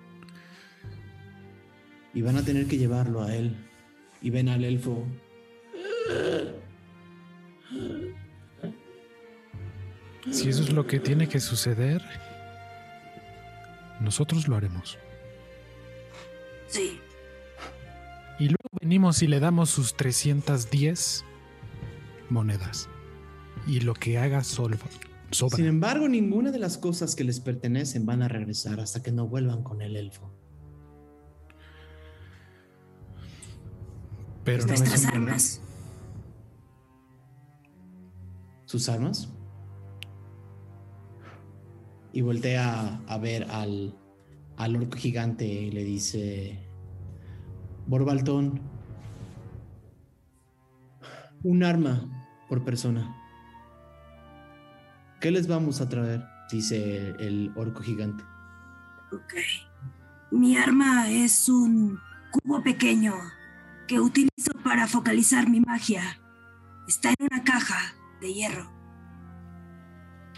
Y 2.12 2.22
van 2.22 2.36
a 2.36 2.42
tener 2.42 2.66
que 2.66 2.78
llevarlo 2.78 3.22
a 3.22 3.34
él. 3.34 3.54
Y 4.20 4.30
ven 4.30 4.48
al 4.48 4.64
elfo. 4.64 5.04
Si 10.30 10.48
eso 10.48 10.62
es 10.62 10.72
lo 10.72 10.86
que 10.86 11.00
tiene 11.00 11.28
que 11.28 11.40
suceder, 11.40 12.02
nosotros 14.00 14.48
lo 14.48 14.56
haremos. 14.56 14.98
Sí. 16.66 17.00
Y 18.38 18.44
luego 18.44 18.68
venimos 18.80 19.22
y 19.22 19.28
le 19.28 19.40
damos 19.40 19.70
sus 19.70 19.96
310 19.96 21.24
monedas. 22.28 22.88
Y 23.66 23.80
lo 23.80 23.94
que 23.94 24.18
haga 24.18 24.44
sol, 24.44 24.78
sobra. 25.30 25.56
Sin 25.56 25.66
embargo, 25.66 26.08
ninguna 26.08 26.50
de 26.50 26.58
las 26.58 26.76
cosas 26.76 27.14
que 27.14 27.24
les 27.24 27.40
pertenecen 27.40 28.04
van 28.04 28.22
a 28.22 28.28
regresar 28.28 28.80
hasta 28.80 29.02
que 29.02 29.12
no 29.12 29.26
vuelvan 29.26 29.62
con 29.62 29.80
el 29.80 29.96
elfo. 29.96 30.30
Pero 34.44 34.66
no 34.66 34.74
es 34.74 35.06
armas. 35.06 35.60
sus 38.66 38.88
armas 38.88 39.28
y 42.16 42.22
voltea 42.22 42.98
a 43.06 43.18
ver 43.18 43.46
al, 43.50 43.94
al 44.56 44.74
orco 44.74 44.96
gigante 44.96 45.44
y 45.44 45.70
le 45.70 45.84
dice, 45.84 46.66
Borbaltón, 47.86 48.58
un 51.42 51.62
arma 51.62 52.08
por 52.48 52.64
persona. 52.64 53.14
¿Qué 55.20 55.30
les 55.30 55.46
vamos 55.46 55.82
a 55.82 55.90
traer? 55.90 56.24
Dice 56.50 57.10
el 57.18 57.52
orco 57.54 57.82
gigante. 57.82 58.24
Ok. 59.12 59.34
Mi 60.30 60.56
arma 60.56 61.10
es 61.10 61.50
un 61.50 61.98
cubo 62.30 62.62
pequeño 62.62 63.12
que 63.86 64.00
utilizo 64.00 64.52
para 64.64 64.86
focalizar 64.86 65.50
mi 65.50 65.60
magia. 65.60 66.18
Está 66.88 67.10
en 67.10 67.28
una 67.30 67.44
caja 67.44 67.94
de 68.22 68.32
hierro. 68.32 68.70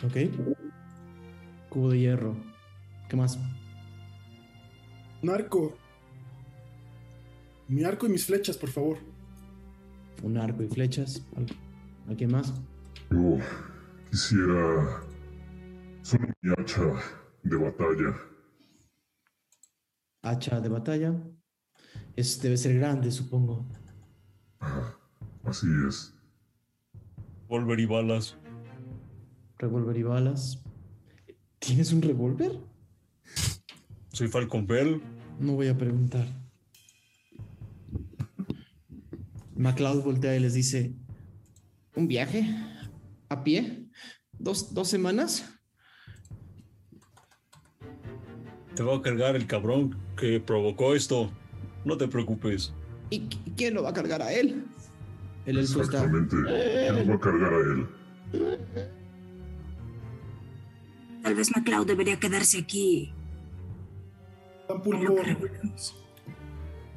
¿Ok? 0.02 0.16
Cubo 1.69 1.90
de 1.90 1.99
hierro. 1.99 2.36
¿Qué 3.09 3.16
más? 3.16 3.39
Un 5.23 5.31
arco. 5.31 5.77
Mi 7.69 7.85
arco 7.85 8.07
y 8.07 8.11
mis 8.11 8.24
flechas, 8.27 8.57
por 8.57 8.70
favor. 8.70 8.99
Un 10.23 10.36
arco 10.39 10.62
y 10.62 10.69
flechas. 10.69 11.23
¿Al- 11.36 11.47
¿Alguien 12.09 12.32
más? 12.32 12.55
Yo 13.11 13.36
quisiera 14.11 15.03
solo 16.03 16.28
mi 16.40 16.51
hacha 16.57 16.82
de 17.43 17.57
batalla. 17.57 18.16
Hacha 20.23 20.61
de 20.61 20.69
batalla. 20.69 21.15
Es, 22.16 22.40
debe 22.40 22.57
ser 22.57 22.78
grande, 22.78 23.11
supongo. 23.11 23.66
Así 25.45 25.66
es. 25.86 26.15
Volver 27.49 27.78
y 27.81 27.86
balas. 27.86 28.36
Revólver 29.59 29.97
y 29.97 30.03
balas. 30.03 30.62
¿Tienes 31.59 31.93
un 31.93 32.02
revólver? 32.02 32.52
Soy 34.12 34.28
Falcon 34.28 34.66
Bell. 34.66 35.01
No 35.39 35.52
voy 35.55 35.68
a 35.68 35.76
preguntar. 35.76 36.26
MacLeod 39.56 40.02
voltea 40.05 40.36
y 40.36 40.40
les 40.40 40.55
dice: 40.55 40.94
¿Un 41.94 42.09
viaje? 42.09 42.48
¿A 43.28 43.43
pie? 43.44 43.89
¿Dos, 44.39 44.72
dos 44.72 44.89
semanas? 44.89 45.44
Te 48.74 48.82
va 48.85 48.97
a 48.97 49.02
cargar 49.02 49.35
el 49.35 49.47
cabrón 49.47 49.97
que 50.16 50.40
provocó 50.40 50.94
esto. 50.94 51.30
No 51.85 51.97
te 51.97 52.06
preocupes. 52.06 52.72
¿Y 53.10 53.20
qui- 53.28 53.55
quién 53.56 53.74
lo 53.74 53.82
va 53.82 53.90
a 53.90 53.94
cargar 53.94 54.22
a 54.22 54.32
él? 54.32 54.64
El 55.47 55.59
elfo 55.59 55.82
está. 55.82 56.05
Exactamente. 56.05 56.36
¿Quién 56.36 56.97
lo 57.06 57.06
va 57.09 57.14
a 57.14 57.20
cargar 57.20 57.52
a 57.52 57.59
él? 57.59 58.89
Tal 61.28 61.34
vez 61.34 61.55
MacLeod 61.55 61.86
debería 61.86 62.18
quedarse 62.18 62.56
aquí. 62.56 63.12
Pulpo, 64.82 65.14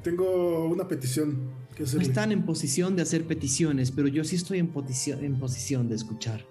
tengo 0.02 0.68
una 0.68 0.88
petición 0.88 1.52
que 1.76 1.84
No 1.84 2.00
están 2.00 2.32
en 2.32 2.44
posición 2.44 2.96
de 2.96 3.02
hacer 3.02 3.26
peticiones, 3.26 3.92
pero 3.92 4.08
yo 4.08 4.24
sí 4.24 4.38
estoy 4.38 4.60
en 4.60 4.70
posición, 4.70 5.22
en 5.26 5.38
posición 5.38 5.90
de 5.90 5.96
escuchar. 5.96 6.46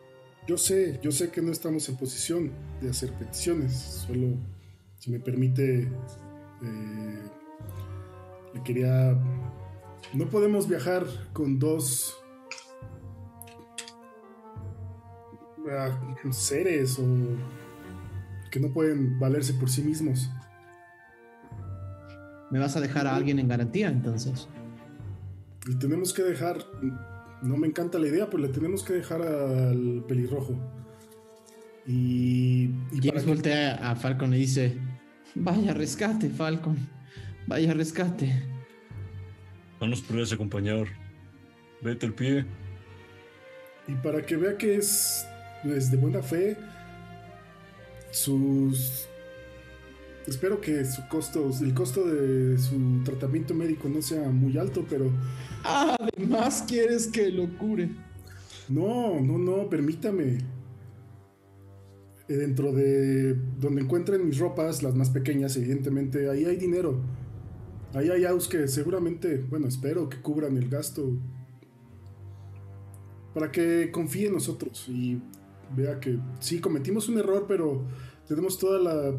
Yo 0.46 0.58
sé, 0.58 1.00
yo 1.02 1.10
sé 1.10 1.30
que 1.30 1.40
no 1.40 1.52
estamos 1.52 1.88
en 1.88 1.96
posición 1.96 2.52
de 2.82 2.90
hacer 2.90 3.14
peticiones. 3.14 3.72
Solo, 4.06 4.36
si 4.98 5.10
me 5.10 5.18
permite, 5.18 5.88
eh, 6.62 7.18
le 8.52 8.62
quería... 8.62 9.18
No 10.12 10.28
podemos 10.28 10.68
viajar 10.68 11.06
con 11.32 11.58
dos 11.58 12.14
ah, 15.66 15.98
seres 16.30 16.98
o 16.98 17.06
que 18.50 18.60
no 18.60 18.72
pueden 18.72 19.18
valerse 19.18 19.54
por 19.54 19.70
sí 19.70 19.82
mismos. 19.82 20.30
¿Me 22.50 22.58
vas 22.58 22.76
a 22.76 22.80
dejar 22.80 23.06
a 23.06 23.14
alguien 23.14 23.38
en 23.38 23.48
garantía 23.48 23.88
entonces? 23.88 24.48
Le 25.68 25.76
tenemos 25.76 26.12
que 26.12 26.22
dejar, 26.22 26.58
no 27.42 27.56
me 27.56 27.66
encanta 27.66 27.98
la 27.98 28.08
idea, 28.08 28.28
pero 28.28 28.42
le 28.42 28.48
tenemos 28.48 28.82
que 28.82 28.94
dejar 28.94 29.22
al 29.22 30.04
pelirrojo. 30.08 30.58
Y, 31.86 32.64
y 32.92 33.00
James 33.02 33.22
que- 33.22 33.28
voltea 33.28 33.74
a 33.90 33.94
Falcon 33.96 34.34
y 34.34 34.38
dice: 34.38 34.76
Vaya 35.34 35.72
rescate, 35.74 36.28
Falcon. 36.28 36.76
Vaya 37.46 37.72
rescate. 37.72 38.44
No 39.80 39.86
nos 39.88 40.02
podrías 40.02 40.32
acompañar. 40.32 40.86
Vete 41.82 42.06
al 42.06 42.14
pie. 42.14 42.44
Y 43.88 43.94
para 43.94 44.24
que 44.24 44.36
vea 44.36 44.56
que 44.58 44.76
es, 44.76 45.24
es 45.64 45.90
de 45.90 45.96
buena 45.96 46.22
fe, 46.22 46.56
sus... 48.10 49.06
Espero 50.26 50.60
que 50.60 50.84
su 50.84 51.06
costo, 51.08 51.50
el 51.60 51.74
costo 51.74 52.04
de 52.06 52.58
su 52.58 53.02
tratamiento 53.04 53.54
médico 53.54 53.88
no 53.88 54.02
sea 54.02 54.28
muy 54.30 54.56
alto, 54.58 54.84
pero 54.88 55.10
Además, 55.64 56.64
quieres 56.68 57.08
que 57.08 57.30
lo 57.30 57.48
cure. 57.58 57.90
no, 58.68 59.20
no, 59.20 59.38
no, 59.38 59.68
permítame. 59.68 60.38
Eh, 62.28 62.34
Dentro 62.36 62.72
de 62.72 63.34
donde 63.58 63.82
encuentren 63.82 64.26
mis 64.26 64.38
ropas, 64.38 64.82
las 64.82 64.94
más 64.94 65.10
pequeñas, 65.10 65.56
evidentemente, 65.56 66.28
ahí 66.30 66.44
hay 66.44 66.56
dinero. 66.56 67.00
Ahí 67.92 68.08
hay 68.08 68.24
aus 68.24 68.46
que 68.46 68.68
seguramente, 68.68 69.38
bueno, 69.50 69.66
espero 69.66 70.08
que 70.08 70.20
cubran 70.20 70.56
el 70.56 70.68
gasto. 70.68 71.18
Para 73.34 73.50
que 73.50 73.90
confíe 73.90 74.26
en 74.28 74.34
nosotros 74.34 74.86
y 74.88 75.20
vea 75.74 76.00
que 76.00 76.18
sí, 76.38 76.60
cometimos 76.60 77.08
un 77.08 77.18
error, 77.18 77.46
pero 77.48 77.86
tenemos 78.26 78.58
toda 78.58 78.78
la 78.78 79.16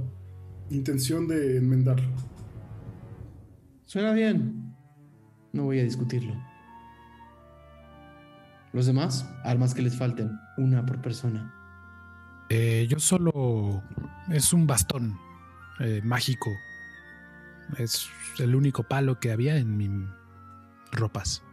intención 0.69 1.27
de 1.27 1.57
enmendarlo. 1.57 2.09
Suena 3.85 4.13
bien. 4.13 4.73
No 5.53 5.63
voy 5.63 5.79
a 5.79 5.83
discutirlo. 5.83 6.33
Los 8.73 8.85
demás, 8.85 9.29
armas 9.43 9.73
que 9.73 9.81
les 9.81 9.97
falten, 9.97 10.31
una 10.57 10.85
por 10.85 11.01
persona. 11.01 11.53
Eh, 12.49 12.87
yo 12.89 12.99
solo. 12.99 13.83
Es 14.29 14.53
un 14.53 14.65
bastón 14.65 15.17
eh, 15.79 16.01
mágico. 16.03 16.51
Es 17.77 18.07
el 18.39 18.55
único 18.55 18.83
palo 18.83 19.19
que 19.19 19.31
había 19.31 19.57
en 19.57 19.75
mis 19.75 19.89
ropas. 20.91 21.43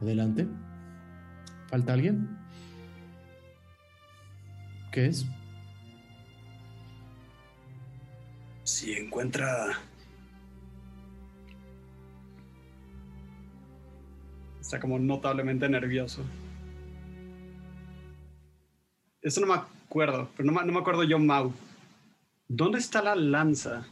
Adelante. 0.00 0.46
¿Falta 1.68 1.92
alguien? 1.92 2.41
¿Qué 4.92 5.06
es? 5.06 5.26
Si 8.64 8.92
encuentra 8.92 9.78
Está 14.72 14.78
como 14.80 14.98
notablemente 14.98 15.68
nervioso. 15.68 16.22
Eso 19.20 19.40
no 19.40 19.46
me 19.48 19.54
acuerdo, 19.54 20.30
pero 20.36 20.50
no 20.50 20.58
me, 20.58 20.64
no 20.64 20.72
me 20.72 20.78
acuerdo 20.78 21.02
yo, 21.04 21.18
Mau. 21.18 21.52
¿Dónde 22.48 22.78
está 22.78 23.02
la 23.02 23.14
lanza? 23.14 23.86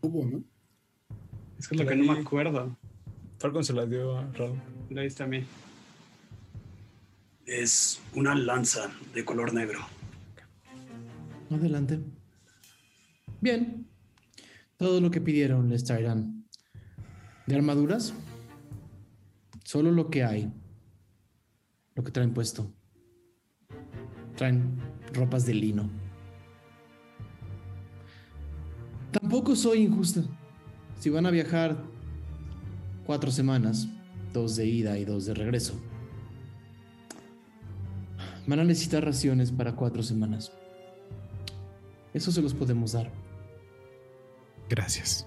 Hubo, 0.00 0.24
¿no? 0.24 0.42
Es 1.58 1.68
que 1.68 1.74
es 1.74 1.80
lo 1.80 1.86
que 1.86 1.94
no 1.94 2.12
me 2.12 2.20
acuerdo. 2.20 2.76
Falcon 3.38 3.64
se 3.64 3.74
la 3.74 3.86
dio 3.86 4.18
a 4.18 4.26
Raúl. 4.32 4.60
Lo 4.90 5.02
diste 5.02 5.22
a 5.22 5.26
mí. 5.26 5.44
Es 7.46 8.00
una 8.14 8.34
lanza 8.34 8.90
de 9.14 9.24
color 9.24 9.54
negro. 9.54 9.80
Adelante. 11.50 12.00
Bien. 13.40 13.86
Todo 14.76 15.00
lo 15.00 15.10
que 15.10 15.20
pidieron 15.20 15.70
les 15.70 15.84
traerán. 15.84 16.44
De 17.46 17.54
armaduras, 17.54 18.12
solo 19.64 19.92
lo 19.92 20.10
que 20.10 20.24
hay, 20.24 20.52
lo 21.94 22.02
que 22.02 22.10
traen 22.10 22.34
puesto. 22.34 22.74
Traen 24.34 24.76
ropas 25.14 25.46
de 25.46 25.54
lino. 25.54 25.88
Tampoco 29.12 29.54
soy 29.54 29.84
injusta. 29.84 30.24
Si 30.98 31.08
van 31.08 31.24
a 31.24 31.30
viajar 31.30 31.76
cuatro 33.06 33.30
semanas, 33.30 33.88
dos 34.32 34.56
de 34.56 34.66
ida 34.66 34.98
y 34.98 35.04
dos 35.04 35.24
de 35.24 35.34
regreso, 35.34 35.80
van 38.46 38.60
a 38.60 38.64
necesitar 38.64 39.04
raciones 39.04 39.50
para 39.50 39.74
cuatro 39.74 40.02
semanas. 40.02 40.52
Eso 42.14 42.32
se 42.32 42.42
los 42.42 42.54
podemos 42.54 42.92
dar. 42.92 43.10
Gracias. 44.68 45.26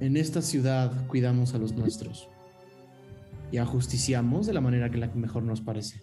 En 0.00 0.16
esta 0.16 0.42
ciudad 0.42 1.06
cuidamos 1.06 1.54
a 1.54 1.58
los 1.58 1.72
nuestros 1.72 2.28
y 3.52 3.58
ajusticiamos 3.58 4.46
de 4.46 4.52
la 4.52 4.60
manera 4.60 4.90
que 4.90 4.98
la 4.98 5.08
mejor 5.08 5.42
nos 5.44 5.60
parece. 5.60 6.02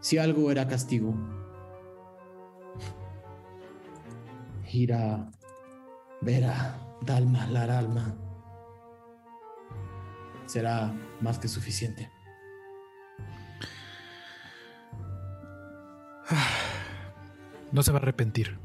Si 0.00 0.18
algo 0.18 0.50
era 0.50 0.66
castigo, 0.66 1.14
ir 4.72 4.92
a 4.92 5.30
ver 6.22 6.44
a 6.44 6.76
Dalma, 7.02 7.46
la 7.46 7.78
alma, 7.78 8.14
será 10.46 10.92
más 11.20 11.38
que 11.38 11.48
suficiente. 11.48 12.10
No 17.72 17.82
se 17.82 17.92
va 17.92 17.98
a 17.98 18.02
arrepentir. 18.02 18.58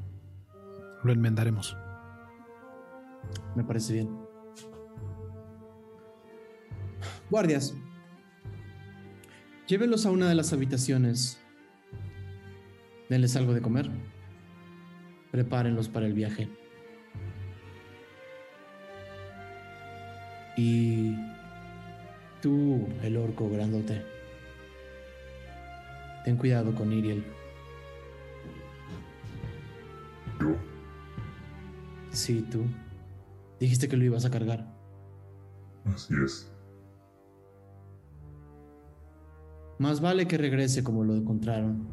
Lo 1.03 1.11
enmendaremos. 1.11 1.77
Me 3.55 3.63
parece 3.63 3.93
bien. 3.93 4.09
Guardias, 7.29 7.75
llévenlos 9.67 10.05
a 10.05 10.11
una 10.11 10.27
de 10.27 10.35
las 10.35 10.53
habitaciones. 10.53 11.39
Denles 13.09 13.35
algo 13.35 13.53
de 13.53 13.61
comer. 13.61 13.89
Prepárenlos 15.31 15.89
para 15.89 16.07
el 16.07 16.13
viaje. 16.13 16.49
Y 20.57 21.15
tú, 22.41 22.87
el 23.03 23.17
orco 23.17 23.49
grandote, 23.49 24.03
ten 26.23 26.37
cuidado 26.37 26.73
con 26.73 26.93
Iriel. 26.93 27.25
Yo, 30.45 30.55
Sí, 32.11 32.41
tú. 32.49 32.63
Dijiste 33.59 33.87
que 33.89 33.97
lo 33.97 34.05
ibas 34.05 34.25
a 34.25 34.29
cargar. 34.29 34.73
así 35.85 36.13
es. 36.23 36.51
Más 39.79 39.99
vale 39.99 40.25
que 40.25 40.37
regrese 40.37 40.83
como 40.83 41.03
lo 41.03 41.13
encontraron. 41.13 41.87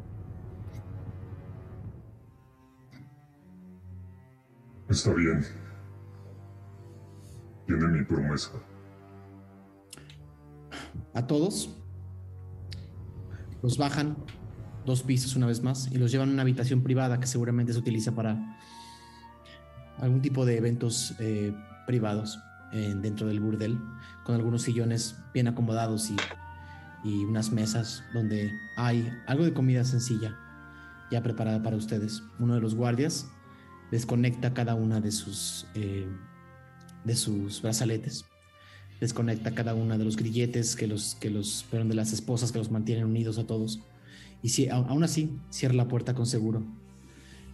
Está 4.87 5.13
bien. 5.13 5.43
Tiene 7.65 7.87
mi 7.87 8.03
promesa. 8.05 8.51
A 11.13 11.27
todos 11.27 11.77
los 13.61 13.77
bajan 13.77 14.15
dos 14.85 15.03
pisos 15.03 15.35
una 15.35 15.47
vez 15.47 15.61
más 15.61 15.89
y 15.91 15.97
los 15.97 16.11
llevan 16.11 16.29
a 16.29 16.33
una 16.33 16.41
habitación 16.41 16.81
privada 16.81 17.19
que 17.19 17.27
seguramente 17.27 17.73
se 17.73 17.79
utiliza 17.79 18.13
para 18.13 18.57
algún 19.99 20.21
tipo 20.21 20.45
de 20.45 20.57
eventos 20.57 21.15
eh, 21.19 21.53
privados 21.87 22.39
dentro 22.73 23.27
del 23.27 23.39
burdel, 23.39 23.77
con 24.23 24.33
algunos 24.33 24.63
sillones 24.63 25.15
bien 25.31 25.47
acomodados 25.47 26.09
y, 26.09 26.15
y 27.07 27.23
unas 27.23 27.51
mesas 27.51 28.03
donde 28.15 28.51
hay 28.77 29.13
algo 29.27 29.43
de 29.43 29.53
comida 29.53 29.83
sencilla 29.83 30.35
ya 31.11 31.21
preparada 31.21 31.61
para 31.61 31.75
ustedes. 31.75 32.23
Uno 32.39 32.55
de 32.55 32.61
los 32.61 32.73
guardias 32.73 33.27
desconecta 33.91 34.55
cada 34.55 34.73
una 34.73 34.99
de 35.01 35.11
sus 35.11 35.67
eh, 35.75 36.07
de 37.03 37.15
sus 37.15 37.61
brazaletes 37.61 38.25
desconecta 38.99 39.53
cada 39.53 39.75
una 39.75 39.97
de 39.97 40.05
los 40.05 40.15
grilletes 40.15 40.75
que 40.75 40.87
los 40.87 41.15
que 41.15 41.29
los 41.29 41.65
perdón, 41.69 41.89
de 41.89 41.95
las 41.95 42.11
esposas 42.13 42.51
que 42.51 42.57
los 42.57 42.71
mantienen 42.71 43.05
unidos 43.05 43.37
a 43.37 43.45
todos 43.45 43.81
y 44.43 44.49
si 44.49 44.67
aún 44.67 45.03
así 45.03 45.39
cierra 45.49 45.73
la 45.73 45.87
puerta 45.87 46.13
con 46.13 46.27
seguro 46.27 46.61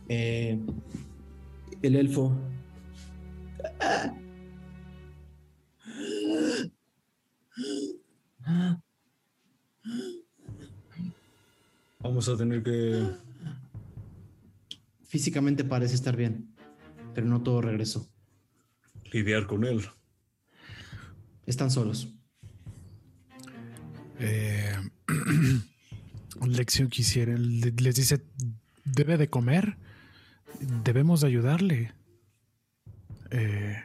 Eh, 0.10 0.60
el 1.84 1.96
elfo 1.96 2.36
Vamos 12.00 12.28
a 12.28 12.36
tener 12.36 12.64
que. 12.64 13.06
físicamente 15.04 15.64
parece 15.64 15.94
estar 15.96 16.16
bien 16.18 16.56
pero 17.14 17.28
no 17.28 17.44
todo 17.44 17.62
regresó 17.62 18.10
lidiar 19.12 19.46
con 19.46 19.64
él. 19.64 19.82
están 21.46 21.70
solos 21.70 22.16
Eh, 24.22 24.76
lección. 26.46 26.90
Le- 26.92 27.72
Les 27.78 27.96
dice, 27.96 28.22
debe 28.86 29.18
de 29.18 29.30
comer. 29.30 29.78
Debemos 30.84 31.22
de 31.22 31.28
ayudarle. 31.28 31.94
Eh, 33.32 33.78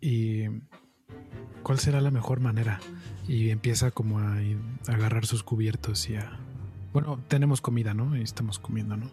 y 0.00 0.44
cuál 1.62 1.78
será 1.78 2.00
la 2.00 2.10
mejor 2.10 2.40
manera. 2.40 2.80
Y 3.26 3.50
empieza 3.50 3.90
como 3.90 4.18
a, 4.18 4.38
agarrar 4.86 5.26
sus 5.26 5.42
cubiertos 5.42 6.08
y 6.10 6.16
a... 6.16 6.38
Bueno, 6.92 7.20
tenemos 7.28 7.60
comida, 7.60 7.94
¿no? 7.94 8.16
Y 8.16 8.22
estamos 8.22 8.58
comiendo, 8.58 8.96
¿no? 8.96 9.10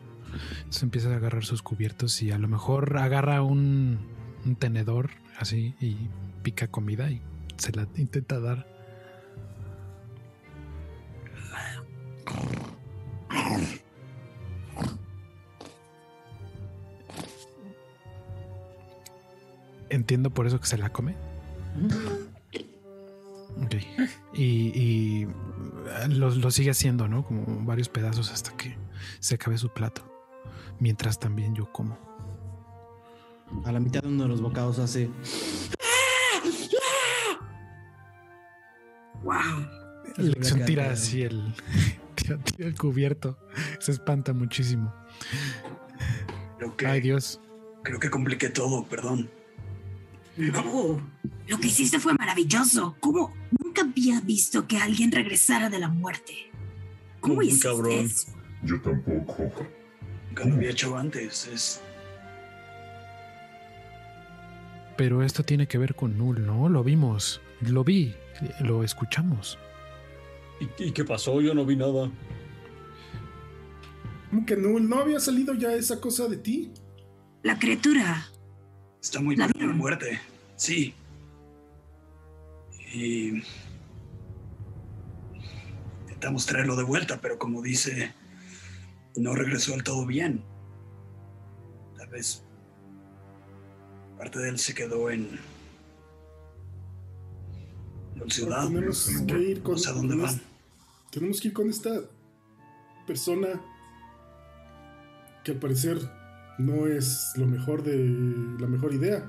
Entonces 0.59 0.83
empieza 0.83 1.11
a 1.11 1.15
agarrar 1.17 1.43
sus 1.45 1.61
cubiertos 1.61 2.21
y 2.21 2.31
a 2.31 2.37
lo 2.37 2.47
mejor 2.47 2.97
agarra 2.97 3.41
un 3.41 3.99
tenedor 4.59 5.09
así 5.37 5.75
y 5.81 5.97
pica 6.43 6.67
comida 6.67 7.09
y 7.11 7.21
se 7.57 7.71
la 7.71 7.87
intenta 7.95 8.39
dar. 8.39 8.67
Entiendo 20.11 20.29
por 20.29 20.45
eso 20.45 20.59
que 20.59 20.67
se 20.67 20.77
la 20.77 20.89
come. 20.89 21.15
Ok. 23.63 23.75
Y, 24.33 24.43
y 24.43 25.27
lo, 26.09 26.29
lo 26.31 26.51
sigue 26.51 26.71
haciendo, 26.71 27.07
¿no? 27.07 27.23
Como 27.23 27.65
varios 27.65 27.87
pedazos 27.87 28.29
hasta 28.29 28.51
que 28.57 28.77
se 29.21 29.35
acabe 29.35 29.57
su 29.57 29.69
plato. 29.69 30.03
Mientras 30.81 31.17
también 31.17 31.55
yo 31.55 31.71
como. 31.71 31.97
a 33.63 33.71
la 33.71 33.79
mitad 33.79 34.01
de 34.01 34.09
uno 34.09 34.23
de 34.23 34.27
los 34.27 34.41
bocados 34.41 34.79
hace 34.79 35.09
¡Wow! 39.23 39.65
Lección 40.17 40.65
tira 40.65 40.91
así 40.91 41.21
el, 41.21 41.55
tira, 42.15 42.37
tira 42.39 42.67
el 42.67 42.77
cubierto. 42.77 43.37
Se 43.79 43.93
espanta 43.93 44.33
muchísimo. 44.33 44.93
Creo 46.57 46.75
que, 46.75 46.85
Ay, 46.85 46.99
Dios. 46.99 47.39
creo 47.83 47.97
que 47.97 48.09
compliqué 48.09 48.49
todo, 48.49 48.85
perdón. 48.89 49.29
No, 50.49 50.99
lo 51.47 51.57
que 51.59 51.67
hiciste 51.67 51.99
fue 51.99 52.13
maravilloso. 52.13 52.95
¿Cómo? 52.99 53.33
Nunca 53.63 53.81
había 53.83 54.19
visto 54.21 54.67
que 54.67 54.77
alguien 54.77 55.11
regresara 55.11 55.69
de 55.69 55.77
la 55.79 55.87
muerte. 55.87 56.33
¿Cómo 57.19 57.41
hiciste 57.43 57.67
cabrón. 57.67 57.91
eso? 57.91 58.31
Yo 58.63 58.81
tampoco. 58.81 59.49
Nunca 60.29 60.45
lo 60.45 60.55
había 60.55 60.71
hecho 60.71 60.97
antes. 60.97 61.47
Es, 61.47 61.81
Pero 64.97 65.23
esto 65.23 65.43
tiene 65.43 65.67
que 65.67 65.77
ver 65.77 65.95
con 65.95 66.17
Null, 66.17 66.45
¿no? 66.45 66.69
Lo 66.69 66.83
vimos. 66.83 67.41
Lo 67.61 67.83
vi. 67.83 68.15
Lo 68.61 68.83
escuchamos. 68.83 69.59
¿Y, 70.59 70.85
y 70.85 70.91
qué 70.91 71.03
pasó? 71.05 71.41
Yo 71.41 71.53
no 71.53 71.65
vi 71.65 71.75
nada. 71.75 72.09
¿Cómo 74.29 74.45
que 74.45 74.55
no? 74.55 74.79
¿No 74.79 74.99
había 74.99 75.19
salido 75.19 75.53
ya 75.53 75.73
esa 75.73 75.99
cosa 75.99 76.27
de 76.27 76.37
ti? 76.37 76.71
La 77.43 77.59
criatura. 77.59 78.25
está 79.01 79.19
muy 79.21 79.35
¿La 79.35 79.45
cerca 79.47 79.59
de 79.59 79.67
la 79.67 79.73
muerte. 79.73 80.19
Sí. 80.61 80.93
Y 82.93 83.41
intentamos 86.03 86.45
traerlo 86.45 86.75
de 86.75 86.83
vuelta, 86.83 87.19
pero 87.19 87.39
como 87.39 87.63
dice, 87.63 88.13
no 89.15 89.33
regresó 89.33 89.71
del 89.71 89.83
todo 89.83 90.05
bien. 90.05 90.43
Tal 91.97 92.09
vez 92.09 92.43
parte 94.19 94.37
de 94.37 94.49
él 94.49 94.59
se 94.59 94.75
quedó 94.75 95.09
en 95.09 95.39
la 98.17 98.29
ciudad. 98.31 98.67
Tenemos 98.67 99.09
que 99.27 99.39
ir 99.39 99.63
con. 99.63 99.73
No 99.73 99.77
sé 99.79 99.89
a 99.89 99.93
dónde 99.93 100.15
van. 100.15 100.41
Tenemos 101.09 101.41
que 101.41 101.47
ir 101.47 101.53
con 101.55 101.71
esta 101.71 102.01
persona 103.07 103.59
que 105.43 105.53
al 105.53 105.57
parecer 105.57 105.97
no 106.59 106.85
es 106.85 107.31
lo 107.35 107.47
mejor 107.47 107.81
de 107.81 107.97
la 108.59 108.67
mejor 108.67 108.93
idea. 108.93 109.27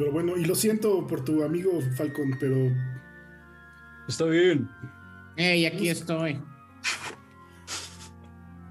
Pero 0.00 0.12
bueno, 0.12 0.34
y 0.38 0.46
lo 0.46 0.54
siento 0.54 1.06
por 1.06 1.22
tu 1.26 1.44
amigo 1.44 1.78
Falcon, 1.94 2.34
pero 2.40 2.56
Está 4.08 4.24
bien. 4.24 4.66
Hey, 5.36 5.66
aquí 5.66 5.90
estoy. 5.90 6.40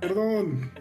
perdón, 0.01 0.71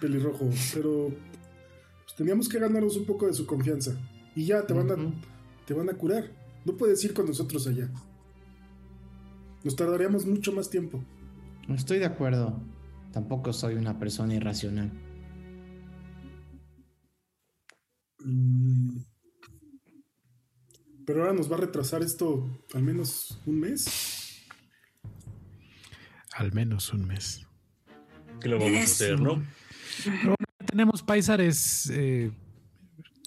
pelirrojo, 0.00 0.48
pero 0.72 1.08
pues, 1.10 2.16
teníamos 2.16 2.48
que 2.48 2.58
ganarnos 2.58 2.96
un 2.96 3.04
poco 3.04 3.26
de 3.26 3.34
su 3.34 3.44
confianza. 3.44 3.98
Y 4.34 4.46
ya 4.46 4.64
te 4.64 4.72
van 4.72 4.90
a, 4.90 4.96
te 5.66 5.74
van 5.74 5.90
a 5.90 5.92
curar. 5.92 6.24
No 6.64 6.74
puedes 6.74 7.04
ir 7.04 7.12
con 7.12 7.26
nosotros 7.26 7.66
allá. 7.66 7.90
Nos 9.62 9.76
tardaríamos 9.76 10.24
mucho 10.24 10.52
más 10.52 10.70
tiempo. 10.70 11.04
No 11.66 11.74
estoy 11.74 11.98
de 11.98 12.06
acuerdo. 12.06 12.58
Tampoco 13.12 13.52
soy 13.52 13.74
una 13.74 13.98
persona 13.98 14.34
irracional. 14.34 14.90
Mm. 18.24 18.67
Pero 21.08 21.22
ahora 21.22 21.32
nos 21.32 21.50
va 21.50 21.56
a 21.56 21.60
retrasar 21.60 22.02
esto 22.02 22.46
al 22.74 22.82
menos 22.82 23.40
un 23.46 23.60
mes. 23.60 24.44
Al 26.34 26.52
menos 26.52 26.92
un 26.92 27.06
mes. 27.06 27.46
¿Qué 28.42 28.48
lo 28.50 28.58
vamos 28.58 28.78
a 28.78 28.82
hacer, 28.82 29.18
no? 29.18 29.42
Tenemos 30.66 31.02
paisares 31.02 31.88
eh, 31.94 32.30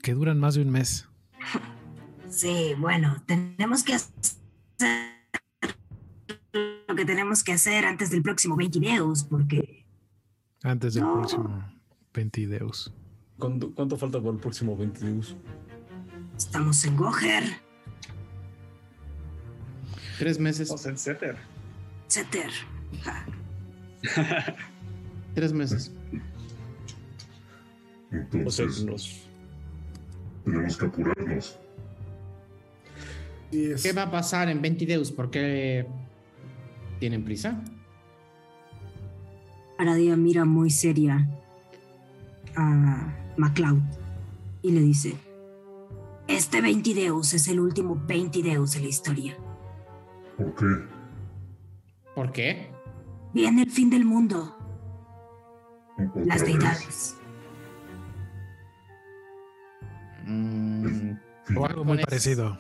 que 0.04 0.14
duran 0.14 0.40
más 0.40 0.54
de 0.54 0.62
un 0.62 0.70
mes. 0.70 1.08
Sí, 2.30 2.76
bueno, 2.78 3.24
tenemos 3.26 3.82
que 3.84 3.96
hacer 3.96 4.14
lo 6.88 6.96
que 6.96 7.04
tenemos 7.06 7.44
que 7.44 7.54
hacer 7.54 7.86
antes 7.86 8.12
del 8.12 8.22
próximo 8.22 8.56
20 8.58 8.78
videos, 8.80 9.24
porque 9.24 9.88
Antes 10.62 10.94
del 10.94 11.04
No. 11.04 11.14
próximo 11.14 11.66
20 12.14 12.46
Deus. 12.46 12.94
¿Cuánto, 13.40 13.74
cuánto 13.74 13.98
falta 13.98 14.20
para 14.20 14.34
el 14.34 14.40
próximo 14.40 14.78
22? 14.78 15.36
estamos 16.38 16.86
en 16.86 16.96
Goher, 16.96 17.44
Tres 20.22 20.38
meses. 20.38 20.70
O 20.70 20.78
sea, 20.78 20.92
etcétera. 20.92 21.40
Setter. 22.06 22.52
Ja. 23.02 23.26
Tres 25.34 25.52
meses. 25.52 25.92
O 28.46 28.52
sea, 28.52 28.66
Entonces, 28.66 28.84
nos... 28.84 29.24
tenemos 30.46 30.78
que 30.78 30.86
apurarnos. 30.86 31.58
¿Qué 33.50 33.94
va 33.98 34.04
a 34.04 34.12
pasar 34.12 34.50
en 34.50 34.62
20 34.62 34.86
Deus? 34.86 35.12
¿Por 35.12 35.32
qué 35.32 35.88
tienen 37.00 37.24
prisa? 37.24 37.60
Aradia 39.80 40.16
mira 40.18 40.46
muy 40.46 40.70
seria 40.70 41.28
a 42.56 43.12
MacLeod 43.38 43.82
y 44.62 44.70
le 44.70 44.82
dice: 44.82 45.16
Este 46.28 46.62
20 46.62 46.94
Deus 46.94 47.34
es 47.34 47.48
el 47.48 47.60
último 47.60 48.00
20 48.06 48.44
Deus 48.44 48.74
de 48.74 48.82
la 48.82 48.88
historia. 48.88 49.36
¿Por 50.42 50.56
qué? 50.56 50.88
¿Por 52.16 52.32
qué? 52.32 52.72
Viene 53.34 53.64
el 53.64 53.72
fin 53.72 53.90
del 53.90 54.06
mundo, 54.06 54.58
¿Otra 55.98 56.26
las 56.26 56.44
deidades. 56.44 57.16
Mm, 60.26 61.14
O 61.56 61.66
algo 61.66 61.84
muy 61.86 62.00
parecido. 62.04 62.58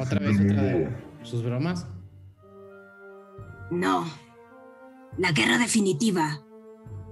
¿Otra 0.00 0.20
vez 0.20 0.40
otra 0.40 0.62
de 0.62 0.88
sus 1.22 1.42
bromas? 1.42 1.86
No, 3.70 4.06
la 5.18 5.32
guerra 5.32 5.58
definitiva, 5.58 6.40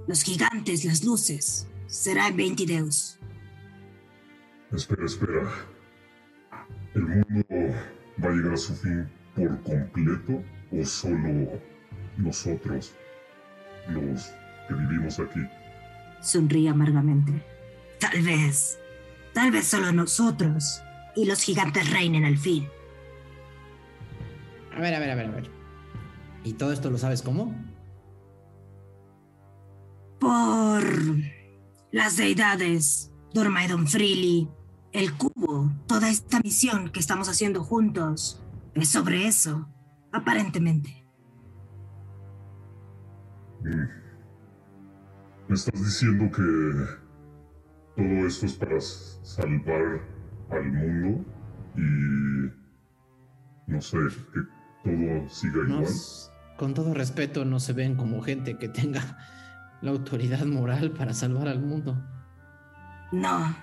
los 0.07 0.23
gigantes, 0.23 0.85
las 0.85 1.05
luces, 1.05 1.69
será 1.87 2.29
en 2.29 2.37
20 2.37 2.67
Deus. 2.67 3.19
Espera, 4.73 5.05
espera. 5.05 5.51
¿El 6.95 7.03
mundo 7.03 7.45
va 8.23 8.29
a 8.29 8.33
llegar 8.33 8.55
a 8.55 8.57
su 8.57 8.75
fin 8.77 9.09
por 9.35 9.61
completo 9.63 10.43
o 10.73 10.85
solo 10.85 11.49
nosotros, 12.17 12.93
los 13.89 14.33
que 14.69 14.75
vivimos 14.75 15.19
aquí? 15.19 15.41
Sonríe 16.21 16.69
amargamente. 16.69 17.33
Tal 17.99 18.23
vez, 18.23 18.79
tal 19.33 19.51
vez 19.51 19.67
solo 19.67 19.93
nosotros 19.93 20.83
y 21.17 21.25
los 21.25 21.43
gigantes 21.43 21.91
reinen 21.91 22.25
al 22.25 22.39
fin. 22.39 22.69
A 24.77 24.81
ver, 24.81 24.95
a 24.95 24.99
ver, 24.99 25.11
a 25.11 25.15
ver, 25.15 25.27
a 25.27 25.31
ver. 25.31 25.51
¿Y 26.45 26.55
todo 26.55 26.73
esto 26.73 26.91
lo 26.91 26.99
sabes 26.99 27.23
cómo? 27.23 27.55
Por 30.19 30.85
las 31.93 32.17
deidades, 32.17 33.11
Dormaedon 33.35 33.89
Freely, 33.89 34.49
el 34.93 35.17
cubo, 35.17 35.71
toda 35.87 36.09
esta 36.09 36.41
misión 36.41 36.91
que 36.91 37.01
estamos 37.01 37.29
haciendo 37.29 37.65
juntos, 37.65 38.40
es 38.75 38.89
sobre 38.89 39.27
eso, 39.27 39.69
aparentemente. 40.13 41.05
Mm. 43.63 44.01
¿Me 45.49 45.55
estás 45.55 45.83
diciendo 45.83 46.31
que 46.35 46.43
todo 47.97 48.27
esto 48.27 48.47
es 48.47 48.53
para 48.55 48.81
salvar 48.81 50.01
al 50.51 50.73
mundo 50.73 51.25
y 51.77 52.51
no 53.71 53.81
sé, 53.81 53.99
que 54.33 54.41
todo 54.85 55.29
siga 55.29 55.63
igual? 55.65 55.81
Nos- 55.83 56.27
con 56.57 56.75
todo 56.75 56.93
respeto, 56.93 57.45
no 57.47 57.59
se 57.59 57.73
ven 57.73 57.97
como 57.97 58.21
gente 58.23 58.59
que 58.59 58.69
tenga 58.69 59.17
la 59.81 59.91
autoridad 59.93 60.45
moral 60.45 60.93
para 60.93 61.15
salvar 61.15 61.49
al 61.49 61.61
mundo. 61.61 61.97
No, 63.13 63.57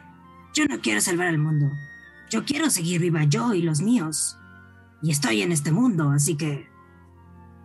yo 0.55 0.65
no 0.65 0.79
quiero 0.81 0.99
salvar 0.99 1.27
al 1.27 1.37
mundo. 1.37 1.67
Yo 2.29 2.43
quiero 2.43 2.69
seguir 2.71 2.99
viva 2.99 3.23
yo 3.23 3.53
y 3.53 3.61
los 3.61 3.81
míos. 3.81 4.37
Y 5.01 5.11
estoy 5.11 5.41
en 5.41 5.51
este 5.51 5.71
mundo, 5.71 6.09
así 6.09 6.35
que 6.35 6.67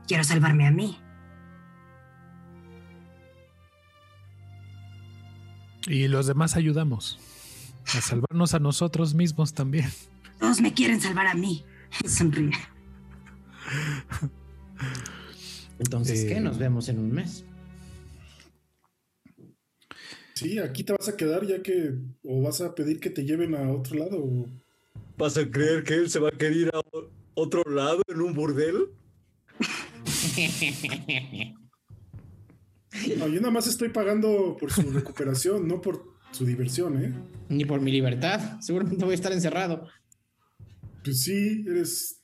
quiero 0.06 0.22
salvarme 0.24 0.66
a 0.66 0.70
mí. 0.70 0.98
Y 5.86 6.08
los 6.08 6.26
demás 6.26 6.56
ayudamos. 6.56 7.18
A 7.86 8.00
salvarnos 8.00 8.54
a 8.54 8.60
nosotros 8.60 9.14
mismos 9.14 9.52
también. 9.54 9.90
Todos 10.38 10.60
me 10.60 10.72
quieren 10.72 11.00
salvar 11.00 11.26
a 11.26 11.34
mí. 11.34 11.64
Sonríe. 12.06 12.52
Entonces, 15.78 16.24
¿qué? 16.24 16.36
Eh. 16.36 16.40
Nos 16.40 16.58
vemos 16.58 16.88
en 16.88 16.98
un 16.98 17.12
mes. 17.12 17.44
Sí, 20.34 20.58
aquí 20.58 20.84
te 20.84 20.92
vas 20.92 21.08
a 21.08 21.16
quedar 21.16 21.46
ya 21.46 21.62
que. 21.62 21.94
O 22.24 22.42
vas 22.42 22.60
a 22.60 22.74
pedir 22.74 23.00
que 23.00 23.10
te 23.10 23.24
lleven 23.24 23.54
a 23.54 23.70
otro 23.70 23.96
lado. 23.98 24.18
o- 24.22 24.46
¿Vas 25.18 25.36
a 25.36 25.48
creer 25.50 25.84
que 25.84 25.94
él 25.94 26.08
se 26.10 26.18
va 26.18 26.28
a 26.28 26.32
querer 26.32 26.56
ir 26.56 26.70
a 26.74 26.80
otro 27.34 27.62
lado 27.70 28.02
en 28.08 28.20
un 28.20 28.34
burdel? 28.34 28.88
No, 33.18 33.26
yo 33.28 33.40
nada 33.40 33.50
más 33.50 33.66
estoy 33.66 33.88
pagando 33.88 34.56
por 34.58 34.70
su 34.70 34.82
recuperación, 34.90 35.66
no 35.66 35.80
por 35.80 36.12
su 36.30 36.44
diversión, 36.44 37.02
¿eh? 37.02 37.14
Ni 37.48 37.64
por 37.64 37.80
mi 37.80 37.90
libertad. 37.90 38.60
Seguramente 38.60 39.04
voy 39.04 39.12
a 39.12 39.14
estar 39.14 39.32
encerrado. 39.32 39.88
Pues 41.04 41.22
sí, 41.22 41.64
eres 41.66 42.22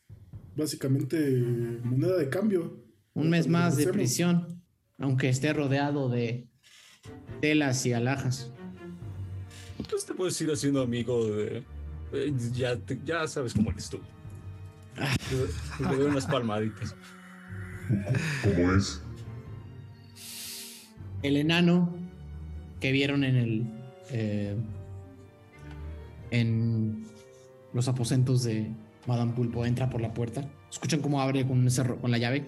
básicamente 0.56 1.18
moneda 1.84 2.16
de 2.16 2.28
cambio. 2.28 2.84
Un 3.14 3.30
mes 3.30 3.48
más 3.48 3.76
de 3.76 3.88
prisión. 3.88 4.62
Aunque 4.98 5.28
esté 5.28 5.52
rodeado 5.52 6.08
de 6.08 6.48
telas 7.40 7.84
y 7.86 7.92
alhajas. 7.92 8.52
Entonces 9.78 10.06
te 10.06 10.14
puedes 10.14 10.40
ir 10.40 10.50
haciendo 10.50 10.82
amigo 10.82 11.26
de... 11.26 11.62
eh, 12.12 12.32
Ya, 12.54 12.76
te- 12.76 12.98
ya 13.04 13.26
sabes 13.26 13.54
cómo 13.54 13.70
eres 13.70 13.88
tú. 13.88 13.98
Te, 15.78 15.84
te 15.84 15.96
doy 15.96 16.06
unas 16.06 16.26
palmaditas. 16.26 16.94
¿Cómo 18.42 18.72
es? 18.72 19.02
El 21.22 21.36
enano 21.36 21.94
que 22.80 22.92
vieron 22.92 23.24
en 23.24 23.36
el. 23.36 23.66
eh, 24.10 24.56
en 26.30 27.06
los 27.72 27.88
aposentos 27.88 28.42
de 28.44 28.70
Madame 29.06 29.32
Pulpo 29.32 29.64
entra 29.64 29.88
por 29.90 30.00
la 30.00 30.12
puerta. 30.14 30.44
Escuchan 30.70 31.00
cómo 31.00 31.20
abre 31.22 31.46
con, 31.46 31.66
ese 31.66 31.82
ro- 31.82 31.98
con 32.00 32.10
la 32.10 32.18
llave. 32.18 32.46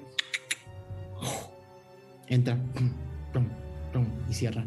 Entra. 2.29 2.57
pum, 2.75 2.91
pum, 3.33 3.47
pum, 3.93 4.07
y 4.29 4.35
cierra. 4.35 4.65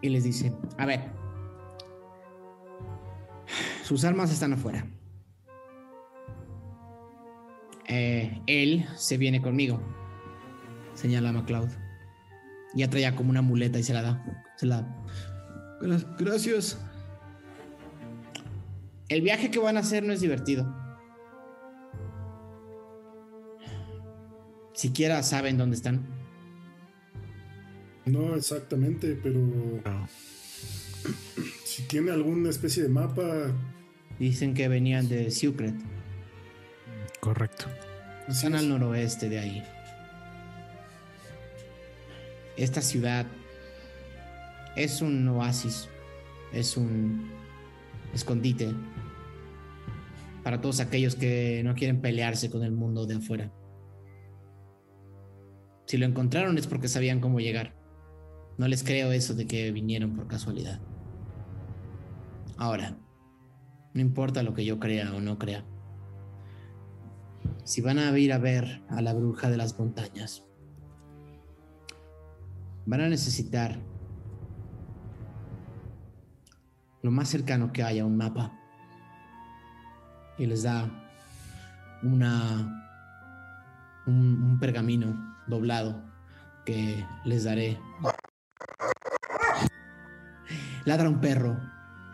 Y 0.00 0.08
les 0.08 0.24
dice: 0.24 0.52
A 0.78 0.86
ver. 0.86 1.00
Sus 3.84 4.04
armas 4.04 4.30
están 4.32 4.52
afuera. 4.54 4.86
Eh, 7.94 8.40
él 8.46 8.86
se 8.96 9.18
viene 9.18 9.42
conmigo. 9.42 9.78
Señala 10.94 11.28
a 11.28 11.32
MacLeod. 11.32 11.68
Ya 12.74 12.88
traía 12.88 13.14
como 13.14 13.28
una 13.28 13.42
muleta 13.42 13.78
y 13.78 13.82
se 13.82 13.92
la 13.92 14.00
da. 14.00 14.24
Se 14.56 14.64
la. 14.64 14.86
Gra- 15.78 16.16
Gracias. 16.18 16.78
El 19.10 19.20
viaje 19.20 19.50
que 19.50 19.58
van 19.58 19.76
a 19.76 19.80
hacer 19.80 20.04
no 20.04 20.14
es 20.14 20.22
divertido. 20.22 20.74
Siquiera 24.72 25.22
saben 25.22 25.58
dónde 25.58 25.76
están. 25.76 26.00
No 28.06 28.34
exactamente, 28.34 29.18
pero 29.22 29.38
No. 29.38 30.08
si 31.64 31.82
tiene 31.82 32.10
alguna 32.10 32.48
especie 32.48 32.82
de 32.84 32.88
mapa, 32.88 33.52
Dicen 34.18 34.54
que 34.54 34.68
venían 34.68 35.08
de 35.08 35.30
Secret. 35.30 35.74
Correcto. 37.22 37.66
Están 38.26 38.54
es. 38.54 38.62
al 38.62 38.68
noroeste 38.68 39.28
de 39.28 39.38
ahí. 39.38 39.62
Esta 42.56 42.82
ciudad 42.82 43.26
es 44.74 45.00
un 45.00 45.28
oasis, 45.28 45.88
es 46.52 46.76
un 46.76 47.30
escondite 48.12 48.74
para 50.42 50.60
todos 50.60 50.80
aquellos 50.80 51.14
que 51.14 51.62
no 51.64 51.76
quieren 51.76 52.00
pelearse 52.00 52.50
con 52.50 52.64
el 52.64 52.72
mundo 52.72 53.06
de 53.06 53.14
afuera. 53.14 53.52
Si 55.86 55.98
lo 55.98 56.06
encontraron 56.06 56.58
es 56.58 56.66
porque 56.66 56.88
sabían 56.88 57.20
cómo 57.20 57.38
llegar. 57.38 57.72
No 58.58 58.66
les 58.66 58.82
creo 58.82 59.12
eso 59.12 59.34
de 59.34 59.46
que 59.46 59.70
vinieron 59.70 60.16
por 60.16 60.26
casualidad. 60.26 60.80
Ahora, 62.56 62.98
no 63.94 64.00
importa 64.00 64.42
lo 64.42 64.54
que 64.54 64.64
yo 64.64 64.80
crea 64.80 65.14
o 65.14 65.20
no 65.20 65.38
crea. 65.38 65.64
Si 67.64 67.80
van 67.80 67.98
a 67.98 68.16
ir 68.18 68.32
a 68.32 68.38
ver 68.38 68.82
a 68.88 69.00
la 69.02 69.14
bruja 69.14 69.50
de 69.50 69.56
las 69.56 69.78
montañas, 69.78 70.44
van 72.86 73.00
a 73.00 73.08
necesitar 73.08 73.78
lo 77.02 77.10
más 77.10 77.28
cercano 77.28 77.72
que 77.72 77.82
haya 77.82 78.04
un 78.04 78.16
mapa. 78.16 78.58
Y 80.38 80.46
les 80.46 80.62
da 80.62 80.90
una 82.02 82.82
un, 84.06 84.42
un 84.42 84.58
pergamino 84.58 85.36
doblado 85.46 86.02
que 86.64 87.04
les 87.24 87.44
daré. 87.44 87.78
Ladra 90.84 91.08
un 91.08 91.20
perro 91.20 91.58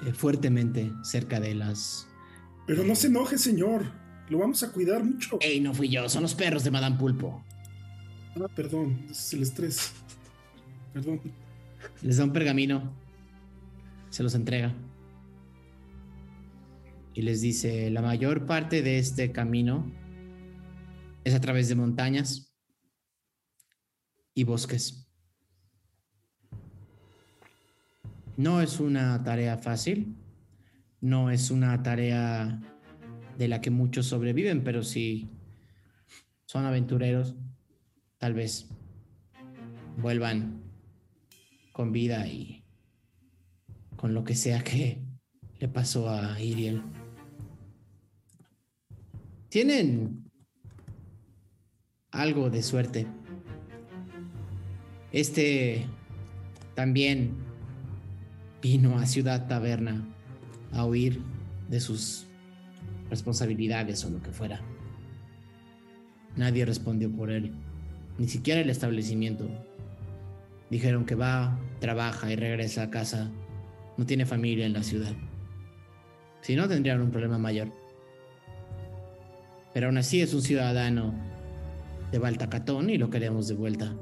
eh, 0.05 0.13
fuertemente 0.13 0.93
cerca 1.03 1.41
de 1.41 1.55
las. 1.55 2.07
Pero 2.67 2.85
no 2.85 2.95
se 2.95 3.07
enoje, 3.07 3.39
señor. 3.39 3.87
Lo 4.29 4.39
vamos 4.39 4.63
a 4.63 4.73
cuidar 4.73 5.03
mucho. 5.03 5.39
¡Ey, 5.41 5.61
no 5.61 5.73
fui 5.73 5.89
yo! 5.89 6.09
Son 6.09 6.23
los 6.23 6.35
perros 6.35 6.65
de 6.65 6.71
Madame 6.71 6.97
Pulpo. 6.97 7.45
Ah, 8.37 8.49
perdón, 8.55 9.07
es 9.11 9.33
el 9.33 9.43
estrés. 9.43 9.93
Perdón. 10.93 11.21
Les 12.03 12.17
da 12.17 12.25
un 12.25 12.33
pergamino, 12.33 12.93
se 14.11 14.23
los 14.23 14.35
entrega 14.35 14.75
y 17.19 17.23
les 17.23 17.41
dice, 17.41 17.91
la 17.91 18.01
mayor 18.01 18.47
parte 18.47 18.81
de 18.81 18.99
este 18.99 19.33
camino 19.33 19.91
es 21.25 21.35
a 21.35 21.41
través 21.41 21.69
de 21.69 21.75
montañas 21.75 22.55
y 24.35 24.45
bosques. 24.45 25.11
No 28.37 28.61
es 28.61 28.79
una 28.79 29.21
tarea 29.25 29.59
fácil, 29.59 30.15
no 31.01 31.33
es 31.33 31.51
una 31.51 31.83
tarea 31.83 32.61
de 33.39 33.49
la 33.49 33.61
que 33.61 33.71
muchos 33.71 34.07
sobreviven, 34.07 34.65
pero 34.65 34.83
si 34.83 35.29
son 36.45 36.67
aventureros, 36.67 37.37
tal 38.19 38.35
vez 38.35 38.67
vuelvan 39.97 40.61
con 41.73 41.93
vida 41.93 42.27
y 42.27 42.65
con 43.97 44.13
lo 44.13 44.25
que 44.25 44.35
sea 44.35 44.63
que 44.65 45.01
le 45.61 45.69
pasó 45.69 46.11
a 46.11 46.41
Iriel. 46.41 46.83
Tienen 49.49 50.25
algo 52.11 52.51
de 52.51 52.63
suerte. 52.63 53.07
Este 55.13 55.87
también 56.75 57.37
vino 58.61 58.99
a 58.99 59.07
Ciudad 59.07 59.47
Taberna 59.47 60.05
a 60.73 60.85
huir 60.85 61.21
de 61.69 61.81
sus 61.81 62.28
responsabilidades 63.11 64.05
o 64.05 64.11
lo 64.11 64.23
que 64.23 64.31
fuera. 64.31 64.61
Nadie 66.37 66.65
respondió 66.65 67.11
por 67.11 67.31
él, 67.31 67.53
ni 68.19 68.29
siquiera 68.29 68.61
el 68.61 68.71
establecimiento. 68.71 69.49
Dijeron 70.71 71.07
que 71.07 71.15
va, 71.15 71.59
trabaja 71.81 72.31
y 72.31 72.37
regresa 72.37 72.83
a 72.83 72.91
casa. 72.91 73.31
No 73.97 74.07
tiene 74.07 74.27
familia 74.27 74.67
en 74.67 74.75
la 74.75 74.83
ciudad. 74.83 75.13
Si 76.41 76.55
no, 76.55 76.69
tendrían 76.69 77.01
un 77.01 77.11
problema 77.11 77.39
mayor. 77.39 77.73
Pero 79.75 79.87
aún 79.87 79.99
así 79.99 80.21
es 80.21 80.35
un 80.35 80.43
ciudadano 80.43 81.15
de 82.13 82.19
Baltacatón 82.19 82.91
y 82.91 82.99
lo 82.99 83.11
queremos 83.11 83.49
de 83.49 83.55
vuelta. 83.55 83.95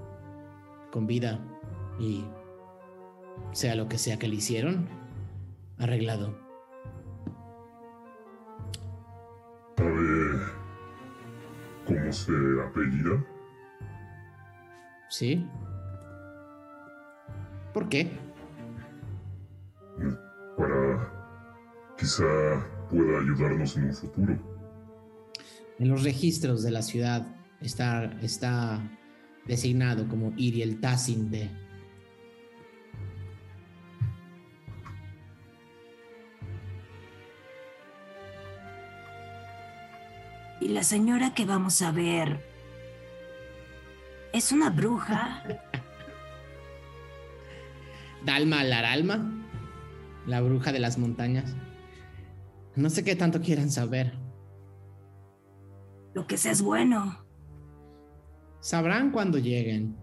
Con 0.91 1.07
vida 1.07 1.41
y 1.99 2.25
sea 3.53 3.75
lo 3.75 3.89
que 3.89 3.99
sea 3.99 4.19
que 4.19 4.29
le 4.29 4.37
hicieron, 4.37 4.89
arreglado. 5.79 6.46
¿Sabe 9.77 10.41
cómo 11.87 12.13
se 12.13 12.33
apellida? 12.67 13.25
¿Sí? 15.11 15.47
¿Por 17.73 17.89
qué? 17.89 18.11
Para 20.57 21.13
quizá 21.99 22.25
pueda 22.91 23.21
ayudarnos 23.21 23.77
en 23.77 23.85
un 23.85 23.95
futuro. 23.95 24.39
En 25.79 25.89
los 25.89 26.03
registros 26.05 26.63
de 26.63 26.71
la 26.71 26.81
ciudad 26.81 27.27
está, 27.61 28.05
está 28.23 28.81
designado 29.45 30.09
como 30.09 30.33
Iriel 30.37 30.81
Tassin 30.81 31.31
de 31.31 31.51
Y 40.61 40.69
la 40.69 40.83
señora 40.83 41.35
que 41.35 41.45
vamos 41.45 41.83
a 41.83 41.93
ver 41.93 42.41
es 44.33 44.53
una 44.53 44.71
bruja. 44.71 45.43
Dalma 48.25 48.65
Laralma, 48.65 49.33
la 50.27 50.41
bruja 50.41 50.73
de 50.73 50.79
las 50.79 50.99
montañas. 50.99 51.55
No 52.75 52.91
sé 52.91 53.05
qué 53.05 53.17
tanto 53.17 53.41
quieran 53.41 53.71
saber. 53.71 54.13
Lo 56.15 56.27
que 56.27 56.37
sea 56.37 56.53
es 56.53 56.63
bueno. 56.63 57.25
Sabrán 58.61 59.11
cuando 59.11 59.39
lleguen. 59.39 59.97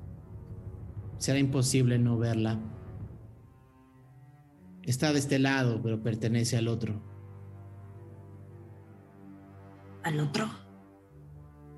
Será 1.18 1.40
imposible 1.40 2.00
no 2.00 2.18
verla. 2.18 2.60
Está 4.84 5.14
de 5.14 5.20
este 5.20 5.40
lado, 5.40 5.82
pero 5.82 6.02
pertenece 6.02 6.58
al 6.58 6.68
otro. 6.68 7.13
Al 10.04 10.20
otro. 10.20 10.50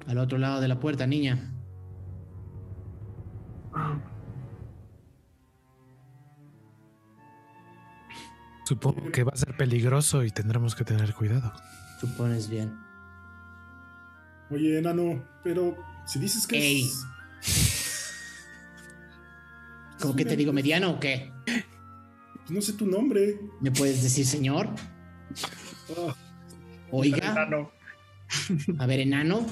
Al 0.08 0.18
otro 0.18 0.38
lado 0.38 0.62
de 0.62 0.68
la 0.68 0.80
puerta, 0.80 1.08
niña. 1.08 1.52
Supongo 8.66 9.12
que 9.12 9.24
va 9.24 9.32
a 9.34 9.38
ser 9.38 9.56
peligroso 9.56 10.24
y 10.24 10.32
tendremos 10.32 10.76
que 10.76 10.84
tener 10.84 11.14
cuidado. 11.14 11.54
Supones 12.00 12.50
bien. 12.50 12.76
Oye, 14.50 14.80
enano, 14.80 15.24
pero 15.44 15.76
si 16.06 16.20
dices 16.20 16.48
que 16.48 16.58
Ey. 16.58 16.84
es. 16.84 17.06
¿Cómo 20.02 20.16
que 20.16 20.26
te 20.26 20.36
digo 20.36 20.52
mediano 20.52 20.92
o 20.92 21.00
qué? 21.00 21.32
Pues 21.46 22.52
no 22.52 22.62
sé 22.62 22.74
tu 22.74 22.86
nombre. 22.86 23.40
¿Me 23.62 23.72
puedes 23.72 24.04
decir 24.04 24.26
señor? 24.26 24.68
Ah, 25.98 26.16
Oiga, 26.92 27.32
Enano. 27.32 27.72
A 28.80 28.86
ver, 28.86 29.00
enano. 29.00 29.46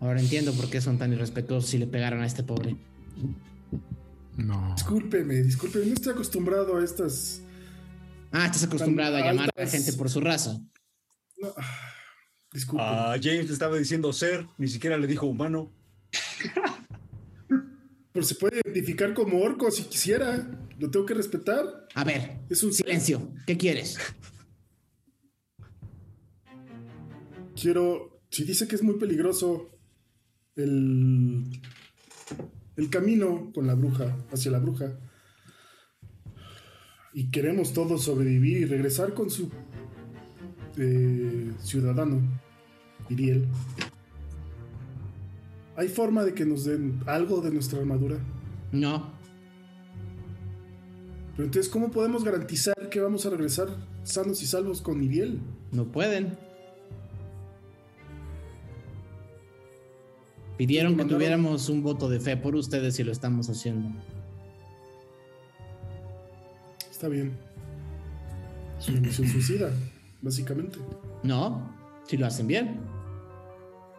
Ahora 0.00 0.20
entiendo 0.20 0.52
por 0.52 0.70
qué 0.70 0.80
son 0.80 0.98
tan 0.98 1.12
irrespetuosos 1.12 1.74
y 1.74 1.78
le 1.78 1.86
pegaron 1.86 2.22
a 2.22 2.26
este 2.26 2.42
pobre. 2.42 2.76
No. 4.36 4.72
discúlpeme, 4.76 5.42
discúlpeme, 5.42 5.86
no 5.86 5.94
estoy 5.94 6.12
acostumbrado 6.12 6.76
a 6.76 6.84
estas. 6.84 7.42
Ah, 8.30 8.46
estás 8.46 8.62
acostumbrado 8.62 9.16
a 9.16 9.20
llamar 9.20 9.50
a 9.56 9.60
la 9.62 9.68
gente 9.68 9.92
por 9.94 10.08
su 10.08 10.20
raza. 10.20 10.60
no, 11.38 11.52
ah, 11.56 11.92
discúlpeme. 12.52 12.88
A 12.88 13.18
James 13.20 13.46
le 13.46 13.52
estaba 13.52 13.76
diciendo 13.76 14.12
ser, 14.12 14.46
ni 14.56 14.68
siquiera 14.68 14.96
le 14.96 15.08
dijo 15.08 15.26
humano. 15.26 15.72
Pero 18.12 18.24
se 18.24 18.36
puede 18.36 18.60
identificar 18.64 19.12
como 19.14 19.40
orco 19.40 19.70
si 19.70 19.82
quisiera. 19.84 20.48
Lo 20.78 20.90
tengo 20.90 21.04
que 21.04 21.14
respetar. 21.14 21.88
A 21.94 22.04
ver, 22.04 22.38
Es 22.48 22.62
un 22.62 22.72
silencio. 22.72 23.32
¿Qué 23.46 23.56
quieres? 23.56 23.98
Quiero. 27.60 28.20
Si 28.30 28.44
dice 28.44 28.68
que 28.68 28.76
es 28.76 28.82
muy 28.82 28.94
peligroso 28.94 29.70
el. 30.56 31.44
El 32.76 32.90
camino 32.90 33.50
con 33.52 33.66
la 33.66 33.74
bruja, 33.74 34.16
hacia 34.32 34.52
la 34.52 34.60
bruja. 34.60 34.96
Y 37.12 37.30
queremos 37.32 37.72
todos 37.72 38.04
sobrevivir 38.04 38.58
y 38.58 38.64
regresar 38.66 39.14
con 39.14 39.30
su 39.30 39.50
eh, 40.76 41.50
ciudadano, 41.60 42.20
Iriel. 43.08 43.48
¿Hay 45.74 45.88
forma 45.88 46.24
de 46.24 46.34
que 46.34 46.44
nos 46.44 46.64
den 46.64 47.00
algo 47.06 47.40
de 47.40 47.50
nuestra 47.50 47.80
armadura? 47.80 48.18
No. 48.70 49.10
Pero 51.32 51.46
entonces, 51.46 51.68
¿cómo 51.68 51.90
podemos 51.90 52.22
garantizar 52.22 52.88
que 52.90 53.00
vamos 53.00 53.26
a 53.26 53.30
regresar 53.30 53.68
sanos 54.04 54.40
y 54.42 54.46
salvos 54.46 54.80
con 54.82 55.02
Iriel? 55.02 55.40
No 55.72 55.90
pueden. 55.90 56.47
Pidieron 60.58 60.96
que 60.96 61.04
tuviéramos 61.04 61.68
un 61.68 61.84
voto 61.84 62.08
de 62.08 62.18
fe 62.18 62.36
por 62.36 62.56
ustedes 62.56 62.98
y 62.98 63.04
lo 63.04 63.12
estamos 63.12 63.48
haciendo. 63.48 63.90
Está 66.90 67.06
bien. 67.06 67.38
Es 68.80 68.88
una 68.88 69.00
misión 69.00 69.28
suicida, 69.32 69.70
básicamente. 70.20 70.80
No, 71.22 71.72
si 72.08 72.16
lo 72.16 72.26
hacen 72.26 72.48
bien. 72.48 72.80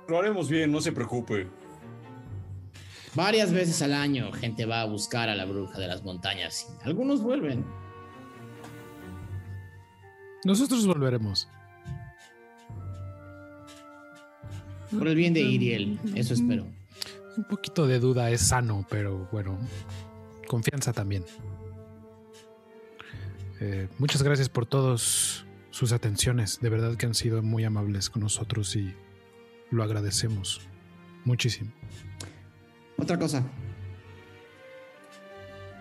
Lo 0.10 0.19
haremos 0.19 0.49
bien, 0.49 0.69
no 0.69 0.81
se 0.81 0.91
preocupe. 0.91 1.48
Varias 3.15 3.53
veces 3.53 3.81
al 3.81 3.94
año 3.94 4.30
gente 4.34 4.65
va 4.65 4.81
a 4.81 4.86
buscar 4.86 5.30
a 5.30 5.36
la 5.36 5.45
bruja 5.45 5.80
de 5.80 5.88
las 5.88 6.03
montañas. 6.03 6.68
y 6.84 6.88
Algunos 6.90 7.22
vuelven. 7.22 7.64
Nosotros 10.44 10.86
volveremos. 10.86 11.48
Por 14.91 15.07
el 15.07 15.15
bien 15.15 15.33
de 15.33 15.41
Iriel, 15.41 15.99
eso 16.15 16.33
espero. 16.33 16.65
Un 17.37 17.43
poquito 17.43 17.87
de 17.87 17.99
duda 17.99 18.31
es 18.31 18.41
sano, 18.41 18.85
pero 18.89 19.29
bueno, 19.31 19.59
confianza 20.47 20.93
también. 20.93 21.23
Eh, 23.61 23.87
muchas 23.97 24.23
gracias 24.23 24.49
por 24.49 24.65
todas 24.65 25.45
sus 25.69 25.91
atenciones. 25.91 26.59
De 26.61 26.69
verdad 26.69 26.95
que 26.95 27.05
han 27.05 27.13
sido 27.13 27.41
muy 27.43 27.63
amables 27.63 28.09
con 28.09 28.23
nosotros 28.23 28.75
y 28.75 28.93
lo 29.69 29.83
agradecemos 29.83 30.61
muchísimo. 31.23 31.71
Otra 32.97 33.17
cosa. 33.17 33.43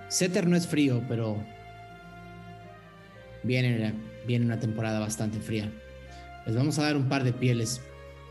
Setter 0.08 0.46
no 0.46 0.56
es 0.56 0.66
frío, 0.66 1.02
pero 1.08 1.36
viene, 3.42 3.94
viene 4.26 4.44
una 4.44 4.58
temporada 4.58 5.00
bastante 5.00 5.38
fría. 5.40 5.72
Les 6.46 6.56
vamos 6.56 6.78
a 6.78 6.82
dar 6.82 6.96
un 6.96 7.08
par 7.08 7.24
de 7.24 7.32
pieles 7.32 7.80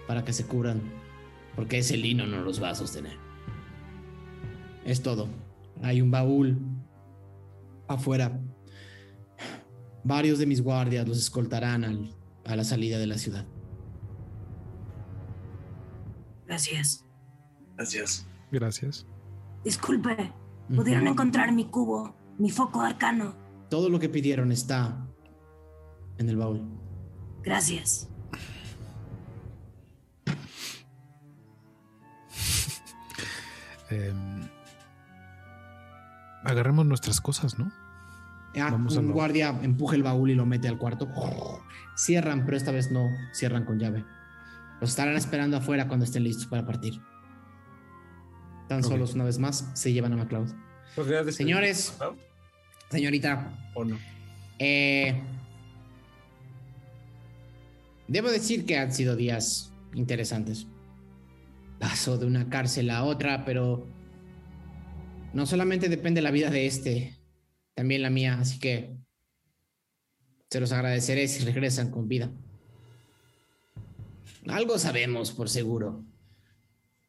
para 0.07 0.23
que 0.23 0.33
se 0.33 0.45
cubran, 0.45 0.81
porque 1.55 1.79
ese 1.79 1.97
lino 1.97 2.25
no 2.25 2.41
los 2.41 2.61
va 2.61 2.69
a 2.69 2.75
sostener. 2.75 3.17
Es 4.85 5.01
todo. 5.03 5.27
Hay 5.83 6.01
un 6.01 6.09
baúl 6.11 6.57
afuera. 7.87 8.39
Varios 10.03 10.39
de 10.39 10.45
mis 10.45 10.61
guardias 10.61 11.07
los 11.07 11.17
escoltarán 11.17 11.83
al- 11.83 12.13
a 12.45 12.55
la 12.55 12.63
salida 12.63 12.97
de 12.97 13.07
la 13.07 13.17
ciudad. 13.17 13.45
Gracias. 16.45 17.03
Gracias. 17.75 18.25
Gracias. 18.51 19.05
Disculpe, 19.63 20.31
pudieron 20.73 21.07
encontrar 21.07 21.51
mi 21.51 21.65
cubo, 21.65 22.15
mi 22.37 22.49
foco 22.49 22.81
arcano. 22.81 23.35
Todo 23.69 23.89
lo 23.89 23.99
que 23.99 24.07
pidieron 24.07 24.51
está 24.53 25.05
en 26.17 26.29
el 26.29 26.37
baúl. 26.37 26.61
Gracias. 27.43 28.09
Eh, 33.89 34.13
agarremos 36.43 36.85
nuestras 36.85 37.21
cosas, 37.21 37.57
¿no? 37.57 37.71
Ah, 38.59 38.69
Vamos 38.71 38.97
a 38.97 39.01
un 39.01 39.11
guardia 39.11 39.49
empuja 39.61 39.95
el 39.95 40.03
baúl 40.03 40.31
y 40.31 40.35
lo 40.35 40.45
mete 40.45 40.67
al 40.67 40.77
cuarto. 40.77 41.07
Cierran, 41.95 42.45
pero 42.45 42.57
esta 42.57 42.71
vez 42.71 42.91
no 42.91 43.09
cierran 43.33 43.65
con 43.65 43.77
llave. 43.79 44.03
Los 44.81 44.91
estarán 44.91 45.15
esperando 45.15 45.57
afuera 45.57 45.87
cuando 45.87 46.05
estén 46.05 46.23
listos 46.23 46.47
para 46.47 46.65
partir. 46.65 46.99
Tan 48.67 48.83
solos 48.83 49.13
una 49.13 49.23
vez 49.23 49.37
más, 49.39 49.69
se 49.73 49.93
llevan 49.93 50.13
a 50.13 50.17
MacLeod. 50.17 50.49
¿Podría 50.95 51.23
despedirnos, 51.23 51.35
Señores. 51.35 51.97
¿no? 51.99 52.15
Señorita, 52.89 53.51
¿O 53.75 53.83
no? 53.85 53.97
eh, 54.59 55.21
debo 58.07 58.29
decir 58.29 58.65
que 58.65 58.77
han 58.77 58.91
sido 58.91 59.15
días 59.15 59.71
interesantes. 59.93 60.67
Paso 61.79 62.17
de 62.17 62.25
una 62.25 62.49
cárcel 62.49 62.89
a 62.89 63.03
otra, 63.03 63.45
pero 63.45 63.87
no 65.33 65.45
solamente 65.45 65.89
depende 65.89 66.21
la 66.21 66.31
vida 66.31 66.49
de 66.49 66.65
este, 66.65 67.17
también 67.75 68.01
la 68.01 68.09
mía, 68.09 68.39
así 68.39 68.59
que 68.59 68.97
se 70.49 70.59
los 70.59 70.71
agradeceré 70.71 71.27
si 71.27 71.43
regresan 71.45 71.91
con 71.91 72.07
vida. 72.07 72.31
Algo 74.47 74.79
sabemos 74.79 75.31
por 75.31 75.49
seguro. 75.49 76.05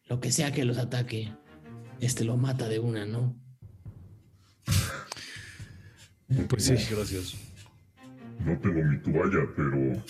Lo 0.06 0.20
que 0.20 0.32
sea 0.32 0.52
que 0.52 0.64
los 0.64 0.78
ataque, 0.78 1.32
este 2.00 2.24
lo 2.24 2.36
mata 2.36 2.68
de 2.68 2.78
una, 2.78 3.06
¿no? 3.06 3.38
Pues 6.48 6.64
sí. 6.64 6.74
Gracias. 6.90 7.36
No 8.44 8.58
tengo 8.58 8.82
mi 8.84 8.98
toalla, 9.00 9.46
pero, 9.56 10.02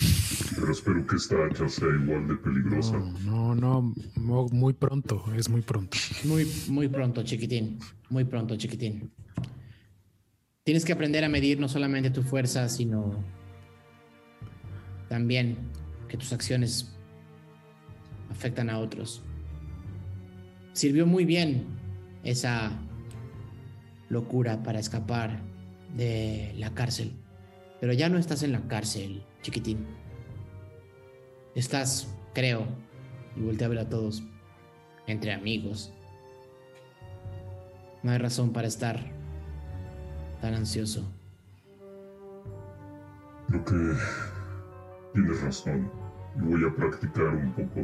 pero 0.55 0.71
espero 0.71 1.05
que 1.05 1.15
esta 1.15 1.35
hacha 1.45 1.67
sea 1.69 1.87
igual 1.87 2.27
de 2.27 2.35
peligrosa. 2.35 2.97
No, 3.25 3.55
no, 3.55 3.93
no, 4.15 4.47
muy 4.51 4.73
pronto, 4.73 5.23
es 5.35 5.49
muy 5.49 5.61
pronto. 5.61 5.97
Muy, 6.23 6.45
muy 6.67 6.87
pronto, 6.87 7.23
chiquitín. 7.23 7.79
Muy 8.09 8.25
pronto, 8.25 8.55
chiquitín. 8.55 9.11
Tienes 10.63 10.85
que 10.85 10.93
aprender 10.93 11.23
a 11.23 11.29
medir 11.29 11.59
no 11.59 11.67
solamente 11.67 12.09
tu 12.09 12.21
fuerza, 12.21 12.69
sino 12.69 13.23
también 15.07 15.57
que 16.07 16.17
tus 16.17 16.31
acciones 16.31 16.95
afectan 18.29 18.69
a 18.69 18.79
otros. 18.79 19.23
Sirvió 20.73 21.05
muy 21.05 21.25
bien 21.25 21.65
esa 22.23 22.71
locura 24.09 24.63
para 24.63 24.79
escapar 24.79 25.41
de 25.95 26.53
la 26.57 26.73
cárcel. 26.73 27.13
Pero 27.79 27.93
ya 27.93 28.09
no 28.09 28.17
estás 28.17 28.43
en 28.43 28.51
la 28.51 28.67
cárcel, 28.67 29.23
chiquitín. 29.41 29.85
Estás, 31.59 32.07
creo, 32.33 32.65
y 33.35 33.41
volteé 33.41 33.65
a 33.65 33.67
ver 33.67 33.79
a 33.79 33.89
todos, 33.89 34.23
entre 35.07 35.33
amigos. 35.33 35.91
No 38.01 38.11
hay 38.11 38.17
razón 38.17 38.53
para 38.53 38.69
estar 38.69 38.97
tan 40.39 40.53
ansioso. 40.53 41.05
Creo 43.49 43.65
que 43.65 43.93
tienes 45.13 45.41
razón. 45.41 45.91
Y 46.37 46.41
voy 46.43 46.63
a 46.63 46.73
practicar 46.73 47.27
un 47.27 47.51
poco 47.51 47.81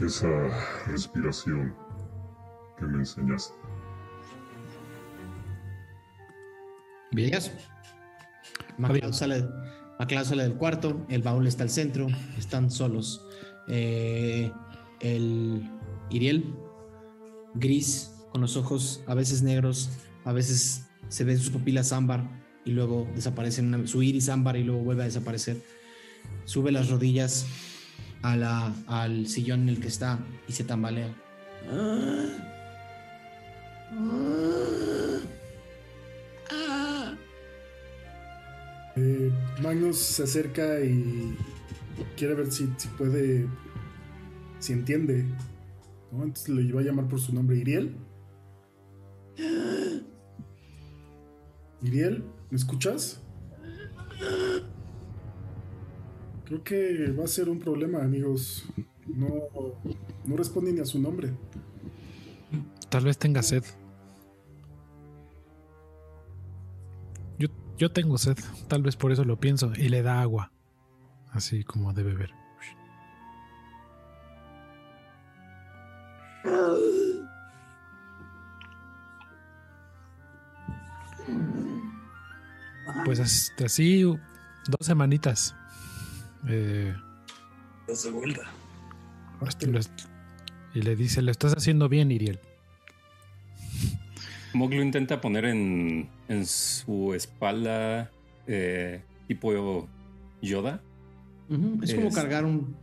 de 0.00 0.06
esa 0.08 0.28
respiración 0.88 1.72
que 2.76 2.84
me 2.84 2.98
enseñaste. 2.98 3.54
Adiós. 7.12 7.52
sale, 9.12 9.48
MacLeod 9.98 10.24
sale 10.24 10.42
del 10.42 10.54
cuarto, 10.54 11.06
el 11.08 11.22
baúl 11.22 11.46
está 11.46 11.62
al 11.62 11.70
centro, 11.70 12.08
están 12.38 12.70
solos. 12.70 13.24
Eh, 13.68 14.50
el 15.00 15.70
Iriel, 16.10 16.54
gris, 17.54 18.12
con 18.32 18.40
los 18.40 18.56
ojos 18.56 19.02
a 19.06 19.14
veces 19.14 19.42
negros, 19.42 19.90
a 20.24 20.32
veces 20.32 20.86
se 21.08 21.24
ven 21.24 21.38
sus 21.38 21.50
pupilas 21.50 21.92
ámbar 21.92 22.28
y 22.64 22.72
luego 22.72 23.06
desaparecen, 23.14 23.86
su 23.86 24.02
iris 24.02 24.28
ámbar 24.28 24.56
y 24.56 24.64
luego 24.64 24.82
vuelve 24.82 25.02
a 25.02 25.06
desaparecer. 25.06 25.58
Sube 26.44 26.72
las 26.72 26.88
rodillas 26.88 27.46
a 28.22 28.36
la, 28.36 28.72
al 28.86 29.28
sillón 29.28 29.62
en 29.62 29.68
el 29.68 29.80
que 29.80 29.88
está 29.88 30.18
y 30.48 30.52
se 30.52 30.64
tambalea. 30.64 31.14
Eh, 38.96 39.32
Magnus 39.62 39.98
se 39.98 40.22
acerca 40.22 40.80
y 40.80 41.36
quiere 42.16 42.34
ver 42.34 42.50
si, 42.52 42.66
puede, 42.96 43.46
si 44.60 44.72
entiende. 44.72 45.24
¿no? 46.12 46.22
Entonces 46.24 46.48
le 46.48 46.72
va 46.72 46.80
a 46.80 46.84
llamar 46.84 47.08
por 47.08 47.20
su 47.20 47.34
nombre, 47.34 47.56
Iriel. 47.56 47.96
Iriel, 51.82 52.24
¿me 52.50 52.56
escuchas? 52.56 53.20
Creo 56.46 56.62
que 56.62 57.10
va 57.12 57.24
a 57.24 57.28
ser 57.28 57.48
un 57.48 57.58
problema, 57.58 58.02
amigos. 58.02 58.64
No, 59.06 59.28
no 60.24 60.36
responde 60.36 60.72
ni 60.72 60.80
a 60.80 60.84
su 60.84 60.98
nombre. 60.98 61.30
Tal 62.88 63.04
vez 63.04 63.18
tenga 63.18 63.42
sed. 63.42 63.64
Yo, 67.84 67.90
tengo 67.90 68.16
sed, 68.16 68.38
tal 68.66 68.80
vez 68.82 68.96
por 68.96 69.12
eso 69.12 69.26
lo 69.26 69.38
pienso, 69.38 69.70
y 69.76 69.90
le 69.90 70.00
da 70.00 70.22
agua, 70.22 70.50
así 71.32 71.64
como 71.64 71.92
de 71.92 72.02
beber. 72.02 72.30
Pues 83.04 83.20
as- 83.20 83.52
así, 83.64 84.02
dos 84.02 84.18
semanitas. 84.80 85.54
Eh, 86.48 86.94
Estás 87.80 88.04
de 88.04 88.10
vuelta. 88.10 88.42
Esto 89.46 89.66
lo 89.66 89.78
es- 89.78 89.90
y 90.74 90.82
le 90.82 90.96
dice, 90.96 91.22
lo 91.22 91.30
estás 91.30 91.54
haciendo 91.56 91.88
bien, 91.88 92.10
Iriel. 92.10 92.40
Mog 94.54 94.72
lo 94.72 94.82
intenta 94.82 95.20
poner 95.20 95.44
en, 95.46 96.08
en 96.28 96.46
su 96.46 97.12
espalda 97.14 98.10
eh, 98.46 99.02
tipo 99.26 99.88
Yoda. 100.40 100.82
Es 101.82 101.94
como 101.94 102.10
cargar 102.10 102.44
un. 102.44 102.74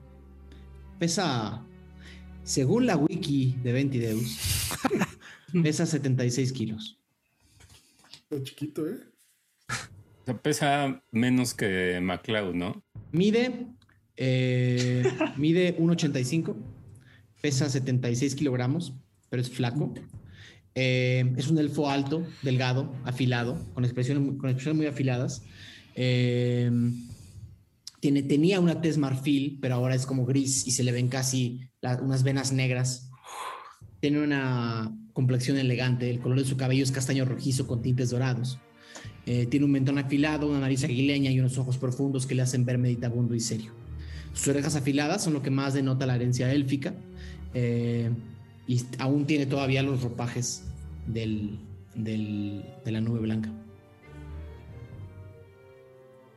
Pesa. 0.99 1.63
Según 2.43 2.85
la 2.87 2.97
wiki 2.97 3.55
de 3.63 3.71
Ventideus, 3.71 4.71
pesa 5.63 5.85
76 5.85 6.51
kilos. 6.53 6.97
Está 8.29 8.43
chiquito, 8.43 8.87
¿eh? 8.87 8.97
O 9.69 10.25
sea, 10.25 10.37
pesa 10.41 11.03
menos 11.11 11.53
que 11.53 11.99
MacLeod, 12.01 12.53
¿no? 12.55 12.83
Mide. 13.11 13.67
eh, 14.17 15.03
mide 15.37 15.77
1,85. 15.77 16.55
Pesa 17.41 17.69
76 17.69 18.35
kilogramos, 18.35 18.93
pero 19.29 19.41
es 19.41 19.49
flaco. 19.49 19.93
Eh, 20.75 21.33
es 21.37 21.49
un 21.49 21.57
elfo 21.57 21.89
alto, 21.89 22.25
delgado, 22.41 22.93
afilado, 23.03 23.57
con 23.73 23.83
expresiones, 23.83 24.75
muy 24.75 24.85
afiladas. 24.85 25.43
Eh, 25.95 26.71
tiene, 27.99 28.23
tenía 28.23 28.59
una 28.59 28.81
tez 28.81 28.97
marfil, 28.97 29.59
pero 29.61 29.75
ahora 29.75 29.95
es 29.95 30.05
como 30.05 30.25
gris 30.25 30.65
y 30.65 30.71
se 30.71 30.83
le 30.83 30.91
ven 30.91 31.07
casi 31.07 31.69
unas 32.01 32.23
venas 32.23 32.51
negras. 32.51 33.09
Tiene 33.99 34.23
una 34.23 34.97
complexión 35.13 35.57
elegante, 35.57 36.09
el 36.09 36.19
color 36.19 36.39
de 36.39 36.45
su 36.45 36.57
cabello 36.57 36.83
es 36.83 36.91
castaño 36.91 37.25
rojizo 37.25 37.67
con 37.67 37.81
tintes 37.81 38.09
dorados. 38.09 38.59
Eh, 39.27 39.45
tiene 39.45 39.65
un 39.65 39.71
mentón 39.71 39.99
afilado, 39.99 40.47
una 40.47 40.61
nariz 40.61 40.83
aguileña 40.83 41.29
y 41.29 41.39
unos 41.39 41.57
ojos 41.57 41.77
profundos 41.77 42.25
que 42.25 42.33
le 42.33 42.41
hacen 42.41 42.65
ver 42.65 42.77
meditabundo 42.77 43.35
y 43.35 43.39
serio. 43.39 43.71
Sus 44.33 44.47
orejas 44.47 44.75
afiladas 44.75 45.23
son 45.23 45.33
lo 45.33 45.41
que 45.43 45.51
más 45.51 45.73
denota 45.73 46.05
la 46.05 46.15
herencia 46.15 46.51
élfica. 46.51 46.95
Y 48.67 48.85
aún 48.99 49.25
tiene 49.25 49.45
todavía 49.45 49.83
los 49.83 50.01
ropajes 50.03 50.63
del, 51.07 51.59
del- 51.95 52.65
de 52.85 52.91
la 52.91 53.01
nube 53.01 53.19
blanca. 53.19 53.49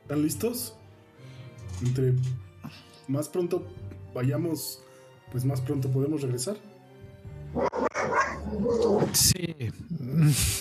¿Están 0.02 0.22
listos? 0.22 0.74
Entre 1.84 2.14
más 3.08 3.28
pronto 3.28 3.66
vayamos, 4.14 4.82
pues 5.32 5.44
más 5.44 5.60
pronto 5.60 5.90
podemos 5.90 6.22
regresar. 6.22 6.56
Sí. 9.12 9.56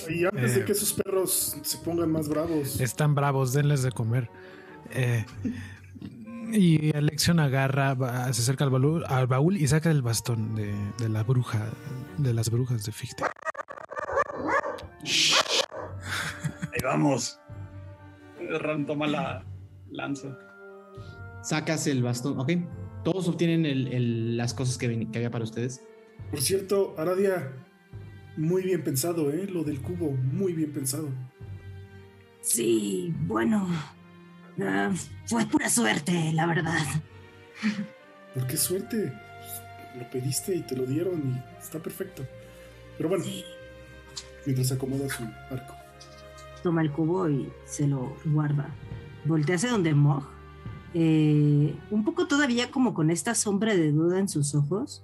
Y 0.10 0.26
antes 0.26 0.56
de 0.56 0.62
Eh. 0.62 0.66
que 0.66 0.72
esos 0.72 0.94
perros 0.94 1.58
se 1.62 1.78
pongan 1.80 2.12
más 2.12 2.28
bravos. 2.28 2.80
Están 2.80 3.16
bravos, 3.16 3.54
denles 3.54 3.84
de 3.84 3.92
comer. 3.92 4.30
Eh, 4.92 5.26
y 6.54 6.96
Alexion 6.96 7.40
agarra, 7.40 7.94
va- 7.96 8.32
se 8.34 8.42
acerca 8.42 8.64
al 8.64 8.70
baúl, 8.70 9.04
al 9.08 9.28
baúl 9.28 9.58
y 9.58 9.68
saca 9.68 9.90
el 9.92 10.02
bastón 10.02 10.56
de, 10.56 10.74
de 11.00 11.10
la 11.10 11.24
bruja, 11.24 11.68
de 12.18 12.34
las 12.34 12.50
brujas 12.50 12.86
de 12.86 12.92
Fichte. 12.92 13.24
Ahí 16.72 16.80
vamos. 16.84 17.40
Ran 18.60 18.86
toma 18.86 19.08
la 19.08 19.46
lanza. 19.92 20.38
Sacas 21.44 21.88
el 21.88 22.04
bastón, 22.04 22.40
ok. 22.40 22.52
Todos 23.04 23.28
obtienen 23.28 23.66
el- 23.66 23.88
el- 23.94 24.38
las 24.38 24.54
cosas 24.54 24.78
que, 24.78 24.88
ven- 24.88 25.12
que 25.12 25.20
había 25.20 25.32
para 25.32 25.44
ustedes. 25.44 25.84
Por 26.32 26.42
cierto, 26.42 26.96
Aradia, 26.98 27.52
muy 28.38 28.64
bien 28.64 28.84
pensado, 28.84 29.32
¿eh? 29.32 29.48
Lo 29.48 29.64
del 29.64 29.82
cubo, 29.82 30.12
muy 30.12 30.54
bien 30.54 30.72
pensado. 30.72 31.10
Sí, 32.42 33.14
bueno. 33.22 33.68
Ah, 34.62 34.92
fue 35.26 35.46
pura 35.46 35.70
suerte, 35.70 36.32
la 36.34 36.46
verdad. 36.46 36.78
¿Por 38.34 38.48
qué 38.48 38.58
suerte? 38.58 39.12
Pues, 39.12 40.02
lo 40.04 40.10
pediste 40.10 40.56
y 40.56 40.62
te 40.62 40.76
lo 40.76 40.86
dieron 40.86 41.22
y 41.36 41.62
está 41.62 41.80
perfecto. 41.80 42.26
Pero 42.98 43.10
bueno, 43.10 43.24
Sí. 43.24 43.44
mientras 44.46 44.72
acomoda 44.72 45.08
su 45.10 45.24
arco. 45.52 45.76
Toma 46.64 46.82
el 46.82 46.92
cubo 46.92 47.30
y 47.30 47.52
se 47.66 47.88
lo 47.88 48.16
guarda. 48.26 48.70
Voltea 49.26 49.56
hacia 49.56 49.72
donde 49.72 49.94
Mog. 49.94 50.24
eh, 50.96 51.76
un 51.90 52.04
poco 52.06 52.28
todavía 52.28 52.70
como 52.70 52.94
con 52.94 53.10
esta 53.10 53.34
sombra 53.34 53.76
de 53.76 53.92
duda 53.92 54.20
en 54.20 54.30
sus 54.30 54.54
ojos. 54.54 55.04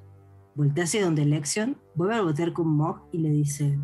Voltea 0.56 0.84
hacia 0.84 1.04
donde 1.04 1.26
Lexion. 1.26 1.78
Vuelve 1.96 2.16
a 2.16 2.22
voltear 2.22 2.54
con 2.54 2.68
Mog 2.68 3.08
y 3.12 3.18
le 3.20 3.30
dice: 3.30 3.80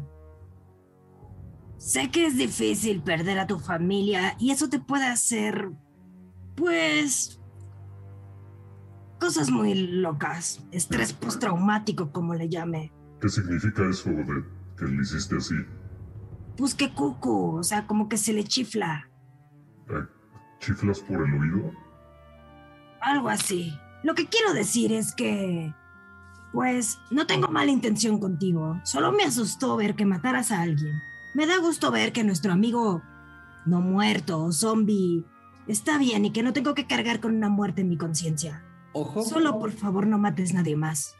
Sé 1.86 2.10
que 2.10 2.26
es 2.26 2.36
difícil 2.36 3.04
perder 3.04 3.38
a 3.38 3.46
tu 3.46 3.60
familia 3.60 4.36
y 4.40 4.50
eso 4.50 4.70
te 4.70 4.80
puede 4.80 5.06
hacer. 5.06 5.70
Pues. 6.56 7.40
Cosas 9.20 9.52
muy 9.52 9.76
locas. 9.76 10.66
Estrés 10.72 11.14
postraumático, 11.14 12.12
como 12.12 12.34
le 12.34 12.50
llame. 12.50 12.92
¿Qué 13.22 13.30
significa 13.30 13.88
eso 13.88 14.10
de 14.10 14.26
que 14.76 14.86
le 14.86 15.00
hiciste 15.00 15.38
así? 15.38 15.54
Pues 16.58 16.74
que 16.74 16.92
cucu, 16.92 17.58
o 17.58 17.64
sea, 17.64 17.86
como 17.86 18.10
que 18.10 18.18
se 18.18 18.34
le 18.34 18.46
chifla. 18.46 19.08
Eh, 19.88 20.08
¿Chiflas 20.58 21.02
por 21.02 21.18
el 21.18 21.34
oído? 21.40 21.72
Algo 23.00 23.30
así. 23.30 23.78
Lo 24.02 24.16
que 24.16 24.26
quiero 24.26 24.56
decir 24.56 24.92
es 24.92 25.14
que, 25.14 25.72
pues, 26.52 26.98
no 27.12 27.28
tengo 27.28 27.48
mala 27.50 27.70
intención 27.70 28.20
contigo. 28.20 28.82
Solo 28.86 29.12
me 29.12 29.24
asustó 29.24 29.78
ver 29.78 29.94
que 29.94 30.08
mataras 30.08 30.52
a 30.52 30.62
alguien. 30.64 31.00
Me 31.36 31.46
da 31.46 31.58
gusto 31.60 31.92
ver 31.92 32.14
que 32.14 32.24
nuestro 32.24 32.54
amigo 32.54 33.04
no 33.66 33.82
muerto 33.82 34.42
o 34.42 34.54
zombie 34.54 35.26
está 35.68 35.98
bien 35.98 36.24
y 36.24 36.32
que 36.32 36.44
no 36.44 36.54
tengo 36.54 36.74
que 36.74 36.88
cargar 36.88 37.20
con 37.20 37.36
una 37.36 37.50
muerte 37.50 37.82
en 37.82 37.90
mi 37.90 37.98
conciencia. 37.98 38.64
Ojo. 38.94 39.22
Solo 39.22 39.60
por 39.60 39.74
favor 39.74 40.08
no 40.08 40.18
mates 40.18 40.54
nadie 40.54 40.78
más. 40.78 41.14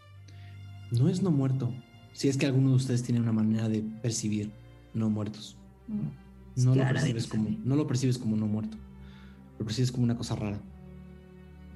No 0.90 1.10
es 1.10 1.22
no 1.22 1.32
muerto. 1.32 1.74
Si 2.14 2.30
es 2.30 2.38
que 2.38 2.46
alguno 2.46 2.70
de 2.70 2.76
ustedes 2.78 3.04
tiene 3.04 3.20
una 3.20 3.34
manera 3.34 3.68
de 3.68 3.82
percibir 3.82 4.54
no 4.94 5.10
muertos. 5.10 5.58
No 6.56 6.74
lo, 6.74 6.88
percibes 6.88 7.28
como, 7.28 7.50
no 7.66 7.76
lo 7.76 7.86
percibes 7.86 8.18
como 8.18 8.38
no 8.38 8.48
muerto. 8.48 8.78
Lo 9.60 9.66
percibes 9.66 9.92
como 9.92 10.06
una 10.06 10.16
cosa 10.16 10.38
rara. 10.38 10.62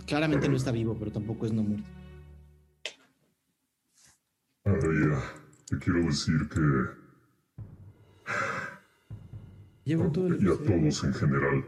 Claramente 0.05 0.47
no 0.47 0.55
está 0.55 0.71
vivo, 0.71 0.95
pero 0.97 1.11
tampoco 1.11 1.45
es 1.45 1.51
no 1.51 1.63
muerto. 1.63 1.89
Araya, 4.63 5.21
te 5.65 5.77
quiero 5.77 6.05
decir 6.05 6.47
que... 6.47 6.98
Llevo 9.89 10.11
todo 10.11 10.27
el 10.27 10.43
y 10.43 10.47
a 10.47 10.55
todos 10.55 11.03
en 11.03 11.13
general, 11.15 11.65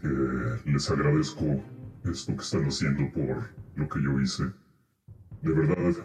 que 0.00 0.70
les 0.70 0.88
agradezco 0.88 1.60
esto 2.04 2.36
que 2.36 2.42
están 2.42 2.64
haciendo 2.66 3.10
por 3.10 3.50
lo 3.74 3.88
que 3.88 4.00
yo 4.00 4.20
hice. 4.20 4.44
De 5.42 5.52
verdad, 5.52 5.96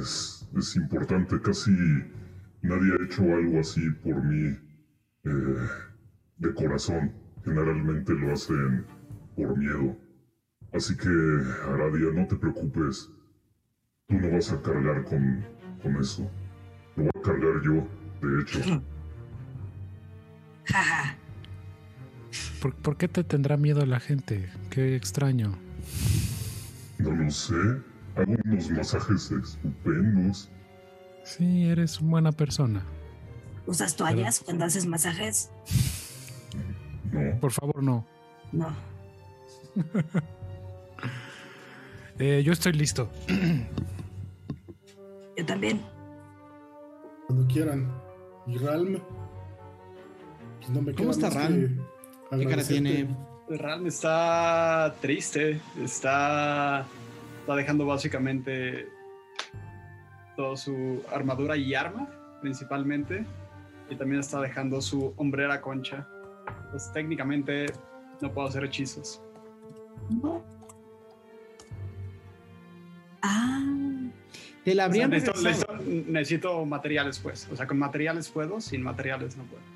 es, 0.00 0.48
es 0.56 0.76
importante, 0.76 1.40
casi 1.40 1.72
nadie 2.62 2.92
ha 2.92 3.04
hecho 3.04 3.22
algo 3.24 3.58
así 3.58 3.90
por 4.04 4.22
mí 4.22 4.56
eh, 5.24 5.68
de 6.38 6.54
corazón. 6.54 7.10
Generalmente 7.44 8.14
lo 8.14 8.32
hacen 8.32 8.86
por 9.34 9.58
miedo. 9.58 9.96
Así 10.72 10.96
que, 10.96 11.08
Aradia, 11.68 12.12
no 12.12 12.28
te 12.28 12.36
preocupes. 12.36 13.10
Tú 14.06 14.20
no 14.20 14.30
vas 14.30 14.52
a 14.52 14.62
cargar 14.62 15.02
con, 15.02 15.44
con 15.82 15.96
eso. 15.96 16.30
Lo 16.94 17.02
voy 17.02 17.12
a 17.12 17.22
cargar 17.22 17.60
yo, 17.60 17.88
de 18.22 18.40
hecho. 18.40 18.84
Jaja. 20.64 21.16
¿Por, 22.60 22.74
por 22.74 22.96
qué 22.96 23.08
te 23.08 23.24
tendrá 23.24 23.56
miedo 23.56 23.84
la 23.86 24.00
gente? 24.00 24.50
Qué 24.70 24.96
extraño. 24.96 25.54
No 26.98 27.12
lo 27.12 27.30
sé. 27.30 27.54
Hago 28.16 28.34
unos 28.44 28.70
masajes 28.70 29.30
estupendos. 29.30 30.50
Sí, 31.24 31.64
eres 31.64 32.00
una 32.00 32.10
buena 32.10 32.32
persona. 32.32 32.84
¿Usas 33.66 33.96
toallas 33.96 34.40
cuando 34.40 34.64
haces 34.64 34.86
masajes? 34.86 35.50
No. 37.12 37.40
Por 37.40 37.50
favor, 37.52 37.82
no. 37.82 38.06
No. 38.52 38.68
Eh, 42.16 42.44
yo 42.44 42.52
estoy 42.52 42.72
listo. 42.74 43.10
Yo 45.36 45.44
también. 45.44 45.80
Cuando 47.26 47.44
quieran. 47.52 47.92
Y 48.46 48.56
Ralm. 48.56 49.00
Pues 50.64 50.70
no 50.76 50.82
me 50.82 50.94
¿Cómo 50.94 51.10
está 51.10 51.28
que 51.28 52.38
¿Qué 52.38 52.44
cara 52.46 52.64
tiene? 52.64 53.06
Ran 53.50 53.86
está 53.86 54.94
triste, 55.02 55.60
está, 55.82 56.86
está 57.40 57.54
dejando 57.54 57.84
básicamente 57.84 58.88
toda 60.36 60.56
su 60.56 61.02
armadura 61.12 61.54
y 61.56 61.74
arma, 61.74 62.08
principalmente, 62.40 63.26
y 63.90 63.96
también 63.96 64.20
está 64.20 64.40
dejando 64.40 64.80
su 64.80 65.12
hombrera 65.18 65.60
concha. 65.60 66.08
Pues 66.70 66.90
técnicamente 66.94 67.66
no 68.22 68.32
puedo 68.32 68.48
hacer 68.48 68.64
hechizos. 68.64 69.20
No. 70.08 70.42
Ah. 73.20 73.62
Te 74.64 74.74
la 74.74 74.84
O 74.86 74.92
sea, 74.92 75.04
habrían 75.04 75.10
necesito, 75.10 75.32
regresado. 75.36 75.74
necesito- 75.78 76.10
necesito 76.10 76.64
materiales, 76.64 77.18
pues. 77.18 77.46
O 77.52 77.56
sea, 77.56 77.66
con 77.66 77.78
materiales 77.78 78.30
puedo, 78.30 78.62
sin 78.62 78.82
materiales 78.82 79.36
no 79.36 79.44
puedo. 79.44 79.73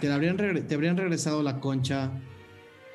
Te, 0.00 0.08
la 0.08 0.14
habrían 0.14 0.38
regre- 0.38 0.66
te 0.66 0.74
habrían 0.74 0.96
regresado 0.96 1.42
la 1.42 1.58
concha. 1.60 2.10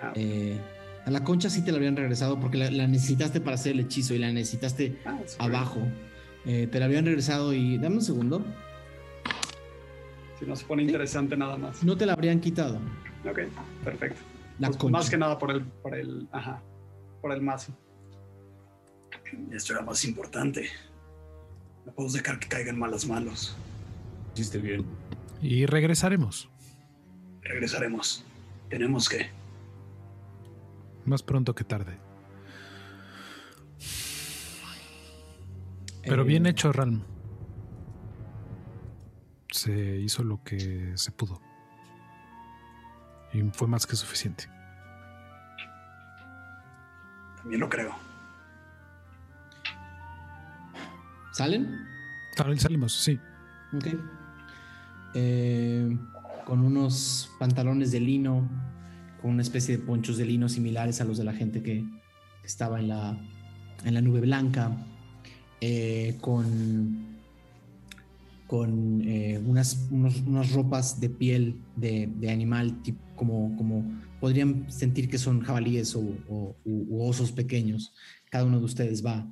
Ah. 0.02 0.12
eh, 0.16 0.58
a 1.06 1.12
la 1.12 1.24
concha 1.24 1.50
sí 1.50 1.64
te 1.66 1.72
la 1.72 1.78
habrían 1.78 1.98
regresado 1.98 2.40
porque 2.40 2.58
la, 2.58 2.72
la 2.72 2.88
necesitaste 2.88 3.42
para 3.42 3.56
hacer 3.56 3.74
el 3.74 3.82
hechizo 3.82 4.14
y 4.14 4.20
la 4.20 4.32
necesitaste 4.32 4.98
Ah, 5.06 5.20
abajo. 5.40 5.82
Eh, 6.46 6.68
te 6.72 6.80
la 6.80 6.86
habían 6.86 7.06
regresado 7.06 7.54
y. 7.54 7.78
Dame 7.78 7.96
un 7.98 8.02
segundo. 8.02 8.44
Si 10.40 10.46
no 10.46 10.56
se 10.56 10.66
pone 10.66 10.84
interesante 10.84 11.36
nada 11.38 11.58
más. 11.58 11.84
No 11.84 11.96
te 11.98 12.06
la 12.06 12.14
habrían 12.14 12.40
quitado. 12.40 12.78
Ok, 13.30 13.40
perfecto. 13.84 14.20
La 14.60 14.68
Pues 14.68 14.78
concha. 14.78 14.98
más 14.98 15.10
que 15.10 15.18
nada 15.18 15.38
por 15.38 15.52
el, 15.52 15.64
por 15.64 15.96
el, 15.96 16.28
ajá, 16.32 16.62
por 17.22 17.32
el 17.34 17.42
mazo. 17.42 17.74
Esto 19.52 19.74
era 19.74 19.82
más 19.82 20.04
importante. 20.06 20.68
No 21.86 21.92
podemos 21.94 22.14
dejar 22.14 22.40
que 22.40 22.48
caigan 22.48 22.78
malas 22.78 23.06
manos. 23.08 23.56
Hiciste 24.36 24.58
bien. 24.60 24.86
Y 25.44 25.66
regresaremos. 25.66 26.50
Regresaremos. 27.42 28.24
Tenemos 28.70 29.10
que. 29.10 29.30
Más 31.06 31.22
pronto 31.22 31.54
que 31.54 31.66
tarde. 31.66 31.98
Pero 36.04 36.22
Eh, 36.24 36.26
bien 36.26 36.46
hecho, 36.46 36.72
Ralm. 36.72 37.04
Se 39.52 39.98
hizo 40.00 40.24
lo 40.24 40.42
que 40.44 40.94
se 40.96 41.12
pudo. 41.12 41.42
Y 43.34 43.42
fue 43.52 43.68
más 43.68 43.86
que 43.86 43.96
suficiente. 43.98 44.46
También 47.38 47.60
lo 47.60 47.70
creo. 47.70 47.94
¿Salen? 51.34 51.86
Sal- 52.38 52.60
Salimos, 52.60 52.94
sí. 52.94 53.20
Ok. 53.76 53.88
Eh, 55.16 55.98
con 56.46 56.60
unos 56.60 57.30
pantalones 57.40 57.92
de 57.92 58.00
lino, 58.00 58.50
con 59.22 59.32
una 59.32 59.42
especie 59.42 59.78
de 59.78 59.84
ponchos 59.84 60.18
de 60.18 60.26
lino 60.26 60.50
similares 60.50 61.00
a 61.02 61.06
los 61.06 61.18
de 61.18 61.24
la 61.24 61.34
gente 61.34 61.62
que 61.62 61.86
estaba 62.44 62.80
en 62.80 62.90
la, 62.90 63.18
en 63.86 63.94
la 63.94 64.02
nube 64.02 64.20
blanca, 64.22 64.76
eh, 65.62 66.18
con, 66.20 67.18
con 68.48 69.02
eh, 69.08 69.42
unas, 69.46 69.88
unas 69.92 70.52
ropas 70.52 71.00
de 71.00 71.10
piel 71.10 71.56
de, 71.78 72.30
animal, 72.30 72.82
tip- 72.84 72.98
como, 73.16 73.56
como 73.56 73.86
podrían 74.20 74.70
sentir 74.70 75.10
que 75.10 75.18
son 75.18 75.42
jabalíes 75.42 75.96
o, 75.96 76.02
u 76.66 77.02
osos 77.02 77.32
pequeños. 77.32 77.94
Cada 78.30 78.46
uno 78.46 78.60
de 78.60 78.66
ustedes 78.66 79.06
va 79.06 79.26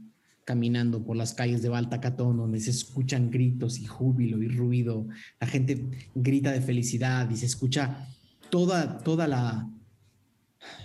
caminando 0.45 1.03
por 1.03 1.15
las 1.15 1.33
calles 1.33 1.61
de 1.61 1.69
Baltacatón, 1.69 2.37
donde 2.37 2.59
se 2.59 2.71
escuchan 2.71 3.29
gritos 3.29 3.79
y 3.79 3.85
júbilo 3.85 4.41
y 4.41 4.47
ruido. 4.47 5.07
La 5.39 5.47
gente 5.47 5.89
grita 6.15 6.51
de 6.51 6.61
felicidad 6.61 7.29
y 7.29 7.37
se 7.37 7.45
escucha 7.45 8.07
toda, 8.49 8.99
toda 8.99 9.27
la 9.27 9.69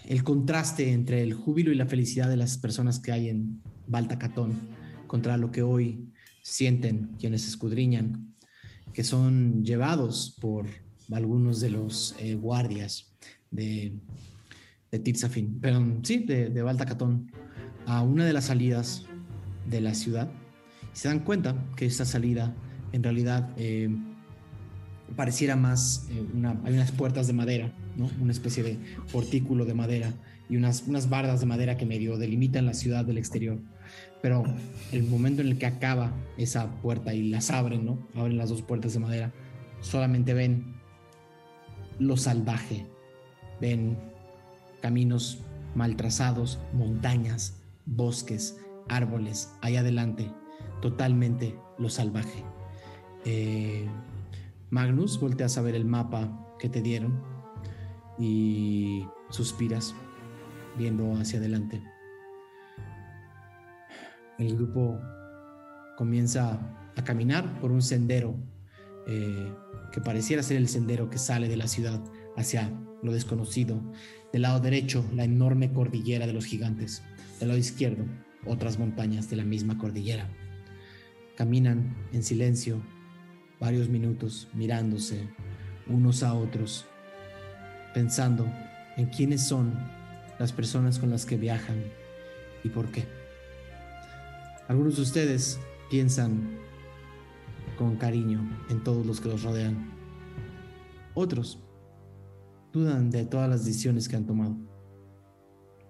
el 0.07 0.23
contraste 0.24 0.93
entre 0.93 1.23
el 1.23 1.35
júbilo 1.35 1.73
y 1.73 1.74
la 1.74 1.87
felicidad 1.87 2.28
de 2.28 2.37
las 2.37 2.59
personas 2.59 2.99
que 2.99 3.12
hay 3.12 3.28
en 3.28 3.61
Baltacatón 3.87 4.55
contra 5.07 5.37
lo 5.37 5.51
que 5.51 5.62
hoy 5.62 6.12
sienten 6.43 7.16
quienes 7.19 7.47
escudriñan, 7.47 8.35
que 8.93 9.05
son 9.05 9.65
llevados 9.65 10.37
por 10.41 10.66
algunos 11.12 11.61
de 11.61 11.70
los 11.70 12.15
eh, 12.19 12.35
guardias 12.35 13.12
de, 13.51 13.99
de 14.91 14.99
Tirzafin, 14.99 15.59
pero 15.61 16.01
sí, 16.03 16.19
de, 16.19 16.51
de 16.51 16.62
Baltacatón, 16.62 17.31
a 17.85 18.03
una 18.03 18.24
de 18.24 18.33
las 18.33 18.47
salidas 18.47 19.07
de 19.68 19.80
la 19.80 19.94
ciudad 19.94 20.30
y 20.94 20.98
se 20.98 21.09
dan 21.09 21.20
cuenta 21.20 21.55
que 21.76 21.86
esta 21.86 22.05
salida 22.05 22.55
en 22.93 23.02
realidad 23.02 23.51
eh, 23.56 23.88
pareciera 25.14 25.56
más 25.56 26.06
eh, 26.10 26.24
una, 26.34 26.60
hay 26.64 26.74
unas 26.74 26.93
puertas 26.93 27.26
de 27.26 27.32
madera, 27.32 27.72
¿no? 27.97 28.10
Una 28.20 28.32
especie 28.32 28.62
de 28.62 28.78
portículo 29.12 29.64
de 29.64 29.74
madera 29.74 30.12
y 30.48 30.56
unas, 30.56 30.84
unas 30.86 31.09
bardas 31.09 31.40
de 31.40 31.47
madera 31.47 31.76
que 31.76 31.86
medio 31.86 32.16
delimitan 32.16 32.66
la 32.66 32.74
ciudad 32.74 33.05
del 33.05 33.18
exterior. 33.18 33.59
Pero 34.22 34.44
el 34.93 35.05
momento 35.05 35.43
en 35.43 35.48
el 35.48 35.59
que 35.59 35.66
acaba 35.66 36.12
esa 36.36 36.70
puerta 36.80 37.14
y 37.14 37.28
las 37.28 37.51
abren, 37.51 37.84
¿no? 37.84 37.98
Abren 38.14 38.38
las 38.38 38.48
dos 38.48 38.62
puertas 38.62 38.94
de 38.94 39.01
madera, 39.01 39.32
solamente 39.80 40.34
ven 40.34 40.74
lo 41.98 42.16
salvaje. 42.16 42.86
Ven 43.60 43.97
caminos 44.80 45.38
mal 45.74 45.97
trazados, 45.97 46.59
montañas, 46.72 47.59
bosques, 47.84 48.56
árboles, 48.88 49.52
allá 49.60 49.80
adelante, 49.80 50.32
totalmente 50.80 51.58
lo 51.78 51.88
salvaje. 51.88 52.44
Eh, 53.24 53.88
Magnus, 54.70 55.20
volteas 55.20 55.58
a 55.58 55.62
ver 55.62 55.74
el 55.74 55.84
mapa 55.84 56.54
que 56.58 56.68
te 56.68 56.82
dieron 56.82 57.22
y 58.18 59.06
suspiras 59.30 59.94
viendo 60.76 61.14
hacia 61.14 61.38
adelante. 61.38 61.82
El 64.38 64.56
grupo 64.56 65.00
comienza 65.96 66.60
a 66.94 67.04
caminar 67.04 67.60
por 67.60 67.72
un 67.72 67.82
sendero 67.82 68.34
eh, 69.06 69.52
que 69.92 70.00
pareciera 70.00 70.42
ser 70.42 70.58
el 70.58 70.68
sendero 70.68 71.08
que 71.08 71.18
sale 71.18 71.48
de 71.48 71.56
la 71.56 71.68
ciudad 71.68 72.02
hacia 72.36 72.70
lo 73.02 73.12
desconocido. 73.12 73.80
Del 74.32 74.42
lado 74.42 74.60
derecho, 74.60 75.04
la 75.14 75.24
enorme 75.24 75.72
cordillera 75.72 76.26
de 76.26 76.32
los 76.32 76.44
gigantes. 76.44 77.02
Del 77.38 77.48
lado 77.48 77.58
izquierdo, 77.58 78.04
otras 78.47 78.78
montañas 78.78 79.28
de 79.31 79.36
la 79.36 79.44
misma 79.44 79.78
cordillera. 79.78 80.28
Caminan 81.36 81.97
en 82.12 82.23
silencio 82.23 82.81
varios 83.60 83.89
minutos 83.89 84.48
mirándose 84.55 85.28
unos 85.89 86.23
a 86.23 86.35
otros, 86.35 86.86
pensando 87.94 88.47
en 88.97 89.06
quiénes 89.06 89.47
son 89.47 89.74
las 90.39 90.52
personas 90.52 90.98
con 90.98 91.10
las 91.10 91.27
que 91.27 91.36
viajan 91.36 91.77
y 92.64 92.68
por 92.68 92.90
qué. 92.90 93.05
Algunos 94.68 94.97
de 94.97 95.02
ustedes 95.02 95.60
piensan 95.90 96.59
con 97.78 97.97
cariño 97.97 98.40
en 98.68 98.82
todos 98.82 99.06
los 99.06 99.20
que 99.20 99.28
los 99.28 99.43
rodean. 99.43 99.93
Otros 101.14 101.60
dudan 102.73 103.10
de 103.10 103.24
todas 103.24 103.48
las 103.48 103.64
decisiones 103.64 104.09
que 104.09 104.16
han 104.16 104.27
tomado. 104.27 104.56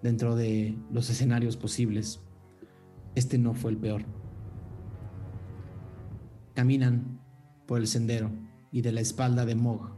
Dentro 0.01 0.35
de 0.35 0.77
los 0.91 1.09
escenarios 1.09 1.57
posibles, 1.57 2.21
este 3.17 3.39
no 3.39 3.55
fue 3.55 3.71
el 3.71 3.77
peor. 3.77 4.05
Caminan 6.53 7.19
por 7.65 7.79
el 7.79 7.87
sendero 7.87 8.29
y 8.71 8.83
de 8.83 8.91
la 8.91 9.01
espalda 9.01 9.43
de 9.43 9.55
Mog 9.55 9.89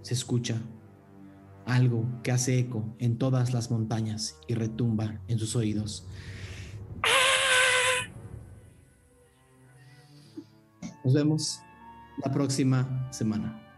se 0.00 0.14
escucha 0.14 0.56
algo 1.66 2.06
que 2.22 2.32
hace 2.32 2.58
eco 2.58 2.96
en 2.98 3.18
todas 3.18 3.52
las 3.52 3.70
montañas 3.70 4.38
y 4.48 4.54
retumba 4.54 5.20
en 5.28 5.38
sus 5.38 5.54
oídos. 5.56 6.06
Nos 11.04 11.12
vemos 11.12 11.60
la 12.24 12.32
próxima 12.32 13.08
semana. 13.12 13.69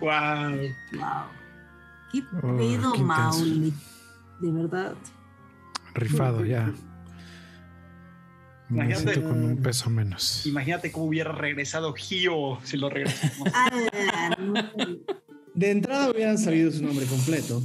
Wow. 0.00 0.52
Wow. 0.92 1.26
¿Qué 2.12 2.22
Oh, 2.42 2.56
pedo. 2.56 2.94
Maul? 3.04 3.72
De 4.40 4.50
verdad. 4.52 4.94
Rifado 5.94 6.44
ya. 6.44 6.72
Me 8.68 8.84
Imagínate- 8.84 9.12
siento 9.12 9.28
con 9.28 9.44
un 9.44 9.56
peso 9.62 9.90
menos. 9.90 10.46
Imagínate 10.46 10.90
cómo 10.90 11.06
hubiera 11.06 11.32
regresado 11.32 11.92
Gio 11.92 12.58
si 12.64 12.76
lo 12.76 12.88
regresamos. 12.90 13.48
No! 14.40 14.54
De 15.54 15.70
entrada 15.70 16.10
hubieran 16.10 16.38
sabido 16.38 16.70
su 16.72 16.82
nombre 16.82 17.06
completo. 17.06 17.62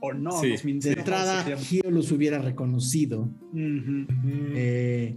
o 0.00 0.12
no, 0.12 0.32
Sí. 0.40 0.56
De 0.80 0.92
entrada, 0.94 1.44
Gio 1.58 1.88
los 1.90 2.10
hubiera 2.10 2.38
reconocido. 2.38 3.28
Eh, 3.54 5.16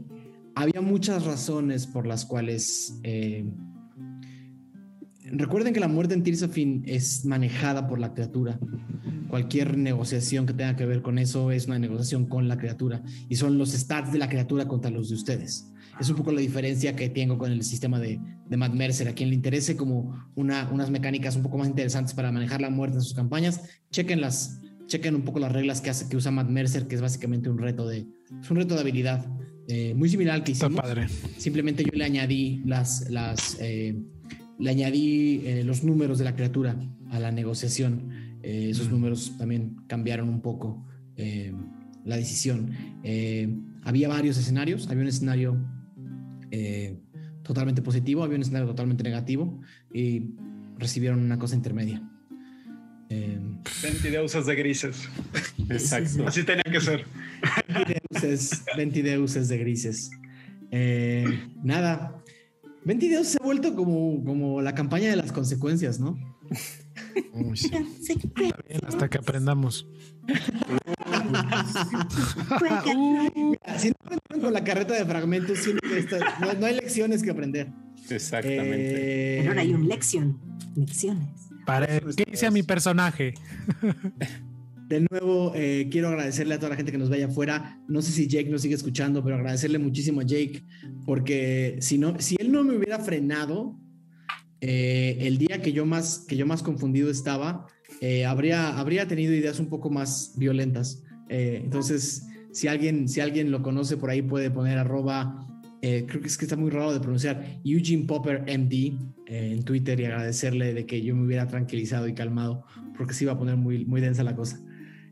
había 0.53 0.81
muchas 0.81 1.25
razones 1.25 1.87
por 1.87 2.05
las 2.05 2.25
cuales. 2.25 2.99
eh, 3.03 3.45
recuerden 5.31 5.73
que 5.73 5.79
la 5.79 5.87
muerte 5.87 6.13
en 6.13 6.23
Tirzafin 6.23 6.83
es 6.85 7.25
manejada 7.25 7.87
por 7.87 7.99
la 7.99 8.13
criatura. 8.13 8.59
Cualquier 9.29 9.77
negociación 9.77 10.45
que 10.45 10.53
tenga 10.53 10.75
que 10.75 10.85
ver 10.85 11.01
con 11.01 11.17
eso 11.17 11.51
es 11.51 11.67
una 11.67 11.79
negociación 11.79 12.25
con 12.25 12.47
la 12.47 12.57
criatura. 12.57 13.01
Y 13.27 13.35
son 13.35 13.57
los 13.57 13.71
stats 13.71 14.11
de 14.11 14.19
la 14.19 14.29
criatura 14.29 14.67
contra 14.67 14.91
los 14.91 15.09
de 15.09 15.15
ustedes. 15.15 15.71
Es 15.99 16.09
un 16.09 16.15
poco 16.15 16.31
la 16.31 16.41
diferencia 16.41 16.95
que 16.95 17.09
tengo 17.09 17.37
con 17.37 17.51
el 17.51 17.63
sistema 17.63 17.99
de, 17.99 18.19
de 18.49 18.57
Matt 18.57 18.73
Mercer. 18.73 19.07
A 19.07 19.13
quien 19.13 19.29
le 19.29 19.35
interese 19.35 19.75
como 19.75 20.29
una, 20.35 20.69
unas 20.71 20.89
mecánicas 20.89 21.35
un 21.35 21.43
poco 21.43 21.57
más 21.57 21.67
interesantes 21.67 22.13
para 22.13 22.31
manejar 22.31 22.61
la 22.61 22.69
muerte 22.69 22.97
en 22.97 23.01
sus 23.01 23.13
campañas, 23.13 23.61
chequen 23.91 24.21
las, 24.21 24.61
chequen 24.87 25.15
un 25.15 25.23
poco 25.23 25.39
las 25.39 25.51
reglas 25.51 25.81
que 25.81 25.89
hace 25.89 26.07
que 26.09 26.17
usa 26.17 26.31
Matt 26.31 26.49
Mercer, 26.49 26.87
que 26.87 26.95
es 26.95 27.01
básicamente 27.01 27.49
un 27.49 27.57
reto 27.57 27.87
de, 27.87 28.05
es 28.41 28.51
un 28.51 28.57
reto 28.57 28.75
de 28.75 28.81
habilidad 28.81 29.25
eh, 29.67 29.93
muy 29.95 30.09
similar 30.09 30.35
al 30.35 30.43
que 30.43 30.51
Está 30.51 30.67
hicimos. 30.67 30.81
padre. 30.81 31.07
Simplemente 31.37 31.83
yo 31.83 31.91
le 31.93 32.03
añadí 32.03 32.61
las, 32.65 33.09
las 33.09 33.57
eh, 33.59 33.97
le 34.59 34.69
añadí 34.69 35.41
eh, 35.45 35.63
los 35.63 35.83
números 35.83 36.17
de 36.17 36.25
la 36.25 36.35
criatura 36.35 36.75
a 37.11 37.19
la 37.19 37.31
negociación. 37.31 38.09
Eh, 38.43 38.69
esos 38.71 38.87
Mm. 38.87 38.91
números 38.91 39.37
también 39.37 39.75
cambiaron 39.87 40.29
un 40.29 40.41
poco 40.41 40.85
eh, 41.17 41.53
la 42.03 42.17
decisión. 42.17 42.71
Eh, 43.03 43.49
había 43.83 44.07
varios 44.09 44.37
escenarios. 44.37 44.87
Había 44.89 45.01
un 45.03 45.07
escenario 45.09 45.57
eh, 46.51 46.99
totalmente 47.43 47.81
positivo, 47.81 48.23
había 48.23 48.35
un 48.37 48.41
escenario 48.43 48.67
totalmente 48.67 49.03
negativo 49.03 49.59
y 49.93 50.31
recibieron 50.77 51.19
una 51.19 51.37
cosa 51.39 51.55
intermedia. 51.55 52.01
Eh, 53.09 53.39
20 53.83 54.09
deuses 54.11 54.45
de 54.45 54.55
grises. 54.55 55.07
Exacto. 55.69 56.27
Así 56.27 56.43
tenía 56.43 56.63
que 56.63 56.81
ser. 56.81 57.05
20 57.73 58.01
deuses, 58.11 58.63
20 58.75 59.03
deuses 59.03 59.47
de 59.47 59.57
grises. 59.57 60.09
Eh, 60.71 61.25
nada. 61.63 62.15
20 62.85 63.09
deuses 63.09 63.33
se 63.33 63.37
ha 63.41 63.45
vuelto 63.45 63.75
como, 63.75 64.23
como 64.23 64.61
la 64.61 64.75
campaña 64.75 65.09
de 65.09 65.15
las 65.15 65.31
consecuencias, 65.31 65.99
¿no? 65.99 66.17
Uy, 67.33 67.57
sí. 67.57 67.71
Está 67.73 68.57
bien, 68.67 68.81
hasta 68.87 69.09
que 69.09 69.17
aprendamos. 69.17 69.87
Si 73.77 73.89
no 73.89 73.95
aprendieron 74.03 74.41
con 74.41 74.53
la 74.53 74.63
carreta 74.63 74.93
de 74.93 75.05
fragmentos, 75.05 75.59
no 76.59 76.65
hay 76.65 76.75
lecciones 76.75 77.23
que 77.23 77.31
aprender. 77.31 77.71
Exactamente. 78.09 79.37
Eh, 79.37 79.37
Pero 79.39 79.49
ahora 79.49 79.61
hay 79.61 79.73
un 79.73 79.87
lección. 79.87 80.39
Lecciones. 80.75 81.49
Para, 81.65 81.87
¿Qué 81.87 82.27
hice 82.31 82.45
a 82.45 82.51
mi 82.51 82.63
personaje? 82.63 83.33
De 84.87 85.03
nuevo, 85.09 85.51
eh, 85.55 85.87
quiero 85.89 86.09
agradecerle 86.09 86.53
a 86.53 86.57
toda 86.59 86.69
la 86.69 86.75
gente 86.75 86.91
que 86.91 86.99
nos 86.99 87.09
vaya 87.09 87.25
afuera. 87.25 87.81
No 87.87 88.03
sé 88.03 88.11
si 88.11 88.27
Jake 88.27 88.49
nos 88.49 88.61
sigue 88.61 88.75
escuchando, 88.75 89.23
pero 89.23 89.35
agradecerle 89.35 89.79
muchísimo 89.79 90.21
a 90.21 90.23
Jake, 90.23 90.63
porque 91.05 91.77
si, 91.79 91.97
no, 91.97 92.19
si 92.19 92.35
él 92.39 92.51
no 92.51 92.63
me 92.63 92.75
hubiera 92.75 92.99
frenado, 92.99 93.79
eh, 94.61 95.17
el 95.21 95.39
día 95.39 95.63
que 95.63 95.73
yo 95.73 95.87
más, 95.87 96.25
que 96.27 96.37
yo 96.37 96.45
más 96.45 96.61
confundido 96.61 97.09
estaba, 97.09 97.65
eh, 97.99 98.25
habría, 98.25 98.77
habría 98.77 99.07
tenido 99.07 99.33
ideas 99.33 99.59
un 99.59 99.69
poco 99.69 99.89
más 99.89 100.33
violentas. 100.37 101.01
Entonces, 101.27 102.27
si 102.51 102.67
alguien, 102.67 103.09
si 103.09 103.19
alguien 103.19 103.49
lo 103.49 103.63
conoce 103.63 103.97
por 103.97 104.11
ahí, 104.11 104.21
puede 104.21 104.51
poner 104.51 104.77
arroba, 104.77 105.47
creo 105.81 106.21
que 106.21 106.27
es 106.27 106.37
que 106.37 106.45
está 106.45 106.55
muy 106.55 106.69
raro 106.69 106.93
de 106.93 106.99
pronunciar, 106.99 107.59
Eugene 107.63 108.05
Popper 108.05 108.41
MD 108.41 108.93
en 109.25 109.63
Twitter 109.63 109.99
y 109.99 110.05
agradecerle 110.05 110.75
de 110.75 110.85
que 110.85 111.01
yo 111.01 111.15
me 111.15 111.25
hubiera 111.25 111.47
tranquilizado 111.47 112.07
y 112.07 112.13
calmado, 112.13 112.63
porque 112.95 113.15
se 113.15 113.23
iba 113.23 113.33
a 113.33 113.39
poner 113.39 113.57
muy, 113.57 113.85
muy 113.85 114.01
densa 114.01 114.23
la 114.23 114.35
cosa. 114.35 114.61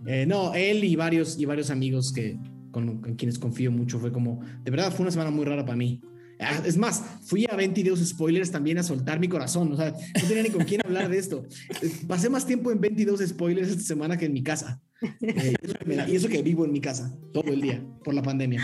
Eh, 0.06 0.26
no, 0.28 0.54
él 0.54 0.84
y 0.84 0.96
varios, 0.96 1.38
y 1.40 1.46
varios 1.46 1.70
amigos 1.70 2.12
que, 2.14 2.38
con, 2.72 3.00
con 3.02 3.16
quienes 3.16 3.40
confío 3.40 3.72
mucho, 3.72 4.00
fue 4.00 4.12
como, 4.12 4.42
de 4.64 4.72
verdad 4.72 4.92
fue 4.92 5.04
una 5.04 5.12
semana 5.12 5.32
muy 5.32 5.46
rara 5.46 5.64
para 5.66 5.76
mí. 5.78 6.02
Ah, 6.40 6.62
Es 6.66 6.76
más, 6.78 7.04
fui 7.24 7.46
a 7.50 7.56
22 7.56 8.00
spoilers 8.06 8.52
también 8.52 8.78
a 8.80 8.84
soltar 8.84 9.20
mi 9.20 9.28
corazón, 9.30 9.72
o 9.72 9.78
sea, 9.78 9.92
no 9.92 10.28
tenía 10.28 10.44
ni 10.44 10.50
con 10.50 10.66
quién 10.66 10.82
hablar 10.84 11.10
de 11.10 11.18
esto. 11.18 11.46
Eh, 11.82 11.92
Pasé 12.08 12.30
más 12.30 12.46
tiempo 12.46 12.72
en 12.72 12.82
22 12.82 13.22
spoilers 13.28 13.70
esta 13.70 13.84
semana 13.84 14.18
que 14.18 14.26
en 14.26 14.34
mi 14.34 14.44
casa. 14.44 14.82
Eh, 15.22 15.54
y 15.62 15.66
eso 15.66 15.76
que 15.80 15.86
me 15.86 15.96
da- 15.96 16.10
y 16.10 16.16
eso 16.16 16.28
que 16.30 16.42
vivo 16.42 16.66
en 16.66 16.72
mi 16.72 16.80
casa 16.82 17.14
todo 17.34 17.52
el 17.52 17.62
día 17.62 17.86
por 18.04 18.14
la 18.14 18.22
pandemia. 18.24 18.62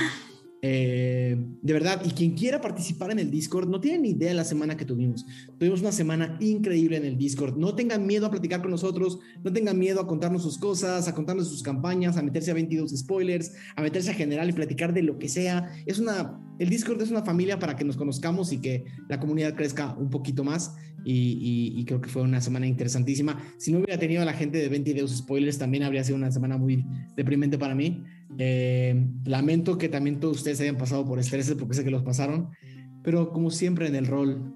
Eh, 0.61 1.37
de 1.61 1.73
verdad, 1.73 2.01
y 2.03 2.09
quien 2.09 2.31
quiera 2.31 2.59
participar 2.59 3.11
en 3.11 3.19
el 3.19 3.31
Discord, 3.31 3.69
no 3.69 3.79
tiene 3.79 3.99
ni 3.99 4.09
idea 4.09 4.29
de 4.29 4.35
la 4.35 4.43
semana 4.43 4.75
que 4.75 4.85
tuvimos. 4.85 5.25
Tuvimos 5.57 5.81
una 5.81 5.91
semana 5.91 6.37
increíble 6.41 6.97
en 6.97 7.05
el 7.05 7.17
Discord. 7.17 7.57
No 7.57 7.75
tengan 7.75 8.05
miedo 8.05 8.25
a 8.25 8.31
platicar 8.31 8.61
con 8.61 8.71
nosotros, 8.71 9.19
no 9.43 9.53
tengan 9.53 9.79
miedo 9.79 10.01
a 10.01 10.07
contarnos 10.07 10.43
sus 10.43 10.57
cosas, 10.57 11.07
a 11.07 11.15
contarnos 11.15 11.47
sus 11.47 11.63
campañas, 11.63 12.17
a 12.17 12.21
meterse 12.21 12.51
a 12.51 12.55
22 12.55 12.91
spoilers, 12.91 13.53
a 13.75 13.81
meterse 13.81 14.11
a 14.11 14.13
general 14.13 14.49
y 14.49 14.53
platicar 14.53 14.93
de 14.93 15.03
lo 15.03 15.17
que 15.17 15.29
sea. 15.29 15.71
Es 15.85 15.99
una, 15.99 16.37
el 16.59 16.69
Discord 16.69 17.01
es 17.01 17.11
una 17.11 17.23
familia 17.23 17.57
para 17.57 17.75
que 17.75 17.85
nos 17.85 17.95
conozcamos 17.95 18.51
y 18.51 18.59
que 18.59 18.85
la 19.07 19.19
comunidad 19.19 19.55
crezca 19.55 19.95
un 19.95 20.09
poquito 20.09 20.43
más. 20.43 20.75
Y 21.05 21.85
creo 21.85 22.01
que 22.01 22.09
fue 22.09 22.21
una 22.21 22.41
semana 22.41 22.67
interesantísima. 22.67 23.41
Si 23.57 23.71
no 23.71 23.79
hubiera 23.79 23.97
tenido 23.97 24.21
a 24.21 24.25
la 24.25 24.33
gente 24.33 24.57
de 24.57 24.67
22 24.67 25.17
spoilers, 25.17 25.57
también 25.57 25.83
habría 25.83 26.03
sido 26.03 26.17
una 26.17 26.29
semana 26.29 26.57
muy 26.57 26.85
deprimente 27.15 27.57
para 27.57 27.73
mí. 27.73 28.03
Eh, 28.37 29.07
lamento 29.25 29.77
que 29.77 29.89
también 29.89 30.19
todos 30.19 30.37
ustedes 30.37 30.61
hayan 30.61 30.77
pasado 30.77 31.05
por 31.05 31.19
estreses 31.19 31.55
porque 31.55 31.75
sé 31.75 31.83
que 31.83 31.91
los 31.91 32.03
pasaron, 32.03 32.49
pero 33.03 33.31
como 33.31 33.49
siempre 33.49 33.87
en 33.87 33.95
el 33.95 34.07
rol, 34.07 34.55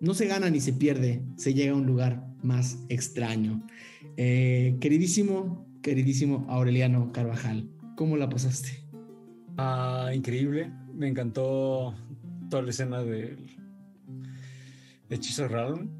no 0.00 0.14
se 0.14 0.26
gana 0.26 0.50
ni 0.50 0.60
se 0.60 0.72
pierde, 0.72 1.22
se 1.36 1.54
llega 1.54 1.72
a 1.72 1.76
un 1.76 1.86
lugar 1.86 2.26
más 2.42 2.78
extraño. 2.88 3.66
Eh, 4.16 4.76
queridísimo, 4.80 5.66
queridísimo 5.82 6.46
Aureliano 6.48 7.12
Carvajal, 7.12 7.70
¿cómo 7.96 8.16
la 8.16 8.28
pasaste? 8.28 8.86
Ah, 9.56 10.10
increíble. 10.14 10.70
Me 10.92 11.08
encantó 11.08 11.94
toda 12.50 12.62
la 12.62 12.70
escena 12.70 13.02
del 13.02 13.56
hechizo 15.08 15.48
Realm. 15.48 15.90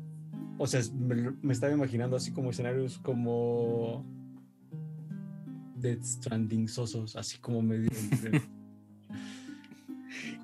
O 0.58 0.66
sea, 0.66 0.80
me 1.42 1.52
estaba 1.52 1.72
imaginando 1.72 2.16
así 2.16 2.32
como 2.32 2.50
escenarios 2.50 2.98
como 2.98 4.04
Death 5.76 6.02
Stranding 6.02 6.68
sosos, 6.68 7.16
así 7.16 7.38
como 7.38 7.62
medio. 7.62 7.88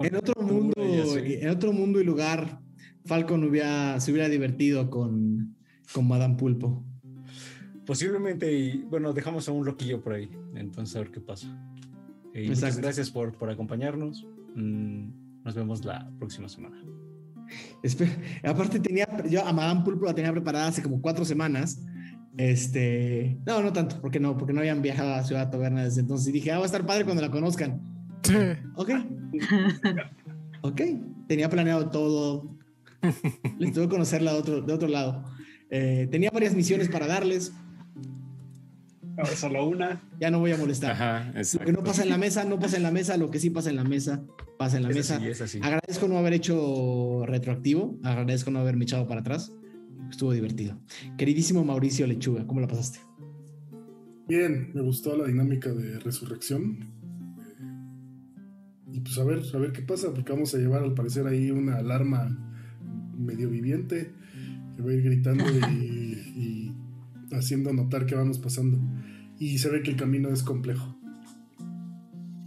En 0.00 0.14
otro 0.16 0.42
mundo, 0.42 0.74
en 0.78 1.48
otro 1.48 1.72
mundo 1.72 2.00
y 2.00 2.04
lugar, 2.04 2.60
Falcon 3.04 3.44
hubiera, 3.44 3.98
se 4.00 4.10
hubiera 4.12 4.28
divertido 4.28 4.90
con, 4.90 5.56
con 5.92 6.06
Madame 6.08 6.36
Pulpo. 6.36 6.84
Posiblemente, 7.86 8.52
y 8.52 8.82
bueno, 8.82 9.12
dejamos 9.12 9.48
a 9.48 9.52
un 9.52 9.64
loquillo 9.64 10.00
por 10.00 10.12
ahí. 10.14 10.30
Entonces, 10.54 10.94
a 10.96 11.00
ver 11.00 11.10
qué 11.10 11.20
pasa. 11.20 11.46
Y 12.34 12.48
muchas 12.48 12.78
gracias 12.78 13.10
por, 13.10 13.36
por 13.36 13.50
acompañarnos. 13.50 14.26
Mm, 14.54 15.42
nos 15.44 15.54
vemos 15.54 15.84
la 15.84 16.10
próxima 16.18 16.48
semana. 16.48 16.80
Espe- 17.82 18.16
Aparte 18.44 18.78
tenía, 18.78 19.06
yo 19.28 19.44
a 19.44 19.52
Madame 19.52 19.82
Pulpo 19.84 20.04
la 20.06 20.14
tenía 20.14 20.30
preparada 20.32 20.68
hace 20.68 20.82
como 20.82 21.00
cuatro 21.02 21.24
semanas. 21.24 21.82
Este, 22.36 23.38
no, 23.46 23.62
no 23.62 23.72
tanto, 23.72 24.00
porque 24.00 24.18
no, 24.18 24.36
porque 24.38 24.52
no 24.54 24.60
habían 24.60 24.80
viajado 24.82 25.14
a 25.14 25.22
Ciudad 25.24 25.50
Taberna 25.50 25.84
desde 25.84 26.00
entonces. 26.00 26.28
Y 26.28 26.32
dije, 26.32 26.50
ah, 26.52 26.56
va 26.58 26.62
a 26.62 26.66
estar 26.66 26.86
padre 26.86 27.04
cuando 27.04 27.22
la 27.22 27.30
conozcan. 27.30 27.80
Sí. 28.22 28.34
Ok, 28.76 28.90
ok. 30.62 30.80
Tenía 31.28 31.48
planeado 31.48 31.90
todo. 31.90 32.56
Les 33.58 33.72
tuve 33.72 33.84
que 33.84 33.90
conocerla 33.90 34.32
de 34.32 34.38
otro, 34.38 34.60
de 34.62 34.72
otro 34.72 34.88
lado. 34.88 35.24
Eh, 35.70 36.08
tenía 36.10 36.30
varias 36.30 36.54
misiones 36.54 36.88
para 36.88 37.06
darles. 37.06 37.52
Ahora 39.16 39.30
solo 39.36 39.66
una. 39.68 40.02
Ya 40.20 40.30
no 40.30 40.38
voy 40.38 40.52
a 40.52 40.56
molestar. 40.56 40.92
Ajá, 40.92 41.32
Lo 41.58 41.64
que 41.66 41.72
no 41.72 41.82
pasa 41.82 42.02
en 42.02 42.08
la 42.08 42.18
mesa, 42.18 42.44
no 42.44 42.58
pasa 42.58 42.76
en 42.76 42.82
la 42.82 42.90
mesa. 42.90 43.16
Lo 43.16 43.30
que 43.30 43.38
sí 43.38 43.50
pasa 43.50 43.70
en 43.70 43.76
la 43.76 43.84
mesa, 43.84 44.22
pasa 44.58 44.76
en 44.78 44.84
la 44.84 44.90
Es 44.90 44.96
mesa. 44.96 45.16
así, 45.16 45.26
es 45.28 45.40
así. 45.40 45.60
Agradezco 45.62 46.08
no 46.08 46.16
haber 46.18 46.32
hecho 46.32 47.24
retroactivo, 47.26 47.98
agradezco 48.02 48.50
no 48.50 48.60
haberme 48.60 48.84
echado 48.84 49.06
para 49.06 49.20
atrás. 49.20 49.52
Estuvo 50.12 50.32
divertido. 50.32 50.78
Queridísimo 51.16 51.64
Mauricio 51.64 52.06
Lechuga, 52.06 52.46
¿cómo 52.46 52.60
la 52.60 52.68
pasaste? 52.68 53.00
Bien, 54.28 54.70
me 54.74 54.82
gustó 54.82 55.16
la 55.16 55.26
dinámica 55.26 55.72
de 55.72 55.98
resurrección. 56.00 56.86
Y 58.92 59.00
pues 59.00 59.16
a 59.18 59.24
ver, 59.24 59.42
a 59.54 59.56
ver 59.56 59.72
qué 59.72 59.80
pasa, 59.80 60.12
porque 60.12 60.30
vamos 60.30 60.54
a 60.54 60.58
llevar 60.58 60.82
al 60.82 60.92
parecer 60.92 61.26
ahí 61.26 61.50
una 61.50 61.76
alarma 61.76 62.38
medio 63.16 63.48
viviente 63.48 64.12
que 64.76 64.82
va 64.82 64.90
a 64.90 64.94
ir 64.94 65.02
gritando 65.02 65.44
y, 65.70 66.12
y 66.36 67.34
haciendo 67.34 67.72
notar 67.72 68.04
que 68.04 68.14
vamos 68.14 68.38
pasando. 68.38 68.78
Y 69.38 69.56
se 69.56 69.70
ve 69.70 69.82
que 69.82 69.92
el 69.92 69.96
camino 69.96 70.28
es 70.28 70.42
complejo. 70.42 70.94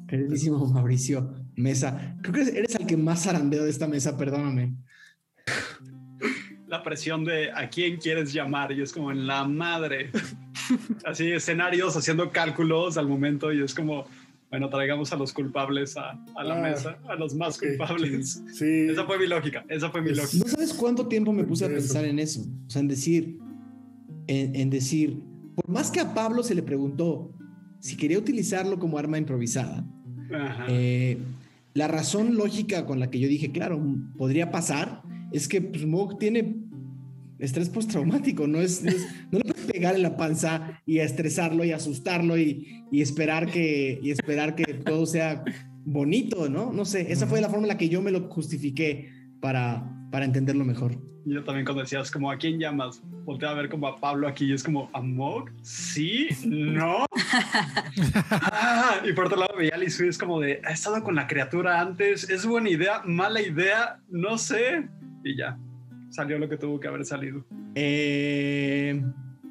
Queridísimo 0.08 0.68
Mauricio 0.68 1.34
Mesa, 1.56 2.16
creo 2.22 2.46
que 2.46 2.60
eres 2.60 2.76
el 2.76 2.86
que 2.86 2.96
más 2.96 3.24
zarandeo 3.24 3.64
de 3.64 3.72
esta 3.72 3.88
mesa, 3.88 4.18
perdóname. 4.18 4.78
La 6.68 6.82
presión 6.82 7.24
de 7.24 7.52
a 7.52 7.70
quién 7.70 7.98
quieres 7.98 8.34
llamar 8.34 8.72
y 8.72 8.82
es 8.82 8.92
como 8.92 9.12
en 9.12 9.28
la 9.28 9.44
madre. 9.46 10.10
Así, 11.06 11.32
escenarios 11.32 11.96
haciendo 11.96 12.32
cálculos 12.32 12.98
al 12.98 13.08
momento 13.08 13.54
y 13.54 13.62
es 13.62 13.76
como, 13.76 14.06
bueno, 14.50 14.68
traigamos 14.70 15.14
a 15.14 15.16
los 15.16 15.32
culpables 15.32 15.96
a, 15.96 16.12
a 16.36 16.44
la 16.44 16.58
Ah, 16.58 16.62
mesa, 16.62 16.98
a 17.08 17.16
los 17.16 17.36
más 17.36 17.58
ok. 17.58 17.66
culpables. 17.78 18.42
Sí, 18.54 18.88
Esa 18.90 19.06
fue 19.06 19.20
mi 19.20 19.28
lógica, 19.28 19.64
esa 19.70 19.90
fue 19.92 20.02
mi 20.02 20.10
Es- 20.12 20.18
lógica. 20.18 20.44
No 20.46 20.50
sabes 20.52 20.74
cuánto 20.74 21.08
tiempo 21.08 21.32
me 21.34 21.44
puse 21.44 21.66
a 21.66 21.68
pensar 21.68 22.06
en 22.06 22.18
eso. 22.18 22.42
O 22.68 22.70
sea, 22.70 22.80
en 22.82 22.88
decir, 22.88 23.38
en, 24.28 24.56
en 24.56 24.70
decir, 24.72 25.20
por 25.56 25.70
más 25.70 25.92
que 25.92 26.00
a 26.00 26.14
Pablo 26.16 26.42
se 26.42 26.56
le 26.56 26.64
preguntó 26.64 27.32
si 27.80 27.96
quería 27.96 28.18
utilizarlo 28.18 28.80
como 28.80 28.98
arma 28.98 29.20
improvisada, 29.20 29.86
Ajá. 30.34 30.66
Eh, 30.68 31.20
la 31.76 31.88
razón 31.88 32.36
lógica 32.36 32.86
con 32.88 33.00
la 33.00 33.12
que 33.12 33.20
yo 33.20 33.28
dije, 33.28 33.52
claro, 33.52 33.80
podría 34.18 34.50
pasar, 34.50 35.04
es 35.36 35.48
que 35.48 35.62
pues, 35.62 35.86
Mog 35.86 36.18
tiene 36.20 36.56
estrés 37.40 37.70
postraumático, 37.70 38.48
no 38.48 38.60
es, 38.62 38.82
no 38.84 38.92
es- 38.92 39.08
no 39.32 39.40
le 39.40 39.46
puedes 39.46 39.66
pegar 39.72 39.96
en 39.96 40.04
la 40.04 40.16
panza 40.16 40.82
y 40.86 41.00
estresarlo 41.00 41.64
y 41.64 41.72
asustarlo 41.72 42.38
y, 42.38 42.84
y 42.92 43.02
esperar 43.02 43.46
que 43.52 44.00
y 44.02 44.12
esperar 44.12 44.56
que 44.56 44.64
todo 44.74 45.06
sea 45.06 45.44
bonito, 45.84 46.50
¿no? 46.50 46.72
No 46.72 46.86
sé, 46.86 47.12
esa 47.12 47.28
fue 47.28 47.42
la 47.42 47.50
forma 47.50 47.64
en 47.66 47.70
la 47.70 47.78
que 47.78 47.90
yo 47.90 48.02
me 48.02 48.12
lo 48.12 48.30
justifiqué 48.30 49.12
para, 49.42 49.88
para 50.12 50.26
entenderlo 50.26 50.64
mejor. 50.66 50.98
Yo 51.28 51.44
también 51.44 51.66
cuando 51.66 51.82
decías 51.82 52.12
como 52.12 52.30
a 52.32 52.38
quién 52.38 52.60
llamas, 52.60 53.02
volteé 53.26 53.50
a 53.50 53.54
ver 53.54 53.68
como 53.68 53.88
a 53.88 53.96
Pablo 53.96 54.28
aquí 54.28 54.46
y 54.46 54.54
es 54.54 54.64
como 54.64 54.90
a 54.94 55.02
Mog, 55.02 55.50
sí, 55.64 56.30
no. 56.46 57.06
Ah, 58.32 59.02
y 59.08 59.14
por 59.14 59.26
otro 59.26 59.40
lado 59.40 59.56
veía 59.58 59.76
a 59.76 59.84
es 59.84 60.18
como 60.18 60.40
de, 60.40 60.62
ha 60.64 60.72
estado 60.72 61.04
con 61.04 61.16
la 61.16 61.28
criatura 61.28 61.82
antes, 61.82 62.30
es 62.30 62.46
buena 62.46 62.70
idea, 62.70 63.02
mala 63.06 63.42
idea, 63.42 64.00
no 64.10 64.38
sé. 64.38 64.88
Y 65.26 65.36
ya, 65.36 65.58
salió 66.12 66.38
lo 66.40 66.48
que 66.48 66.56
tuvo 66.58 66.80
que 66.80 66.88
haber 66.88 67.04
salido. 67.04 67.46
Eh, 67.74 69.02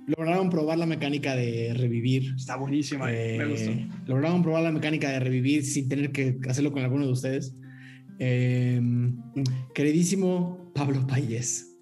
lograron 0.07 0.49
probar 0.51 0.79
la 0.79 0.87
mecánica 0.87 1.35
de 1.37 1.75
revivir. 1.75 2.33
Está 2.37 2.57
buenísima, 2.57 3.13
Eh, 3.13 3.37
me 3.39 3.47
gustó. 3.47 3.71
Lograron 4.07 4.43
probar 4.43 4.63
la 4.63 4.73
mecánica 4.73 5.11
de 5.11 5.21
revivir 5.21 5.65
sin 5.65 5.89
tener 5.89 6.13
que 6.13 6.39
hacerlo 6.49 6.73
con 6.73 6.83
alguno 6.83 7.05
de 7.07 7.13
ustedes. 7.13 7.55
Eh, 8.21 8.81
queridísimo 9.75 10.73
Pablo 10.75 11.07
Payés. 11.07 11.77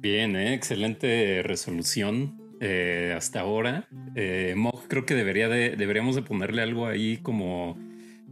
Bien, 0.00 0.36
¿eh? 0.36 0.54
excelente 0.54 1.42
resolución. 1.42 2.38
eh, 2.64 3.12
hasta 3.16 3.40
ahora. 3.40 3.88
Eh, 4.14 4.54
Mog 4.56 4.86
creo 4.86 5.04
que 5.04 5.14
debería 5.16 5.48
de, 5.48 5.74
deberíamos 5.74 6.14
de 6.14 6.22
ponerle 6.22 6.62
algo 6.62 6.86
ahí 6.86 7.16
como 7.16 7.76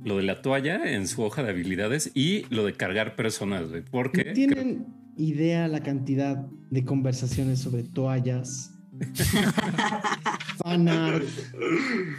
lo 0.04 0.16
de 0.18 0.22
la 0.22 0.40
toalla 0.40 0.92
en 0.94 1.08
su 1.08 1.22
hoja 1.22 1.42
de 1.42 1.50
habilidades 1.50 2.12
y 2.14 2.44
lo 2.48 2.64
de 2.64 2.74
cargar 2.74 3.16
personas, 3.16 3.68
güey. 3.70 3.82
Porque 3.90 4.24
¿No 4.26 4.32
tienen 4.32 4.86
idea 5.20 5.68
la 5.68 5.82
cantidad 5.82 6.36
de 6.70 6.84
conversaciones 6.84 7.60
sobre 7.60 7.84
toallas? 7.84 8.72
fanart, 10.62 11.24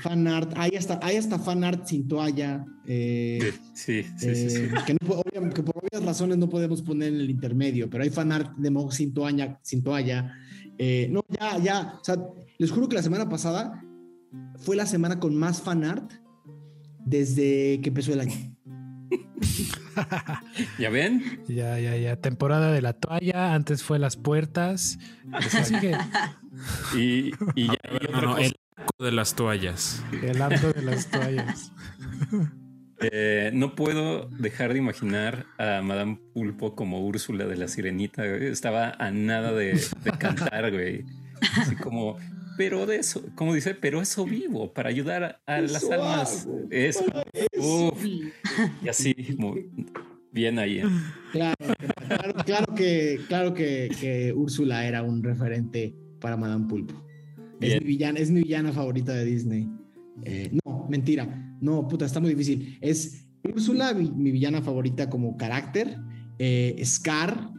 fanart, 0.02 0.53
hay 0.56 0.72
hasta, 0.76 0.99
hay 1.03 1.18
hasta 1.18 1.38
fanart 1.38 1.86
sin 1.86 2.07
toalla. 2.07 2.65
eh, 2.88 3.53
sí, 3.73 4.03
sí, 4.18 4.36
sí, 4.36 4.49
sí. 4.49 4.57
eh, 4.64 4.72
Que, 4.86 4.94
no 4.94 4.99
por 5.07 5.18
obvias 5.78 6.03
razones 6.03 6.38
no 6.38 6.49
podemos 6.49 6.82
poner 6.82 7.10
en 7.10 7.19
el 7.19 7.30
intermedio, 7.30 7.90
pero 7.90 8.03
hay 8.03 8.10
fanart 8.10 8.56
de 8.57 8.72
Mog 8.72 8.94
sin 8.94 9.14
toalla. 9.14 9.60
Sin 9.61 9.84
toalla. 9.84 10.34
Eh, 10.78 11.07
no, 11.11 11.23
ya, 11.30 11.60
ya. 11.60 11.94
O 12.02 12.03
sea, 12.03 12.18
les 12.57 12.72
juro 12.72 12.90
que 12.90 12.95
la 12.95 13.03
semana 13.03 13.30
pasada 13.30 13.84
fue 14.57 14.76
la 14.76 14.86
semana 14.86 15.19
con 15.19 15.36
más 15.36 15.61
fanart 15.61 16.11
desde 17.06 17.80
que 17.82 17.90
empezó 17.90 18.14
el 18.14 18.22
año. 18.22 18.51
¿Ya 20.79 20.89
ven? 20.89 21.41
Ya, 21.47 21.79
ya, 21.79 21.95
ya. 21.97 22.15
Temporada 22.15 22.71
de 22.71 22.81
la 22.81 22.93
toalla. 22.93 23.53
Antes 23.53 23.83
fue 23.83 23.99
las 23.99 24.15
puertas. 24.17 24.97
Así 25.31 25.75
que 25.79 25.97
Y, 26.95 27.31
y 27.55 27.67
ya 27.67 27.77
hay 27.83 28.07
No, 28.21 28.38
el 28.38 28.55
arco 28.77 29.03
de 29.03 29.11
las 29.11 29.35
toallas. 29.35 30.03
el 30.21 30.41
arte 30.41 30.73
de 30.73 30.81
las 30.81 31.07
toallas. 31.07 31.71
Eh, 33.03 33.49
no 33.55 33.73
puedo 33.73 34.27
dejar 34.27 34.73
de 34.73 34.77
imaginar 34.77 35.47
a 35.57 35.81
Madame 35.81 36.19
Pulpo 36.35 36.75
como 36.75 36.99
Úrsula 37.03 37.45
de 37.45 37.55
la 37.57 37.67
Sirenita. 37.67 38.23
güey. 38.27 38.45
Estaba 38.45 38.91
a 38.91 39.09
nada 39.09 39.53
de, 39.53 39.73
de 40.03 40.11
cantar, 40.19 40.71
güey. 40.71 41.03
Así 41.57 41.75
como, 41.77 42.17
pero 42.61 42.85
de 42.85 42.97
eso, 42.97 43.23
como 43.33 43.55
dice, 43.55 43.73
pero 43.73 44.03
eso 44.03 44.23
vivo 44.23 44.71
para 44.71 44.89
ayudar 44.89 45.23
a, 45.23 45.41
a 45.47 45.61
las 45.61 45.81
Eso 45.81 45.93
almas. 45.93 46.45
hago, 46.45 46.67
Eso. 46.69 47.03
Uf. 47.57 48.05
Y 48.83 48.88
así, 48.88 49.15
muy 49.39 49.67
bien 50.31 50.59
ahí. 50.59 50.77
¿eh? 50.77 50.83
Claro, 51.31 51.55
claro, 52.07 52.33
claro 52.45 52.75
que, 52.75 53.19
claro 53.27 53.53
que, 53.55 53.89
que 53.99 54.31
Úrsula 54.33 54.85
era 54.85 55.01
un 55.01 55.23
referente 55.23 55.95
para 56.19 56.38
Madame 56.38 56.67
Pulpo. 56.67 57.03
Es 57.59 57.81
mi, 57.81 57.88
villana, 57.88 58.19
es 58.19 58.29
mi 58.29 58.43
villana 58.43 58.71
favorita 58.71 59.11
de 59.11 59.25
Disney. 59.25 59.67
Eh, 60.23 60.51
no, 60.63 60.85
mentira. 60.88 61.57
No, 61.61 61.88
puta, 61.88 62.05
está 62.05 62.19
muy 62.19 62.29
difícil. 62.29 62.77
Es 62.79 63.25
Úrsula, 63.43 63.91
mi, 63.95 64.11
mi 64.11 64.29
villana 64.31 64.61
favorita 64.61 65.09
como 65.09 65.35
carácter. 65.35 65.97
eh, 66.38 66.79
Scar, 66.85 67.49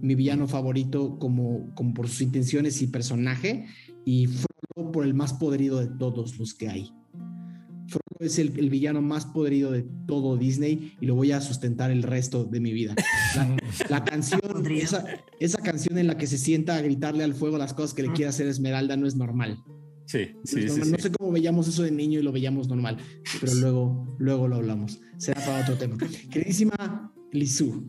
mi 0.00 0.14
villano 0.14 0.46
favorito 0.48 1.18
como, 1.18 1.74
como 1.74 1.92
por 1.92 2.08
sus 2.08 2.22
intenciones 2.22 2.80
y 2.80 2.86
personaje. 2.86 3.66
Y 4.06 4.28
Frodo 4.28 4.92
por 4.92 5.04
el 5.04 5.12
más 5.14 5.34
podrido 5.34 5.80
de 5.80 5.88
todos 5.88 6.38
los 6.38 6.54
que 6.54 6.68
hay. 6.68 6.92
Frodo 7.88 8.20
es 8.20 8.38
el, 8.38 8.58
el 8.58 8.70
villano 8.70 9.02
más 9.02 9.26
podrido 9.26 9.72
de 9.72 9.84
todo 10.06 10.36
Disney 10.36 10.92
y 11.00 11.06
lo 11.06 11.14
voy 11.16 11.32
a 11.32 11.40
sustentar 11.40 11.90
el 11.90 12.02
resto 12.04 12.44
de 12.44 12.60
mi 12.60 12.72
vida. 12.72 12.94
La, 13.34 13.56
la 13.90 14.04
canción, 14.04 14.40
esa, 14.70 15.04
esa 15.40 15.58
canción 15.60 15.98
en 15.98 16.06
la 16.06 16.16
que 16.16 16.26
se 16.28 16.38
sienta 16.38 16.76
a 16.76 16.80
gritarle 16.82 17.24
al 17.24 17.34
fuego 17.34 17.58
las 17.58 17.74
cosas 17.74 17.94
que 17.94 18.02
le 18.02 18.12
quiere 18.12 18.28
hacer 18.28 18.46
Esmeralda 18.46 18.96
no 18.96 19.06
es 19.06 19.16
normal. 19.16 19.58
Sí, 20.06 20.28
No 20.34 20.40
sí, 20.44 20.60
es 20.60 20.62
sí, 20.62 20.66
normal. 20.68 20.84
sí. 20.86 20.92
No 20.92 20.98
sé 20.98 21.10
cómo 21.10 21.32
veíamos 21.32 21.66
eso 21.66 21.82
de 21.82 21.90
niño 21.90 22.20
y 22.20 22.22
lo 22.22 22.30
veíamos 22.30 22.68
normal, 22.68 22.96
pero 23.40 23.54
luego, 23.54 24.16
luego 24.20 24.46
lo 24.46 24.54
hablamos. 24.56 25.00
Será 25.16 25.44
para 25.44 25.62
otro 25.62 25.74
tema. 25.76 25.96
Queridísima 26.30 27.12
Lizu, 27.32 27.84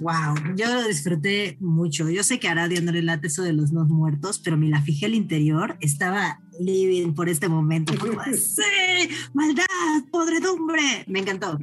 Wow, 0.00 0.54
yo 0.56 0.72
lo 0.74 0.86
disfruté 0.88 1.56
mucho. 1.60 2.08
Yo 2.08 2.22
sé 2.24 2.38
que 2.40 2.48
a 2.48 2.52
Aradia 2.52 2.80
no 2.80 2.92
le 2.92 3.02
late 3.02 3.26
eso 3.26 3.42
de 3.42 3.52
los 3.52 3.72
no 3.72 3.84
muertos, 3.86 4.38
pero 4.38 4.56
me 4.56 4.68
la 4.68 4.80
fijé 4.82 5.06
al 5.06 5.14
interior. 5.14 5.76
Estaba 5.80 6.40
living 6.60 7.12
por 7.14 7.28
este 7.28 7.48
momento. 7.48 7.92
¡Sí! 8.34 9.08
¡Maldad! 9.34 9.64
¡Podredumbre! 10.10 11.04
Me 11.06 11.20
encantó. 11.20 11.58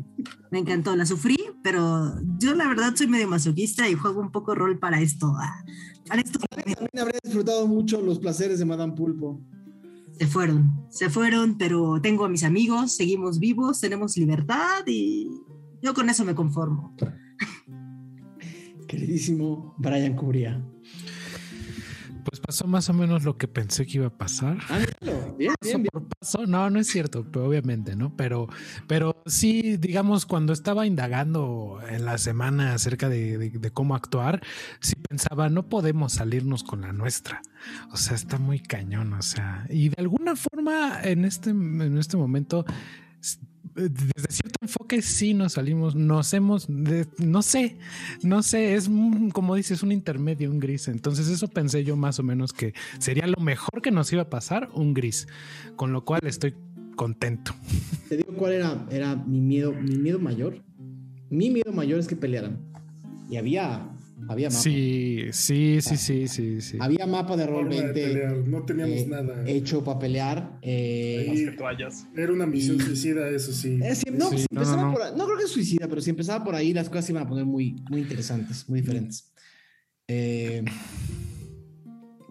Me 0.52 0.60
encantó. 0.60 0.96
La 0.96 1.06
sufrí, 1.06 1.38
pero 1.64 2.14
yo 2.38 2.54
la 2.56 2.68
verdad 2.68 2.94
soy 2.96 3.08
medio 3.08 3.28
masoquista 3.28 3.88
y 3.90 3.96
juego 3.96 4.22
un 4.22 4.32
poco 4.32 4.56
rol 4.56 4.78
para 4.80 5.02
esto. 5.02 5.34
ah, 5.38 5.64
Para 6.08 6.22
esto 6.22 6.40
también 6.40 6.78
habré 7.00 7.20
disfrutado 7.24 7.68
mucho 7.68 8.02
los 8.02 8.20
placeres 8.20 8.60
de 8.60 8.66
Madame 8.66 8.94
Pulpo. 8.94 9.42
se 10.18 10.28
fueron. 10.28 10.86
Se 10.90 11.10
fueron, 11.10 11.58
pero 11.58 12.00
tengo 12.02 12.26
a 12.26 12.30
mis 12.30 12.44
amigos, 12.44 12.96
seguimos 12.96 13.40
vivos, 13.40 13.80
tenemos 13.80 14.18
libertad 14.18 14.84
y 14.88 15.30
yo 15.82 15.94
con 15.94 16.10
eso 16.10 16.26
me 16.26 16.36
conformo. 16.36 16.94
Queridísimo 18.90 19.76
Brian 19.78 20.16
Cubría. 20.16 20.60
Pues 22.26 22.40
pasó 22.42 22.68
más 22.68 22.90
o 22.90 22.94
menos 22.94 23.24
lo 23.24 23.38
que 23.38 23.48
pensé 23.48 23.86
que 23.86 23.98
iba 24.00 24.08
a 24.08 24.18
pasar. 24.18 24.58
Ah, 24.70 24.80
míralo. 24.80 25.36
Bien, 25.38 25.54
paso 25.60 25.70
bien, 25.70 25.84
bien. 25.84 25.90
por 25.92 26.08
paso. 26.08 26.46
No, 26.48 26.70
no 26.72 26.80
es 26.80 26.88
cierto, 26.88 27.26
pero 27.32 27.46
obviamente, 27.48 27.96
¿no? 27.96 28.16
Pero, 28.18 28.48
pero 28.88 29.22
sí, 29.28 29.78
digamos, 29.78 30.26
cuando 30.26 30.54
estaba 30.54 30.86
indagando 30.88 31.80
en 31.88 32.04
la 32.06 32.18
semana 32.18 32.74
acerca 32.74 33.10
de, 33.10 33.38
de- 33.38 33.50
de 33.52 33.72
cómo 33.72 33.96
actuar, 33.96 34.42
sí 34.82 34.94
pensaba, 35.08 35.50
no 35.50 35.70
podemos 35.70 36.14
salirnos 36.14 36.64
con 36.64 36.82
la 36.82 36.92
nuestra. 36.92 37.42
O 37.92 37.98
sea, 37.98 38.16
está 38.16 38.38
muy 38.40 38.60
cañón. 38.60 39.14
O 39.14 39.22
sea, 39.22 39.66
y 39.70 39.90
de 39.90 39.96
alguna 40.00 40.36
forma 40.36 41.00
en 41.04 41.26
este, 41.26 41.52
en 41.52 41.98
este 41.98 42.18
momento. 42.18 42.66
Desde 43.88 44.32
cierto 44.32 44.60
enfoque 44.62 45.02
sí 45.02 45.34
nos 45.34 45.54
salimos, 45.54 45.96
nos 45.96 46.34
hemos, 46.34 46.68
no 46.70 47.42
sé, 47.42 47.78
no 48.22 48.44
sé, 48.44 48.76
es 48.76 48.90
como 49.32 49.56
dices, 49.56 49.84
un 49.84 49.92
intermedio, 49.92 50.52
un 50.52 50.60
gris. 50.60 50.88
Entonces 50.88 51.28
eso 51.30 51.48
pensé 51.48 51.84
yo 51.84 51.96
más 51.96 52.20
o 52.20 52.24
menos 52.24 52.52
que 52.52 52.74
sería 53.00 53.26
lo 53.28 53.42
mejor 53.42 53.82
que 53.82 53.92
nos 53.92 54.12
iba 54.12 54.24
a 54.24 54.30
pasar, 54.30 54.70
un 54.74 54.94
gris. 54.94 55.28
Con 55.76 55.94
lo 55.94 56.04
cual 56.04 56.22
estoy 56.26 56.56
contento. 56.96 57.54
Te 58.10 58.18
digo 58.18 58.34
cuál 58.34 58.54
era, 58.54 58.86
era 58.92 59.16
mi 59.16 59.40
miedo, 59.40 59.74
mi 59.74 59.96
miedo 59.96 60.20
mayor. 60.20 60.62
Mi 61.30 61.50
miedo 61.50 61.72
mayor 61.72 62.00
es 62.00 62.08
que 62.08 62.16
pelearan. 62.16 62.60
Y 63.30 63.38
había, 63.38 63.88
había 64.28 64.50
mapa. 64.50 64.62
Sí, 64.62 65.26
sí, 65.32 65.80
sí, 65.82 65.98
sí, 65.98 66.28
sí, 66.28 66.62
sí. 66.62 66.78
Había 66.80 67.06
mapa 67.08 67.38
de 67.38 67.46
rol 67.48 67.66
Forma 67.68 67.76
de 67.76 67.82
20 67.94 68.02
pelear, 68.08 68.38
No 68.48 68.64
teníamos 68.66 68.98
eh, 68.98 69.08
nada. 69.08 69.44
hecho 69.50 69.84
para 69.84 70.00
pelear. 70.00 70.60
eh, 70.62 71.26
Más 71.28 71.38
Ahí- 71.38 71.46
que 71.46 71.52
toallas. 71.52 72.08
Era 72.16 72.34
una 72.34 72.46
misión 72.46 72.78
y- 72.78 72.82
suicida, 72.82 73.30
eso 73.30 73.52
sí. 73.54 73.80
eh, 73.82 73.96
si- 73.96 74.12
no, 74.12 74.30
Sí, 74.30 74.40
si 74.40 74.46
no, 74.52 74.62
empezaba 74.62 74.82
no, 74.82 74.88
no. 74.90 74.94
por 74.94 75.02
ahí- 75.04 75.14
no 75.18 75.26
creo 75.26 75.38
que 75.38 75.48
suicida, 75.48 75.88
pero 75.88 76.02
si 76.02 76.10
empezaba 76.10 76.44
por 76.44 76.56
ahí, 76.56 76.74
las 76.74 76.90
cosas 76.90 77.06
se 77.06 77.12
iban 77.14 77.24
a 77.24 77.28
poner 77.30 77.46
muy, 77.46 77.76
muy 77.90 78.02
interesantes, 78.02 78.68
muy 78.68 78.82
diferentes. 78.82 79.32
Eh, 80.08 80.64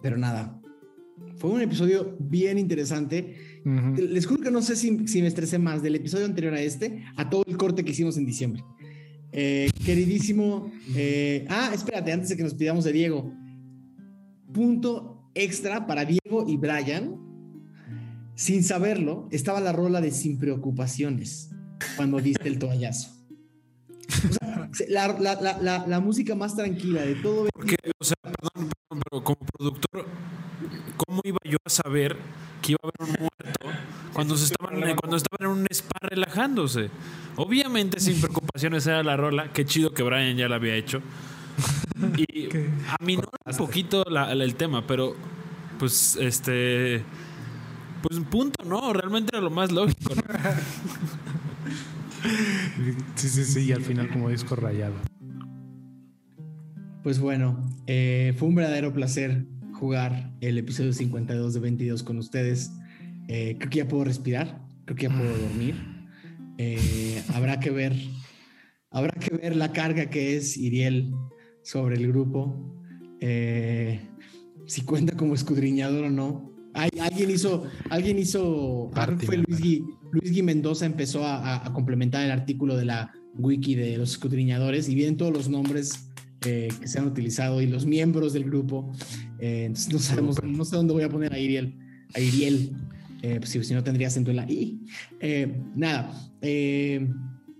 pero 0.01 0.17
nada, 0.17 0.61
fue 1.37 1.51
un 1.51 1.61
episodio 1.61 2.15
bien 2.19 2.57
interesante. 2.57 3.35
Ujú. 3.65 4.01
Les 4.01 4.25
juro 4.25 4.41
que 4.41 4.51
no 4.51 4.61
sé 4.61 4.75
si, 4.75 5.07
si 5.07 5.21
me 5.21 5.27
estresé 5.27 5.59
más 5.59 5.81
del 5.83 5.95
episodio 5.95 6.25
anterior 6.25 6.53
a 6.53 6.61
este, 6.61 7.03
a 7.17 7.29
todo 7.29 7.43
el 7.47 7.57
corte 7.57 7.83
que 7.83 7.91
hicimos 7.91 8.17
en 8.17 8.25
diciembre. 8.25 8.63
Eh, 9.31 9.69
queridísimo. 9.85 10.71
eh, 10.95 11.45
ah, 11.49 11.71
espérate, 11.73 12.11
antes 12.11 12.29
de 12.29 12.37
que 12.37 12.43
nos 12.43 12.53
pidamos 12.53 12.83
de 12.83 12.91
Diego. 12.93 13.31
Punto 14.53 15.29
extra 15.35 15.85
para 15.85 16.05
Diego 16.05 16.45
y 16.47 16.57
Brian. 16.57 17.15
Sin 18.35 18.63
saberlo, 18.63 19.27
estaba 19.31 19.59
la 19.59 19.73
rola 19.73 19.99
de 20.01 20.11
Sin 20.11 20.39
Preocupaciones 20.39 21.49
cuando 21.97 22.19
diste 22.19 22.47
el 22.47 22.57
toallazo. 22.57 23.11
O 24.29 24.33
sea, 24.33 24.69
se- 24.73 24.89
la, 24.89 25.07
la- 25.19 25.39
la- 25.41 25.61
la- 25.61 25.85
la 25.87 25.99
música 25.99 26.35
más 26.35 26.55
tranquila 26.55 27.01
de 27.01 27.15
todo. 27.15 27.47
Porque, 27.53 27.75
o 27.99 28.03
sea, 28.03 28.15
perdón, 28.21 28.69
perdón, 28.89 29.03
pero 29.09 29.23
como 29.23 29.39
productor, 29.57 30.05
¿cómo 31.05 31.21
iba 31.25 31.37
yo 31.43 31.57
a 31.65 31.69
saber 31.69 32.15
que 32.61 32.71
iba 32.71 32.79
a 32.81 32.87
haber 32.87 33.13
un 33.13 33.19
muerto 33.43 33.67
cuando 34.19 34.37
se 34.37 34.45
estaban, 34.45 34.95
cuando 34.97 35.17
estaban 35.17 35.51
en 35.53 35.61
un 35.61 35.67
spa 35.71 35.99
relajándose? 36.01 36.89
Obviamente 37.35 37.99
sin 37.99 38.19
preocupaciones 38.19 38.85
era 38.87 39.01
la 39.03 39.15
rola, 39.17 39.51
qué 39.53 39.65
chido 39.65 39.93
que 39.93 40.03
Brian 40.03 40.35
ya 40.37 40.47
la 40.49 40.55
había 40.55 40.75
hecho. 40.75 41.01
Y 42.17 42.47
a 42.87 43.03
mí 43.03 43.17
no 43.17 43.23
un 43.45 43.57
poquito 43.57 44.03
la- 44.09 44.33
la- 44.35 44.43
el 44.43 44.55
tema, 44.55 44.85
pero 44.87 45.15
pues 45.77 46.17
este 46.19 47.03
pues 48.01 48.19
punto, 48.29 48.63
no, 48.65 48.93
realmente 48.93 49.29
era 49.33 49.41
lo 49.41 49.49
más 49.49 49.71
lógico. 49.71 50.15
¿no? 50.15 50.21
Sí, 53.15 53.29
sí, 53.29 53.45
sí, 53.45 53.59
y 53.65 53.71
al 53.71 53.81
final 53.81 54.09
como 54.09 54.29
disco 54.29 54.55
rayado. 54.55 54.93
Pues 57.03 57.19
bueno, 57.19 57.65
eh, 57.87 58.33
fue 58.37 58.47
un 58.49 58.55
verdadero 58.55 58.91
placer 58.93 59.45
jugar 59.73 60.31
el 60.41 60.57
episodio 60.57 60.91
52 60.93 61.53
de 61.53 61.59
22 61.61 62.03
con 62.03 62.17
ustedes. 62.17 62.71
Eh, 63.31 63.57
creo 63.59 63.69
que 63.69 63.77
ya 63.77 63.87
puedo 63.87 64.05
respirar, 64.05 64.59
creo 64.85 64.97
que 64.97 65.03
ya 65.03 65.15
puedo 65.15 65.37
dormir. 65.37 65.75
Eh, 66.57 67.21
habrá 67.35 67.59
que 67.59 67.69
ver, 67.69 67.93
habrá 68.89 69.11
que 69.19 69.35
ver 69.35 69.55
la 69.55 69.71
carga 69.71 70.09
que 70.09 70.35
es 70.35 70.57
Iriel 70.57 71.13
sobre 71.61 71.97
el 71.97 72.07
grupo. 72.07 72.75
Eh, 73.21 73.99
si 74.65 74.81
cuenta 74.81 75.15
como 75.15 75.35
escudriñador 75.35 76.05
o 76.05 76.09
no. 76.09 76.51
Hay- 76.73 76.89
alguien 76.99 77.29
hizo, 77.29 77.65
alguien 77.91 78.17
hizo, 78.17 78.89
fue 79.23 79.37
Luis 79.37 79.59
Gui, 79.61 79.85
Luis 80.11 80.31
Gui 80.31 80.41
Mendoza 80.41 80.87
empezó 80.87 81.23
a, 81.23 81.71
complementar 81.71 82.23
el 82.25 82.31
artículo 82.31 82.77
de 82.77 82.85
la 82.85 83.13
wiki 83.37 83.75
de 83.75 83.97
los 83.97 84.11
escudriñadores 84.11 84.89
y 84.89 84.95
vienen 84.95 85.17
todos 85.17 85.31
los 85.31 85.49
nombres 85.49 86.09
eh, 86.45 86.69
que 86.81 86.87
se 86.87 86.97
han 86.97 87.05
utilizado 87.05 87.61
y 87.61 87.67
los 87.67 87.85
miembros 87.85 88.33
del 88.33 88.45
grupo. 88.45 88.91
Entonces 89.39 89.93
no 89.93 89.99
sabemos, 89.99 90.43
no 90.43 90.65
sé 90.65 90.75
dónde 90.75 90.93
voy 90.93 91.03
a 91.03 91.09
poner 91.09 91.31
a 91.31 91.37
Iriel. 91.37 91.77
A 92.15 92.19
Iriel. 92.19 92.75
Eh, 93.21 93.37
pues, 93.39 93.49
si, 93.49 93.63
si 93.63 93.73
no 93.73 93.83
tendría 93.83 94.09
en 94.31 94.37
la. 94.37 94.45
Eh, 95.19 95.61
nada. 95.75 96.11
eh, 96.41 97.07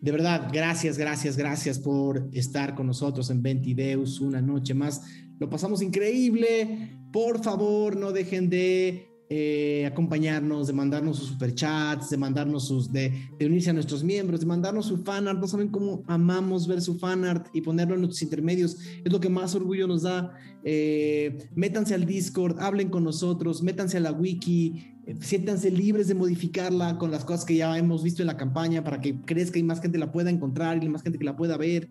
de 0.02 0.12
verdad, 0.14 0.50
gracias, 0.54 0.98
gracias, 0.98 1.36
gracias 1.36 1.78
por 1.78 2.30
estar 2.32 2.74
con 2.74 2.88
nosotros 2.88 3.30
en 3.32 3.42
Ventideus 3.42 4.22
una 4.22 4.42
noche 4.42 4.74
más. 4.74 5.02
Lo 5.40 5.50
pasamos 5.50 5.82
increíble. 5.82 6.98
Por 7.12 7.44
favor, 7.44 7.98
no 7.98 8.12
dejen 8.14 8.50
de 8.50 9.09
eh, 9.30 9.86
acompañarnos, 9.86 10.68
de 10.68 10.74
mandarnos 10.74 11.18
sus 11.18 11.30
superchats, 11.30 12.10
de 12.10 12.18
mandarnos 12.18 12.68
sus, 12.68 12.92
de, 12.92 13.14
de 13.38 13.46
unirse 13.46 13.70
a 13.70 13.74
nuestros 13.74 14.04
miembros, 14.04 14.40
de 14.40 14.48
mandarnos 14.48 14.88
su 14.88 14.98
fanart. 15.04 15.40
No 15.40 15.48
saben 15.48 15.68
cómo 15.68 16.04
amamos 16.08 16.68
ver 16.68 16.82
su 16.82 16.98
fanart 16.98 17.48
y 17.54 17.62
ponerlo 17.62 17.94
en 17.94 18.02
nuestros 18.02 18.24
intermedios. 18.24 18.78
Es 19.04 19.12
lo 19.12 19.20
que 19.20 19.30
más 19.30 19.54
orgullo 19.54 19.88
nos 19.88 20.02
da. 20.02 20.34
Eh, 20.64 21.48
métanse 21.56 21.94
al 21.94 22.06
Discord, 22.06 22.60
hablen 22.60 22.90
con 22.90 23.04
nosotros, 23.04 23.62
métanse 23.62 23.98
a 23.98 24.00
la 24.00 24.12
wiki, 24.12 24.96
eh, 25.06 25.16
siéntanse 25.22 25.72
libres 25.72 26.08
de 26.08 26.16
modificarla 26.16 26.98
con 26.98 27.12
las 27.12 27.24
cosas 27.24 27.46
que 27.46 27.56
ya 27.56 27.78
hemos 27.78 28.04
visto 28.04 28.24
en 28.24 28.28
la 28.28 28.38
campaña 28.38 28.84
para 28.84 29.00
que 29.00 29.22
crezca 29.22 29.60
y 29.60 29.64
más 29.64 29.82
gente 29.82 29.98
la 29.98 30.12
pueda 30.12 30.30
encontrar 30.30 30.84
y 30.84 30.90
más 30.90 31.04
gente 31.04 31.20
que 31.20 31.26
la 31.26 31.38
pueda 31.38 31.56
ver. 31.56 31.90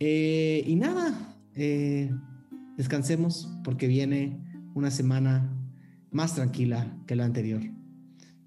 Eh, 0.00 0.64
y 0.66 0.76
nada, 0.76 1.36
eh, 1.54 2.10
descansemos 2.76 3.48
porque 3.62 3.86
viene 3.86 4.40
una 4.74 4.90
semana 4.90 5.63
más 6.14 6.36
tranquila 6.36 6.96
que 7.08 7.16
la 7.16 7.24
anterior. 7.24 7.60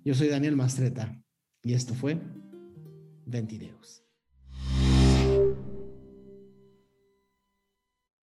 Yo 0.06 0.16
soy 0.16 0.30
Daniel 0.30 0.56
Mastreta 0.56 1.22
y 1.62 1.74
esto 1.74 1.94
fue 1.94 2.18
Ventideus. 3.26 4.07